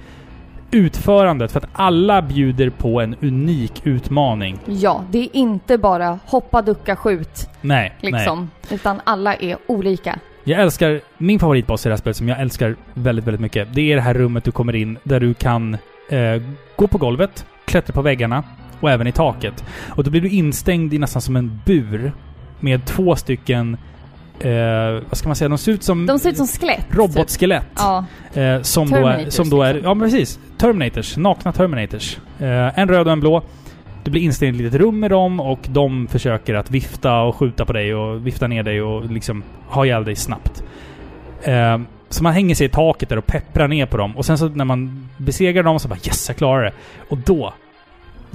utförandet. 0.72 1.52
För 1.52 1.60
att 1.60 1.70
alla 1.74 2.22
bjuder 2.22 2.70
på 2.70 3.02
en 3.02 3.16
unik 3.22 3.82
utmaning. 3.84 4.60
Ja, 4.66 5.04
det 5.12 5.20
är 5.20 5.36
inte 5.36 5.78
bara 5.78 6.20
hoppa, 6.26 6.62
ducka, 6.62 6.96
skjut 6.96 7.50
Nej, 7.62 7.96
nej. 8.02 8.12
liksom. 8.12 8.50
Utan 8.72 9.02
alla 9.04 9.36
är 9.36 9.58
olika. 9.68 10.20
Jag 10.44 10.62
älskar... 10.62 11.02
Min 11.18 11.40
favoritboss 11.40 11.86
i 11.86 11.90
det 11.90 11.94
här 11.94 11.98
spelet, 11.98 12.18
som 12.18 12.30
jag 12.30 12.42
älskar 12.42 12.76
väldigt, 12.94 13.26
väldigt 13.26 13.42
mycket, 13.42 13.68
det 13.74 13.92
är 13.92 13.96
det 13.96 14.02
här 14.02 14.14
rummet 14.14 14.44
du 14.44 14.52
kommer 14.52 14.76
in 14.76 14.98
där 15.04 15.20
du 15.20 15.34
kan 15.34 15.74
eh, 16.10 16.42
gå 16.76 16.88
på 16.88 16.98
golvet, 16.98 17.46
klättra 17.66 17.94
på 17.94 18.02
väggarna 18.02 18.44
och 18.80 18.92
även 18.92 19.08
i 19.08 19.12
taket. 19.12 19.66
Och 19.90 20.04
då 20.04 20.12
blir 20.12 20.22
du 20.22 20.30
instängd 20.30 20.94
i 20.94 21.00
nästan 21.00 21.22
som 21.22 21.36
en 21.36 21.62
bur 21.66 22.12
med 22.60 22.86
två 22.86 23.16
stycken... 23.16 23.78
Eh, 24.40 25.04
vad 25.10 25.18
ska 25.18 25.30
man 25.30 25.36
säga? 25.36 25.50
De 25.50 25.58
ser 25.58 25.72
ut 25.72 25.84
som... 25.84 26.06
De 26.06 26.20
ser 26.20 26.30
ut 26.30 26.38
som 26.38 26.48
skelett. 26.48 26.88
typ. 26.88 26.98
Robotskelett. 26.98 27.66
Ja, 27.76 28.06
Eh, 28.34 28.62
som, 28.62 28.90
då 28.90 29.08
är, 29.08 29.30
som 29.30 29.50
då 29.50 29.64
är... 29.64 29.74
liksom. 29.74 29.90
Ja, 29.90 29.94
men 29.94 30.10
precis. 30.10 30.40
Terminators. 30.58 31.18
Nakna 31.18 31.52
Terminators. 31.52 32.18
Eh, 32.40 32.80
en 32.80 32.88
röd 32.90 33.08
och 33.08 33.14
en 33.14 33.20
blå. 33.20 33.42
Du 34.04 34.12
blir 34.12 34.22
instängd 34.22 34.56
i 34.56 34.58
ett 34.60 34.64
litet 34.64 34.82
rum 34.82 35.00
med 35.00 35.12
dem 35.12 35.40
och 35.40 35.60
de 35.70 36.08
försöker 36.08 36.54
att 36.56 36.72
vifta 36.72 37.22
och 37.22 37.36
skjuta 37.36 37.66
på 37.66 37.74
dig 37.74 37.96
och 37.96 38.28
vifta 38.28 38.48
ner 38.48 38.64
dig 38.64 38.82
och 38.82 39.06
liksom 39.12 39.44
ha 39.68 39.86
ihjäl 39.86 40.04
dig 40.06 40.16
snabbt. 40.16 40.64
Eh, 41.44 41.80
så 42.10 42.24
man 42.24 42.34
hänger 42.34 42.56
sig 42.56 42.66
i 42.66 42.70
taket 42.70 43.10
där 43.10 43.18
och 43.18 43.26
pepprar 43.28 43.68
ner 43.68 43.86
på 43.86 43.98
dem. 43.98 44.18
Och 44.18 44.26
sen 44.26 44.38
så 44.38 44.50
när 44.50 44.66
man 44.66 45.10
besegrar 45.18 45.64
dem 45.64 45.80
så 45.80 45.88
bara 45.88 46.00
yes, 46.06 46.28
jag 46.28 46.38
klarar 46.38 46.64
det. 46.64 46.74
Och 47.10 47.18
då... 47.18 47.54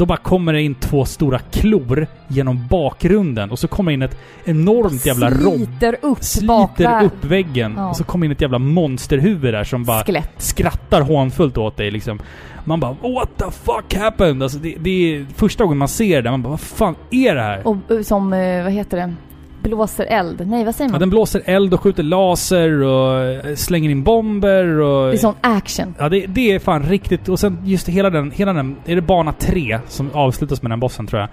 Då 0.02 0.06
bara 0.06 0.18
kommer 0.18 0.52
det 0.52 0.62
in 0.62 0.74
två 0.74 1.04
stora 1.04 1.38
klor 1.38 2.06
genom 2.28 2.66
bakgrunden 2.70 3.50
och 3.50 3.58
så 3.58 3.68
kommer 3.68 3.92
in 3.92 4.02
ett 4.02 4.16
enormt 4.44 5.06
jävla 5.06 5.30
rob... 5.30 5.54
sliter 5.54 5.96
upp 6.02 6.24
Sliter 6.24 7.04
upp 7.04 7.24
väggen 7.24 7.74
Ja. 7.76 7.88
och 7.90 7.96
så 7.96 8.04
kommer 8.04 8.26
in 8.26 8.32
ett 8.32 8.40
jävla 8.40 8.58
monsterhuvud 8.58 9.54
där 9.54 9.64
som 9.64 9.84
bara 9.84 10.04
Skelett. 10.04 10.30
skrattar 10.36 11.00
hånfullt 11.00 11.58
åt 11.58 11.76
dig 11.76 11.90
liksom. 11.90 12.20
Man 12.64 12.80
bara 12.80 12.92
What 12.92 13.28
the 13.36 13.44
fuck 13.50 13.94
happened? 13.94 14.42
Alltså 14.42 14.58
det, 14.58 14.74
det 14.80 14.90
är 14.90 15.26
första 15.36 15.64
gången 15.64 15.78
man 15.78 15.88
ser 15.88 16.22
det, 16.22 16.30
man 16.30 16.42
bara 16.42 16.50
Vad 16.50 16.60
fan 16.60 16.94
är 17.10 17.34
det 17.34 17.42
här? 17.42 17.66
Och 17.66 17.76
eh, 17.90 18.02
som, 18.02 18.32
eh, 18.32 18.62
vad 18.62 18.72
heter 18.72 18.96
det? 18.96 19.14
Blåser 19.62 20.04
eld. 20.04 20.48
Nej, 20.48 20.64
vad 20.64 20.74
säger 20.74 20.88
Ja, 20.88 20.92
man? 20.92 21.00
den 21.00 21.10
blåser 21.10 21.42
eld 21.44 21.74
och 21.74 21.80
skjuter 21.80 22.02
laser 22.02 22.82
och 22.82 23.20
eh, 23.24 23.54
slänger 23.54 23.90
in 23.90 24.02
bomber 24.02 24.64
och... 24.66 25.06
det 25.10 25.16
är 25.16 25.18
sån 25.18 25.34
action. 25.40 25.94
Ja, 25.98 26.08
det, 26.08 26.26
det 26.26 26.52
är 26.52 26.58
fan 26.58 26.82
riktigt. 26.82 27.28
Och 27.28 27.38
sen 27.40 27.58
just 27.64 27.88
hela 27.88 28.10
den, 28.10 28.30
hela 28.30 28.52
den... 28.52 28.76
Är 28.84 28.94
det 28.94 29.02
bana 29.02 29.32
tre 29.32 29.78
som 29.88 30.10
avslutas 30.12 30.62
med 30.62 30.70
den 30.70 30.80
bossen 30.80 31.06
tror 31.06 31.20
jag? 31.20 31.28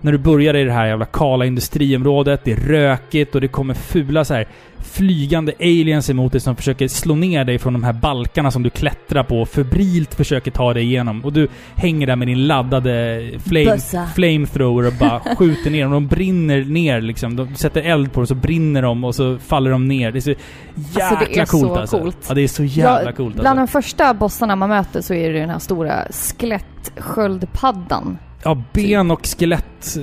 När 0.00 0.12
du 0.12 0.18
börjar 0.18 0.56
i 0.56 0.64
det 0.64 0.72
här 0.72 0.86
jävla 0.86 1.04
kala 1.04 1.44
industriområdet, 1.44 2.40
det 2.44 2.52
är 2.52 2.56
rökigt 2.56 3.34
och 3.34 3.40
det 3.40 3.48
kommer 3.48 3.74
fula 3.74 4.24
så 4.24 4.34
här 4.34 4.48
flygande 4.82 5.52
aliens 5.60 6.10
emot 6.10 6.32
dig 6.32 6.40
som 6.40 6.56
försöker 6.56 6.88
slå 6.88 7.14
ner 7.14 7.44
dig 7.44 7.58
från 7.58 7.72
de 7.72 7.84
här 7.84 7.92
balkarna 7.92 8.50
som 8.50 8.62
du 8.62 8.70
klättrar 8.70 9.24
på 9.24 9.40
och 9.40 9.48
febrilt 9.48 10.14
försöker 10.14 10.50
ta 10.50 10.74
dig 10.74 10.82
igenom. 10.84 11.24
Och 11.24 11.32
du 11.32 11.48
hänger 11.74 12.06
där 12.06 12.16
med 12.16 12.28
din 12.28 12.46
laddade 12.46 13.22
flame, 13.46 13.64
Bössa. 13.64 14.06
flamethrower 14.14 14.86
och 14.86 14.92
bara 15.00 15.20
skjuter 15.36 15.70
ner 15.70 15.82
dem. 15.82 15.92
De 15.92 16.06
brinner 16.06 16.64
ner 16.64 17.00
liksom. 17.00 17.36
De 17.36 17.54
sätter 17.54 17.82
eld 17.82 18.12
på 18.12 18.20
dem 18.20 18.26
så 18.26 18.34
brinner 18.34 18.82
de 18.82 19.04
och 19.04 19.14
så 19.14 19.38
faller 19.38 19.70
de 19.70 19.88
ner. 19.88 20.12
Det 20.12 20.18
är 20.18 20.20
så 20.20 20.30
jäkla 20.30 21.06
Alltså, 21.06 21.26
det 21.34 21.40
är 21.40 21.46
coolt 21.46 21.72
så 21.74 21.78
alltså. 21.78 21.98
coolt. 21.98 22.16
Ja, 22.28 22.34
det 22.34 22.42
är 22.42 22.48
så 22.48 22.64
jävla 22.64 23.10
Ja, 23.10 23.16
coolt 23.16 23.34
Bland 23.34 23.60
alltså. 23.60 23.78
de 23.78 23.82
första 23.82 24.14
bossarna 24.14 24.56
man 24.56 24.68
möter 24.68 25.00
så 25.00 25.14
är 25.14 25.32
det 25.32 25.40
den 25.40 25.50
här 25.50 25.58
stora 25.58 26.04
skelettsköldpaddan. 26.10 28.18
Ja, 28.44 28.62
ben 28.72 29.10
och 29.10 29.26
skelett... 29.38 29.96
Eh, 29.96 30.02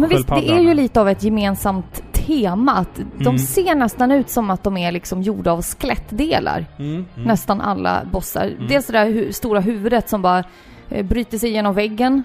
Men 0.00 0.08
visst, 0.08 0.28
det 0.28 0.50
är 0.50 0.60
ju 0.60 0.74
lite 0.74 1.00
av 1.00 1.08
ett 1.08 1.22
gemensamt 1.22 2.02
temat. 2.28 2.88
De 3.18 3.26
Mm. 3.26 3.38
ser 3.38 3.74
nästan 3.74 4.10
ut 4.10 4.30
som 4.30 4.50
att 4.50 4.64
de 4.64 4.76
är 4.76 4.92
liksom 4.92 5.22
gjorda 5.22 5.52
av 5.52 5.62
skelettdelar. 5.62 6.66
Mm, 6.78 6.92
mm. 6.92 7.28
Nästan 7.28 7.60
alla 7.60 8.02
bossar. 8.12 8.52
Dels 8.68 8.86
det 8.86 8.92
där 8.92 9.06
hu- 9.06 9.32
stora 9.32 9.60
huvudet 9.60 10.08
som 10.08 10.22
bara 10.22 10.44
eh, 10.90 11.06
bryter 11.06 11.38
sig 11.38 11.50
genom 11.50 11.74
väggen. 11.74 12.22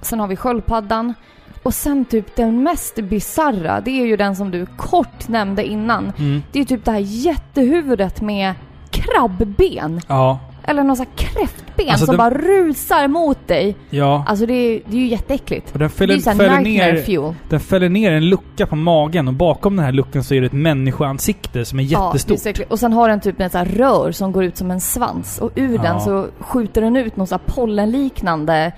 Sen 0.00 0.20
har 0.20 0.26
vi 0.28 0.36
sköldpaddan. 0.36 1.14
Och 1.62 1.74
sen 1.74 2.04
typ 2.04 2.36
den 2.36 2.62
mest 2.62 2.94
bizarra, 2.96 3.80
det 3.80 3.90
är 4.02 4.06
ju 4.06 4.16
den 4.16 4.36
som 4.36 4.50
du 4.50 4.66
kort 4.66 5.28
nämnde 5.28 5.64
innan. 5.66 6.12
Mm. 6.18 6.42
Det 6.52 6.58
är 6.58 6.60
ju 6.60 6.64
typ 6.66 6.84
det 6.84 6.90
här 6.92 6.98
jättehuvudet 6.98 8.20
med 8.22 8.54
krabbben. 8.90 10.00
Ja. 10.08 10.38
Eller 10.66 10.84
någon 10.84 10.96
sån 10.96 11.06
här 11.06 11.26
kräftben 11.26 11.88
Alltså, 11.90 12.06
som 12.06 12.16
den- 12.16 12.30
bara 12.30 12.34
rusar 12.34 13.08
mot 13.08 13.48
dig. 13.48 13.76
Ja. 13.90 14.24
Alltså 14.26 14.46
det 14.46 14.52
är, 14.54 14.80
det 14.86 14.96
är 14.96 15.00
ju 15.00 15.06
jätteäckligt. 15.06 15.72
Och 15.72 15.78
den 15.78 15.88
Det 15.88 15.94
är 15.94 15.96
fäller, 15.98 16.14
ju 16.14 16.20
fäller, 16.20 16.60
ner, 16.60 16.96
fuel. 17.02 17.34
den 17.48 17.60
fäller 17.60 17.88
ner 17.88 18.12
en 18.12 18.28
lucka 18.28 18.66
på 18.66 18.76
magen 18.76 19.28
och 19.28 19.34
bakom 19.34 19.76
den 19.76 19.84
här 19.84 19.92
luckan 19.92 20.24
så 20.24 20.34
är 20.34 20.40
det 20.40 20.46
ett 20.46 20.52
människoansikte 20.52 21.64
som 21.64 21.78
är 21.80 21.82
Ja, 21.82 22.06
jättestort. 22.06 22.46
äckligt. 22.46 22.72
och 22.72 22.78
sen 22.78 22.92
har 22.92 23.08
den 23.08 23.20
typ 23.20 23.40
ett 23.40 23.52
så 23.52 23.64
rör 23.64 24.12
som 24.12 24.32
går 24.32 24.44
ut 24.44 24.56
som 24.56 24.70
en 24.70 24.80
svans. 24.80 25.38
Och 25.38 25.50
ur 25.54 25.74
Ja. 25.76 25.82
den 25.82 26.00
så 26.00 26.26
skjuter 26.40 26.80
den 26.80 26.96
ut 26.96 27.16
någon 27.16 27.26
så 27.26 27.34
här 27.34 27.42
pollenliknande 27.46 28.72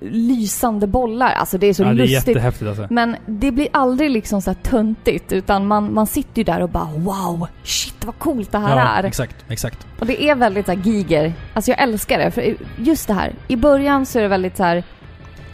lysande 0.00 0.86
bollar. 0.86 1.32
Alltså 1.32 1.58
det 1.58 1.66
är 1.66 1.72
så 1.74 1.82
ja, 1.82 1.86
det 1.86 1.92
är 1.92 1.94
lustigt. 1.94 2.28
jättehäftigt 2.28 2.68
alltså. 2.68 2.86
Men 2.90 3.16
det 3.26 3.52
blir 3.52 3.68
aldrig 3.72 4.10
liksom 4.10 4.42
så 4.42 4.50
här 4.50 4.58
töntigt 4.62 5.32
utan 5.32 5.66
man, 5.66 5.94
man 5.94 6.06
sitter 6.06 6.38
ju 6.38 6.44
där 6.44 6.60
och 6.62 6.68
bara 6.70 6.88
wow, 6.96 7.48
shit 7.62 8.04
vad 8.04 8.18
coolt 8.18 8.52
det 8.52 8.58
här 8.58 8.76
Ja, 8.76 8.82
är. 8.82 9.04
exakt, 9.04 9.36
exakt. 9.48 9.86
Och 10.00 10.06
det 10.06 10.22
är 10.22 10.34
väldigt 10.34 10.66
så 10.66 10.72
här 10.72 10.78
giger. 10.82 11.32
Alltså 11.54 11.70
jag 11.70 11.80
älskar 11.82 12.18
det. 12.18 12.30
För 12.30 12.54
just 12.76 13.06
det 13.08 13.14
här. 13.14 13.32
I 13.48 13.56
början 13.56 14.06
så 14.06 14.18
är 14.18 14.22
det 14.22 14.28
väldigt 14.28 14.56
så 14.56 14.62
här 14.62 14.82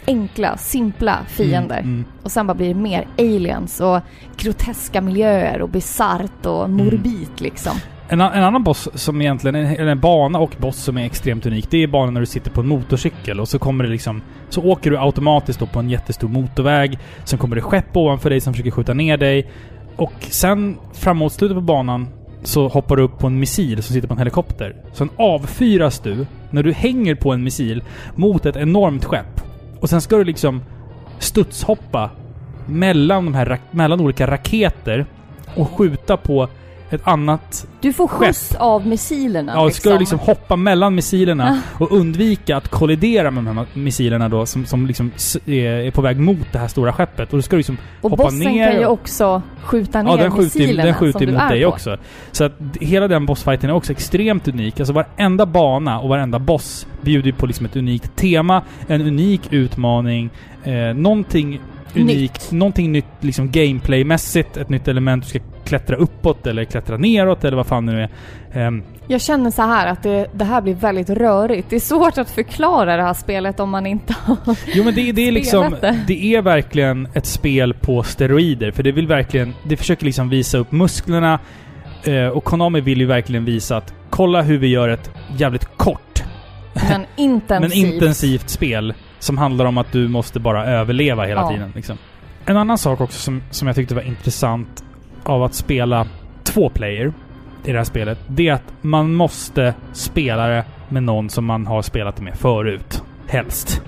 enkla, 0.06 0.56
simpla 0.56 1.18
fiender. 1.26 1.78
Mm, 1.78 1.90
mm. 1.94 2.04
Och 2.22 2.32
sen 2.32 2.46
bara 2.46 2.54
blir 2.54 2.68
det 2.68 2.80
mer 2.80 3.06
aliens 3.18 3.80
och 3.80 4.00
groteska 4.36 5.00
miljöer 5.00 5.62
och 5.62 5.68
bisarrt 5.68 6.46
och 6.46 6.64
Mm. 6.64 6.76
morbid 6.84 7.28
liksom. 7.36 7.76
En, 8.08 8.20
en 8.20 8.44
annan 8.44 8.64
boss 8.64 8.88
som 8.94 9.20
egentligen, 9.20 9.54
en, 9.54 9.66
eller 9.66 9.92
en 9.92 10.00
bana 10.00 10.38
och 10.38 10.56
boss 10.58 10.76
som 10.76 10.98
är 10.98 11.04
extremt 11.04 11.46
unik, 11.46 11.66
det 11.70 11.82
är 11.82 11.86
banan 11.86 12.14
när 12.14 12.20
du 12.20 12.26
sitter 12.26 12.50
på 12.50 12.60
en 12.60 12.68
motorcykel 12.68 13.40
och 13.40 13.48
så 13.48 13.58
kommer 13.58 13.84
det 13.84 13.90
liksom... 13.90 14.22
Så 14.48 14.62
åker 14.62 14.90
du 14.90 14.98
automatiskt 14.98 15.60
då 15.60 15.66
på 15.66 15.78
en 15.78 15.90
jättestor 15.90 16.28
motorväg. 16.28 16.98
Sen 17.24 17.38
kommer 17.38 17.56
det 17.56 17.62
skepp 17.62 17.96
ovanför 17.96 18.30
dig 18.30 18.40
som 18.40 18.52
försöker 18.52 18.70
skjuta 18.70 18.94
ner 18.94 19.16
dig. 19.16 19.50
Och 19.96 20.12
sen 20.20 20.76
framåt 20.92 21.32
slutet 21.32 21.56
på 21.56 21.60
banan 21.60 22.08
så 22.42 22.68
hoppar 22.68 22.96
du 22.96 23.02
upp 23.02 23.18
på 23.18 23.26
en 23.26 23.38
missil 23.38 23.82
som 23.82 23.94
sitter 23.94 24.08
på 24.08 24.14
en 24.14 24.18
helikopter. 24.18 24.76
Sen 24.92 25.10
avfyras 25.16 25.98
du, 25.98 26.26
när 26.50 26.62
du 26.62 26.72
hänger 26.72 27.14
på 27.14 27.32
en 27.32 27.44
missil, 27.44 27.82
mot 28.14 28.46
ett 28.46 28.56
enormt 28.56 29.04
skepp. 29.04 29.40
Och 29.80 29.90
sen 29.90 30.00
ska 30.00 30.16
du 30.16 30.24
liksom 30.24 30.62
studshoppa 31.18 32.10
mellan, 32.66 33.24
de 33.24 33.34
här, 33.34 33.58
mellan 33.70 34.00
olika 34.00 34.26
raketer 34.26 35.06
och 35.56 35.70
skjuta 35.70 36.16
på 36.16 36.48
ett 36.94 37.06
annat 37.08 37.66
Du 37.80 37.92
får 37.92 38.08
skjuts 38.08 38.54
av 38.54 38.86
missilerna 38.86 39.52
Ja, 39.54 39.70
ska 39.70 39.90
du 39.90 39.98
liksom 39.98 40.18
hoppa 40.18 40.56
mellan 40.56 40.94
missilerna 40.94 41.62
och 41.78 41.92
undvika 41.92 42.56
att 42.56 42.68
kollidera 42.68 43.30
med 43.30 43.44
de 43.44 43.56
här 43.58 43.66
missilerna 43.74 44.28
då 44.28 44.46
som, 44.46 44.66
som 44.66 44.86
liksom 44.86 45.12
är 45.46 45.90
på 45.90 46.02
väg 46.02 46.18
mot 46.18 46.52
det 46.52 46.58
här 46.58 46.68
stora 46.68 46.92
skeppet. 46.92 47.32
Och 47.32 47.38
då 47.38 47.42
ska 47.42 47.56
du 47.56 47.58
liksom 47.58 47.76
Och 48.00 48.10
hoppa 48.10 48.22
bossen 48.22 48.38
ner 48.38 48.70
kan 48.70 48.80
ju 48.80 48.86
också 48.86 49.42
skjuta 49.62 50.02
ner 50.02 50.10
Ja, 50.10 50.16
den 50.16 50.30
skjuter, 50.30 50.58
ju- 50.58 50.66
missilerna 50.66 50.84
den 50.86 50.94
skjuter 50.94 51.26
mot 51.26 51.48
dig 51.48 51.62
på. 51.62 51.68
också. 51.68 51.96
Så 52.32 52.44
att 52.44 52.52
hela 52.80 53.08
den 53.08 53.26
bossfighten 53.26 53.70
är 53.70 53.74
också 53.74 53.92
extremt 53.92 54.48
unik. 54.48 54.80
Alltså 54.80 54.92
varenda 54.92 55.46
bana 55.46 56.00
och 56.00 56.08
varenda 56.08 56.38
boss 56.38 56.86
bjuder 57.00 57.26
ju 57.26 57.32
på 57.32 57.46
liksom 57.46 57.66
ett 57.66 57.76
unikt 57.76 58.16
tema, 58.16 58.62
en 58.86 59.00
unik 59.00 59.40
utmaning, 59.50 60.30
eh, 60.64 60.72
någonting 60.94 61.60
unikt, 61.96 62.52
någonting 62.52 62.92
nytt 62.92 63.04
liksom 63.20 63.50
gameplaymässigt, 63.50 64.56
ett 64.56 64.68
nytt 64.68 64.88
element 64.88 65.22
du 65.24 65.28
ska 65.28 65.38
klättra 65.64 65.96
uppåt 65.96 66.46
eller 66.46 66.64
klättra 66.64 66.96
neråt 66.96 67.44
eller 67.44 67.56
vad 67.56 67.66
fan 67.66 67.86
det 67.86 67.92
nu 67.92 68.02
är. 68.02 68.08
Ehm, 68.52 68.82
Jag 69.06 69.20
känner 69.20 69.50
så 69.50 69.62
här 69.62 69.86
att 69.86 70.02
det, 70.02 70.26
det 70.34 70.44
här 70.44 70.60
blir 70.60 70.74
väldigt 70.74 71.10
rörigt. 71.10 71.70
Det 71.70 71.76
är 71.76 71.80
svårt 71.80 72.18
att 72.18 72.30
förklara 72.30 72.96
det 72.96 73.02
här 73.02 73.14
spelet 73.14 73.60
om 73.60 73.70
man 73.70 73.86
inte 73.86 74.14
har... 74.24 74.36
Jo 74.74 74.84
men 74.84 74.94
det, 74.94 75.12
det 75.12 75.28
är 75.28 75.32
liksom, 75.32 75.76
det. 75.80 76.00
det 76.06 76.34
är 76.34 76.42
verkligen 76.42 77.08
ett 77.14 77.26
spel 77.26 77.74
på 77.74 78.02
steroider. 78.02 78.70
För 78.70 78.82
det 78.82 78.92
vill 78.92 79.06
verkligen, 79.06 79.54
det 79.64 79.76
försöker 79.76 80.04
liksom 80.04 80.28
visa 80.28 80.58
upp 80.58 80.72
musklerna. 80.72 81.38
Eh, 82.04 82.26
och 82.26 82.44
Konami 82.44 82.80
vill 82.80 83.00
ju 83.00 83.06
verkligen 83.06 83.44
visa 83.44 83.76
att 83.76 83.94
kolla 84.10 84.42
hur 84.42 84.58
vi 84.58 84.66
gör 84.66 84.88
ett 84.88 85.10
jävligt 85.36 85.76
kort 85.76 86.22
Men 86.74 87.06
intensivt. 87.16 87.60
men 87.60 87.72
intensivt 87.94 88.48
spel. 88.48 88.94
Som 89.18 89.38
handlar 89.38 89.64
om 89.64 89.78
att 89.78 89.92
du 89.92 90.08
måste 90.08 90.40
bara 90.40 90.66
överleva 90.66 91.24
hela 91.24 91.40
Ja. 91.40 91.50
tiden. 91.50 91.72
Liksom. 91.74 91.98
En 92.46 92.56
annan 92.56 92.78
sak 92.78 93.00
också 93.00 93.18
som, 93.18 93.42
som 93.50 93.68
jag 93.68 93.76
tyckte 93.76 93.94
var 93.94 94.02
intressant 94.02 94.83
av 95.24 95.42
att 95.42 95.54
spela 95.54 96.06
två 96.42 96.68
player 96.68 97.12
i 97.64 97.72
det 97.72 97.78
här 97.78 97.84
spelet. 97.84 98.18
Det 98.26 98.48
är 98.48 98.52
att 98.52 98.72
man 98.80 99.14
måste 99.14 99.74
spela 99.92 100.46
det 100.46 100.64
med 100.88 101.02
någon 101.02 101.30
som 101.30 101.44
man 101.44 101.66
har 101.66 101.82
spelat 101.82 102.20
med 102.20 102.38
förut. 102.38 103.02
Helst. 103.26 103.82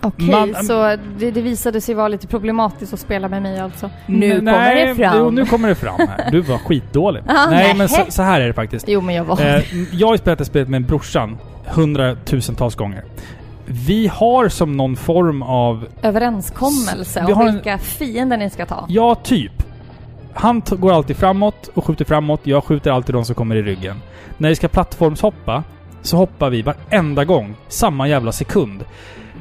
Okej, 0.00 0.30
Man- 0.30 0.64
så 0.64 0.96
det, 1.18 1.30
det 1.30 1.40
visade 1.42 1.80
sig 1.80 1.94
vara 1.94 2.08
lite 2.08 2.26
problematiskt 2.26 2.92
att 2.92 3.00
spela 3.00 3.28
med 3.28 3.42
mig 3.42 3.58
alltså. 3.58 3.90
Nu 4.06 4.38
kommer 4.38 4.74
det 4.74 4.94
fram. 4.94 5.18
Jo, 5.18 5.30
nu 5.30 5.46
kommer 5.46 5.68
det 5.68 5.74
fram 5.74 5.94
här. 5.98 6.30
Du 6.30 6.40
var 6.40 6.58
skitdålig. 6.58 7.22
Ah, 7.28 7.50
nej, 7.50 7.64
nej. 7.64 7.74
men 7.76 7.88
så, 7.88 8.04
så 8.08 8.22
här 8.22 8.40
är 8.40 8.46
det 8.46 8.52
faktiskt. 8.52 8.88
Jo, 8.88 9.00
men 9.00 9.14
jag 9.14 9.24
var... 9.24 9.40
Eh, 9.40 9.62
jag 9.92 10.08
har 10.08 10.16
spelat 10.16 10.38
det 10.38 10.44
spelet 10.44 10.68
med 10.68 10.86
brorsan 10.86 11.38
hundratusentals 11.66 12.74
gånger. 12.74 13.04
Vi 13.66 14.06
har 14.06 14.48
som 14.48 14.76
någon 14.76 14.96
form 14.96 15.42
av... 15.42 15.86
överenskommelse 16.02 17.24
om 17.24 17.44
vilka 17.52 17.78
fiender 17.78 18.36
ni 18.36 18.50
ska 18.50 18.66
ta. 18.66 18.86
Ja, 18.88 19.14
typ. 19.14 19.52
Han 20.40 20.62
går 20.70 20.92
alltid 20.92 21.16
framåt 21.16 21.70
och 21.74 21.84
skjuter 21.84 22.04
framåt. 22.04 22.40
Jag 22.42 22.64
skjuter 22.64 22.90
alltid 22.90 23.14
de 23.14 23.24
som 23.24 23.34
kommer 23.34 23.56
i 23.56 23.62
ryggen. 23.62 23.96
När 24.36 24.48
vi 24.48 24.54
ska 24.54 24.68
plattformshoppa 24.68 25.64
så 26.02 26.16
hoppar 26.16 26.50
vi 26.50 26.62
varenda 26.62 27.24
gång 27.24 27.54
samma 27.68 28.08
jävla 28.08 28.32
sekund. 28.32 28.84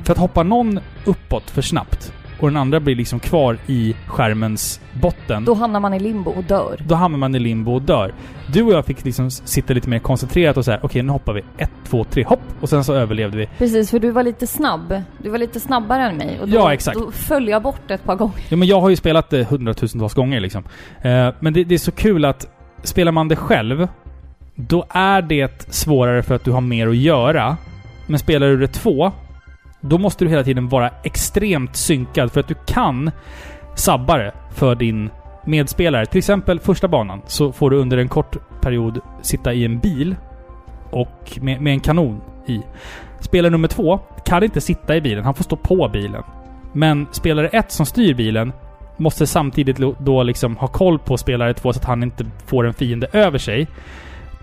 För 0.04 0.14
att 0.14 0.20
hoppa 0.20 0.44
någon 0.44 0.80
uppåt 1.06 1.50
för 1.50 1.62
snabbt 1.62 2.14
och 2.40 2.48
den 2.48 2.58
andra 2.58 2.80
blir 2.80 2.96
liksom 2.96 3.20
kvar 3.20 3.58
i 3.68 3.96
skärmens 4.08 4.82
botten. 4.94 5.46
Då 5.46 5.54
hamnar 5.54 5.80
man 5.80 5.94
i 5.94 6.00
limbo 6.00 6.32
och 6.32 6.44
dör. 6.44 6.82
då 6.88 6.96
hamnar 6.96 7.18
man 7.20 7.36
i 7.36 7.40
limbo 7.40 7.74
och 7.74 7.82
dör. 7.82 8.14
Du 8.54 8.64
och 8.64 8.74
jag 8.74 8.86
fick 8.86 9.06
liksom 9.06 9.32
sitta 9.32 9.74
lite 9.74 9.90
mer 9.90 10.00
koncentrerat 10.00 10.58
och 10.58 10.66
så 10.66 10.72
här. 10.72 10.80
okej 10.84 11.04
nu 11.04 11.12
hoppar 11.12 11.34
vi. 11.34 11.44
ett, 11.58 11.72
två, 11.90 12.04
tre, 12.04 12.24
hopp! 12.24 12.40
Och 12.62 12.70
sen 12.70 12.84
så 12.84 12.94
överlevde 12.94 13.38
vi. 13.38 13.50
Precis, 13.58 13.92
för 13.92 14.00
du 14.00 14.12
var 14.12 14.24
lite 14.24 14.48
snabb. 14.48 15.02
Du 15.24 15.30
var 15.30 15.38
lite 15.38 15.60
snabbare 15.60 16.04
än 16.10 16.18
mig. 16.18 16.40
Och 16.42 16.48
då, 16.48 16.56
Ja, 16.56 16.74
exakt. 16.74 16.98
Då 17.00 17.12
föll 17.12 17.48
jag 17.48 17.62
bort 17.62 17.92
ett 17.92 18.04
par 18.04 18.16
gånger. 18.16 18.36
Ja, 18.50 18.58
men 18.58 18.68
jag 18.68 18.82
har 18.82 18.90
ju 18.90 18.96
spelat 18.96 19.30
det 19.30 19.44
hundratusentals 19.44 20.14
gånger 20.14 20.40
liksom. 20.40 20.64
Eh, 21.02 21.30
men 21.40 21.54
det, 21.54 21.64
det 21.64 21.74
är 21.74 21.80
så 21.80 21.92
kul 21.92 22.26
att 22.26 22.48
spelar 22.84 23.12
man 23.12 23.28
det 23.28 23.36
själv, 23.36 23.88
då 24.56 24.86
är 24.90 25.22
det 25.22 25.74
svårare 25.74 26.24
för 26.24 26.36
att 26.36 26.44
du 26.44 26.52
har 26.52 26.62
mer 26.62 26.88
att 26.88 26.98
göra. 26.98 27.58
Men 28.08 28.20
spelar 28.20 28.48
du 28.48 28.58
det 28.58 28.68
två, 28.68 29.12
då 29.82 29.98
måste 29.98 30.26
du 30.26 30.30
hela 30.30 30.44
tiden 30.44 30.68
vara 30.68 30.92
extremt 31.04 31.76
synkad 31.76 32.32
för 32.32 32.40
att 32.40 32.48
du 32.48 32.56
kan 32.66 33.12
sabba 33.76 34.18
det 34.18 34.32
för 34.52 34.76
din 34.76 35.10
medspelare. 35.46 36.06
Till 36.06 36.18
exempel 36.18 36.60
första 36.60 36.88
banan 36.88 37.22
så 37.26 37.52
får 37.52 37.70
du 37.70 37.78
under 37.78 37.98
en 37.98 38.08
kort 38.08 38.62
period 38.62 39.00
sitta 39.22 39.54
i 39.54 39.66
en 39.66 39.80
bil 39.80 40.16
och 40.92 41.40
med, 41.42 41.62
med 41.62 41.74
en 41.74 41.80
kanon 41.80 42.22
i. 42.48 42.62
Spelare 43.20 43.52
nummer 43.52 43.68
två 43.68 44.00
kan 44.26 44.44
inte 44.44 44.62
sitta 44.62 44.96
i 44.96 45.02
bilen, 45.02 45.24
han 45.24 45.34
får 45.34 45.44
stå 45.44 45.56
på 45.56 45.90
bilen. 45.94 46.24
Men 46.74 47.08
spelare 47.12 47.48
ett 47.48 47.72
som 47.72 47.86
styr 47.86 48.14
bilen 48.14 48.54
måste 48.98 49.28
samtidigt 49.28 49.78
då 50.00 50.24
liksom 50.24 50.58
ha 50.58 50.68
koll 50.68 51.00
på 51.00 51.18
spelare 51.18 51.54
två 51.54 51.74
så 51.74 51.80
att 51.80 51.86
han 51.86 52.04
inte 52.04 52.26
får 52.46 52.68
en 52.68 52.74
fiende 52.74 53.08
över 53.14 53.38
sig. 53.38 53.68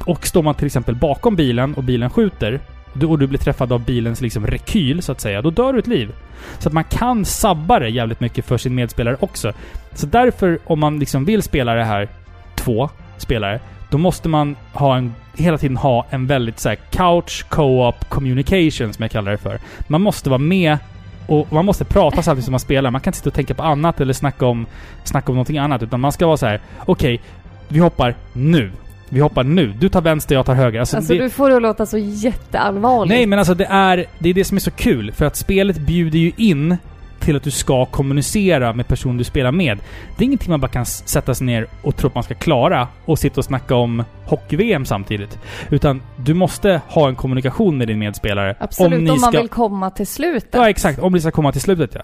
Och 0.06 0.26
står 0.26 0.42
man 0.42 0.54
till 0.54 0.66
exempel 0.66 0.94
bakom 0.94 1.36
bilen 1.36 1.74
och 1.74 1.84
bilen 1.84 2.10
skjuter 2.10 2.60
och 3.02 3.18
du 3.18 3.26
blir 3.26 3.38
träffad 3.38 3.72
av 3.72 3.84
bilens 3.84 4.20
liksom 4.20 4.46
rekyl, 4.46 5.02
så 5.02 5.12
att 5.12 5.20
säga, 5.20 5.42
då 5.42 5.50
dör 5.50 5.72
du 5.72 5.78
ett 5.78 5.86
liv. 5.86 6.12
Så 6.58 6.68
att 6.68 6.72
man 6.72 6.84
kan 6.84 7.24
sabba 7.24 7.78
det 7.78 7.88
jävligt 7.88 8.20
mycket 8.20 8.44
för 8.44 8.58
sin 8.58 8.74
medspelare 8.74 9.16
också. 9.20 9.52
Så 9.92 10.06
därför, 10.06 10.58
om 10.64 10.80
man 10.80 10.98
liksom 10.98 11.24
vill 11.24 11.42
spela 11.42 11.74
det 11.74 11.84
här 11.84 12.08
två 12.54 12.90
spelare, 13.16 13.60
då 13.90 13.98
måste 13.98 14.28
man 14.28 14.56
ha 14.72 14.96
en, 14.96 15.14
hela 15.36 15.58
tiden 15.58 15.76
ha 15.76 16.06
en 16.10 16.26
väldigt 16.26 16.60
så 16.60 16.68
här 16.68 16.76
couch 16.90 17.44
co-op 17.48 18.08
communication, 18.08 18.92
som 18.92 19.02
jag 19.02 19.10
kallar 19.10 19.32
det 19.32 19.38
för. 19.38 19.58
Man 19.88 20.00
måste 20.00 20.30
vara 20.30 20.38
med 20.38 20.78
och 21.26 21.52
man 21.52 21.64
måste 21.64 21.84
prata 21.84 22.22
samtidigt 22.22 22.44
som 22.44 22.52
man 22.52 22.60
spelar. 22.60 22.90
Man 22.90 23.00
kan 23.00 23.10
inte 23.10 23.18
sitta 23.18 23.30
och 23.30 23.34
tänka 23.34 23.54
på 23.54 23.62
annat 23.62 24.00
eller 24.00 24.12
snacka 24.12 24.46
om, 24.46 24.66
snacka 25.04 25.32
om 25.32 25.36
någonting 25.36 25.58
annat. 25.58 25.82
Utan 25.82 26.00
man 26.00 26.12
ska 26.12 26.26
vara 26.26 26.36
så 26.36 26.46
här: 26.46 26.60
okej, 26.78 27.20
vi 27.68 27.78
hoppar 27.78 28.14
nu. 28.32 28.72
Vi 29.08 29.20
hoppar 29.20 29.44
nu. 29.44 29.72
Du 29.78 29.88
tar 29.88 30.00
vänster, 30.00 30.34
jag 30.34 30.46
tar 30.46 30.54
höger. 30.54 30.80
Alltså, 30.80 30.96
Alltså 30.96 31.12
det, 31.12 31.18
du 31.22 31.30
får 31.30 31.50
det 31.50 31.56
att 31.56 31.62
låta 31.62 31.86
så 31.86 31.98
jätteallvarligt. 31.98 33.08
Nej, 33.14 33.26
men 33.26 33.38
alltså 33.38 33.54
det 33.54 33.64
är, 33.64 34.06
det 34.18 34.28
är 34.28 34.34
det 34.34 34.44
som 34.44 34.56
är 34.56 34.60
så 34.60 34.70
kul. 34.70 35.12
För 35.12 35.24
att 35.24 35.36
spelet 35.36 35.78
bjuder 35.78 36.18
ju 36.18 36.32
in 36.36 36.76
till 37.24 37.36
att 37.36 37.42
du 37.42 37.50
ska 37.50 37.86
kommunicera 37.86 38.72
med 38.72 38.88
personen 38.88 39.16
du 39.16 39.24
spelar 39.24 39.52
med. 39.52 39.78
Det 40.16 40.24
är 40.24 40.26
ingenting 40.26 40.50
man 40.50 40.60
bara 40.60 40.68
kan 40.68 40.86
sätta 40.86 41.34
sig 41.34 41.46
ner 41.46 41.66
och 41.82 41.96
tro 41.96 42.08
att 42.08 42.14
man 42.14 42.24
ska 42.24 42.34
klara 42.34 42.88
och 43.04 43.18
sitta 43.18 43.40
och 43.40 43.44
snacka 43.44 43.74
om 43.74 44.04
hockey-VM 44.26 44.84
samtidigt. 44.84 45.38
Utan 45.70 46.02
du 46.16 46.34
måste 46.34 46.80
ha 46.88 47.08
en 47.08 47.14
kommunikation 47.14 47.78
med 47.78 47.88
din 47.88 47.98
medspelare. 47.98 48.56
Absolut, 48.60 48.98
om, 48.98 49.04
ni 49.04 49.10
man 49.10 49.18
ska- 49.18 49.40
vill 49.40 49.48
komma 49.48 49.90
till 49.90 50.06
slutet. 50.06 50.54
Ja, 50.54 50.68
exakt. 50.68 50.98
Om 50.98 51.12
det 51.12 51.20
ska 51.20 51.30
komma 51.30 51.52
till 51.52 51.60
slutet, 51.60 51.90
ja. 51.94 52.02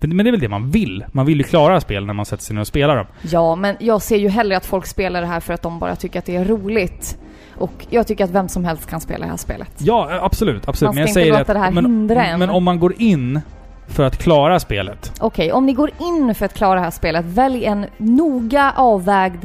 Men, 0.00 0.16
men 0.16 0.24
det 0.24 0.30
är 0.30 0.32
väl 0.32 0.40
det 0.40 0.48
man 0.48 0.70
vill. 0.70 1.04
Man 1.12 1.26
vill 1.26 1.38
ju 1.38 1.44
klara 1.44 1.80
spel 1.80 2.06
när 2.06 2.14
man 2.14 2.26
sätter 2.26 2.44
sig 2.44 2.54
ner 2.54 2.60
och 2.60 2.66
spelar 2.66 2.96
dem. 2.96 3.06
Ja, 3.22 3.56
men 3.56 3.76
jag 3.80 4.02
ser 4.02 4.16
ju 4.16 4.28
hellre 4.28 4.56
att 4.56 4.66
folk 4.66 4.86
spelar 4.86 5.20
det 5.20 5.26
här 5.26 5.40
för 5.40 5.54
att 5.54 5.62
de 5.62 5.78
bara 5.78 5.96
tycker 5.96 6.18
att 6.18 6.24
det 6.26 6.36
är 6.36 6.44
roligt. 6.44 7.18
Och 7.56 7.86
jag 7.90 8.06
tycker 8.06 8.24
att 8.24 8.30
vem 8.30 8.48
som 8.48 8.64
helst 8.64 8.90
kan 8.90 9.00
spela 9.00 9.24
det 9.24 9.30
här 9.30 9.36
spelet. 9.36 9.70
Ja, 9.78 10.08
absolut. 10.22 10.22
absolut. 10.22 10.66
Man 10.66 10.74
ska 10.74 10.86
men 10.86 10.96
jag 10.96 11.08
inte 11.08 11.20
säger 11.20 11.38
låta 11.38 11.52
det 11.52 11.58
här 11.58 11.70
men, 11.70 11.84
hindra 11.84 12.24
en. 12.24 12.38
Men 12.38 12.50
om 12.50 12.64
man 12.64 12.78
går 12.80 12.94
in 12.98 13.40
för 13.88 14.02
att 14.04 14.18
klara 14.18 14.60
spelet. 14.60 15.12
Okej, 15.20 15.52
om 15.52 15.66
ni 15.66 15.72
går 15.72 15.90
in 16.00 16.34
för 16.34 16.46
att 16.46 16.54
klara 16.54 16.74
det 16.74 16.80
här 16.80 16.90
spelet, 16.90 17.24
välj 17.24 17.64
en 17.64 17.86
noga 17.98 18.72
avvägd 18.76 19.44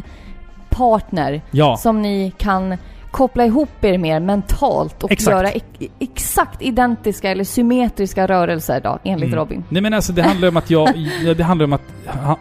partner 0.69 1.41
Ja. 1.51 1.77
som 1.77 2.01
ni 2.01 2.31
kan 2.37 2.77
koppla 3.11 3.45
ihop 3.45 3.83
er 3.83 3.97
med 3.97 4.21
mentalt 4.21 5.03
och 5.03 5.11
Exakt. 5.11 5.31
göra 5.37 5.49
ex- 5.51 5.65
exakt 5.99 6.61
identiska 6.61 7.29
eller 7.31 7.43
symmetriska 7.43 8.27
rörelser 8.27 8.79
då, 8.83 8.99
enligt 9.03 9.27
Mm. 9.27 9.39
Robin. 9.39 9.63
Nej 9.69 9.81
men 9.81 9.93
alltså 9.93 10.13
det 10.13 10.21
handlar 10.21 10.47
om 10.47 10.57
att 10.57 10.69
jag... 10.69 10.89
ja, 11.25 11.33
det 11.33 11.43
handlar 11.43 11.63
om 11.63 11.73
att 11.73 11.81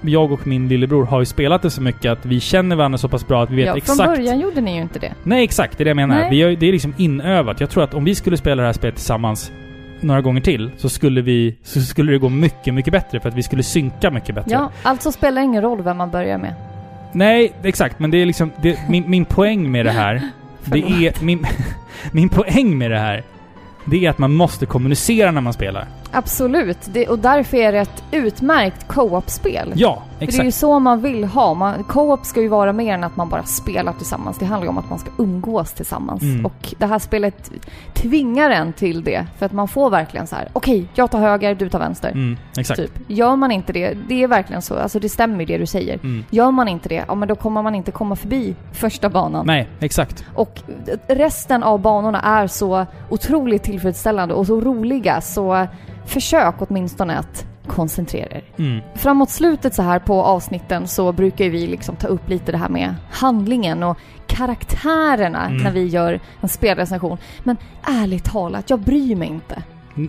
jag 0.00 0.32
och 0.32 0.46
min 0.46 0.68
lillebror 0.68 1.04
har 1.06 1.20
ju 1.20 1.26
spelat 1.26 1.62
det 1.62 1.70
så 1.70 1.82
mycket 1.82 2.12
att 2.12 2.26
vi 2.26 2.40
känner 2.40 2.76
varandra 2.76 2.98
så 2.98 3.08
pass 3.08 3.26
bra 3.26 3.42
att 3.42 3.50
vi 3.50 3.56
vet 3.56 3.66
ja, 3.66 3.76
exakt... 3.76 3.96
Från 4.02 4.06
början 4.14 4.40
gjorde 4.40 4.60
ni 4.60 4.74
ju 4.76 4.82
inte 4.82 4.98
det. 4.98 5.12
Nej 5.22 5.44
exakt, 5.44 5.78
det 5.78 5.82
är 5.82 5.84
det 5.84 5.90
jag 5.90 5.96
menar. 5.96 6.16
Nej. 6.16 6.30
Vi 6.30 6.42
har, 6.42 6.50
det 6.50 6.66
är 6.68 6.72
liksom 6.72 6.94
inövat. 6.96 7.60
Jag 7.60 7.70
tror 7.70 7.84
att 7.84 7.94
om 7.94 8.04
vi 8.04 8.14
skulle 8.14 8.36
spela 8.36 8.62
det 8.62 8.68
här 8.68 8.72
spelet 8.72 8.94
tillsammans 8.96 9.52
några 10.00 10.20
gånger 10.20 10.40
till 10.40 10.70
så 10.76 10.88
skulle 10.88 11.22
vi... 11.22 11.56
Så 11.62 11.80
skulle 11.80 12.12
det 12.12 12.18
gå 12.18 12.28
mycket, 12.28 12.74
mycket 12.74 12.92
bättre 12.92 13.20
för 13.20 13.28
att 13.28 13.34
vi 13.34 13.42
skulle 13.42 13.62
synka 13.62 14.10
mycket 14.10 14.34
bättre. 14.34 14.50
Ja, 14.50 14.70
alltså 14.82 15.12
spelar 15.12 15.42
det 15.42 15.44
ingen 15.44 15.62
roll 15.62 15.82
vem 15.82 15.96
man 15.96 16.10
börjar 16.10 16.38
med. 16.38 16.54
Nej, 17.12 17.52
exakt. 17.62 17.98
Men 17.98 18.10
det 18.10 18.18
är 18.18 18.26
liksom... 18.26 18.52
Det, 18.62 18.78
min, 18.88 19.10
min 19.10 19.24
poäng 19.24 19.70
med 19.70 19.86
det 19.86 19.92
här... 19.92 20.30
det 20.64 20.78
är... 20.78 21.24
Min, 21.24 21.46
min 22.12 22.28
poäng 22.28 22.78
med 22.78 22.90
det 22.90 22.98
här... 22.98 23.22
Det 23.84 24.06
är 24.06 24.10
att 24.10 24.18
man 24.18 24.32
måste 24.32 24.66
kommunicera 24.66 25.30
när 25.30 25.40
man 25.40 25.52
spelar. 25.52 25.86
Absolut, 26.12 26.78
det, 26.92 27.08
och 27.08 27.18
därför 27.18 27.56
är 27.56 27.72
det 27.72 27.78
ett 27.78 28.04
utmärkt 28.10 28.88
co-op-spel. 28.88 29.72
Ja, 29.76 30.02
För 30.18 30.26
det 30.26 30.32
är 30.32 30.32
ju 30.32 30.48
exakt. 30.48 30.60
så 30.60 30.78
man 30.78 31.00
vill 31.00 31.24
ha. 31.24 31.54
Man, 31.54 31.84
co-op 31.84 32.26
ska 32.26 32.40
ju 32.40 32.48
vara 32.48 32.72
mer 32.72 32.94
än 32.94 33.04
att 33.04 33.16
man 33.16 33.28
bara 33.28 33.42
spelar 33.42 33.92
tillsammans. 33.92 34.38
Det 34.38 34.44
handlar 34.44 34.64
ju 34.64 34.68
om 34.68 34.78
att 34.78 34.90
man 34.90 34.98
ska 34.98 35.10
umgås 35.18 35.72
tillsammans. 35.72 36.22
Mm. 36.22 36.46
Och 36.46 36.74
det 36.78 36.86
här 36.86 36.98
spelet 36.98 37.50
tvingar 37.94 38.50
en 38.50 38.72
till 38.72 39.04
det. 39.04 39.26
För 39.38 39.46
att 39.46 39.52
man 39.52 39.68
får 39.68 39.90
verkligen 39.90 40.26
så 40.26 40.36
här: 40.36 40.48
okej, 40.52 40.88
jag 40.94 41.10
tar 41.10 41.18
höger, 41.18 41.54
du 41.54 41.68
tar 41.68 41.78
vänster. 41.78 42.10
Mm, 42.10 42.36
exakt. 42.58 42.80
Typ. 42.80 42.92
Gör 43.06 43.36
man 43.36 43.52
inte 43.52 43.72
det, 43.72 43.96
det 44.08 44.22
är 44.22 44.28
verkligen 44.28 44.62
så. 44.62 44.78
Alltså 44.78 45.00
det 45.00 45.08
stämmer 45.08 45.40
ju 45.40 45.46
det 45.46 45.58
du 45.58 45.66
säger. 45.66 45.94
Mm. 45.94 46.24
Gör 46.30 46.50
man 46.50 46.68
inte 46.68 46.88
det, 46.88 47.04
ja 47.08 47.14
men 47.14 47.28
då 47.28 47.34
kommer 47.34 47.62
man 47.62 47.74
inte 47.74 47.90
komma 47.90 48.16
förbi 48.16 48.54
första 48.72 49.08
banan. 49.08 49.46
Nej, 49.46 49.68
exakt. 49.80 50.24
Och 50.34 50.62
resten 51.08 51.62
av 51.62 51.80
banorna 51.80 52.20
är 52.20 52.46
så 52.46 52.86
otroligt 53.10 53.62
tillfredsställande 53.62 54.34
och 54.34 54.46
så 54.46 54.60
roliga 54.60 55.20
så 55.20 55.66
försök 56.06 56.54
åtminstone 56.58 57.18
att 57.18 57.46
koncentrera 57.66 58.36
er. 58.36 58.44
Mm. 58.58 58.80
Framåt 58.94 59.30
slutet 59.30 59.74
så 59.74 59.82
här 59.82 59.98
på 59.98 60.22
avsnitten 60.22 60.88
så 60.88 61.12
brukar 61.12 61.44
vi 61.48 61.66
liksom 61.66 61.96
ta 61.96 62.06
upp 62.08 62.28
lite 62.28 62.52
det 62.52 62.58
här 62.58 62.68
med 62.68 62.94
handlingen 63.10 63.82
och 63.82 63.96
karaktärerna 64.26 65.46
Mm. 65.46 65.56
när 65.62 65.70
vi 65.70 65.86
gör 65.86 66.20
en 66.40 66.48
spelrecension. 66.48 67.18
Men 67.44 67.56
ärligt 68.02 68.24
talat, 68.24 68.70
jag 68.70 68.78
bryr 68.80 69.16
mig 69.16 69.28
inte. 69.28 69.62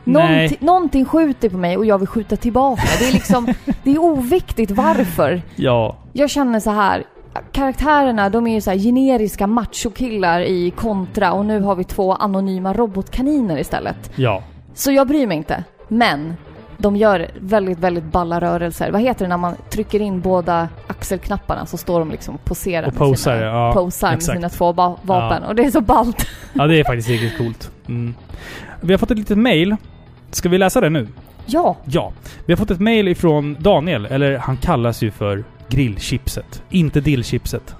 Någonting, 0.04 0.58
någonting 0.60 1.06
skjuter 1.06 1.50
på 1.50 1.58
mig 1.58 1.78
och 1.78 1.86
jag 1.86 1.98
vill 1.98 2.08
skjuta 2.08 2.36
tillbaka. 2.36 2.82
Det 3.00 3.08
är 3.08 3.14
liksom, 3.14 3.48
det 3.84 3.92
är 3.92 4.00
oviktigt 4.00 4.72
varför. 4.72 5.42
Ja. 5.56 5.96
Jag 6.14 6.30
känner 6.30 6.60
så 6.60 6.72
här. 6.72 7.04
Karaktärerna, 7.52 8.30
de 8.30 8.48
är 8.48 8.54
ju 8.54 8.62
så 8.62 8.72
generiska 8.72 9.48
machokillar 9.48 10.42
i 10.42 10.72
kontra 10.72 11.32
och 11.34 11.46
nu 11.46 11.62
har 11.62 11.76
vi 11.76 11.84
två 11.84 12.14
anonyma 12.14 12.74
robotkaniner 12.74 13.58
istället. 13.60 14.12
Ja. 14.16 14.44
Så 14.74 14.92
jag 14.92 15.08
bryr 15.08 15.28
mig 15.28 15.38
inte. 15.38 15.64
Men 15.88 16.34
de 16.78 16.96
gör 16.96 17.32
väldigt, 17.40 17.80
väldigt 17.80 18.04
balla 18.04 18.42
rörelser. 18.42 18.92
Vad 18.92 19.02
heter 19.02 19.26
det 19.26 19.30
när 19.30 19.38
man 19.38 19.56
trycker 19.70 20.00
in 20.02 20.22
båda 20.22 20.70
axelknapparna 20.88 21.66
så 21.66 21.78
står 21.78 22.00
de 22.00 22.12
liksom 22.12 22.36
och 22.36 22.44
poserar 22.46 22.88
Och 22.88 22.94
med 22.94 23.00
posar, 23.00 23.34
sina, 23.38 23.46
ja, 23.46 23.74
posar 23.74 24.12
med 24.12 24.24
sina 24.24 24.50
två 24.50 24.72
vapen. 25.02 25.44
Och 25.44 25.56
det 25.56 25.64
är 25.66 25.72
så 25.72 25.82
ballt. 25.82 26.28
Ja, 26.54 26.68
det 26.68 26.80
är 26.80 26.84
faktiskt 26.84 27.10
riktigt 27.10 27.38
coolt. 27.38 27.72
Mm. 27.88 28.14
Vi 28.82 28.94
har 28.94 28.98
fått 28.98 29.12
ett 29.12 29.18
litet 29.18 29.38
mail. 29.38 29.76
Ska 30.32 30.50
vi 30.50 30.58
läsa 30.58 30.82
det 30.82 30.90
nu? 30.90 31.08
Ja, 31.46 31.76
Ja. 31.86 32.12
Vi 32.46 32.54
har 32.54 32.58
fått 32.58 32.72
ett 32.72 32.80
mail 32.80 33.08
ifrån 33.08 33.58
Daniel, 33.60 34.06
eller 34.06 34.38
han 34.38 34.58
kallas 34.58 35.02
ju 35.04 35.12
för 35.12 35.44
grillchipset. 35.70 36.64
Inte 36.70 37.02
dillchipset. 37.02 37.76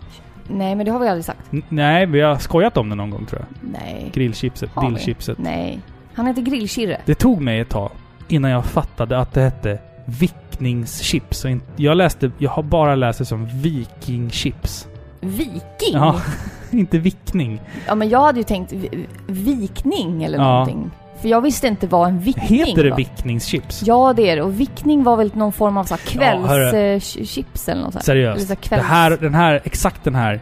nej 0.48 0.76
men 0.76 0.86
det 0.86 0.92
har 0.92 1.00
vi 1.00 1.08
aldrig 1.08 1.26
sagt. 1.26 1.40
N- 1.54 1.64
nej, 1.70 2.06
vi 2.06 2.22
har 2.22 2.36
skojat 2.36 2.78
om 2.78 2.90
det 2.90 2.96
någon 2.96 3.10
gång 3.10 3.26
tror 3.26 3.42
jag. 3.42 3.70
Nej. 3.82 4.12
Grillchipset, 4.14 4.70
dillchipset. 4.82 5.38
Nej. 5.38 5.80
Han 6.18 6.28
heter 6.28 6.42
Grillkirre. 6.42 7.02
Det 7.06 7.16
tog 7.16 7.42
mig 7.42 7.60
ett 7.60 7.70
tag 7.70 7.92
innan 8.28 8.52
jag 8.52 8.66
fattade 8.66 9.20
att 9.20 9.34
det 9.34 9.42
hette 9.42 9.80
vickningschips. 10.06 11.46
Och 11.46 11.52
inte- 11.52 11.66
Jag 11.76 11.98
läste, 11.98 12.32
jag 12.38 12.50
har 12.52 12.64
bara 12.64 12.96
läst 12.96 13.20
det 13.20 13.26
som 13.26 13.46
vikingchips. 13.62 14.88
Viking? 15.22 15.62
Ja, 15.94 16.22
inte 16.72 16.98
vickning. 16.98 17.62
Ja 17.88 17.96
men 17.96 18.10
jag 18.10 18.22
hade 18.22 18.40
ju 18.40 18.44
tänkt 18.44 18.72
vi- 18.74 19.08
vikning 19.28 20.24
eller 20.24 20.38
Ja. 20.38 20.44
någonting. 20.52 20.92
För 21.22 21.30
jag 21.30 21.42
visste 21.42 21.68
inte 21.68 21.88
vad 21.88 22.08
en 22.10 22.20
vickning 22.20 22.66
Heter 22.66 22.84
det 22.84 22.90
var. 22.90 22.98
vickningschips? 22.98 23.84
Ja 23.86 24.14
det 24.14 24.30
är 24.30 24.36
det. 24.36 24.42
Och 24.42 24.60
vickning 24.60 25.04
var 25.04 25.18
väl 25.18 25.32
någon 25.36 25.52
form 25.54 25.78
av 25.78 25.84
så 25.84 25.94
här 25.96 26.02
Ja, 26.06 26.10
kvällschips 26.12 27.70
eller 27.70 27.82
något 27.82 27.94
sånt. 27.94 28.08
Eller 28.10 28.34
Seriöst. 28.36 28.48
så 28.48 28.54
här 28.76 28.78
Det 28.82 28.84
här, 28.88 29.18
den 29.22 29.34
här, 29.36 29.62
exakt 29.64 30.04
den 30.04 30.16
här 30.16 30.40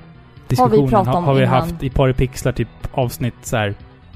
diskussionen 0.47 0.93
har, 1.05 1.15
om 1.17 1.23
har 1.23 1.33
vi 1.33 1.43
innan. 1.43 1.53
haft 1.53 1.83
i 1.83 1.89
Paripixlar 1.89 2.51
typ 2.51 2.67
avsnitt 2.91 3.33
så 3.43 3.57
här, 3.57 3.75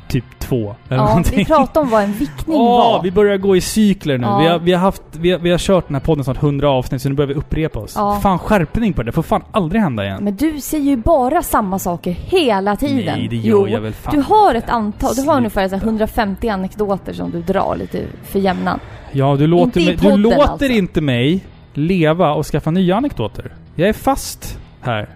typ 0.09 0.39
två. 0.39 0.75
Eller 0.89 0.97
Ja, 1.03 1.07
någonting. 1.07 1.37
vi 1.37 1.45
pratade 1.45 1.79
om 1.79 1.89
vad 1.89 2.03
en 2.03 2.13
vickning 2.13 2.57
Åh, 2.57 2.77
var. 2.77 3.03
vi 3.03 3.11
börjar 3.11 3.37
gå 3.37 3.55
i 3.55 3.61
cykler 3.61 4.17
nu. 4.17 4.27
Ja. 4.27 4.37
Vi, 4.39 4.47
har, 4.47 4.59
vi, 4.59 4.71
har 4.73 4.79
haft, 4.79 5.01
vi, 5.11 5.31
har, 5.31 5.39
vi 5.39 5.51
har 5.51 5.57
kört 5.57 5.87
den 5.87 5.95
här 5.95 6.01
podden 6.01 6.23
snart 6.23 6.43
100 6.43 6.69
avsnitt, 6.69 7.01
så 7.01 7.09
nu 7.09 7.15
börjar 7.15 7.27
vi 7.27 7.33
upprepa 7.33 7.79
oss. 7.79 7.93
Ja. 7.95 8.19
Fan, 8.23 8.39
skärpning 8.39 8.93
på 8.93 9.03
det. 9.03 9.05
Det 9.05 9.11
får 9.11 9.23
fan 9.23 9.43
aldrig 9.51 9.81
hända 9.81 10.05
igen. 10.05 10.23
Men 10.23 10.35
du 10.35 10.61
säger 10.61 10.83
ju 10.89 10.97
bara 10.97 11.41
samma 11.41 11.79
saker 11.79 12.11
hela 12.11 12.75
tiden. 12.75 13.17
Nej, 13.19 13.27
det 13.27 13.35
gör 13.35 13.51
jo, 13.51 13.67
jag 13.67 13.81
väl 13.81 13.93
fan 13.93 14.15
Du 14.15 14.21
har 14.21 14.55
ett 14.55 14.69
antal, 14.69 15.15
du 15.15 15.21
har 15.21 15.37
ungefär 15.37 15.67
så 15.67 15.75
här 15.75 15.83
150 15.83 16.47
anekdoter 16.49 17.13
som 17.13 17.31
du 17.31 17.41
drar 17.41 17.75
lite 17.75 18.03
för 18.23 18.39
jämnan. 18.39 18.79
Ja, 19.11 19.35
du 19.35 19.47
låter, 19.47 19.81
Inte 19.81 20.03
mig, 20.07 20.11
du 20.11 20.17
låter 20.17 20.41
alltså. 20.41 20.65
inte 20.65 21.01
mig 21.01 21.43
leva 21.73 22.33
och 22.33 22.45
skaffa 22.45 22.71
nya 22.71 22.95
anekdoter. 22.95 23.53
Jag 23.75 23.89
är 23.89 23.93
fast 23.93 24.57
här. 24.81 25.09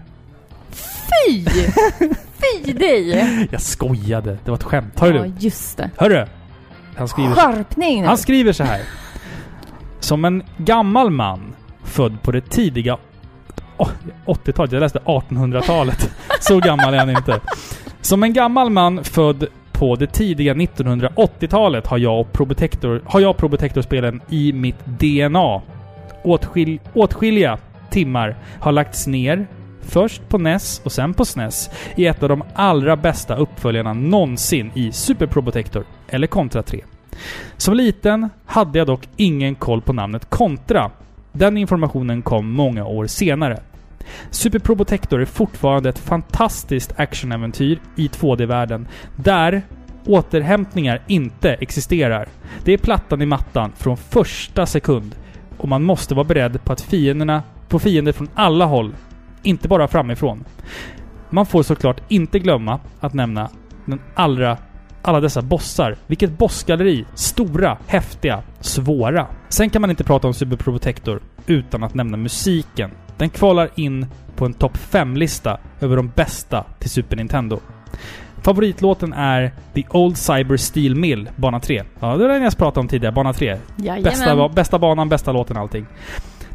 Fy! 1.26 1.44
Fy 2.64 2.72
dig! 2.72 3.48
Jag 3.52 3.60
skojade. 3.60 4.38
Det 4.44 4.50
var 4.50 4.58
ett 4.58 4.62
skämt. 4.64 5.00
Hör 5.00 5.12
Ja, 5.14 5.22
du? 5.22 5.32
just 5.38 5.76
det. 5.76 5.90
Hörru! 5.96 6.26
Han 6.96 7.08
skriver, 7.08 7.34
Skärpning 7.34 8.00
nu! 8.02 8.06
han 8.06 8.18
skriver 8.18 8.52
så 8.52 8.64
här. 8.64 8.80
Som 10.00 10.24
en 10.24 10.42
gammal 10.56 11.10
man 11.10 11.54
född 11.84 12.22
på 12.22 12.32
det 12.32 12.40
tidiga 12.50 12.96
åh, 13.76 13.88
80-talet. 14.26 14.72
Jag 14.72 14.80
läste 14.80 14.98
1800-talet. 14.98 16.10
Så 16.40 16.58
gammal 16.60 16.94
är 16.94 16.98
han 16.98 17.10
inte. 17.10 17.40
Som 18.00 18.22
en 18.22 18.32
gammal 18.32 18.70
man 18.70 19.04
född 19.04 19.46
på 19.72 19.96
det 19.96 20.06
tidiga 20.06 20.54
1980-talet 20.54 21.86
har 21.86 21.98
jag 21.98 22.32
Probotector, 22.32 23.02
har 23.06 23.20
jag 23.20 23.36
Probotector-spelen 23.36 24.20
i 24.28 24.52
mitt 24.52 24.84
DNA. 24.86 25.62
Åtskil, 26.24 26.80
åtskilliga 26.94 27.58
timmar 27.90 28.36
har 28.60 28.72
lagts 28.72 29.06
ner, 29.06 29.46
först 29.84 30.28
på 30.28 30.38
NES 30.38 30.80
och 30.84 30.92
sen 30.92 31.14
på 31.14 31.24
SNES, 31.24 31.70
i 31.96 32.06
ett 32.06 32.22
av 32.22 32.28
de 32.28 32.42
allra 32.54 32.96
bästa 32.96 33.36
uppföljarna 33.36 33.92
någonsin 33.92 34.70
i 34.74 34.92
Super 34.92 35.26
Probotector, 35.26 35.84
eller 36.08 36.26
Contra 36.26 36.62
3. 36.62 36.84
Som 37.56 37.74
liten 37.74 38.28
hade 38.46 38.78
jag 38.78 38.86
dock 38.86 39.08
ingen 39.16 39.54
koll 39.54 39.82
på 39.82 39.92
namnet 39.92 40.30
Contra. 40.30 40.90
Den 41.32 41.56
informationen 41.56 42.22
kom 42.22 42.50
många 42.50 42.84
år 42.84 43.06
senare. 43.06 43.60
Super 44.30 44.58
Probotector 44.58 45.20
är 45.20 45.24
fortfarande 45.24 45.88
ett 45.88 45.98
fantastiskt 45.98 46.92
actionäventyr 46.96 47.78
i 47.96 48.08
2D-världen, 48.08 48.88
där 49.16 49.62
återhämtningar 50.06 51.02
inte 51.06 51.54
existerar. 51.54 52.28
Det 52.64 52.72
är 52.72 52.78
plattan 52.78 53.22
i 53.22 53.26
mattan 53.26 53.72
från 53.76 53.96
första 53.96 54.66
sekund 54.66 55.14
och 55.58 55.68
man 55.68 55.82
måste 55.82 56.14
vara 56.14 56.24
beredd 56.24 56.64
på 56.64 56.72
att 56.72 56.80
fienderna, 56.80 57.42
på 57.68 57.78
fiender 57.78 58.12
från 58.12 58.28
alla 58.34 58.64
håll, 58.64 58.94
inte 59.44 59.68
bara 59.68 59.88
framifrån. 59.88 60.44
Man 61.30 61.46
får 61.46 61.62
såklart 61.62 62.00
inte 62.08 62.38
glömma 62.38 62.80
att 63.00 63.14
nämna 63.14 63.50
den 63.84 64.00
allra, 64.14 64.58
alla 65.02 65.20
dessa 65.20 65.42
bossar. 65.42 65.96
Vilket 66.06 66.38
bossgalleri! 66.38 67.04
Stora, 67.14 67.78
häftiga, 67.86 68.42
svåra. 68.60 69.26
Sen 69.48 69.70
kan 69.70 69.80
man 69.80 69.90
inte 69.90 70.04
prata 70.04 70.26
om 70.26 70.34
Super 70.34 70.56
Probotector 70.56 71.20
utan 71.46 71.82
att 71.82 71.94
nämna 71.94 72.16
musiken. 72.16 72.90
Den 73.16 73.30
kvalar 73.30 73.70
in 73.74 74.06
på 74.36 74.44
en 74.46 74.54
topp 74.54 74.78
5-lista 74.90 75.58
över 75.80 75.96
de 75.96 76.08
bästa 76.08 76.64
till 76.78 76.90
Super 76.90 77.16
Nintendo. 77.16 77.60
favoritlåten 78.42 79.12
är 79.12 79.52
The 79.74 79.84
Old 79.90 80.16
Cyber 80.16 80.56
Steel 80.56 80.94
Mill, 80.94 81.28
bana 81.36 81.60
3. 81.60 81.82
Ja, 82.00 82.16
det 82.16 82.22
var 82.22 82.34
den 82.34 82.42
jag 82.42 82.58
pratade 82.58 82.80
om 82.80 82.88
tidigare, 82.88 83.12
bana 83.12 83.32
3. 83.32 83.56
Bästa, 84.02 84.48
bästa 84.48 84.78
banan, 84.78 85.08
bästa 85.08 85.32
låten, 85.32 85.56
allting. 85.56 85.86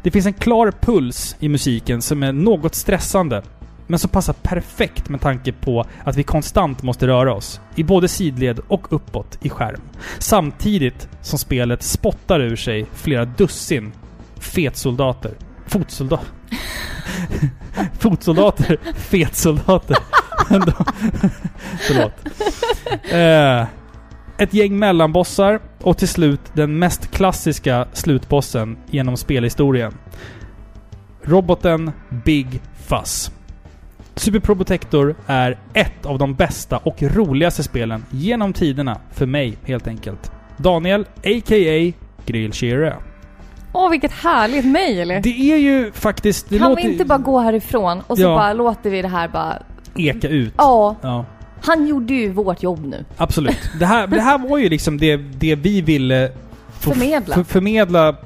Det 0.02 0.10
finns 0.10 0.26
en 0.26 0.32
klar 0.32 0.72
puls 0.80 1.36
i 1.40 1.48
musiken 1.48 2.02
som 2.02 2.22
är 2.22 2.32
något 2.32 2.74
stressande. 2.74 3.42
Men 3.86 3.98
som 3.98 4.10
passar 4.10 4.32
perfekt 4.32 5.08
med 5.08 5.20
tanke 5.20 5.52
på 5.52 5.86
att 6.04 6.16
vi 6.16 6.22
konstant 6.22 6.82
måste 6.82 7.06
röra 7.06 7.34
oss. 7.34 7.60
I 7.74 7.84
både 7.84 8.08
sidled 8.08 8.60
och 8.68 8.92
uppåt 8.92 9.38
i 9.42 9.48
skärm. 9.48 9.80
Samtidigt 10.18 11.08
som 11.22 11.38
spelet 11.38 11.82
spottar 11.82 12.40
ur 12.40 12.56
sig 12.56 12.86
flera 12.94 13.24
dussin 13.24 13.92
fetsoldater. 14.38 15.32
Fotsoldater. 15.66 16.28
Fotsoldater. 17.98 18.78
Fetsoldater. 18.94 19.96
Förlåt. 21.80 22.12
Eh, 23.10 23.79
ett 24.40 24.54
gäng 24.54 24.78
mellanbossar 24.78 25.60
och 25.82 25.98
till 25.98 26.08
slut 26.08 26.40
den 26.52 26.78
mest 26.78 27.10
klassiska 27.10 27.86
slutbossen 27.92 28.76
genom 28.90 29.16
spelhistorien. 29.16 29.92
Roboten 31.22 31.90
Big 32.24 32.60
Fuzz. 32.86 33.30
Super 34.14 34.38
Probotector 34.38 35.14
är 35.26 35.58
ett 35.74 36.06
av 36.06 36.18
de 36.18 36.34
bästa 36.34 36.76
och 36.78 37.02
roligaste 37.02 37.62
spelen 37.62 38.04
genom 38.10 38.52
tiderna 38.52 38.96
för 39.12 39.26
mig 39.26 39.58
helt 39.64 39.88
enkelt. 39.88 40.32
Daniel, 40.56 41.00
a.k.a. 41.16 41.92
Grillshire. 42.26 42.96
Åh, 43.72 43.90
vilket 43.90 44.12
härligt 44.12 44.64
mejl! 44.64 45.08
Det 45.08 45.52
är 45.52 45.56
ju 45.56 45.92
faktiskt... 45.92 46.48
Det 46.48 46.58
Kan 46.58 46.68
låter 46.70 46.82
vi 46.82 46.92
inte 46.92 47.04
bara 47.04 47.18
gå 47.18 47.38
härifrån 47.38 48.02
och 48.06 48.16
så 48.16 48.22
Ja. 48.22 48.36
bara 48.36 48.52
låter 48.52 48.90
vi 48.90 49.02
det 49.02 49.08
här 49.08 49.28
bara... 49.28 49.62
eka 49.96 50.28
ut. 50.28 50.54
Ja, 50.56 50.96
Ja, 51.02 51.24
han 51.62 51.86
gjorde 51.86 52.14
ju 52.14 52.32
vårt 52.32 52.62
jobb 52.62 52.86
nu. 52.86 53.04
absolut. 53.16 53.58
Det 53.78 53.86
här, 53.86 54.06
det 54.06 54.20
här 54.20 54.38
var 54.38 54.58
ju 54.58 54.68
liksom 54.68 54.98
det, 54.98 55.16
det 55.16 55.54
vi 55.54 55.80
ville 55.80 56.32
Förmedla. 56.80 57.36
f- 57.40 57.46
förmedla 57.48 58.16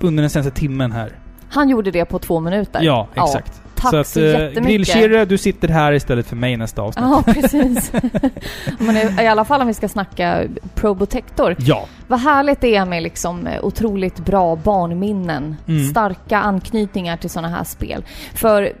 under 0.00 0.22
den 0.22 0.30
senaste 0.30 0.50
timmen 0.60 0.92
här. 0.92 1.12
Han 1.48 1.68
gjorde 1.68 1.90
det 1.90 2.04
på 2.04 2.18
två 2.18 2.40
minuter. 2.40 2.80
Ja, 2.82 3.08
exakt. 3.14 3.60
Tack 3.74 3.90
så, 3.90 4.04
så 4.04 4.20
att, 4.20 4.24
eh, 4.24 4.24
jättemycket. 4.24 4.64
Grillkirre, 4.66 5.24
du 5.24 5.38
sitter 5.38 5.68
här 5.68 5.92
istället 5.92 6.26
för 6.26 6.36
mig 6.36 6.56
nästa 6.56 6.82
avsnitt. 6.82 7.04
Ja, 7.08 7.22
precis. 7.32 7.92
Men 8.78 8.96
i, 8.96 9.22
i 9.22 9.26
alla 9.26 9.44
fall 9.44 9.60
om 9.60 9.66
vi 9.66 9.74
ska 9.74 9.88
snacka 9.88 10.44
Probotector. 10.74 11.56
Ja. 11.58 11.86
Vad 12.08 12.20
härligt 12.20 12.60
det 12.60 12.76
är 12.76 12.84
med 12.84 13.02
liksom 13.02 13.46
eh, 13.46 13.64
otroligt 13.64 14.18
bra 14.18 14.56
barnminnen. 14.56 15.56
Mm. 15.68 15.84
Starka 15.90 16.38
anknytningar 16.38 17.16
till 17.16 17.30
sådana 17.30 17.48
här 17.56 17.64
spel. 17.64 18.04
För 18.34 18.72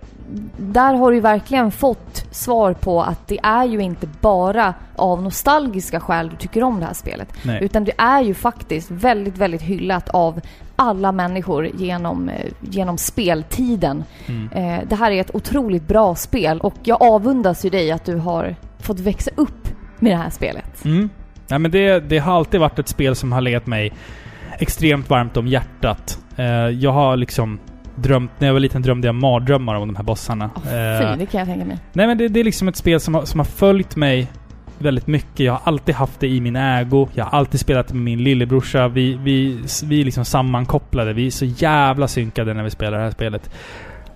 där 0.56 0.94
har 0.94 1.12
du 1.12 1.20
verkligen 1.20 1.70
fått 1.70 2.26
svar 2.30 2.72
på 2.72 3.02
att 3.02 3.28
det 3.28 3.38
är 3.42 3.64
ju 3.64 3.80
inte 3.80 4.08
bara 4.20 4.74
av 4.96 5.22
nostalgiska 5.22 6.00
skäl 6.00 6.28
du 6.28 6.36
tycker 6.36 6.62
om 6.62 6.80
det 6.80 6.86
här 6.86 6.94
spelet. 6.94 7.28
Nej. 7.42 7.64
Utan 7.64 7.84
det 7.84 7.92
är 7.98 8.22
ju 8.22 8.34
faktiskt 8.34 8.90
väldigt, 8.90 9.38
väldigt 9.38 9.62
hyllat 9.62 10.08
av 10.08 10.40
alla 10.76 11.12
människor 11.12 11.66
genom, 11.66 12.28
eh, 12.28 12.52
genom 12.60 12.98
speltiden. 12.98 14.04
Mm. 14.26 14.48
Eh, 14.52 14.88
det 14.88 14.96
här 14.96 15.10
är 15.10 15.20
ett 15.20 15.34
otroligt 15.34 15.88
bra 15.88 16.14
spel 16.14 16.60
och 16.60 16.74
jag 16.82 17.02
avundas 17.02 17.64
ju 17.64 17.70
dig 17.70 17.90
att 17.90 18.04
du 18.04 18.16
har 18.16 18.56
fått 18.78 19.00
växa 19.00 19.30
upp 19.34 19.68
med 19.98 20.12
det 20.12 20.16
här 20.16 20.30
spelet. 20.30 20.84
Mm. 20.84 21.10
Ja, 21.48 21.58
men 21.58 21.70
det, 21.70 22.00
det 22.00 22.18
har 22.18 22.36
alltid 22.36 22.60
varit 22.60 22.78
ett 22.78 22.88
spel 22.88 23.16
som 23.16 23.32
har 23.32 23.40
legat 23.40 23.66
mig 23.66 23.92
extremt 24.58 25.10
varmt 25.10 25.36
om 25.36 25.46
hjärtat. 25.46 26.18
Eh, 26.36 26.46
jag 26.68 26.92
har 26.92 27.16
liksom 27.16 27.58
drömt, 27.96 28.30
när 28.38 28.48
jag 28.48 28.52
var 28.52 28.60
liten 28.60 28.82
drömde 28.82 29.08
jag 29.08 29.14
mardrömmar 29.14 29.74
om 29.74 29.88
de 29.88 29.96
här 29.96 30.02
bossarna. 30.02 30.44
Eh, 30.44 30.60
fy, 30.62 31.18
det 31.18 31.26
kan 31.26 31.38
jag 31.38 31.48
tänka 31.48 31.64
mig. 31.64 31.78
Nej 31.92 32.06
men 32.06 32.18
det, 32.18 32.28
det 32.28 32.40
är 32.40 32.44
liksom 32.44 32.68
ett 32.68 32.76
spel 32.76 33.00
som 33.00 33.14
har, 33.14 33.24
som 33.24 33.40
har 33.40 33.44
följt 33.44 33.96
mig 33.96 34.28
väldigt 34.78 35.06
mycket. 35.06 35.40
Jag 35.40 35.52
har 35.52 35.60
alltid 35.64 35.94
haft 35.94 36.20
det 36.20 36.28
i 36.28 36.40
min 36.40 36.56
ägo. 36.56 37.08
Jag 37.14 37.24
har 37.24 37.38
alltid 37.38 37.60
spelat 37.60 37.92
med 37.92 38.02
min 38.02 38.24
lillebrorsa. 38.24 38.88
Vi, 38.88 39.14
vi, 39.14 39.58
vi 39.84 40.00
är 40.00 40.04
liksom 40.04 40.24
sammankopplade. 40.24 41.12
Vi 41.12 41.26
är 41.26 41.30
så 41.30 41.44
jävla 41.44 42.08
synkade 42.08 42.54
när 42.54 42.62
vi 42.62 42.70
spelar 42.70 42.98
det 42.98 43.04
här 43.04 43.10
spelet. 43.10 43.50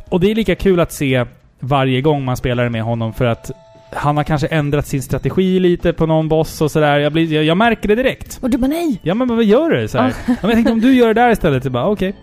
Och 0.09 0.20
det 0.20 0.30
är 0.30 0.34
lika 0.34 0.55
kul 0.55 0.80
att 0.80 0.92
se 0.92 1.24
varje 1.60 2.00
gång 2.00 2.24
man 2.24 2.36
spelar 2.36 2.68
med 2.68 2.82
honom 2.82 3.12
för 3.12 3.24
att 3.24 3.50
han 3.93 4.16
har 4.16 4.24
kanske 4.24 4.47
ändrat 4.47 4.86
sin 4.86 5.02
strategi 5.02 5.60
lite 5.60 5.93
på 5.93 6.06
någon 6.06 6.28
boss 6.28 6.60
och 6.60 6.70
sådär. 6.70 6.98
Jag, 6.98 7.12
blir, 7.12 7.32
jag, 7.32 7.44
jag 7.44 7.56
märker 7.56 7.89
det 7.89 7.94
direkt. 7.94 8.39
Och 8.43 8.51
du 8.51 8.59
bara 8.59 8.66
nej! 8.66 9.01
Ja 9.02 9.15
men 9.15 9.28
vad 9.28 9.44
gör 9.44 9.70
du? 9.70 9.89
Så 9.89 9.98
här. 9.98 10.15
Ja, 10.27 10.35
men 10.40 10.51
jag 10.51 10.52
tänkte 10.52 10.73
om 10.73 10.81
du 10.81 10.94
gör 10.94 11.06
det 11.15 11.20
där 11.20 11.31
istället, 11.31 11.62
så 11.65 11.70
bara 11.70 11.86
okej. 11.86 12.15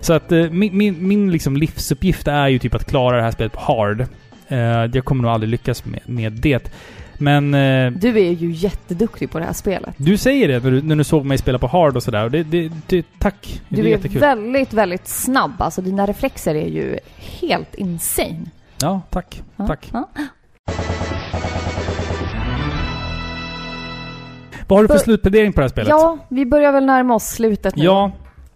Så 0.00 0.12
att 0.12 0.32
eh, 0.32 0.50
min, 0.50 0.76
min, 0.76 1.08
min 1.08 1.32
liksom 1.32 1.56
livsuppgift 1.56 2.28
är 2.28 2.48
ju 2.48 2.58
typ 2.58 2.74
att 2.74 2.84
klara 2.84 3.16
det 3.16 3.22
här 3.22 3.30
spelet 3.30 3.52
på 3.52 3.60
hard. 3.60 4.00
Eh, 4.48 4.58
jag 4.92 5.04
kommer 5.04 5.22
nog 5.22 5.30
aldrig 5.32 5.50
lyckas 5.50 5.84
med, 5.84 6.00
med 6.06 6.32
det. 6.32 6.72
Men 7.18 7.54
eh, 7.54 7.90
Du 7.92 8.08
är 8.08 8.30
ju 8.32 8.50
jätteduktig 8.52 9.30
på 9.30 9.38
det 9.38 9.44
här 9.44 9.52
spelet. 9.52 9.94
du 9.96 10.16
säger 10.16 10.48
det 10.48 10.64
när 10.64 10.70
du, 10.70 10.82
när 10.82 10.96
du 10.96 11.04
såg 11.04 11.24
mig 11.24 11.38
spela 11.38 11.58
på 11.58 11.66
hard 11.66 11.96
och 11.96 12.02
sådär. 12.02 12.28
Det, 12.28 12.42
det, 12.42 12.72
det, 12.86 13.06
tack. 13.18 13.60
Det 13.68 13.76
Du 13.76 13.82
är 13.82 13.86
är 13.86 13.90
jättekul. 13.90 14.20
väldigt, 14.20 14.72
väldigt 14.72 15.08
snabb. 15.08 15.52
Alltså 15.58 15.82
dina 15.82 16.06
reflexer 16.06 16.54
är 16.54 16.68
ju 16.68 16.98
helt 17.40 17.74
insane. 17.74 18.40
Ja, 18.80 19.00
tack. 19.10 19.42
Ja, 19.56 19.66
Tack. 19.66 19.88
Ja. 19.92 20.08
Vad 24.68 24.78
har 24.78 24.82
du 24.82 24.88
för 24.88 24.98
slutplädering 24.98 25.52
på 25.52 25.60
det 25.60 25.64
här 25.64 25.68
spelet? 25.68 25.88
ja, 25.88 26.18
vi 26.28 26.46
börjar 26.46 26.72
väl 26.72 26.86
närma 26.86 27.14
oss 27.14 27.24
slutet 27.24 27.76
nu. 27.76 27.84
Ja, 27.84 28.10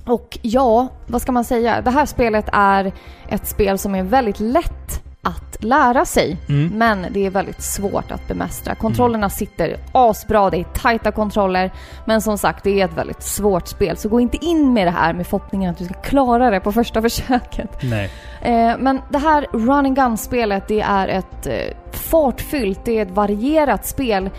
Och 0.06 0.38
ja, 0.42 0.88
vad 1.06 1.22
ska 1.22 1.32
man 1.32 1.44
säga? 1.44 1.80
Det 1.80 1.90
här 1.90 2.06
spelet 2.06 2.48
är 2.52 2.92
ett 3.28 3.46
spel 3.48 3.78
som 3.78 3.94
är 3.94 4.02
väldigt 4.02 4.40
lätt 4.40 5.02
att 5.22 5.64
lära 5.64 6.04
sig. 6.04 6.36
Mm. 6.48 6.78
Men 6.78 7.06
det 7.10 7.26
är 7.26 7.30
väldigt 7.30 7.62
svårt 7.62 8.10
att 8.10 8.28
bemästra. 8.28 8.74
Kontrollerna 8.74 9.30
sitter 9.30 9.76
asbra, 9.92 10.50
det 10.50 10.56
är 10.56 10.64
tajta 10.64 11.12
kontroller. 11.12 11.72
Men 12.06 12.22
som 12.22 12.38
sagt, 12.38 12.64
det 12.64 12.80
är 12.80 12.84
ett 12.84 12.96
väldigt 12.96 13.22
svårt 13.22 13.68
spel. 13.68 13.96
Så 13.96 14.08
gå 14.08 14.20
inte 14.20 14.44
in 14.44 14.72
med 14.72 14.86
det 14.86 14.90
här 14.90 15.12
med 15.12 15.26
förhoppningen 15.26 15.70
att 15.70 15.78
du 15.78 15.84
ska 15.84 15.94
klara 15.94 16.50
det 16.50 16.60
på 16.60 16.72
första 16.72 17.02
försöket. 17.08 17.70
nej. 17.82 18.10
Eh, 18.42 18.76
men 18.78 19.00
det 19.10 19.18
här 19.18 19.46
Run 19.52 19.70
and 19.70 19.96
Gun-spelet, 19.96 20.68
det 20.68 20.80
är 20.80 21.08
ett 21.08 21.46
eh, 21.46 21.76
fartfyllt, 21.92 22.80
det 22.84 22.98
är 22.98 23.02
ett 23.02 23.10
varierat 23.10 23.86
spel 23.86 24.30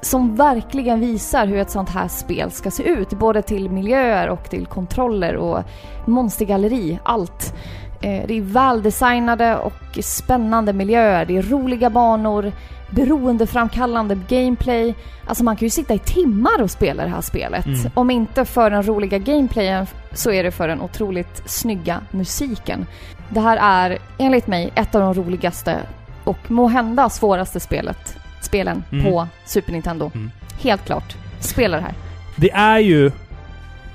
som 0.00 0.36
verkligen 0.36 1.00
visar 1.00 1.46
hur 1.46 1.58
ett 1.58 1.70
sånt 1.70 1.90
här 1.90 2.08
spel 2.08 2.50
ska 2.50 2.70
se 2.70 2.82
ut. 2.82 3.10
Både 3.10 3.42
till 3.42 3.70
miljöer 3.70 4.28
och 4.28 4.50
till 4.50 4.66
kontroller 4.66 5.36
och 5.36 5.62
monstergalleri, 6.06 6.98
allt. 7.02 7.54
Eh, 8.02 8.26
det 8.26 8.38
är 8.38 8.40
väldesignade 8.40 9.56
och 9.56 9.98
spännande 10.02 10.72
miljöer, 10.72 11.24
det 11.24 11.36
är 11.36 11.42
roliga 11.42 11.90
banor, 11.90 12.52
beroendeframkallande 12.90 14.18
gameplay. 14.28 14.94
Alltså 15.26 15.44
man 15.44 15.56
kan 15.56 15.66
ju 15.66 15.70
sitta 15.70 15.94
i 15.94 15.98
timmar 15.98 16.62
och 16.62 16.70
spela 16.70 17.02
det 17.02 17.08
här 17.08 17.20
spelet. 17.20 17.66
Mm. 17.66 17.90
Om 17.94 18.10
inte 18.10 18.44
för 18.44 18.70
den 18.70 18.82
roliga 18.86 19.18
gameplayen 19.18 19.86
så 20.12 20.30
är 20.30 20.42
det 20.42 20.50
för 20.50 20.68
den 20.68 20.80
otroligt 20.80 21.42
snygga 21.50 22.00
musiken. 22.10 22.86
Det 23.28 23.40
här 23.40 23.56
är 23.56 23.98
enligt 24.18 24.46
mig 24.46 24.72
ett 24.74 24.94
av 24.94 25.00
de 25.00 25.14
roligaste 25.14 25.78
och 26.24 26.50
må 26.50 26.68
hända 26.68 27.10
svåraste 27.10 27.60
spelet, 27.60 28.16
spelen 28.50 28.84
Mm. 28.92 29.04
på 29.04 29.26
Super 29.44 29.72
Nintendo. 29.72 30.10
Mm. 30.14 30.30
Helt 30.62 30.84
klart. 30.84 31.16
Spela 31.40 31.76
det 31.76 31.82
här. 31.82 31.94
Det 32.36 32.50
är 32.50 32.78
ju 32.78 33.10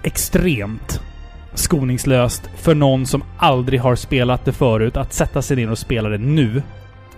extremt 0.03 1.01
skoningslöst 1.53 2.49
för 2.57 2.75
någon 2.75 3.05
som 3.05 3.23
aldrig 3.37 3.81
har 3.81 3.95
spelat 3.95 4.45
det 4.45 4.51
förut 4.53 4.97
att 4.97 5.13
sätta 5.13 5.41
sig 5.41 5.57
ner 5.57 5.71
och 5.71 5.77
spela 5.77 6.09
det 6.09 6.17
nu. 6.17 6.57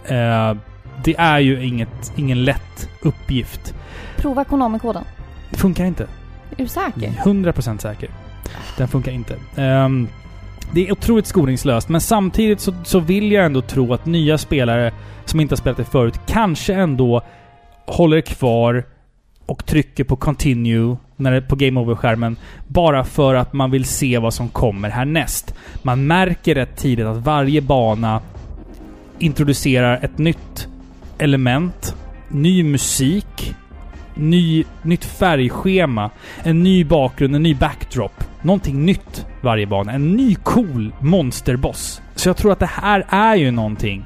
Eh, 0.06 0.56
det 1.04 1.16
är 1.18 1.40
ju 1.40 1.66
inget, 1.66 2.14
ingen 2.16 2.44
lätt 2.46 2.90
uppgift. 3.02 3.74
Prova 4.18 4.44
Konami-koden. 4.44 5.04
Det 5.50 5.58
funkar 5.58 5.86
inte. 5.86 6.04
Är 6.52 6.56
du 6.64 6.68
säker? 6.68 7.12
100% 7.24 7.78
säker. 7.82 8.10
Den 8.78 8.88
funkar 8.88 9.12
inte. 9.12 9.36
Ehm, 9.56 10.08
det 10.74 10.88
är 10.88 10.92
otroligt 10.92 11.28
skoningslöst, 11.28 11.90
men 11.90 12.02
samtidigt 12.02 12.60
så, 12.60 12.74
så 12.84 13.00
vill 13.00 13.32
jag 13.32 13.46
ändå 13.46 13.62
tro 13.62 13.94
att 13.94 14.06
nya 14.06 14.38
spelare 14.38 14.94
som 15.26 15.40
inte 15.40 15.52
har 15.52 15.58
spelat 15.58 15.78
det 15.78 15.86
förut 15.86 16.20
kanske 16.28 16.74
ändå 16.74 17.22
håller 17.86 18.22
kvar 18.22 18.86
och 19.46 19.66
trycker 19.66 20.04
på 20.04 20.16
continue 20.16 20.98
när 21.16 21.32
det 21.32 21.42
på 21.42 21.56
game 21.56 21.80
over-skärmen 21.80 22.38
bara 22.68 23.04
för 23.04 23.36
att 23.36 23.54
man 23.54 23.72
vill 23.72 23.86
se 23.86 24.18
vad 24.18 24.34
som 24.34 24.50
kommer 24.50 24.90
härnäst. 24.90 25.56
Man 25.82 26.08
märker 26.08 26.56
rätt 26.56 26.78
tidigt 26.78 27.06
att 27.06 27.18
varje 27.18 27.62
bana 27.62 28.22
introducerar 29.20 30.00
ett 30.04 30.18
nytt 30.18 30.68
element, 31.18 31.96
ny 32.30 32.64
musik, 32.64 33.56
ny, 34.16 34.64
nytt 34.82 35.06
färgschema, 35.06 36.10
en 36.44 36.64
ny 36.64 36.84
bakgrund, 36.84 37.36
en 37.36 37.44
ny 37.44 37.56
backdrop. 37.56 38.24
Någonting 38.48 38.86
nytt 38.86 39.26
varje 39.42 39.68
bana. 39.68 39.92
En 39.92 40.12
ny 40.12 40.36
cool 40.36 40.94
monsterboss. 41.00 42.02
Så 42.16 42.30
jag 42.30 42.38
tror 42.38 42.52
att 42.52 42.60
det 42.60 42.66
här 42.66 43.06
är 43.10 43.36
ju 43.36 43.52
någonting 43.52 44.06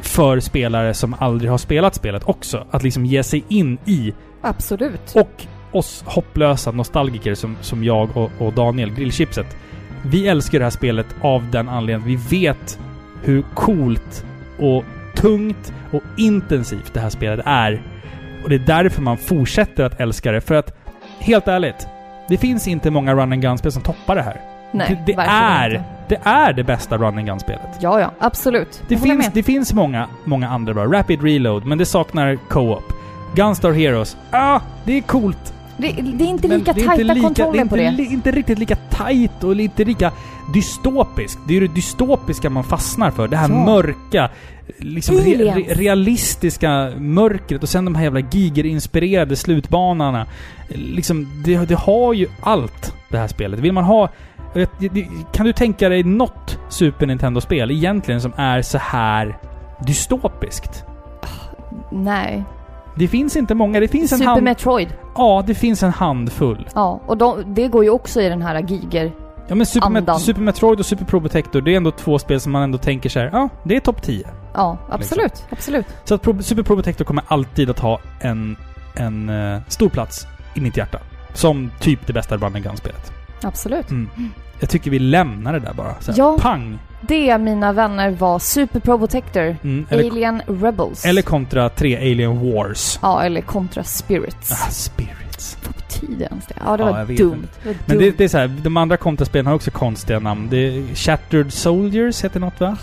för 0.00 0.40
spelare 0.40 0.94
som 0.94 1.14
aldrig 1.18 1.50
har 1.50 1.58
spelat 1.58 1.94
spelet 1.94 2.22
också. 2.24 2.66
Att 2.70 2.82
liksom 2.82 3.06
ge 3.06 3.22
sig 3.22 3.44
in 3.48 3.78
i. 3.84 4.12
Absolut. 4.42 5.12
Och 5.14 5.46
oss 5.72 6.04
hopplösa 6.06 6.70
nostalgiker 6.70 7.34
som, 7.34 7.56
som 7.60 7.84
jag 7.84 8.16
och, 8.16 8.30
och 8.38 8.52
Daniel, 8.52 8.94
Grillchipset. 8.94 9.56
Vi 10.04 10.28
älskar 10.28 10.58
det 10.58 10.64
här 10.64 10.70
spelet 10.70 11.06
av 11.22 11.50
den 11.50 11.68
anledningen 11.68 12.08
vi 12.08 12.38
vet 12.38 12.78
hur 13.22 13.42
coolt 13.54 14.24
och 14.58 14.84
tungt 15.14 15.72
och 15.92 16.02
intensivt 16.16 16.94
det 16.94 17.00
här 17.00 17.10
spelet 17.10 17.46
är. 17.46 17.82
Och 18.42 18.48
det 18.48 18.54
är 18.54 18.66
därför 18.66 19.02
man 19.02 19.18
fortsätter 19.18 19.84
att 19.84 20.00
älska 20.00 20.32
det. 20.32 20.40
För 20.40 20.54
att, 20.54 20.76
helt 21.18 21.48
ärligt, 21.48 21.86
det 22.28 22.36
finns 22.36 22.68
inte 22.68 22.90
många 22.90 23.14
run 23.14 23.32
and 23.32 23.42
gun-spel 23.42 23.72
som 23.72 23.82
toppar 23.82 24.16
det 24.16 24.22
här. 24.22 24.40
Nej, 24.72 25.02
det, 25.06 25.12
det 25.12 25.22
är, 25.22 25.70
inte. 25.70 25.84
det 26.08 26.18
är 26.22 26.52
det 26.52 26.64
bästa 26.64 26.96
run 26.96 27.18
and 27.18 27.26
gun-spelet. 27.26 27.78
Ja, 27.80 28.00
ja. 28.00 28.10
Absolut. 28.18 28.82
Det 28.88 28.96
finns, 28.96 29.18
med. 29.18 29.30
det 29.34 29.42
finns 29.42 29.72
många, 29.72 30.08
många 30.24 30.48
andra 30.48 30.74
bra. 30.74 30.84
Rapid 30.84 31.22
Reload, 31.22 31.66
men 31.66 31.78
det 31.78 31.86
saknar 31.86 32.38
co-op. 32.48 32.92
Gunstar 33.34 33.72
Heroes, 33.72 34.16
ah, 34.30 34.60
det 34.84 34.92
är 34.92 35.00
coolt. 35.00 35.54
Det, 35.76 35.92
det 35.92 36.24
är 36.24 36.28
inte 36.28 36.48
lika 36.48 36.74
tajta 36.74 36.94
lika, 36.94 37.20
kontrollen 37.20 37.68
på 37.68 37.76
det. 37.76 37.90
det. 37.96 38.02
är 38.02 38.12
inte 38.12 38.30
riktigt 38.30 38.58
lika 38.58 38.76
tajt 38.92 39.44
och 39.44 39.54
inte 39.54 39.84
lika 39.84 40.12
dystopiskt. 40.54 41.40
Det 41.46 41.56
är 41.56 41.60
ju 41.60 41.66
det 41.66 41.74
dystopiska 41.74 42.50
man 42.50 42.64
fastnar 42.64 43.10
för. 43.10 43.28
Det 43.28 43.36
här 43.36 43.48
Ja. 43.48 43.64
mörka, 43.64 44.30
liksom 44.78 45.16
re, 45.16 45.34
re, 45.34 45.74
realistiska 45.74 46.92
mörkret 46.98 47.62
och 47.62 47.68
sen 47.68 47.84
de 47.84 47.94
här 47.94 48.02
jävla 48.04 48.20
Giger-inspirerade 48.20 49.36
slutbanorna. 49.36 50.26
Liksom, 50.68 51.42
det, 51.44 51.68
det 51.68 51.74
har 51.78 52.12
ju 52.12 52.26
allt, 52.40 52.94
det 53.08 53.18
här 53.18 53.28
spelet. 53.28 53.60
Vill 53.60 53.72
man 53.72 53.84
ha... 53.84 54.08
Kan 55.32 55.46
du 55.46 55.52
tänka 55.52 55.88
dig 55.88 56.02
något 56.02 56.58
Super 56.68 57.06
Nintendo-spel 57.06 57.70
egentligen 57.70 58.20
som 58.20 58.32
är 58.36 58.62
så 58.62 58.78
här 58.78 59.38
dystopiskt? 59.86 60.84
Nej. 61.92 62.44
Det 62.96 63.08
finns 63.08 63.36
inte 63.36 63.54
många. 63.54 63.80
Det 63.80 63.88
finns 63.88 64.12
en 64.12 64.18
Super 64.18 64.30
hand... 64.30 64.42
Metroid. 64.42 64.88
Ja, 65.16 65.44
det 65.46 65.54
finns 65.54 65.82
en 65.82 65.90
handfull. 65.90 66.68
Ja, 66.74 67.00
och 67.06 67.16
de, 67.16 67.54
det 67.54 67.68
går 67.68 67.84
ju 67.84 67.90
också 67.90 68.20
i 68.20 68.28
den 68.28 68.42
här 68.42 68.62
Giger. 68.62 69.12
Ja 69.48 69.54
men 69.54 69.66
Super, 69.66 69.88
Met-. 69.88 70.18
Super 70.18 70.40
Metroid 70.40 70.78
och 70.78 70.86
Super 70.86 71.04
Probotector, 71.04 71.60
det 71.60 71.72
är 71.72 71.76
ändå 71.76 71.90
två 71.90 72.18
spel 72.18 72.40
som 72.40 72.52
man 72.52 72.62
ändå 72.62 72.78
tänker 72.78 73.08
så 73.10 73.18
här, 73.18 73.30
ja, 73.32 73.48
det 73.64 73.76
är 73.76 73.80
topp 73.80 74.02
10. 74.02 74.28
Ja, 74.54 74.78
absolut. 74.90 75.22
Liksom. 75.24 75.46
Absolut. 75.50 75.86
Så 76.04 76.14
att 76.14 76.22
Pro- 76.22 76.42
Super 76.42 76.62
Probotector 76.62 77.04
kommer 77.04 77.24
alltid 77.28 77.70
att 77.70 77.78
ha 77.78 78.00
en, 78.20 78.56
en 78.94 79.28
eh, 79.28 79.60
stor 79.68 79.88
plats 79.88 80.26
i 80.54 80.60
mitt 80.60 80.76
hjärta. 80.76 80.98
Som 81.34 81.70
typ 81.80 82.06
det 82.06 82.12
bästa 82.12 82.36
Run 82.36 82.44
and 82.56 82.64
Gun-spelet. 82.64 83.12
Absolut. 83.44 83.90
Mm. 83.90 84.08
Jag 84.60 84.70
tycker 84.70 84.90
vi 84.90 84.98
lämnar 84.98 85.52
det 85.52 85.58
där 85.58 85.72
bara. 85.72 85.94
Så 86.00 86.12
här, 86.12 86.18
Ja. 86.18 86.36
Pang! 86.40 86.78
Det, 87.00 87.38
mina 87.38 87.72
vänner, 87.72 88.10
var 88.10 88.38
Super 88.38 88.80
Probotector. 88.80 89.56
Mm. 89.62 89.86
Eller, 89.90 90.10
Alien 90.10 90.42
Rebels. 90.46 91.04
eller 91.04 91.22
kontra 91.22 91.68
tre 91.68 91.96
Alien 91.96 92.52
Wars. 92.52 92.98
Ja, 93.02 93.22
eller 93.22 93.40
Contra 93.40 93.84
Spirits. 93.84 94.52
Ah, 94.52 94.70
spirits. 94.70 95.58
Vad 95.66 95.74
betyder 95.74 96.26
ens 96.26 96.46
det? 96.46 96.54
Ja, 96.66 96.76
det 96.76 96.82
Ja, 96.82 96.92
var 96.92 97.04
dumt. 97.16 97.48
Det 97.62 97.68
var 97.68 97.74
Men 97.86 97.96
dumt. 97.98 97.98
det, 97.98 98.18
det 98.18 98.24
är 98.24 98.28
så 98.28 98.38
här, 98.38 98.48
de 98.62 98.76
andra 98.76 98.96
kontraspelen 98.96 99.46
har 99.46 99.54
också 99.54 99.70
konstiga 99.70 100.18
namn. 100.18 100.48
Det 100.50 100.84
Shattered 100.96 101.52
Soldiers 101.52 102.24
heter 102.24 102.40
något 102.40 102.60
va? 102.60 102.76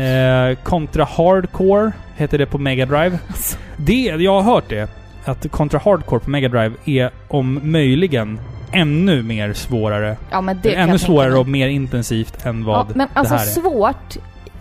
Eh, 0.00 0.56
kontra 0.62 1.04
Hardcore 1.04 1.92
heter 2.16 2.38
det 2.38 2.46
på 2.46 2.58
Mega 2.58 2.86
Drive. 2.86 3.18
Alltså, 3.28 3.56
Det, 3.76 4.02
jag 4.18 4.42
har 4.42 4.54
hört 4.54 4.68
det. 4.68 4.88
Att 5.24 5.50
Contra 5.50 5.80
Hardcore 5.84 6.20
på 6.20 6.30
Mega 6.30 6.48
Drive 6.48 6.72
är 6.84 7.10
om 7.28 7.60
möjligen 7.62 8.40
ännu 8.72 9.22
mer 9.22 9.52
svårare. 9.52 10.16
ja, 10.30 10.40
men 10.40 10.60
det 10.62 10.74
ännu 10.74 10.98
svårare 10.98 11.38
och 11.38 11.48
mer 11.48 11.68
intensivt 11.68 12.46
än 12.46 12.64
vad 12.64 12.78
Ja, 12.78 12.86
men 12.94 13.08
alltså 13.14 13.34
det 13.34 13.40
här 13.40 13.46
är. 13.46 13.50
svårt 13.50 14.16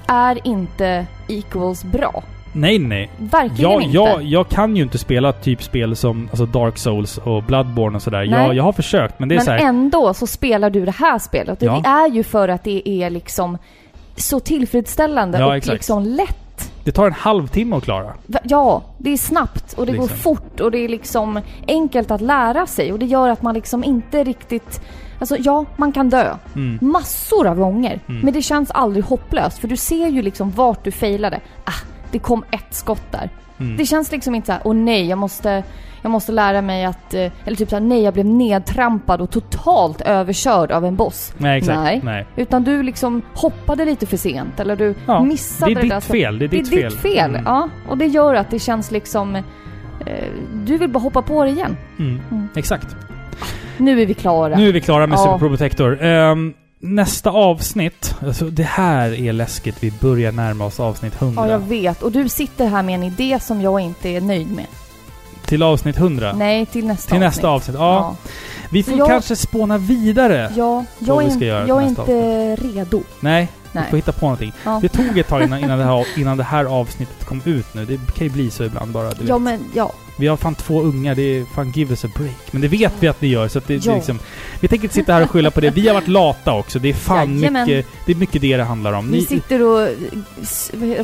är 0.07 0.47
inte 0.47 1.05
equals 1.27 1.83
bra. 1.83 2.23
Nej, 2.53 2.79
nej. 2.79 3.09
Verkligen 3.17 3.71
Jag, 3.71 3.81
inte. 3.81 3.95
jag, 3.95 4.23
jag 4.23 4.49
kan 4.49 4.75
ju 4.75 4.83
inte 4.83 4.97
spela 4.97 5.31
typ 5.33 5.63
spel 5.63 5.95
som 5.95 6.27
alltså 6.29 6.45
Dark 6.45 6.77
Souls 6.77 7.17
och 7.17 7.43
Bloodborne 7.43 7.95
och 7.95 8.01
sådär. 8.01 8.23
Jag, 8.23 8.55
jag 8.55 8.63
har 8.63 8.73
försökt, 8.73 9.19
men 9.19 9.29
det 9.29 9.35
är 9.35 9.37
men 9.37 9.45
så 9.45 9.51
här, 9.51 9.59
ändå 9.59 10.13
så 10.13 10.27
spelar 10.27 10.69
du 10.69 10.85
det 10.85 10.91
här 10.91 11.19
spelet. 11.19 11.61
Ja. 11.61 11.81
Det 11.83 11.89
är 11.89 12.09
ju 12.09 12.23
för 12.23 12.49
att 12.49 12.63
det 12.63 12.89
är 12.89 13.09
liksom 13.09 13.57
så 14.15 14.39
tillfredsställande 14.39 15.39
Ja, 15.39 15.45
och 15.45 15.55
exakt. 15.55 15.73
liksom 15.73 16.03
lätt. 16.03 16.37
Det 16.87 16.91
tar 16.91 17.07
en 17.07 17.13
halvtimme 17.13 17.75
att 17.75 17.83
klara. 17.83 18.13
Ja, 18.43 18.83
det 18.97 19.09
är 19.09 19.17
snabbt 19.17 19.73
och 19.73 19.85
det 19.85 19.91
går 19.91 20.01
Liksom. 20.01 20.17
fort 20.17 20.59
och 20.59 20.71
det 20.71 20.77
är 20.77 20.89
liksom 20.89 21.41
enkelt 21.67 22.11
att 22.11 22.21
lära 22.21 22.67
sig 22.67 22.93
och 22.93 22.99
det 22.99 23.05
gör 23.05 23.29
att 23.29 23.41
man 23.41 23.53
liksom 23.53 23.83
inte 23.83 24.23
riktigt... 24.23 24.81
Alltså 25.19 25.37
ja, 25.39 25.65
man 25.77 25.91
kan 25.91 26.09
dö. 26.09 26.35
Mm. 26.55 26.77
Massor 26.81 27.47
av 27.47 27.57
gånger. 27.57 27.99
Mm. 28.07 28.21
Men 28.21 28.33
det 28.33 28.41
känns 28.41 28.71
aldrig 28.71 29.05
hopplöst 29.05 29.57
för 29.57 29.67
du 29.67 29.77
ser 29.77 30.07
ju 30.07 30.21
liksom 30.21 30.51
vart 30.51 30.83
du 30.83 30.91
failade. 30.91 31.39
Ah, 31.63 31.81
det 32.11 32.19
kom 32.19 32.43
ett 32.51 32.73
skott 32.73 33.11
där. 33.11 33.29
Mm. 33.59 33.77
Det 33.77 33.85
känns 33.85 34.11
liksom 34.11 34.35
inte 34.35 34.45
så 34.45 34.51
här, 34.51 34.61
åh 34.65 34.75
nej, 34.75 35.07
jag 35.07 35.17
måste, 35.17 35.63
jag 36.01 36.09
måste 36.11 36.31
lära 36.31 36.61
mig 36.61 36.85
att... 36.85 37.13
eh, 37.13 37.31
Eller 37.45 37.55
typ 37.57 37.69
såhär, 37.69 37.81
nej 37.83 38.01
jag 38.03 38.13
blev 38.13 38.25
nedtrampad 38.25 39.21
och 39.21 39.31
totalt 39.31 40.01
överkörd 40.01 40.71
av 40.71 40.85
en 40.85 40.95
boss. 40.95 41.33
Nej, 41.37 41.57
exakt. 41.57 41.79
Nej. 41.79 42.01
Nej. 42.03 42.25
Utan 42.35 42.63
du 42.63 42.83
liksom 42.83 43.21
hoppade 43.33 43.85
lite 43.85 44.05
för 44.05 44.17
sent 44.17 44.59
eller 44.59 44.75
du 44.75 44.95
Ja, 45.05 45.23
missade 45.23 45.73
det 45.73 45.81
det 45.81 45.87
där. 45.87 45.95
ditt 45.95 46.03
fel. 46.03 46.39
Det 46.39 46.45
är 46.45 46.49
Det 46.49 46.57
är 46.57 46.59
ditt 46.61 46.71
ditt 46.71 46.81
fel. 46.81 46.91
fel, 46.91 47.29
Mm. 47.29 47.43
ja. 47.45 47.69
Och 47.89 47.97
det 47.97 48.05
gör 48.05 48.33
att 48.35 48.49
det 48.51 48.59
känns 48.59 48.91
liksom... 48.91 49.35
Eh, 49.35 49.43
du 50.65 50.77
vill 50.77 50.89
bara 50.89 50.99
hoppa 50.99 51.21
på 51.21 51.43
det 51.43 51.49
igen. 51.49 51.77
Mm. 51.99 52.19
Mm. 52.31 52.47
Exakt. 52.55 52.95
Nu 53.77 54.01
är 54.01 54.05
vi 54.05 54.13
klara. 54.13 54.57
Nu 54.57 54.67
är 54.69 54.73
vi 54.73 54.81
klara 54.81 55.07
med 55.07 55.17
Ja. 55.19 55.23
Super 55.23 55.47
Protector. 55.49 56.01
Ehm, 56.03 56.53
nästa 56.79 57.29
avsnitt. 57.31 58.15
Alltså 58.25 58.45
det 58.45 58.63
här 58.63 59.13
är 59.19 59.33
läskigt. 59.33 59.83
Vi 59.83 59.91
börjar 60.01 60.31
närma 60.31 60.65
oss 60.65 60.79
avsnitt 60.79 61.21
100. 61.21 61.41
Ja, 61.45 61.51
jag 61.51 61.59
vet. 61.59 62.01
Och 62.03 62.11
du 62.11 62.29
sitter 62.29 62.67
här 62.67 62.83
med 62.83 62.95
en 62.95 63.03
idé 63.03 63.39
som 63.41 63.61
jag 63.61 63.79
inte 63.79 64.09
är 64.09 64.21
nöjd 64.21 64.51
med. 64.51 64.65
Till 65.47 65.63
avsnitt 65.63 65.97
100. 65.97 66.33
Nej, 66.33 66.65
till 66.65 66.87
nästa 66.87 67.07
Till 67.07 67.15
avsnitt. 67.15 67.27
nästa 67.35 67.47
avsnitt. 67.47 67.77
Ja. 67.79 68.15
Vi 68.69 68.83
Så 68.83 68.89
får 68.91 68.99
jag- 68.99 69.07
kanske 69.07 69.35
spåna 69.35 69.77
vidare. 69.77 70.51
Ja, 70.55 70.85
jag 70.99 71.17
vi 71.17 71.49
är, 71.49 71.67
jag 71.67 71.83
är 71.83 71.87
inte 71.87 72.55
redo. 72.55 73.01
Nej, 73.19 73.47
Nej. 73.71 73.83
vi 73.83 73.89
får 73.89 73.97
hitta 73.97 74.11
på 74.11 74.25
någonting. 74.25 74.53
Ja. 74.65 74.79
Det 74.81 74.89
tog 74.89 75.17
ett 75.17 75.27
tag 75.27 75.43
innan, 75.43 75.59
innan, 75.59 75.79
det 75.79 75.85
här, 75.85 76.05
innan 76.19 76.37
det 76.37 76.43
här 76.43 76.65
avsnittet 76.65 77.25
kom 77.25 77.41
ut 77.45 77.73
nu. 77.73 77.85
Det 77.85 77.97
kan 78.15 78.27
ju 78.27 78.33
bli 78.33 78.49
så 78.51 78.63
ibland 78.63 78.91
bara. 78.91 79.09
Du 79.09 79.19
vet. 79.19 79.29
Ja, 79.29 79.37
men 79.37 79.59
ja. 79.73 79.91
Vi 80.19 80.27
har 80.27 80.37
fan 80.37 80.55
två 80.55 80.81
ungar, 80.81 81.15
det 81.15 81.21
är 81.21 81.45
fan 81.45 81.71
give 81.71 81.89
us 81.89 82.05
a 82.05 82.07
break. 82.15 82.51
Men 82.51 82.61
det 82.61 82.67
vet 82.67 82.93
vi 82.99 83.07
att 83.07 83.23
vi 83.23 83.27
gör, 83.27 83.47
så 83.47 83.57
att 83.57 83.67
det, 83.67 83.77
det 83.77 83.85
Ja. 83.85 83.91
är 83.91 83.95
liksom... 83.95 84.19
Vi 84.59 84.67
tänker 84.67 84.83
inte 84.85 84.95
sitta 84.95 85.13
här 85.13 85.23
och 85.23 85.29
skylla 85.31 85.51
på 85.51 85.61
det. 85.61 85.69
Vi 85.69 85.87
har 85.87 85.93
varit 85.93 86.07
lata 86.07 86.53
också. 86.53 86.79
Det 86.79 86.89
är 86.89 86.93
fan 86.93 87.39
Jajamän. 87.39 87.65
mycket... 87.67 87.85
Det 88.05 88.11
är 88.11 88.15
mycket 88.15 88.41
det 88.41 88.57
det 88.57 88.63
handlar 88.63 88.93
om. 88.93 89.11
Vi 89.11 89.21
sitter 89.25 89.61
och 89.61 89.87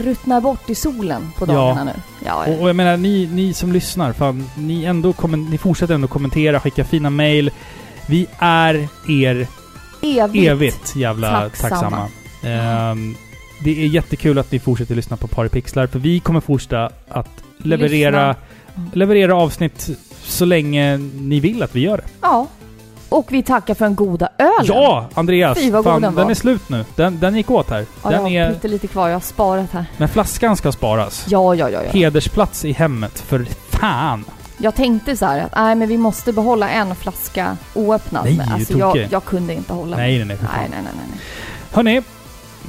ruttnar 0.04 0.42
bort 0.42 0.70
i 0.70 0.76
solen 0.76 1.32
på 1.38 1.46
dagarna 1.46 1.84
nu. 1.84 1.92
Ja, 2.26 2.46
Och, 2.48 2.62
och 2.62 2.70
jag 2.70 2.76
menar, 2.76 2.98
ni, 2.98 3.28
ni 3.32 3.54
som 3.54 3.72
lyssnar, 3.74 4.14
fan, 4.14 4.50
ni, 4.56 4.84
ändå 4.86 5.14
kommen, 5.14 5.46
ni 5.46 5.58
fortsätter 5.58 5.94
ändå 5.94 6.08
kommentera, 6.08 6.60
skicka 6.60 6.84
fina 6.84 7.10
mail. 7.10 7.52
Vi 8.08 8.28
är 8.40 8.88
er 9.10 9.48
evigt. 10.02 10.48
evigt 10.48 10.96
jävla 10.96 11.42
tacksamma. 11.42 11.70
tacksamma. 11.70 12.08
Ehm, 12.44 13.16
det 13.64 13.84
är 13.84 13.88
jättekul 13.88 14.38
att 14.40 14.52
ni 14.52 14.60
fortsätter 14.60 14.96
lyssna 14.96 15.18
på 15.18 15.28
Paripixlar, 15.28 15.88
för 15.88 16.00
vi 16.00 16.20
kommer 16.20 16.40
fortsätta 16.40 16.90
att 17.10 17.30
leverera. 17.58 18.24
Mm. 18.76 18.90
leverera 18.94 19.36
avsnitt 19.36 19.90
så 20.24 20.46
länge 20.46 20.98
ni 20.98 21.40
vill 21.40 21.64
att 21.64 21.76
vi 21.76 21.80
gör 21.80 21.98
det. 21.98 22.04
Ja. 22.22 22.48
Och 23.10 23.28
vi 23.30 23.44
tackar 23.44 23.74
för 23.74 23.86
den 23.86 23.96
goda 23.96 24.30
ölen. 24.38 24.52
Ja, 24.64 25.10
Andreas! 25.14 25.58
Fy, 25.58 25.72
vad 25.72 25.84
god 25.84 25.94
fan, 25.94 26.02
den 26.02 26.16
den 26.16 26.24
var. 26.24 26.32
är 26.32 26.36
slut 26.36 26.70
nu. 26.70 26.86
Den, 26.96 27.20
den 27.20 27.36
gick 27.36 27.52
åt 27.52 27.70
här. 27.70 27.80
Ja, 27.80 27.86
jag 28.04 28.12
den 28.12 28.22
har 28.22 28.30
är, 28.30 28.54
pyttelite 28.54 28.88
kvar. 28.88 29.08
Jag 29.08 29.16
har 29.16 29.22
sparat 29.22 29.72
här. 29.72 29.86
men 29.98 30.10
flaskan 30.10 30.58
ska 30.58 30.72
sparas. 30.72 31.26
Ja, 31.30 31.56
ja, 31.56 31.70
ja. 31.70 31.84
ja. 31.84 31.92
Hedersplats 31.92 32.66
i 32.66 32.72
hemmet, 32.72 33.20
för 33.20 33.46
fan! 33.70 34.26
Jag 34.58 34.76
tänkte 34.76 35.18
så 35.18 35.26
här 35.26 35.40
att 35.40 35.56
nej, 35.56 35.76
men 35.76 35.88
vi 35.88 35.98
måste 35.98 36.34
behålla 36.34 36.70
en 36.70 36.96
flaska 36.96 37.58
oöppnad. 37.74 38.26
Nej, 38.26 38.48
alltså, 38.52 38.78
jag, 38.78 39.08
jag 39.12 39.26
kunde 39.26 39.54
inte 39.54 39.74
hålla 39.74 39.98
mig. 39.98 40.18
nej, 40.18 40.26
nej, 40.26 40.38
nej, 40.42 40.50
nej, 40.54 40.70
nej, 40.72 40.82
nej, 40.84 41.06
nej. 41.12 41.20
Hörni, 41.72 42.02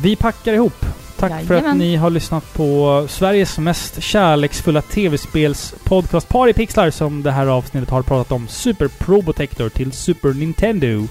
vi 0.02 0.16
packar 0.16 0.52
ihop. 0.52 0.86
Tack 1.18 1.30
för 1.30 1.38
att 1.38 1.50
Jajamän. 1.50 1.78
ni 1.78 1.96
har 1.96 2.10
lyssnat 2.10 2.54
på 2.54 3.06
Sveriges 3.08 3.58
mest 3.58 4.02
kärleksfulla 4.02 4.80
tv-spels-podcast 4.82 6.28
Paripixlar 6.28 6.90
som 6.90 7.22
det 7.22 7.30
här 7.30 7.46
avsnittet 7.46 7.90
har 7.90 8.02
pratat 8.02 8.32
om 8.32 8.48
Super 8.48 8.88
Probotector 8.88 9.68
till 9.68 9.92
Super 9.92 10.28
Nintendo. 10.34 11.06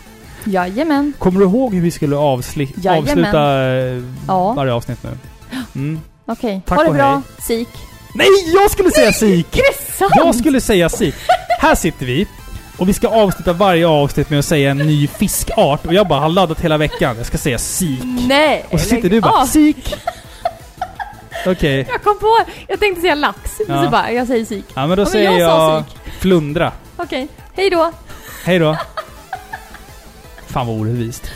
Jajamän. 0.45 1.13
Kommer 1.19 1.39
du 1.39 1.45
ihåg 1.45 1.73
hur 1.73 1.81
vi 1.81 1.91
skulle 1.91 2.15
Jajamän. 2.15 3.01
avsluta 3.03 3.63
eh, 3.73 4.03
Ja. 4.27 4.53
varje 4.53 4.73
avsnitt 4.73 4.99
nu? 5.03 5.09
Mm. 5.75 5.99
Okej. 6.25 6.61
Tack 6.65 6.77
Ha 6.77 6.83
det 6.83 6.89
och 6.89 6.95
bra. 6.95 7.11
hej. 7.13 7.21
Sik. 7.41 7.69
Nej, 8.15 8.27
jag 8.53 8.71
skulle 8.71 8.91
säga 8.91 9.11
sik! 9.13 9.59
Jag 10.15 10.35
skulle 10.35 10.61
säga 10.61 10.89
sik. 10.89 11.15
Här 11.59 11.75
sitter 11.75 12.05
vi. 12.05 12.27
Och 12.83 12.89
vi 12.89 12.93
ska 12.93 13.07
avsluta 13.07 13.53
varje 13.53 13.87
avsnitt 13.87 14.29
med 14.29 14.39
att 14.39 14.45
säga 14.45 14.71
en 14.71 14.77
ny 14.77 15.07
fiskart. 15.07 15.85
Och 15.85 15.93
jag 15.93 16.07
bara 16.07 16.19
har 16.19 16.29
laddat 16.29 16.59
hela 16.59 16.77
veckan. 16.77 17.17
Jag 17.17 17.25
ska 17.25 17.37
säga 17.37 17.57
sik. 17.57 17.99
Nej! 18.27 18.65
Och 18.71 18.79
så 18.79 18.85
sitter 18.85 19.09
du 19.09 19.21
bara 19.21 19.41
av. 19.41 19.45
sik. 19.45 19.95
Okej. 21.45 21.87
Jag 21.89 22.03
kom 22.03 22.19
på, 22.19 22.37
jag 22.67 22.79
tänkte 22.79 23.01
säga 23.01 23.15
lax. 23.15 23.61
Ja. 23.67 23.83
Så 23.83 23.89
bara, 23.89 24.11
jag 24.11 24.27
säger 24.27 24.45
sik. 24.45 24.65
Ja 24.73 24.87
men 24.87 24.97
då 24.97 25.03
men 25.03 25.11
säger 25.11 25.31
jag 25.31 25.39
jag 25.39 25.83
flundra. 26.19 26.71
Okej. 26.97 27.27
Hej 27.53 27.69
då! 27.69 27.91
Hej 28.43 28.59
då. 28.59 28.77
Fan 30.47 30.67
vad 30.67 30.79
orättvist. 30.79 31.31